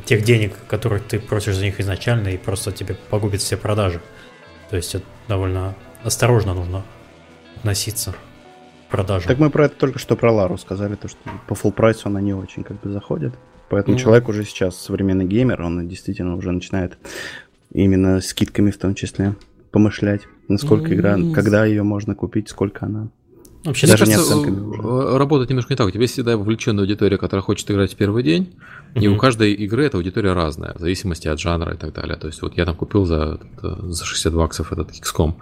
тех 0.04 0.22
денег, 0.22 0.54
которые 0.68 1.02
ты 1.02 1.18
просишь 1.18 1.56
за 1.56 1.64
них 1.64 1.80
изначально, 1.80 2.28
и 2.28 2.36
просто 2.36 2.70
тебе 2.72 2.94
погубит 2.94 3.40
все 3.40 3.56
продажи. 3.56 4.00
То 4.70 4.76
есть 4.76 4.94
это 4.94 5.04
довольно 5.26 5.74
осторожно 6.04 6.54
нужно 6.54 6.84
относиться 7.56 8.14
продажам. 8.90 9.28
Так 9.28 9.38
мы 9.38 9.50
про 9.50 9.66
это 9.66 9.76
только 9.76 9.98
что 9.98 10.16
про 10.16 10.32
Лару 10.32 10.58
сказали, 10.58 10.94
то 10.94 11.08
что 11.08 11.18
по 11.46 11.54
full 11.54 11.72
прайсу 11.72 12.08
она 12.08 12.20
не 12.20 12.34
очень 12.34 12.62
как 12.64 12.80
бы 12.80 12.90
заходит. 12.90 13.34
Поэтому 13.68 13.96
mm. 13.96 14.00
человек 14.00 14.28
уже 14.28 14.44
сейчас 14.44 14.76
современный 14.76 15.24
геймер, 15.24 15.62
он 15.62 15.88
действительно 15.88 16.36
уже 16.36 16.50
начинает 16.50 16.98
именно 17.72 18.20
скидками 18.20 18.70
в 18.70 18.78
том 18.78 18.94
числе 18.94 19.36
помышлять, 19.70 20.22
насколько 20.48 20.90
mm. 20.90 20.94
игра, 20.94 21.18
когда 21.34 21.64
ее 21.64 21.84
можно 21.84 22.14
купить, 22.14 22.48
сколько 22.48 22.86
она. 22.86 23.08
Вообще, 23.64 23.86
Даже 23.86 24.06
не 24.06 24.14
оценками 24.14 24.58
уже. 24.58 25.18
работает 25.18 25.50
немножко 25.50 25.72
не 25.74 25.76
так. 25.76 25.86
У 25.86 25.90
тебя 25.90 26.06
всегда 26.06 26.36
вовлеченная 26.36 26.82
аудитория, 26.84 27.18
которая 27.18 27.42
хочет 27.42 27.70
играть 27.70 27.92
в 27.92 27.96
первый 27.96 28.22
день, 28.22 28.54
mm-hmm. 28.94 29.02
и 29.02 29.08
у 29.08 29.18
каждой 29.18 29.52
игры 29.52 29.84
эта 29.84 29.98
аудитория 29.98 30.32
разная, 30.32 30.72
в 30.74 30.78
зависимости 30.78 31.28
от 31.28 31.38
жанра 31.38 31.74
и 31.74 31.76
так 31.76 31.92
далее. 31.92 32.16
То 32.16 32.26
есть 32.26 32.40
вот 32.40 32.56
я 32.56 32.64
там 32.64 32.74
купил 32.74 33.04
за, 33.04 33.38
за 33.60 34.04
60 34.04 34.32
баксов 34.32 34.72
этот 34.72 34.92
XCOM. 34.92 35.34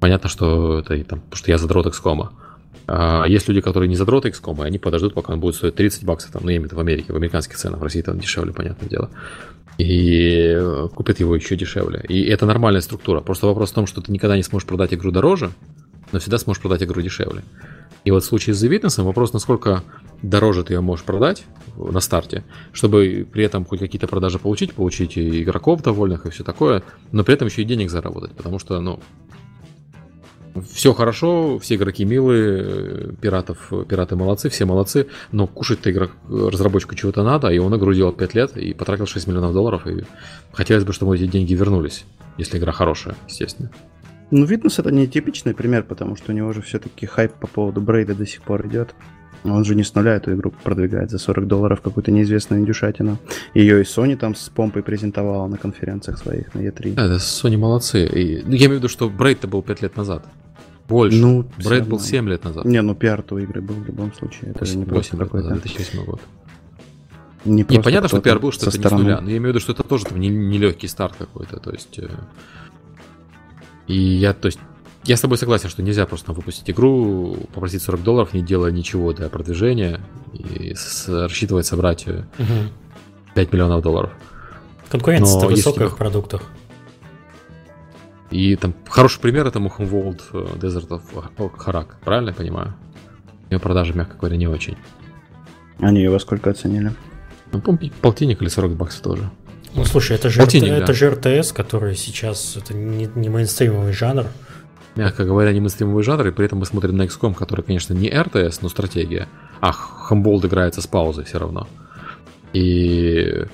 Понятно, 0.00 0.30
что 0.30 0.78
это 0.78 0.96
там, 1.04 1.20
потому 1.20 1.36
что 1.36 1.50
я 1.50 1.58
задрот 1.58 1.86
XCOM. 1.86 2.30
А 2.86 3.24
есть 3.26 3.48
люди, 3.48 3.60
которые 3.60 3.88
не 3.88 3.96
задроты 3.96 4.28
XCOM, 4.28 4.62
и 4.62 4.66
они 4.66 4.78
подождут, 4.78 5.14
пока 5.14 5.32
он 5.32 5.40
будет 5.40 5.54
стоить 5.54 5.74
30 5.74 6.04
баксов, 6.04 6.32
там, 6.32 6.42
ну, 6.44 6.50
я 6.50 6.56
имею 6.56 6.68
в 6.68 6.72
виду 6.72 6.76
в 6.76 6.80
Америке, 6.80 7.12
в 7.12 7.16
американских 7.16 7.56
ценах, 7.56 7.80
в 7.80 7.82
России 7.82 8.02
там 8.02 8.18
дешевле, 8.18 8.52
понятное 8.52 8.88
дело. 8.88 9.10
И 9.78 10.54
э, 10.54 10.88
купят 10.94 11.20
его 11.20 11.34
еще 11.34 11.56
дешевле. 11.56 12.04
И 12.08 12.22
это 12.24 12.44
нормальная 12.46 12.82
структура. 12.82 13.20
Просто 13.20 13.46
вопрос 13.46 13.70
в 13.70 13.74
том, 13.74 13.86
что 13.86 14.00
ты 14.00 14.12
никогда 14.12 14.36
не 14.36 14.42
сможешь 14.42 14.66
продать 14.66 14.92
игру 14.92 15.10
дороже, 15.10 15.50
но 16.12 16.18
всегда 16.18 16.38
сможешь 16.38 16.60
продать 16.60 16.82
игру 16.82 17.00
дешевле. 17.00 17.42
И 18.04 18.10
вот 18.10 18.24
в 18.24 18.26
случае 18.26 18.54
с 18.54 18.64
The 18.64 18.68
Witness 18.68 19.02
вопрос, 19.02 19.32
насколько 19.32 19.84
дороже 20.22 20.64
ты 20.64 20.74
ее 20.74 20.80
можешь 20.80 21.04
продать 21.04 21.44
на 21.76 22.00
старте, 22.00 22.44
чтобы 22.72 23.26
при 23.30 23.44
этом 23.44 23.64
хоть 23.64 23.78
какие-то 23.78 24.06
продажи 24.08 24.38
получить, 24.38 24.74
получить 24.74 25.16
и 25.16 25.42
игроков 25.42 25.82
довольных 25.82 26.26
и 26.26 26.30
все 26.30 26.44
такое, 26.44 26.82
но 27.12 27.24
при 27.24 27.34
этом 27.34 27.48
еще 27.48 27.62
и 27.62 27.64
денег 27.64 27.90
заработать, 27.90 28.32
потому 28.32 28.58
что, 28.58 28.80
ну, 28.80 29.00
все 30.72 30.92
хорошо, 30.92 31.58
все 31.58 31.76
игроки 31.76 32.04
милые, 32.04 33.12
пиратов, 33.20 33.72
пираты 33.88 34.16
молодцы, 34.16 34.48
все 34.48 34.64
молодцы, 34.64 35.06
но 35.30 35.46
кушать-то 35.46 35.90
игрок, 35.90 36.12
разработчику 36.28 36.94
чего-то 36.94 37.22
надо, 37.22 37.48
и 37.48 37.58
он 37.58 37.76
игру 37.76 37.92
делал 37.94 38.12
5 38.12 38.34
лет 38.34 38.56
и 38.56 38.74
потратил 38.74 39.06
6 39.06 39.26
миллионов 39.26 39.52
долларов, 39.52 39.86
и 39.86 40.04
хотелось 40.52 40.84
бы, 40.84 40.92
чтобы 40.92 41.16
эти 41.16 41.26
деньги 41.26 41.54
вернулись, 41.54 42.04
если 42.38 42.58
игра 42.58 42.72
хорошая, 42.72 43.14
естественно. 43.28 43.70
Ну, 44.30 44.46
Витнес 44.46 44.78
это 44.78 44.90
не 44.90 45.06
типичный 45.06 45.54
пример, 45.54 45.82
потому 45.82 46.16
что 46.16 46.32
у 46.32 46.34
него 46.34 46.52
же 46.52 46.62
все-таки 46.62 47.04
хайп 47.04 47.32
по 47.34 47.46
поводу 47.46 47.82
Брейда 47.82 48.14
до 48.14 48.26
сих 48.26 48.40
пор 48.42 48.66
идет. 48.66 48.94
Он 49.44 49.64
же 49.64 49.74
не 49.74 49.82
с 49.82 49.94
нуля 49.94 50.14
эту 50.14 50.32
игру 50.34 50.54
продвигает 50.62 51.10
за 51.10 51.18
40 51.18 51.46
долларов 51.46 51.80
какую-то 51.80 52.12
неизвестную 52.12 52.62
индюшатину. 52.62 53.18
Ее 53.54 53.80
и 53.80 53.84
Sony 53.84 54.16
там 54.16 54.34
с 54.34 54.48
помпой 54.48 54.82
презентовала 54.82 55.48
на 55.48 55.58
конференциях 55.58 56.18
своих 56.18 56.54
на 56.54 56.60
E3. 56.60 56.94
Да, 56.94 57.08
да, 57.08 57.16
Sony 57.16 57.58
молодцы. 57.58 58.06
И, 58.06 58.42
ну, 58.44 58.52
я 58.52 58.66
имею 58.66 58.70
в 58.70 58.78
виду, 58.78 58.88
что 58.88 59.10
Брейд-то 59.10 59.48
был 59.48 59.62
5 59.62 59.82
лет 59.82 59.96
назад. 59.96 60.24
Больше. 60.92 61.18
Ну, 61.18 61.46
Брейд 61.64 61.88
был 61.88 61.98
7 61.98 62.28
лет 62.28 62.44
назад. 62.44 62.66
Не, 62.66 62.82
ну 62.82 62.94
пиар-то 62.94 63.36
у 63.36 63.38
игры 63.38 63.62
был 63.62 63.76
в 63.76 63.86
любом 63.86 64.12
случае. 64.12 64.50
Это 64.50 64.60
8, 64.60 64.72
же 64.72 64.78
не 64.78 64.84
просто 64.84 65.16
какой-то... 65.16 65.48
2008 65.48 66.04
год. 66.04 66.20
Не, 67.46 67.64
не 67.68 67.80
понятно, 67.80 68.08
что 68.08 68.20
пиар 68.20 68.38
был, 68.38 68.52
что 68.52 68.66
это 68.66 68.78
стороны. 68.78 69.02
не 69.02 69.02
с 69.02 69.04
нуля, 69.04 69.20
но 69.22 69.30
я 69.30 69.36
имею 69.38 69.52
в 69.52 69.56
виду, 69.56 69.60
что 69.60 69.72
это 69.72 69.82
тоже 69.82 70.04
там 70.04 70.20
нелегкий 70.20 70.86
не 70.86 70.88
старт 70.88 71.14
какой-то, 71.18 71.58
то 71.58 71.70
есть... 71.70 71.98
Э, 71.98 72.08
и 73.86 73.98
я, 73.98 74.34
то 74.34 74.46
есть, 74.46 74.60
я 75.04 75.16
с 75.16 75.20
тобой 75.20 75.38
согласен, 75.38 75.68
что 75.68 75.82
нельзя 75.82 76.06
просто 76.06 76.32
выпустить 76.32 76.70
игру, 76.70 77.36
попросить 77.54 77.82
40 77.82 78.02
долларов, 78.02 78.34
не 78.34 78.42
делая 78.42 78.70
ничего 78.70 79.12
для 79.12 79.28
продвижения 79.28 80.00
и 80.34 80.74
с, 80.74 81.08
рассчитывать 81.08 81.66
собрать 81.66 82.06
угу. 82.06 82.22
Э, 82.38 82.68
5 83.34 83.52
миллионов 83.52 83.82
долларов. 83.82 84.12
Конкуренция 84.90 85.48
высокая 85.48 85.88
в 85.88 85.96
продуктах. 85.96 86.42
И 88.32 88.56
там 88.56 88.74
хороший 88.88 89.20
пример 89.20 89.46
это 89.46 89.58
World 89.58 90.22
э, 90.32 90.56
Desert 90.56 90.88
of 90.88 91.02
Harak, 91.36 91.86
правильно 92.02 92.30
я 92.30 92.34
понимаю? 92.34 92.74
Ее 93.50 93.58
продажи, 93.58 93.92
мягко 93.92 94.16
говоря, 94.16 94.36
не 94.36 94.48
очень. 94.48 94.76
Они 95.78 95.98
ее 95.98 96.10
во 96.10 96.18
сколько 96.18 96.50
оценили? 96.50 96.92
Ну, 97.52 97.60
полтинник 98.00 98.40
или 98.40 98.48
40 98.48 98.72
баксов 98.72 99.02
тоже. 99.02 99.30
Ну, 99.74 99.84
слушай, 99.84 100.16
это 100.16 100.30
же, 100.30 100.40
Полтинник, 100.40 100.68
это, 100.68 100.78
да. 100.78 100.84
это 100.84 100.92
же 100.94 101.10
РТС, 101.10 101.52
который 101.52 101.94
сейчас, 101.94 102.56
это 102.56 102.74
не, 102.74 103.08
не 103.14 103.28
мейнстримовый 103.28 103.92
жанр. 103.92 104.26
Мягко 104.96 105.24
говоря, 105.24 105.52
не 105.52 105.60
мейнстримовый 105.60 106.02
жанр, 106.02 106.28
и 106.28 106.30
при 106.30 106.46
этом 106.46 106.58
мы 106.58 106.66
смотрим 106.66 106.96
на 106.96 107.02
XCOM, 107.02 107.34
который, 107.34 107.62
конечно, 107.62 107.94
не 107.94 108.10
РТС, 108.10 108.62
но 108.62 108.68
стратегия. 108.68 109.28
А 109.60 109.72
Humboldt 110.10 110.46
играется 110.46 110.82
с 110.82 110.86
паузой 110.86 111.24
все 111.24 111.38
равно. 111.38 111.68
И 112.52 113.44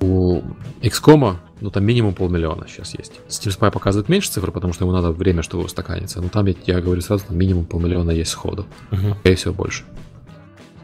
у 0.00 0.42
XCOM 0.80 1.36
ну 1.60 1.70
там 1.70 1.84
минимум 1.84 2.14
полмиллиона 2.14 2.66
сейчас 2.66 2.94
есть. 2.94 3.20
Steam 3.28 3.56
Spy 3.56 3.70
показывает 3.70 4.08
меньше 4.08 4.30
цифр, 4.30 4.50
потому 4.50 4.72
что 4.72 4.84
ему 4.84 4.92
надо 4.92 5.12
время, 5.12 5.42
чтобы 5.42 5.64
устаканиться. 5.64 6.20
Но 6.20 6.28
там, 6.28 6.46
я, 6.46 6.54
я 6.66 6.80
говорю 6.80 7.00
сразу, 7.02 7.24
там 7.26 7.36
минимум 7.36 7.66
полмиллиона 7.66 8.10
есть 8.10 8.30
сходу. 8.30 8.66
Uh-huh. 8.90 9.14
Скорее 9.20 9.36
всего, 9.36 9.54
больше. 9.54 9.84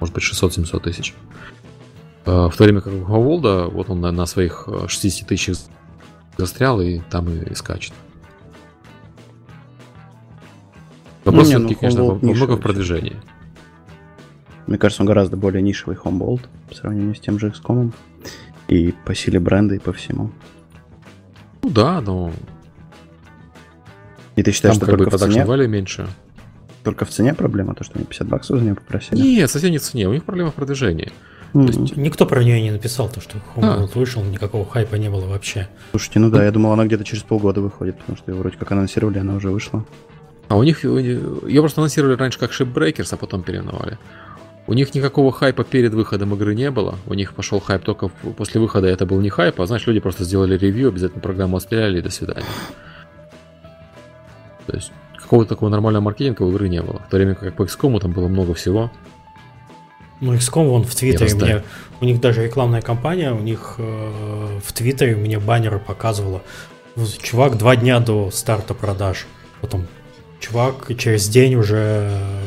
Может 0.01 0.15
быть, 0.15 0.25
600-700 0.25 0.81
тысяч. 0.81 1.15
А, 2.27 2.49
в 2.49 2.57
то 2.57 2.65
время 2.65 2.81
как 2.81 2.93
у 2.93 3.05
Ховолда, 3.05 3.67
вот 3.67 3.89
он 3.89 4.01
на, 4.01 4.13
на 4.13 4.27
своих 4.27 4.69
60 4.87 5.23
э, 5.23 5.27
тысячах 5.27 5.57
застрял 6.37 6.81
и 6.81 7.01
там 7.11 7.31
и, 7.31 7.51
и 7.51 7.55
скачет. 7.55 7.95
Вопрос 11.25 11.51
ну, 11.51 11.59
все-таки, 11.59 11.75
ну, 11.75 11.81
конечно, 11.81 12.35
много 12.35 12.57
в 12.57 12.61
продвижении. 12.61 13.17
Мне 14.67 14.79
кажется, 14.79 15.03
он 15.03 15.07
гораздо 15.07 15.37
более 15.37 15.63
нишевый 15.63 15.97
Homebolt 15.97 16.43
по 16.69 16.75
сравнению 16.75 17.15
с 17.15 17.21
тем 17.21 17.39
же 17.39 17.49
XCOM. 17.49 17.93
И 18.69 18.93
по 19.05 19.15
силе 19.15 19.39
бренда, 19.39 19.75
и 19.75 19.79
по 19.79 19.93
всему. 19.93 20.31
Ну 21.63 21.71
да, 21.71 22.01
но... 22.01 22.33
И 24.37 24.43
ты 24.43 24.53
считаешь, 24.53 24.77
Там, 24.77 24.89
что 24.89 24.97
только 24.97 25.17
в 25.17 25.21
цене? 25.21 25.45
Value 25.45 25.67
меньше. 25.67 26.07
Только 26.83 27.05
в 27.05 27.11
цене 27.11 27.35
проблема, 27.35 27.75
то, 27.75 27.85
что 27.85 27.97
они 27.97 28.05
50 28.05 28.29
баксов 28.29 28.59
за 28.59 28.65
нее 28.65 28.75
попросили? 28.75 29.21
Нет, 29.21 29.51
совсем 29.51 29.71
не 29.71 29.79
в 29.79 29.83
цене, 29.83 30.09
у 30.09 30.13
них 30.13 30.25
проблема 30.25 30.51
в 30.51 30.55
продвижении. 30.55 31.11
Mm-hmm. 31.53 31.67
То 31.67 31.81
есть... 31.81 31.97
Никто 31.97 32.27
про 32.27 32.45
нее 32.45 32.61
не 32.61 32.71
написал, 32.71 33.09
то, 33.09 33.21
что 33.21 33.39
Homeworld 33.55 33.91
а. 33.95 33.99
вышел, 33.99 34.23
никакого 34.23 34.65
хайпа 34.65 34.97
не 34.97 35.09
было 35.09 35.27
вообще. 35.27 35.69
Слушайте, 35.91 36.21
ну 36.21 36.31
да, 36.31 36.45
я 36.45 36.51
думал, 36.51 36.73
она 36.73 36.85
где-то 36.85 37.05
через 37.05 37.23
полгода 37.23 37.61
выходит, 37.61 37.99
потому 37.99 38.17
что 38.19 38.31
ее 38.31 38.39
вроде 38.39 38.57
как 38.57 38.71
анонсировали, 38.73 39.19
она 39.19 39.35
уже 39.35 39.51
вышла. 39.51 39.85
А 40.49 40.57
у 40.57 40.63
них 40.63 40.85
ее 40.85 41.61
просто 41.61 41.81
анонсировали 41.81 42.17
раньше 42.17 42.39
как 42.39 42.53
Shipbreakers, 42.53 43.09
а 43.11 43.17
потом 43.17 43.43
переименовали. 43.43 43.99
У 44.69 44.73
них 44.73 44.95
никакого 44.95 45.31
хайпа 45.31 45.63
перед 45.63 45.95
выходом 45.95 46.35
игры 46.35 46.55
не 46.55 46.71
было. 46.71 46.97
У 47.07 47.15
них 47.15 47.35
пошел 47.35 47.61
хайп 47.61 47.83
только 47.83 48.09
после 48.09 48.61
выхода. 48.61 48.89
Это 48.89 49.07
был 49.07 49.21
не 49.21 49.29
хайп, 49.29 49.61
а 49.61 49.67
знаешь, 49.67 49.87
люди 49.87 50.01
просто 50.01 50.25
сделали 50.25 50.59
ревью, 50.59 50.89
обязательно 50.89 51.21
программу 51.21 51.57
отстреляли 51.57 51.99
и 51.99 52.03
до 52.03 52.11
свидания. 52.11 52.47
То 54.67 54.75
есть 54.75 54.91
какого-то 55.17 55.51
такого 55.51 55.69
нормального 55.69 56.03
маркетинга 56.03 56.43
в 56.43 56.51
игры 56.51 56.69
не 56.69 56.83
было. 56.83 57.01
В 57.07 57.11
то 57.11 57.17
время 57.17 57.35
как 57.35 57.55
по 57.55 57.63
XCOM 57.63 58.01
там 58.01 58.11
было 58.11 58.27
много 58.27 58.55
всего. 58.55 58.91
Ну, 60.21 60.35
XCOM, 60.35 60.69
вон 60.69 60.85
в 60.85 60.95
Твиттере 60.95 61.35
мне, 61.35 61.63
у 62.01 62.05
них 62.05 62.21
даже 62.21 62.43
рекламная 62.43 62.81
кампания, 62.81 63.33
у 63.33 63.41
них 63.41 63.75
э, 63.79 64.59
в 64.65 64.73
Твиттере 64.73 65.15
мне 65.15 65.39
баннеры 65.39 65.79
показывало. 65.79 66.43
Чувак 67.23 67.59
два 67.59 67.77
дня 67.77 68.01
до 68.01 68.31
старта 68.31 68.73
продаж. 68.73 69.27
Потом 69.61 69.87
чувак 70.41 70.91
через 70.97 71.29
день 71.29 71.55
уже 71.57 72.11
э, 72.11 72.41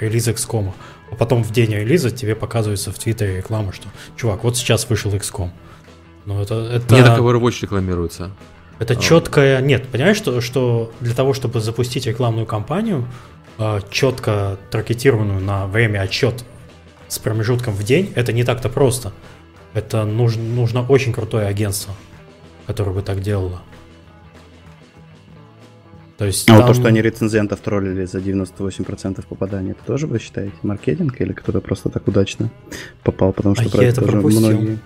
релиз 0.00 0.28
XCOM. 0.28 0.68
А 0.68 0.72
потом 1.16 1.42
в 1.42 1.50
день 1.52 1.72
релиза 1.72 2.10
тебе 2.10 2.34
показывается 2.34 2.92
в 2.92 2.98
Твиттере 2.98 3.38
реклама, 3.38 3.72
что 3.72 3.88
чувак, 4.16 4.44
вот 4.44 4.56
сейчас 4.56 4.88
вышел 4.88 5.12
XCOM. 5.12 5.50
Ну, 6.26 6.40
это, 6.40 6.54
это... 6.54 6.94
Не 6.94 7.02
так 7.02 7.18
Overwatch 7.18 7.62
рекламируется. 7.62 8.30
Это 8.78 8.94
а... 8.94 8.96
четкая... 8.96 9.60
Нет, 9.60 9.88
понимаешь, 9.88 10.16
что, 10.16 10.40
что 10.40 10.92
для 11.00 11.14
того, 11.14 11.34
чтобы 11.34 11.60
запустить 11.60 12.06
рекламную 12.06 12.46
кампанию, 12.46 13.06
э, 13.58 13.80
четко 13.90 14.58
таргетированную 14.70 15.40
на 15.40 15.66
время 15.66 16.00
отчет 16.00 16.44
с 17.08 17.18
промежутком 17.18 17.74
в 17.74 17.82
день, 17.82 18.12
это 18.14 18.32
не 18.32 18.44
так-то 18.44 18.68
просто. 18.68 19.12
Это 19.74 20.04
нужно, 20.04 20.42
нужно 20.42 20.82
очень 20.82 21.12
крутое 21.12 21.46
агентство, 21.46 21.94
которое 22.66 22.92
бы 22.92 23.02
так 23.02 23.20
делало. 23.20 23.62
То 26.20 26.26
есть 26.26 26.46
а 26.50 26.52
там... 26.52 26.56
вот 26.58 26.66
то, 26.66 26.74
что 26.74 26.88
они 26.88 27.00
рецензентов 27.00 27.60
троллили 27.60 28.04
за 28.04 28.18
98% 28.18 29.24
попадания, 29.26 29.70
это 29.70 29.82
тоже 29.86 30.06
вы 30.06 30.18
считаете 30.18 30.52
маркетинг 30.62 31.18
или 31.18 31.32
кто-то 31.32 31.62
просто 31.62 31.88
так 31.88 32.06
удачно 32.06 32.50
попал, 33.02 33.32
потому 33.32 33.54
что 33.54 33.64
а 33.64 33.68
про 33.70 33.84
это, 33.84 34.02
это 34.02 34.12
тоже 34.12 34.18
многие... 34.18 34.78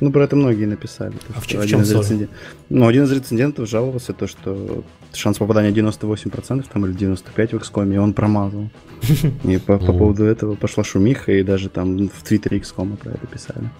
Ну, 0.00 0.12
про 0.12 0.24
это 0.24 0.36
многие 0.36 0.66
написали. 0.66 1.14
А 1.34 1.40
в, 1.40 1.46
чем, 1.46 1.62
один 1.62 1.80
из 1.80 1.90
рецензент... 1.90 2.30
Ну, 2.68 2.86
один 2.86 3.04
из 3.04 3.12
рецензентов 3.12 3.66
жаловался, 3.66 4.12
то, 4.12 4.26
что 4.26 4.84
шанс 5.14 5.38
попадания 5.38 5.70
98% 5.70 6.66
там, 6.70 6.84
или 6.84 6.94
95% 6.94 7.58
в 7.58 7.62
XCOM, 7.62 7.94
и 7.94 7.96
он 7.96 8.12
промазал. 8.12 8.68
И 9.44 9.56
по, 9.56 9.78
по 9.78 9.94
поводу 9.94 10.24
этого 10.24 10.56
пошла 10.56 10.84
шумиха, 10.84 11.32
и 11.32 11.42
даже 11.42 11.70
там 11.70 12.10
в 12.10 12.22
Твиттере 12.22 12.58
XCOM 12.58 12.98
про 12.98 13.12
это 13.12 13.26
писали. 13.26 13.70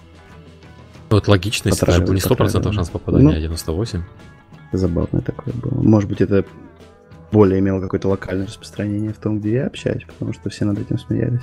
Ну, 1.11 1.17
это 1.17 1.29
логично, 1.29 1.69
если 1.69 1.83
это 1.83 1.91
же 1.91 2.01
был 2.01 2.13
не 2.13 2.21
100% 2.21 2.73
шанс 2.73 2.89
попадания, 2.89 3.35
а 3.35 3.53
98%. 3.53 4.01
Забавное 4.73 5.21
такое 5.21 5.53
было. 5.53 5.79
Может 5.79 6.09
быть, 6.09 6.21
это 6.21 6.43
более 7.31 7.59
имело 7.59 7.81
какое-то 7.81 8.09
локальное 8.09 8.47
распространение 8.47 9.13
в 9.13 9.17
том, 9.17 9.39
где 9.39 9.53
я 9.53 9.67
общаюсь, 9.67 10.03
потому 10.05 10.33
что 10.33 10.49
все 10.49 10.65
над 10.65 10.79
этим 10.79 10.97
смеялись. 10.97 11.41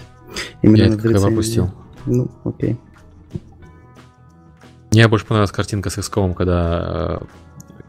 Именно 0.63 0.83
я 0.83 0.95
это 0.95 1.21
пропустил. 1.21 1.71
Ну, 2.07 2.31
окей. 2.45 2.79
Мне 4.91 5.09
больше 5.09 5.27
понравилась 5.27 5.51
картинка 5.51 5.91
с 5.91 5.99
XCOM, 5.99 6.35
когда 6.35 7.21
э, 7.21 7.25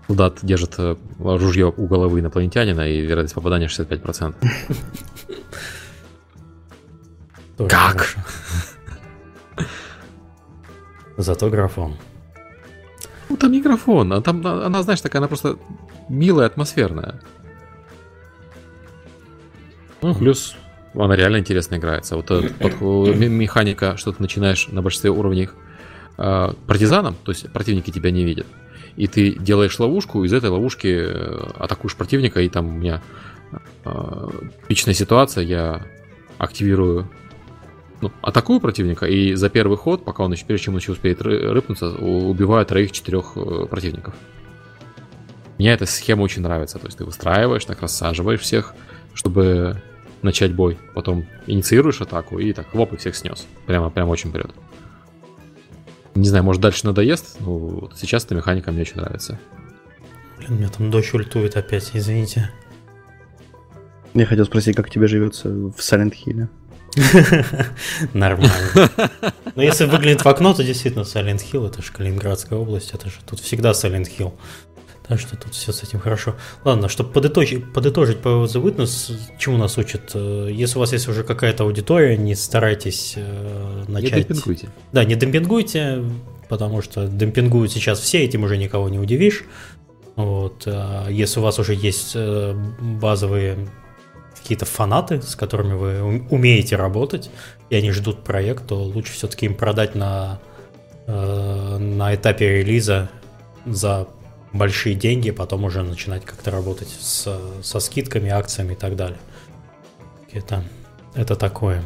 солдат 0.08 0.40
держит 0.42 0.76
э, 0.78 0.96
ружье 1.20 1.72
у 1.76 1.88
головы 1.88 2.20
инопланетянина 2.20 2.90
и 2.90 3.02
вероятность 3.02 3.36
попадания 3.36 3.68
65%. 3.68 4.34
Как? 7.70 8.16
Зато 11.18 11.50
графон. 11.50 11.96
Ну, 13.30 13.38
там 13.38 13.52
не 13.52 13.62
графон, 13.62 14.14
а 14.14 14.22
там 14.22 14.46
она, 14.46 14.84
знаешь, 14.84 15.02
такая, 15.02 15.20
она 15.20 15.28
просто 15.28 15.58
милая, 16.10 16.48
атмосферная. 16.48 17.22
Ну, 20.06 20.14
плюс 20.14 20.56
она 20.94 21.16
реально 21.16 21.38
интересно 21.38 21.76
играется. 21.76 22.16
Вот 22.16 22.30
эта 22.30 22.48
механика, 22.60 23.98
что 23.98 24.12
ты 24.12 24.22
начинаешь 24.22 24.68
на 24.68 24.84
большинстве 24.84 25.10
уровней 25.10 25.50
э, 26.18 26.54
партизаном, 26.68 27.16
то 27.24 27.32
есть 27.32 27.52
противники 27.52 27.90
тебя 27.90 28.12
не 28.12 28.24
видят, 28.24 28.46
и 28.96 29.08
ты 29.08 29.32
делаешь 29.32 29.80
ловушку, 29.80 30.24
из 30.24 30.32
этой 30.32 30.52
ловушки 30.52 30.88
э, 30.88 31.52
атакуешь 31.58 31.96
противника, 31.96 32.40
и 32.40 32.50
там 32.50 32.68
у 32.68 32.72
меня 32.72 33.02
э, 33.84 34.28
личная 34.70 34.94
ситуация, 34.94 35.44
я 35.44 35.82
активирую 36.38 37.10
ну, 38.02 38.12
атакую 38.22 38.60
противника, 38.60 39.08
и 39.08 39.34
за 39.34 39.50
первый 39.50 39.78
ход, 39.78 40.06
пока 40.06 40.24
он 40.24 40.34
еще, 40.34 40.46
прежде 40.46 40.66
чем 40.66 40.76
он 40.76 40.82
еще 40.82 40.92
успеет 40.92 41.20
рыпнуться, 41.22 41.96
убиваю 41.96 42.64
троих-четырех 42.64 43.32
э, 43.38 43.66
противников. 43.66 44.14
Мне 45.58 45.72
эта 45.72 45.88
схема 45.88 46.22
очень 46.22 46.42
нравится. 46.42 46.78
То 46.80 46.86
есть 46.86 46.98
ты 46.98 47.06
выстраиваешь, 47.06 47.64
так 47.64 47.82
рассаживаешь 47.82 48.42
всех, 48.42 48.76
чтобы 49.14 49.82
начать 50.26 50.54
бой. 50.54 50.78
Потом 50.94 51.26
инициируешь 51.48 52.02
атаку 52.02 52.40
и 52.40 52.52
так, 52.52 52.74
воп, 52.74 52.94
и 52.94 52.98
всех 52.98 53.16
снес. 53.16 53.48
Прямо, 53.66 53.90
прямо 53.90 54.10
очень 54.10 54.30
вперед. 54.32 54.52
Не 56.16 56.28
знаю, 56.28 56.44
может 56.44 56.62
дальше 56.62 56.86
надоест, 56.86 57.38
но 57.40 57.58
вот 57.58 57.98
сейчас 57.98 58.26
эта 58.26 58.36
механика 58.36 58.72
мне 58.72 58.82
очень 58.82 58.98
нравится. 58.98 59.40
Блин, 60.38 60.54
у 60.54 60.56
меня 60.56 60.70
там 60.70 60.92
дождь 60.92 61.14
ультует 61.14 61.56
опять, 61.56 61.92
извините. 61.94 62.52
Я 64.14 64.26
хотел 64.26 64.46
спросить, 64.46 64.76
как 64.76 64.90
тебе 64.90 65.08
живется 65.08 65.50
в 65.50 65.76
Silent 65.78 66.14
Hill? 66.26 66.48
Нормально. 68.14 68.54
Но 69.56 69.62
если 69.62 69.86
выглядит 69.86 70.24
в 70.24 70.28
окно, 70.28 70.54
то 70.54 70.64
действительно 70.64 71.02
Silent 71.02 71.42
Hill, 71.52 71.68
это 71.68 71.82
же 71.82 71.92
Калининградская 71.92 72.58
область, 72.58 72.94
это 72.94 73.10
же 73.10 73.16
тут 73.26 73.42
всегда 73.42 73.72
Silent 73.72 74.08
Hill. 74.18 74.34
Так 75.08 75.20
что 75.20 75.38
тут 75.38 75.54
все 75.54 75.72
с 75.72 75.84
этим 75.84 76.00
хорошо. 76.00 76.36
Ладно, 76.64 76.90
чтобы 76.90 77.12
подытожить, 77.12 77.72
подытожить 77.74 78.20
по 78.20 78.30
The 78.46 78.62
Witness, 78.62 79.14
чему 79.38 79.58
нас 79.58 79.78
учат? 79.78 80.12
Э, 80.16 80.50
если 80.52 80.78
у 80.78 80.80
вас 80.80 80.94
есть 80.94 81.08
уже 81.08 81.24
какая-то 81.24 81.64
аудитория, 81.64 82.18
не 82.18 82.36
старайтесь 82.36 83.14
э, 83.16 83.84
начать... 83.88 84.14
Не 84.14 84.24
демпингуйте. 84.24 84.70
Да, 84.92 85.04
не 85.04 85.16
демпингуйте, 85.16 86.04
потому 86.50 86.82
что 86.82 87.08
демпингуют 87.08 87.72
сейчас 87.72 88.00
все, 88.00 88.24
этим 88.24 88.44
уже 88.44 88.58
никого 88.58 88.90
не 88.90 88.98
удивишь. 88.98 89.44
Вот. 90.16 90.64
А 90.66 91.08
если 91.10 91.40
у 91.40 91.44
вас 91.44 91.60
уже 91.60 91.76
есть 91.76 92.14
э, 92.16 92.56
базовые 92.80 93.58
какие-то 94.42 94.66
фанаты, 94.66 95.22
с 95.22 95.36
которыми 95.36 95.74
вы 95.74 96.26
умеете 96.30 96.78
работать, 96.78 97.30
и 97.70 97.76
они 97.76 97.92
ждут 97.92 98.24
проект, 98.24 98.68
то 98.68 98.82
лучше 98.82 99.14
все-таки 99.14 99.48
им 99.48 99.56
продать 99.56 99.96
на, 99.96 100.40
на 101.08 102.14
этапе 102.14 102.60
релиза 102.60 103.10
за 103.66 104.08
большие 104.56 104.96
деньги, 104.96 105.32
потом 105.32 105.66
уже 105.66 105.84
начинать 105.84 106.26
как-то 106.26 106.52
работать 106.52 106.88
с, 106.88 107.28
со 107.62 107.80
скидками, 107.80 108.30
акциями 108.30 108.74
и 108.74 108.76
так 108.76 108.96
далее. 108.96 109.20
Это, 110.32 110.64
это 111.14 111.36
такое. 111.36 111.84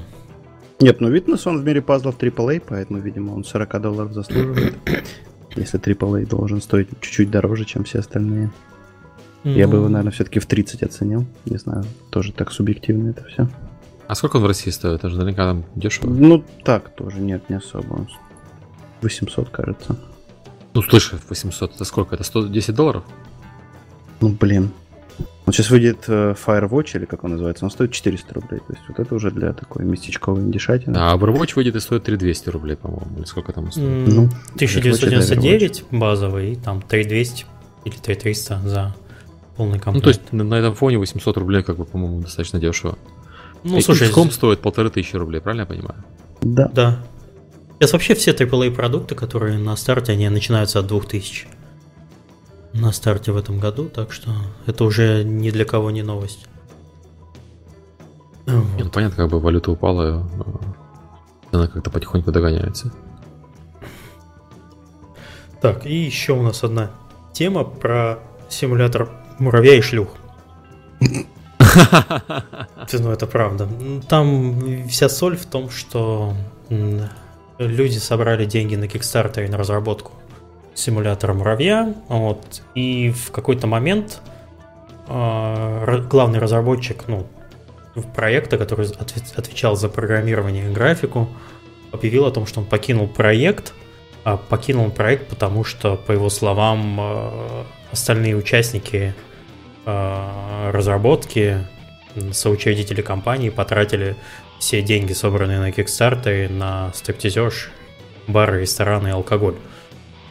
Нет, 0.80 1.02
ну 1.02 1.14
Witness 1.14 1.42
он 1.46 1.62
в 1.62 1.66
мире 1.66 1.82
пазлов 1.82 2.18
AAA, 2.18 2.64
поэтому, 2.66 3.00
видимо, 3.00 3.34
он 3.34 3.44
40 3.44 3.82
долларов 3.82 4.14
заслуживает. 4.14 4.76
Если 5.56 5.80
AAA 5.80 6.28
должен 6.28 6.62
стоить 6.62 6.90
чуть-чуть 7.02 7.30
дороже, 7.30 7.66
чем 7.66 7.84
все 7.84 8.00
остальные. 8.00 8.52
Я 9.44 9.68
бы 9.68 9.76
его, 9.76 9.86
ну. 9.86 9.94
наверное, 9.94 10.12
все-таки 10.12 10.40
в 10.40 10.46
30 10.46 10.84
оценил. 10.84 11.26
Не 11.46 11.58
знаю, 11.58 11.86
тоже 12.10 12.34
так 12.34 12.52
субъективно 12.52 13.10
это 13.10 13.24
все. 13.26 13.48
А 14.08 14.16
сколько 14.16 14.38
он 14.38 14.44
в 14.44 14.48
России 14.48 14.70
стоит? 14.70 14.96
Это 14.96 15.10
же 15.10 15.18
наверняка 15.18 15.46
там 15.46 15.66
дешево. 15.76 16.10
Ну, 16.10 16.44
так 16.64 16.90
тоже, 16.96 17.20
нет, 17.20 17.50
не 17.50 17.56
особо. 17.58 18.08
800, 19.02 19.50
кажется. 19.50 19.98
Ну, 20.74 20.82
слышь, 20.82 21.14
800, 21.30 21.76
это 21.76 21.86
сколько? 21.86 22.16
Это 22.16 22.24
110 22.24 22.76
долларов? 22.76 23.04
Ну, 24.22 24.30
блин. 24.30 24.72
Вот 25.46 25.56
сейчас 25.56 25.72
выйдет 25.72 26.04
э, 26.08 26.36
Firewatch, 26.46 26.96
или 26.96 27.06
как 27.06 27.24
он 27.24 27.32
называется, 27.32 27.66
он 27.66 27.72
стоит 27.72 27.92
400 27.92 28.34
рублей. 28.36 28.60
То 28.60 28.74
есть 28.74 28.84
вот 28.88 29.00
это 29.00 29.16
уже 29.16 29.32
для 29.32 29.52
такой 29.54 29.84
местечковой 29.84 30.42
индишатины. 30.42 30.96
А 30.96 31.16
Overwatch 31.16 31.54
выйдет 31.56 31.76
и 31.76 31.80
стоит 31.80 32.04
3200 32.04 32.50
рублей, 32.50 32.76
по-моему. 32.76 33.18
Или 33.18 33.26
сколько 33.26 33.52
там 33.52 33.72
стоит? 33.72 33.88
Mm, 33.88 34.14
ну, 34.14 34.24
1999 34.56 35.86
базовый, 35.90 36.54
и 36.54 36.56
там 36.56 36.84
3200 36.84 37.46
или 37.86 37.96
3300 37.96 38.62
за 38.64 38.96
полный 39.58 39.80
комплект. 39.80 39.96
Ну, 39.96 40.02
то 40.02 40.10
есть 40.10 40.34
на, 40.34 40.44
на 40.44 40.56
этом 40.56 40.76
фоне 40.76 41.00
800 41.00 41.38
рублей, 41.38 41.64
как 41.64 41.78
бы, 41.78 41.86
по-моему, 41.86 42.22
достаточно 42.22 42.60
дешево. 42.60 42.98
Ну, 43.64 43.78
и 43.78 43.82
слушай... 43.82 44.08
XCOM 44.08 44.32
стоит 44.32 44.60
полторы 44.60 44.92
тысячи 44.92 45.16
рублей, 45.16 45.42
правильно 45.42 45.62
я 45.62 45.66
понимаю? 45.66 45.96
Да. 46.42 46.70
Да. 46.74 47.00
Сейчас 47.80 47.94
вообще 47.94 48.14
все 48.14 48.32
AAA 48.32 48.72
продукты, 48.72 49.16
которые 49.16 49.58
на 49.58 49.76
старте, 49.78 50.12
они 50.12 50.28
начинаются 50.28 50.80
от 50.80 50.88
2000 50.88 51.48
на 52.74 52.92
старте 52.92 53.32
в 53.32 53.38
этом 53.38 53.60
году, 53.60 53.88
так 53.88 54.12
что 54.12 54.32
это 54.66 54.84
уже 54.84 55.24
ни 55.24 55.50
для 55.50 55.64
кого 55.64 55.90
не 55.90 56.04
новость. 56.04 56.46
Вот. 58.46 58.66
Ну, 58.78 58.90
понятно, 58.90 59.16
как 59.16 59.30
бы 59.30 59.40
валюта 59.40 59.72
упала, 59.72 60.30
она 61.52 61.68
как-то 61.68 61.90
потихоньку 61.90 62.34
догоняется. 62.34 62.92
Так, 65.62 65.86
и 65.86 65.96
еще 65.96 66.34
у 66.34 66.42
нас 66.42 66.64
одна 66.64 66.92
тема 67.32 67.64
про 67.64 68.20
симулятор 68.50 69.10
муравья 69.40 69.76
и 69.76 69.82
шлюх. 69.82 70.10
Ну, 72.92 73.12
это 73.12 73.28
правда. 73.28 73.70
Там 74.08 74.88
вся 74.88 75.08
соль 75.08 75.38
в 75.38 75.46
том, 75.46 75.70
что 75.70 76.34
люди 77.60 77.98
собрали 77.98 78.46
деньги 78.46 78.76
на 78.76 78.86
Kickstarter 78.86 79.48
на 79.50 79.58
разработку 79.58 80.14
симулятора 80.74 81.34
муравья, 81.34 81.94
вот, 82.08 82.62
и 82.74 83.12
в 83.12 83.32
какой-то 83.32 83.68
момент 83.68 84.22
э, 85.08 86.04
главный 86.10 86.40
разработчик, 86.40 87.04
ну, 87.08 87.28
проекта, 88.16 88.58
который 88.58 88.88
отвечал 89.36 89.76
за 89.76 89.90
программирование 89.90 90.70
и 90.70 90.74
графику, 90.74 91.28
объявил 91.92 92.26
о 92.26 92.32
том, 92.32 92.46
что 92.46 92.62
он 92.62 92.66
покинул 92.66 93.08
проект. 93.08 93.74
А 94.26 94.36
покинул 94.36 94.92
проект, 94.92 95.28
потому 95.28 95.64
что, 95.64 95.96
по 95.96 96.12
его 96.12 96.30
словам, 96.30 97.00
э, 97.00 97.64
остальные 97.92 98.36
участники 98.36 99.14
э, 99.86 100.72
разработки, 100.72 101.66
соучредители 102.32 103.02
компании 103.02 103.50
потратили 103.50 104.16
все 104.60 104.82
деньги, 104.82 105.14
собранные 105.14 105.60
на 105.60 105.70
Kickstarter, 105.70 106.52
на 106.52 106.92
стриптизеж, 106.94 107.72
бары, 108.28 108.62
рестораны 108.62 109.08
и 109.08 109.12
алкоголь. 109.12 109.56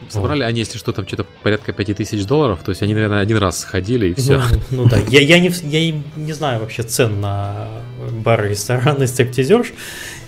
Собрали 0.07 0.43
они, 0.43 0.59
если 0.59 0.77
что, 0.77 0.93
там 0.93 1.05
что-то 1.05 1.25
порядка 1.43 1.73
5000 1.73 2.25
долларов, 2.25 2.61
то 2.63 2.69
есть 2.69 2.81
они, 2.81 2.93
наверное, 2.93 3.19
один 3.19 3.37
раз 3.37 3.59
сходили 3.59 4.09
и 4.09 4.13
все. 4.13 4.41
Ну, 4.71 4.83
ну 4.83 4.89
да, 4.89 4.97
я, 5.09 5.19
я, 5.19 5.39
не, 5.39 5.49
я 5.63 6.01
не 6.15 6.33
знаю 6.33 6.61
вообще 6.61 6.83
цен 6.83 7.19
на 7.19 7.67
бары, 8.11 8.49
рестораны, 8.49 9.07
стриптизеж, 9.07 9.73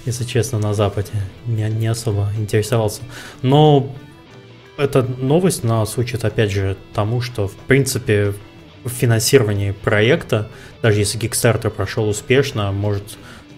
если 0.06 0.26
честно, 0.26 0.60
на 0.60 0.74
Западе. 0.74 1.12
Я 1.48 1.70
не 1.70 1.88
особо 1.88 2.30
интересовался. 2.38 3.02
Но 3.42 3.96
эта 4.78 5.04
новость 5.04 5.64
нас 5.64 5.98
учит, 5.98 6.26
опять 6.26 6.52
же, 6.52 6.76
тому, 6.94 7.22
что, 7.22 7.48
в 7.48 7.56
принципе, 7.56 8.34
в 8.84 8.90
финансировании 8.90 9.72
проекта, 9.72 10.50
даже 10.82 11.00
если 11.00 11.20
Kickstarter 11.20 11.70
прошел 11.70 12.10
успешно, 12.10 12.72
может 12.72 13.04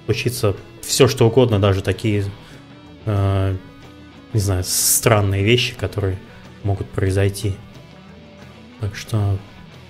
случиться 0.06 0.56
все, 0.82 1.08
что 1.08 1.28
угодно, 1.28 1.60
даже 1.60 1.82
такие 1.82 2.26
э, 3.06 3.56
не 4.34 4.40
знаю, 4.40 4.64
странные 4.66 5.44
вещи, 5.44 5.76
которые 5.76 6.18
могут 6.64 6.88
произойти. 6.90 7.54
Так 8.82 8.96
что 8.96 9.38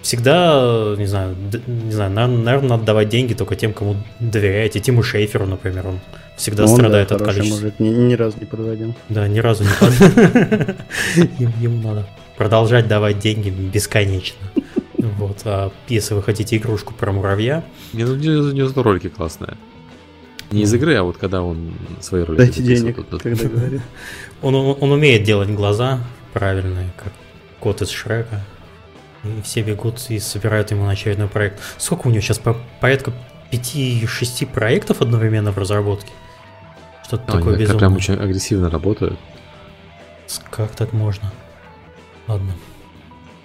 всегда, 0.01 0.95
не 0.97 1.05
знаю, 1.05 1.35
не 1.67 1.91
знаю, 1.91 2.11
наверное, 2.11 2.69
надо 2.69 2.83
давать 2.83 3.09
деньги 3.09 3.33
только 3.33 3.55
тем, 3.55 3.73
кому 3.73 3.95
доверяете. 4.19 4.79
Тиму 4.79 5.01
Шейферу, 5.01 5.45
например, 5.45 5.87
он 5.87 5.99
всегда 6.35 6.63
он, 6.63 6.69
страдает 6.69 7.09
да, 7.09 7.15
от 7.15 7.23
количества. 7.23 7.55
Мужик, 7.55 7.79
ни, 7.79 7.89
ни 7.89 8.13
разу 8.13 8.37
не 8.39 8.45
подводил. 8.45 8.95
Да, 9.09 9.27
ни 9.27 9.39
разу 9.39 9.63
не 9.63 9.69
подводил. 9.79 10.75
Ему 11.61 11.81
надо 11.81 12.07
продолжать 12.37 12.87
давать 12.87 13.19
деньги 13.19 13.49
бесконечно. 13.49 14.45
Вот, 14.97 15.41
а 15.45 15.71
если 15.87 16.13
вы 16.13 16.23
хотите 16.23 16.57
игрушку 16.57 16.93
про 16.93 17.11
муравья... 17.11 17.63
Не, 17.93 18.05
ну, 18.05 18.15
не, 18.15 18.53
не 18.53 18.81
ролики 18.81 19.09
классные. 19.09 19.57
Не 20.53 20.63
из 20.63 20.73
игры, 20.73 20.95
а 20.95 21.03
вот 21.03 21.17
когда 21.17 21.41
он 21.41 21.73
свои 21.99 22.23
роли 22.23 22.37
Дайте 22.37 22.61
денег, 22.61 22.95
тут. 23.07 23.21
когда 23.21 23.47
говорит. 23.47 23.81
Он, 24.41 24.55
он, 24.55 24.77
он 24.79 24.91
умеет 24.91 25.23
делать 25.23 25.49
глаза 25.49 25.99
правильные, 26.33 26.91
как 26.97 27.13
кот 27.59 27.81
из 27.81 27.89
Шрека. 27.89 28.41
И 29.23 29.41
все 29.43 29.61
бегут 29.61 29.99
и 30.09 30.19
собирают 30.19 30.71
ему 30.71 30.85
на 30.85 30.91
очередной 30.91 31.27
проект. 31.27 31.59
Сколько 31.77 32.07
у 32.07 32.11
него 32.11 32.21
сейчас? 32.21 32.41
Порядка 32.81 33.13
5-6 33.51 34.47
проектов 34.47 35.01
одновременно 35.01 35.51
в 35.51 35.57
разработке? 35.57 36.11
Что-то 37.05 37.23
а, 37.27 37.37
такое 37.37 37.57
безумное. 37.57 37.79
прям 37.79 37.95
очень 37.95 38.15
агрессивно 38.15 38.69
работают. 38.69 39.17
Как 40.49 40.75
так 40.75 40.93
можно? 40.93 41.31
Ладно. 42.27 42.53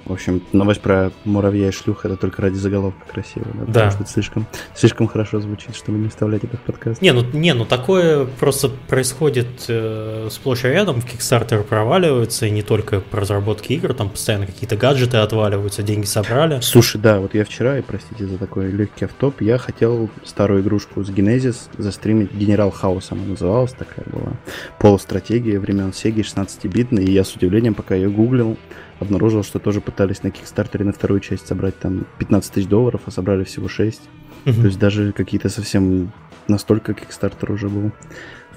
В 0.08 0.12
общем, 0.14 0.42
новость 0.52 0.80
про 0.80 1.12
муравья 1.26 1.68
и 1.68 1.70
шлюх 1.70 2.06
это 2.06 2.16
только 2.16 2.40
ради 2.40 2.54
заголовка 2.54 3.06
красиво, 3.12 3.46
да? 3.52 3.60
да. 3.60 3.66
Потому 3.66 3.90
что 3.90 4.02
это 4.04 4.10
слишком, 4.10 4.46
слишком 4.74 5.06
хорошо 5.06 5.38
звучит, 5.40 5.76
чтобы 5.76 5.98
не 5.98 6.08
вставлять 6.08 6.44
этот 6.44 6.60
подкаст. 6.62 7.02
Не, 7.02 7.12
ну, 7.12 7.22
не, 7.34 7.52
ну 7.52 7.66
такое 7.66 8.24
просто 8.24 8.70
происходит 8.88 9.66
э, 9.68 10.28
сплошь 10.30 10.64
и 10.64 10.68
рядом. 10.68 11.02
В 11.02 11.04
Kickstarter 11.04 11.62
проваливаются, 11.62 12.46
и 12.46 12.50
не 12.50 12.62
только 12.62 13.00
по 13.00 13.18
разработке 13.18 13.74
игр, 13.74 13.92
там 13.92 14.08
постоянно 14.08 14.46
какие-то 14.46 14.76
гаджеты 14.76 15.18
отваливаются, 15.18 15.82
деньги 15.82 16.06
собрали. 16.06 16.60
Слушай, 16.62 17.00
да, 17.02 17.20
вот 17.20 17.34
я 17.34 17.44
вчера, 17.44 17.78
и 17.78 17.82
простите 17.82 18.26
за 18.26 18.38
такой 18.38 18.70
легкий 18.70 19.04
автоп, 19.04 19.42
я 19.42 19.58
хотел 19.58 20.08
старую 20.24 20.62
игрушку 20.62 21.04
с 21.04 21.10
Genesis 21.10 21.56
застримить. 21.76 22.32
Генерал 22.32 22.70
Хаус 22.70 23.12
она 23.12 23.24
называлась, 23.24 23.72
такая 23.72 24.06
была. 24.06 24.32
Полустратегия 24.78 25.58
времен 25.58 25.90
Sega 25.90 26.22
16-битной, 26.22 27.04
и 27.04 27.12
я 27.12 27.24
с 27.24 27.34
удивлением, 27.34 27.74
пока 27.74 27.94
ее 27.94 28.08
гуглил, 28.08 28.56
обнаружил, 29.00 29.42
что 29.42 29.58
тоже 29.58 29.80
пытались 29.80 30.22
на 30.22 30.30
Кикстартере 30.30 30.84
на 30.84 30.92
вторую 30.92 31.20
часть 31.20 31.46
собрать 31.46 31.78
там 31.78 32.06
15 32.18 32.52
тысяч 32.52 32.66
долларов, 32.66 33.02
а 33.06 33.10
собрали 33.10 33.44
всего 33.44 33.68
6. 33.68 34.00
Угу. 34.46 34.54
То 34.54 34.66
есть 34.66 34.78
даже 34.78 35.12
какие-то 35.12 35.48
совсем 35.48 36.12
настолько 36.48 36.94
Кикстартер 36.94 37.52
уже 37.52 37.68
был 37.68 37.92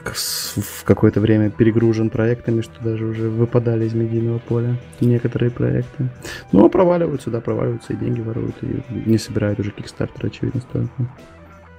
в 0.04 0.84
какое-то 0.84 1.20
время 1.20 1.52
перегружен 1.52 2.10
проектами, 2.10 2.62
что 2.62 2.84
даже 2.84 3.06
уже 3.06 3.30
выпадали 3.30 3.86
из 3.86 3.94
медийного 3.94 4.40
поля 4.40 4.78
некоторые 5.00 5.52
проекты. 5.52 6.10
Ну, 6.52 6.66
а 6.66 6.70
проваливаются, 6.70 7.30
да, 7.30 7.40
проваливаются, 7.40 7.94
и 7.94 7.96
деньги 7.96 8.22
воруют, 8.22 8.56
и 8.64 8.82
не 8.90 9.18
собирают 9.18 9.60
уже 9.60 9.72
Кикстартер, 9.72 10.26
очевидно, 10.26 10.62
столько. 10.62 10.92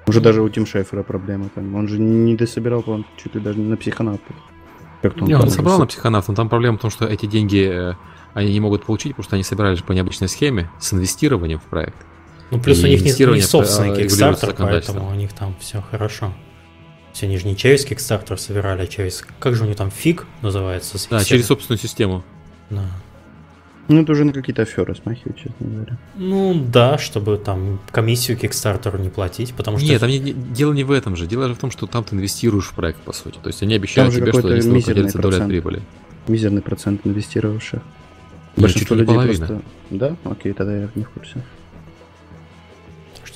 Уже 0.07 0.21
даже 0.21 0.43
у 0.43 0.49
Тим 0.49 0.67
Шефера 0.67 1.03
проблема 1.03 1.49
там. 1.55 1.75
Он 1.75 1.89
же 1.89 1.99
не 1.99 2.37
дособирал, 2.37 2.83
по 2.83 3.05
чуть 3.17 3.35
ли 3.35 3.41
даже 3.41 3.61
на 3.61 3.77
психонавтов. 3.77 4.37
Как-то 5.01 5.23
он, 5.23 5.29
не, 5.29 5.35
он 5.35 5.49
собрал 5.49 5.79
на 5.79 5.87
психонавтов, 5.87 6.29
но 6.29 6.35
там 6.35 6.49
проблема 6.49 6.79
в 6.79 6.81
том, 6.81 6.91
что 6.91 7.07
эти 7.07 7.27
деньги 7.27 7.69
э, 7.69 7.95
они 8.35 8.53
не 8.53 8.61
могут 8.61 8.85
получить, 8.85 9.13
потому 9.13 9.25
что 9.25 9.37
они 9.37 9.45
собирались 9.45 9.83
по 9.83 9.93
необычной 9.93 10.29
схеме 10.29 10.71
с 10.81 10.93
инвестированием 10.93 11.59
в 11.59 11.65
проект. 11.65 11.97
Ну, 12.51 12.61
плюс 12.61 12.81
и 12.81 12.85
у 12.85 12.89
них 12.89 13.03
не, 13.03 13.35
не 13.35 13.41
собственный 13.41 13.91
Kickstarter, 13.91 14.55
поэтому 14.59 15.09
у 15.09 15.15
них 15.15 15.33
там 15.33 15.57
все 15.61 15.83
хорошо. 15.91 16.35
Все, 17.13 17.27
они 17.27 17.39
же 17.39 17.47
не 17.47 17.57
через 17.57 17.87
Kickstarter 17.87 18.37
собирали, 18.39 18.83
а 18.83 18.87
через... 18.87 19.25
Как 19.39 19.55
же 19.55 19.65
у 19.65 19.67
них 19.67 19.77
там 19.77 19.91
фиг 19.91 20.27
называется? 20.41 20.99
Да, 21.11 21.19
все... 21.19 21.29
через 21.29 21.47
собственную 21.47 21.79
систему. 21.79 22.25
Да. 22.71 22.85
Ну, 23.89 24.03
это 24.03 24.13
уже 24.13 24.25
на 24.25 24.33
какие-то 24.33 24.63
аферы 24.63 24.95
смахивает, 24.95 25.37
честно 25.37 25.67
говоря. 25.67 25.99
Ну, 26.15 26.55
да, 26.55 26.99
чтобы 26.99 27.37
там 27.37 27.81
комиссию 27.91 28.39
Kickstarter 28.39 28.99
не 29.01 29.11
платить, 29.11 29.53
потому 29.55 29.79
что... 29.79 29.87
Нет, 29.87 30.01
там 30.01 30.09
не, 30.09 30.21
дело 30.21 30.73
не 30.73 30.85
в 30.85 30.91
этом 30.91 31.17
же. 31.17 31.27
Дело 31.27 31.49
же 31.49 31.55
в 31.55 31.59
том, 31.59 31.71
что 31.71 31.87
там 31.87 32.05
ты 32.05 32.15
инвестируешь 32.15 32.67
в 32.67 32.75
проект, 32.75 33.01
по 33.01 33.13
сути. 33.13 33.39
То 33.43 33.49
есть 33.49 33.63
они 33.63 33.75
обещают 33.75 34.15
тебе, 34.15 34.33
что 34.33 34.55
если 34.55 34.71
поделится 34.71 35.19
доля 35.19 35.47
прибыли. 35.47 35.83
Мизерный 36.29 36.63
процент 36.63 37.01
инвестировавших. 37.05 37.83
Большинство 38.57 38.97
людей 38.97 39.15
половина. 39.15 39.47
просто... 39.47 39.63
Да? 39.91 40.17
Окей, 40.25 40.53
тогда 40.53 40.77
я 40.77 40.89
не 40.95 41.05
в 41.05 41.11
курсе. 41.11 41.43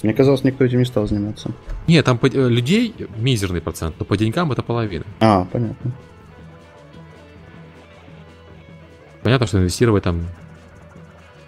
Мне 0.02 0.14
казалось, 0.14 0.44
никто 0.44 0.64
этим 0.64 0.78
не 0.78 0.84
стал 0.84 1.09
заниматься. 1.09 1.51
Нет, 1.88 2.05
там 2.05 2.18
по... 2.18 2.26
Э, 2.26 2.48
людей 2.48 2.94
мизерный 3.16 3.60
процент, 3.60 3.97
но 3.98 4.05
по 4.05 4.16
деньгам 4.16 4.52
это 4.52 4.62
половина. 4.62 5.05
А, 5.20 5.47
понятно. 5.51 5.93
Понятно, 9.22 9.47
что 9.47 9.59
инвестировать 9.59 10.05
там 10.05 10.26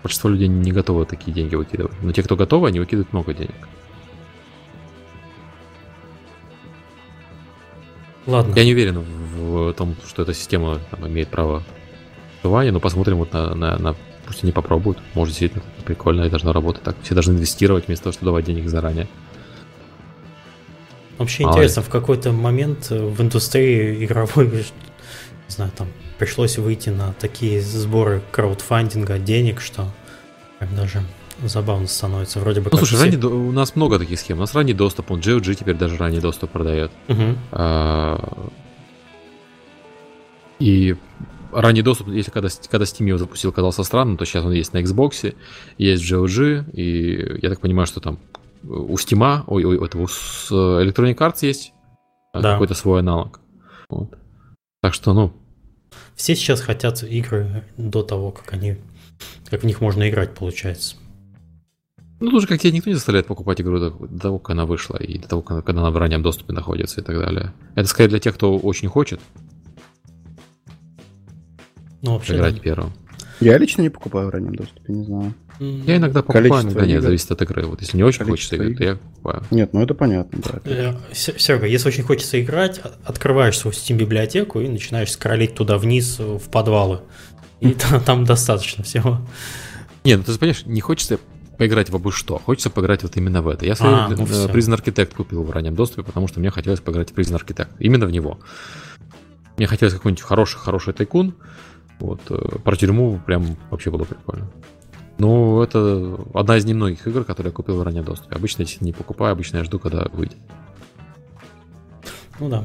большинство 0.03 0.31
людей 0.31 0.49
не 0.49 0.73
готовы 0.73 1.05
такие 1.05 1.33
деньги 1.33 1.55
выкидывать. 1.55 1.93
Но 2.03 2.11
те, 2.13 2.23
кто 2.23 2.35
готовы, 2.35 2.67
они 2.67 2.81
выкидывают 2.81 3.13
много 3.13 3.35
денег. 3.35 3.69
Ладно. 8.27 8.55
Я 8.57 8.65
не 8.65 8.73
уверен 8.73 9.05
в 9.37 9.73
том, 9.75 9.95
что 10.07 10.23
эта 10.23 10.35
система 10.35 10.81
там, 10.91 11.07
имеет 11.07 11.29
право 11.29 11.63
выживания, 12.43 12.73
но 12.73 12.81
посмотрим 12.81 13.19
вот 13.19 13.33
на, 13.33 13.55
на, 13.55 13.79
на 13.79 13.97
пусть 14.27 14.43
они 14.45 14.53
попробуют. 14.53 14.99
Может, 15.15 15.33
действительно 15.33 15.65
прикольно 15.85 16.25
и 16.25 16.31
должно 16.31 16.53
работать 16.53 16.83
так. 16.83 16.97
Все 17.03 17.15
должны 17.15 17.33
инвестировать 17.33 17.87
вместо 17.87 18.05
того, 18.05 18.13
чтобы 18.13 18.27
давать 18.27 18.45
денег 18.45 18.69
заранее. 18.69 19.09
Вообще 21.17 21.45
а 21.45 21.51
интересно, 21.51 21.83
в 21.83 21.89
какой-то 21.89 22.31
момент 22.31 22.91
в 22.91 23.21
индустрии 23.21 24.05
игровой, 24.05 24.47
не 24.49 24.65
знаю, 25.49 25.73
там 25.77 25.89
пришлось 26.19 26.59
выйти 26.59 26.91
на 26.91 27.13
такие 27.15 27.61
сборы 27.61 28.23
краудфандинга 28.31 29.19
денег, 29.19 29.61
что 29.61 29.89
как 30.59 30.75
даже 30.75 31.03
забавно 31.43 31.87
становится. 31.87 32.41
Вроде 32.41 32.61
бы 32.61 32.69
ну, 32.71 32.79
слушай, 32.79 32.97
все... 32.97 33.05
ранний, 33.05 33.17
у 33.25 33.53
нас 33.53 33.77
много 33.77 33.99
таких 33.99 34.19
схем. 34.19 34.39
У 34.39 34.41
нас 34.41 34.55
ранний 34.55 34.75
доступ, 34.75 35.11
он 35.11 35.21
GOG 35.21 35.55
теперь 35.55 35.77
даже 35.77 35.97
ранний 35.97 36.21
доступ 36.21 36.51
продает. 36.51 36.91
Угу. 37.09 37.23
А... 37.53 38.49
И 40.59 40.97
ранний 41.53 41.83
доступ, 41.83 42.09
если 42.09 42.31
когда, 42.31 42.49
когда 42.71 42.85
Steam 42.85 43.07
его 43.07 43.19
запустил, 43.19 43.53
казался 43.53 43.83
странным, 43.85 44.17
то 44.17 44.25
сейчас 44.25 44.45
он 44.45 44.53
есть 44.53 44.73
на 44.73 44.79
Xbox, 44.79 45.35
есть 45.79 46.03
в 46.03 46.13
GOG, 46.13 46.71
и 46.73 47.41
я 47.43 47.49
так 47.51 47.61
понимаю, 47.61 47.87
что 47.87 48.01
там 48.01 48.19
у 48.65 48.95
Steam, 48.95 49.45
ой, 49.47 49.65
ой, 49.65 49.85
этого 49.85 50.07
с 50.07 50.51
Electronic 50.51 51.17
Arts 51.17 51.39
есть 51.43 51.73
а, 52.33 52.41
да. 52.41 52.53
какой-то 52.53 52.75
свой 52.75 53.01
аналог. 53.01 53.41
Вот. 53.89 54.17
Так 54.83 54.95
что, 54.95 55.13
ну... 55.13 55.33
Все 56.15 56.35
сейчас 56.35 56.61
хотят 56.61 57.03
игры 57.03 57.65
до 57.77 58.03
того, 58.03 58.33
как 58.33 58.53
они... 58.53 58.77
Как 59.49 59.63
в 59.63 59.67
них 59.67 59.81
можно 59.81 60.09
играть, 60.09 60.35
получается. 60.35 60.97
Ну, 62.21 62.31
тоже 62.31 62.47
как 62.49 62.61
тебе 62.61 62.73
никто 62.73 62.91
не 62.91 62.95
заставляет 62.95 63.27
покупать 63.27 63.61
игру 63.61 63.79
до, 63.79 63.91
до 63.91 64.19
того, 64.19 64.39
как 64.39 64.51
она 64.51 64.67
вышла, 64.67 64.97
и 64.97 65.19
до 65.19 65.29
того, 65.29 65.43
когда 65.43 65.81
она 65.81 65.91
в 65.91 65.97
раннем 65.97 66.23
доступе 66.23 66.53
находится 66.53 67.01
и 67.01 67.05
так 67.05 67.17
далее. 67.17 67.53
Это 67.77 67.89
скорее 67.89 68.09
для 68.09 68.19
тех, 68.19 68.35
кто 68.35 68.57
очень 68.57 68.89
хочет, 68.89 69.21
ну, 72.03 72.15
вообще, 72.15 72.37
играть 72.37 72.55
да. 72.55 72.61
первым. 72.61 72.93
Я 73.41 73.57
лично 73.59 73.83
не 73.83 73.89
покупаю 73.89 74.29
в 74.29 74.31
раннем 74.31 74.55
доступе, 74.55 74.93
не 74.93 75.05
знаю. 75.05 75.35
Я 75.61 75.97
иногда 75.97 76.23
покупаю, 76.23 76.45
Количество 76.45 76.69
иногда 76.69 76.87
нет, 76.87 77.03
зависит 77.03 77.31
от 77.33 77.43
игры. 77.43 77.67
Вот 77.67 77.81
если 77.81 77.97
не 77.97 78.05
очень 78.05 78.25
Количество 78.25 78.57
хочется 78.57 78.73
играть, 78.73 78.79
то 78.79 78.85
я 78.85 78.97
покупаю. 78.97 79.45
Нет, 79.51 79.73
ну 79.73 79.83
это 79.83 79.95
понятно, 79.95 80.41
да. 80.45 80.61
Э, 80.65 80.95
Серега, 81.13 81.67
если 81.67 81.89
очень 81.89 82.05
хочется 82.05 82.41
играть, 82.41 82.81
открываешь 83.05 83.59
свою 83.59 83.75
Steam 83.75 83.97
библиотеку 83.97 84.61
и 84.61 84.69
начинаешь 84.69 85.13
скролить 85.13 85.55
туда 85.55 85.79
вниз 85.79 86.19
в 86.19 86.49
подвалы. 86.51 87.01
И 87.61 87.73
там, 87.73 88.01
там 88.03 88.25
достаточно 88.25 88.85
всего. 88.85 89.21
Не, 90.05 90.17
ну 90.17 90.23
ты 90.23 90.39
понимаешь, 90.39 90.65
не 90.65 90.81
хочется 90.81 91.19
поиграть 91.59 91.91
в 91.91 91.97
обы 91.97 92.13
что. 92.13 92.39
Хочется 92.39 92.71
поиграть 92.71 93.03
вот 93.03 93.17
именно 93.17 93.43
в 93.43 93.49
это. 93.49 93.67
Я 93.67 93.75
А, 93.81 94.09
ну 94.09 94.23
э, 94.23 94.27
всё. 94.27 94.49
Prison 94.49 94.79
Architect 94.79 95.15
купил 95.17 95.43
в 95.43 95.51
раннем 95.51 95.75
доступе, 95.75 96.05
потому 96.05 96.29
что 96.29 96.39
мне 96.39 96.51
хотелось 96.51 96.81
поиграть 96.81 97.11
в 97.11 97.15
Prison 97.15 97.39
Architect. 97.39 97.71
Именно 97.81 98.07
в 98.07 98.11
него. 98.11 98.39
Мне 99.57 99.67
хотелось 99.67 99.95
какой-нибудь 99.95 100.23
хороший-хороший 100.23 100.95
тайкун. 100.95 101.35
Вот, 102.01 102.21
э, 102.31 102.59
про 102.65 102.77
тюрьму 102.77 103.21
прям 103.27 103.57
вообще 103.71 103.91
было 103.91 104.05
прикольно. 104.05 104.49
Ну, 105.19 105.61
это 105.63 106.17
одна 106.33 106.57
из 106.57 106.65
немногих 106.65 107.07
игр, 107.09 107.25
которые 107.25 107.51
я 107.51 107.55
купил 107.55 107.77
в 107.79 107.83
раннем 107.83 108.05
доступе. 108.05 108.37
Обычно 108.37 108.63
я 108.63 108.69
не 108.81 108.93
покупаю, 108.93 109.33
обычно 109.33 109.57
я 109.59 109.65
жду, 109.65 109.79
когда 109.81 110.07
выйдет. 110.13 110.37
Ну 112.39 112.49
да. 112.49 112.65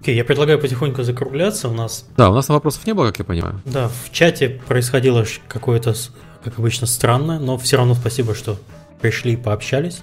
Окей, 0.00 0.16
я 0.16 0.24
предлагаю 0.24 0.58
потихоньку 0.58 1.02
закругляться. 1.02 1.68
У 1.68 1.72
нас, 1.74 2.04
Да, 2.16 2.30
у 2.30 2.34
нас 2.34 2.48
вопросов 2.48 2.86
не 2.86 2.94
было, 2.94 3.06
как 3.08 3.18
я 3.20 3.24
понимаю. 3.24 3.60
да, 3.64 3.88
в 3.88 4.10
чате 4.10 4.60
происходило 4.66 5.24
какое-то, 5.48 5.94
как 6.42 6.58
обычно, 6.58 6.86
странное, 6.86 7.38
но 7.38 7.58
все 7.58 7.76
равно 7.76 7.94
спасибо, 7.94 8.34
что 8.34 8.58
пришли 9.00 9.34
и 9.34 9.36
пообщались. 9.36 10.02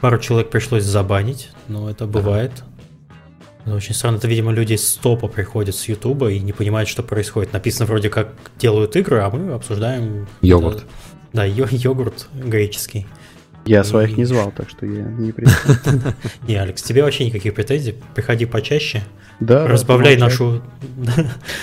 Пару 0.00 0.18
человек 0.18 0.50
пришлось 0.50 0.82
забанить, 0.84 1.50
но 1.68 1.88
это 1.88 2.06
бывает. 2.06 2.64
Это 3.64 3.74
очень 3.76 3.94
странно. 3.94 4.16
Это, 4.16 4.26
видимо, 4.28 4.52
люди 4.52 4.74
с 4.74 4.94
топа 4.94 5.28
приходят 5.28 5.74
с 5.76 5.88
Ютуба 5.88 6.30
и 6.32 6.40
не 6.40 6.52
понимают, 6.52 6.88
что 6.88 7.02
происходит. 7.02 7.52
Написано 7.52 7.86
вроде 7.86 8.08
как 8.10 8.34
делают 8.58 8.96
игры, 8.96 9.20
а 9.20 9.30
мы 9.30 9.52
обсуждаем... 9.52 10.26
Йогурт. 10.40 10.78
это- 10.78 10.84
Да, 11.32 11.46
йо- 11.46 11.68
йогурт 11.70 12.26
греческий. 12.34 13.06
Я 13.64 13.82
И- 13.82 13.84
своих 13.84 14.16
не 14.16 14.24
звал, 14.24 14.52
так 14.56 14.68
что 14.68 14.84
я 14.86 15.02
не 15.04 15.30
приду. 15.30 15.52
Не, 16.48 16.56
Алекс, 16.56 16.82
тебе 16.82 17.04
вообще 17.04 17.24
никаких 17.26 17.54
претензий. 17.54 17.94
Приходи 18.14 18.44
почаще, 18.46 19.02
Да, 19.46 19.66
разбавляй 19.66 20.16
помолчать. 20.16 20.40
нашу... 20.40 20.62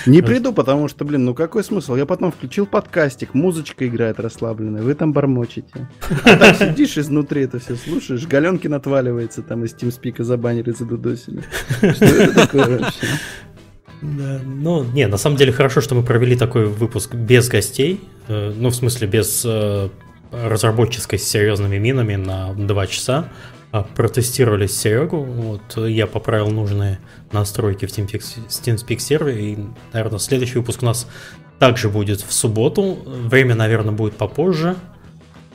Не 0.05 0.21
приду, 0.21 0.53
потому 0.53 0.87
что, 0.87 1.05
блин, 1.05 1.25
ну 1.25 1.33
какой 1.33 1.63
смысл? 1.63 1.95
Я 1.95 2.05
потом 2.05 2.31
включил 2.31 2.65
подкастик, 2.65 3.33
музычка 3.33 3.87
играет 3.87 4.19
расслабленная, 4.19 4.81
вы 4.81 4.95
там 4.95 5.13
бормочете. 5.13 5.89
А 6.23 6.35
так 6.35 6.55
сидишь 6.57 6.97
изнутри 6.97 7.43
это 7.43 7.59
все 7.59 7.75
слушаешь, 7.75 8.27
Галенкин 8.27 8.73
отваливается, 8.73 9.41
там 9.41 9.63
из 9.63 9.73
TeamSpeak 9.75 10.23
забанили, 10.23 10.71
задудосили. 10.71 11.43
Что 11.77 12.05
это 12.05 12.33
такое 12.33 12.79
вообще? 12.79 13.07
Да, 14.01 14.39
ну, 14.45 14.83
не, 14.83 15.07
на 15.07 15.17
самом 15.17 15.37
деле 15.37 15.51
хорошо, 15.51 15.81
что 15.81 15.93
мы 15.95 16.03
провели 16.03 16.35
такой 16.37 16.65
выпуск 16.65 17.15
без 17.15 17.49
гостей, 17.49 17.99
э, 18.27 18.53
ну, 18.55 18.69
в 18.69 18.75
смысле, 18.75 19.07
без 19.07 19.43
э, 19.45 19.89
разработческой 20.31 21.19
с 21.19 21.23
серьезными 21.23 21.77
минами 21.77 22.15
на 22.15 22.53
два 22.53 22.87
часа, 22.87 23.29
протестировали 23.95 24.67
Серегу, 24.67 25.23
вот, 25.23 25.77
я 25.87 26.07
поправил 26.07 26.49
нужные 26.49 26.99
настройки 27.31 27.85
в 27.85 27.89
TeamSpeak, 27.89 28.47
TeamSpeak 28.47 28.99
сервере, 28.99 29.53
и, 29.53 29.57
наверное, 29.93 30.19
следующий 30.19 30.57
выпуск 30.59 30.81
у 30.81 30.85
нас 30.85 31.07
также 31.59 31.89
будет 31.89 32.21
в 32.21 32.31
субботу, 32.31 32.97
время, 33.05 33.55
наверное, 33.55 33.91
будет 33.93 34.15
попозже, 34.15 34.75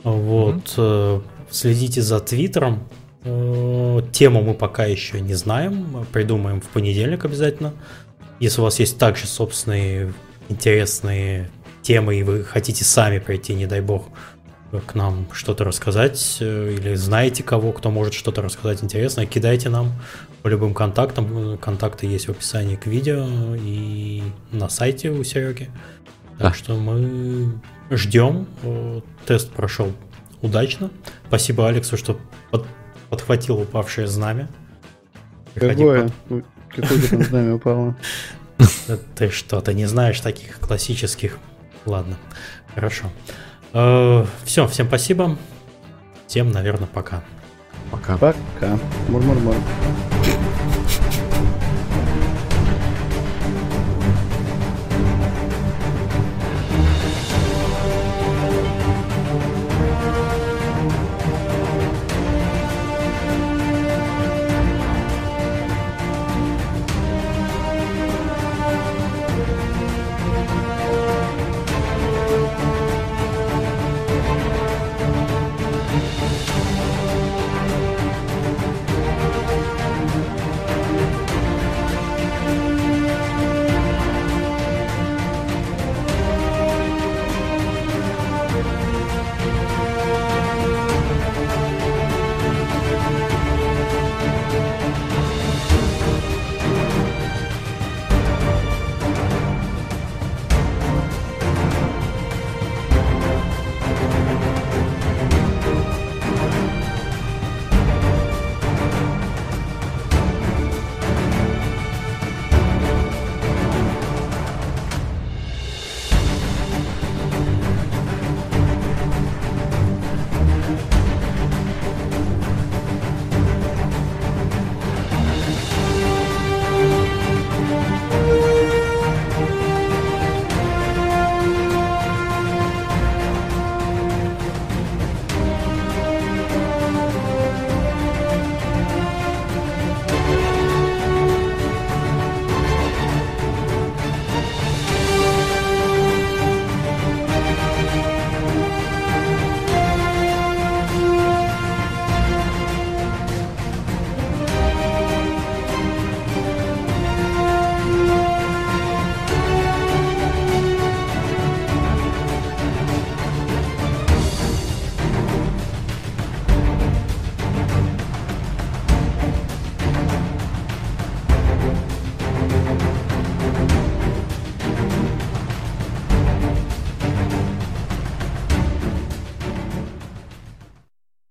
вот, 0.03 0.73
э, 0.77 1.21
следите 1.49 2.01
за 2.01 2.19
Твиттером, 2.19 2.87
Э, 3.25 4.01
Тему 4.11 4.43
мы 4.43 4.53
пока 4.53 4.85
еще 4.85 5.19
не 5.19 5.33
знаем, 5.33 6.05
придумаем 6.11 6.61
в 6.61 6.67
понедельник 6.69 7.25
обязательно. 7.25 7.73
Если 8.39 8.61
у 8.61 8.63
вас 8.63 8.79
есть 8.79 8.99
также 8.99 9.25
собственные 9.25 10.13
интересные 10.47 11.49
темы, 11.81 12.19
и 12.19 12.23
вы 12.23 12.43
хотите 12.43 12.85
сами 12.85 13.17
прийти, 13.17 13.55
не 13.55 13.65
дай 13.65 13.81
бог, 13.81 14.09
к 14.87 14.95
нам 14.95 15.27
что-то 15.31 15.63
рассказать, 15.63 16.37
э, 16.41 16.73
или 16.77 16.95
знаете 16.95 17.43
кого, 17.43 17.71
кто 17.71 17.91
может 17.91 18.13
что-то 18.13 18.41
рассказать 18.41 18.83
интересное, 18.83 19.25
кидайте 19.25 19.69
нам 19.69 19.93
по 20.41 20.47
любым 20.47 20.73
контактам. 20.73 21.57
Контакты 21.57 22.07
есть 22.07 22.27
в 22.27 22.31
описании 22.31 22.75
к 22.75 22.85
видео 22.87 23.55
и 23.55 24.23
на 24.51 24.67
сайте 24.69 25.11
у 25.11 25.23
Сереги. 25.23 25.69
Так 26.37 26.51
Да. 26.51 26.53
что 26.53 26.75
мы 26.75 27.59
ждем. 27.89 28.47
Э, 28.63 29.01
Тест 29.25 29.51
прошел 29.51 29.91
удачно. 30.41 30.89
Спасибо 31.27 31.67
Алексу, 31.69 31.95
что 31.97 32.19
под- 32.51 32.65
подхватил 33.09 33.59
упавшее 33.61 34.07
знамя. 34.07 34.49
Приходи 35.53 35.83
Какое? 35.83 36.11
Какое 36.69 37.01
там 37.09 37.23
знамя 37.23 37.55
упало? 37.55 37.95
Ты 39.15 39.29
что, 39.29 39.61
ты 39.61 39.73
не 39.73 39.85
знаешь 39.85 40.19
таких 40.19 40.59
классических? 40.59 41.37
Ладно, 41.85 42.17
хорошо. 42.73 43.05
Все, 44.45 44.67
всем 44.67 44.87
спасибо. 44.87 45.37
Всем, 46.27 46.49
наверное, 46.51 46.87
пока. 46.87 47.23
Пока. 47.91 48.15
Пока. 48.17 48.79
Мур-мур-мур. 49.09 49.55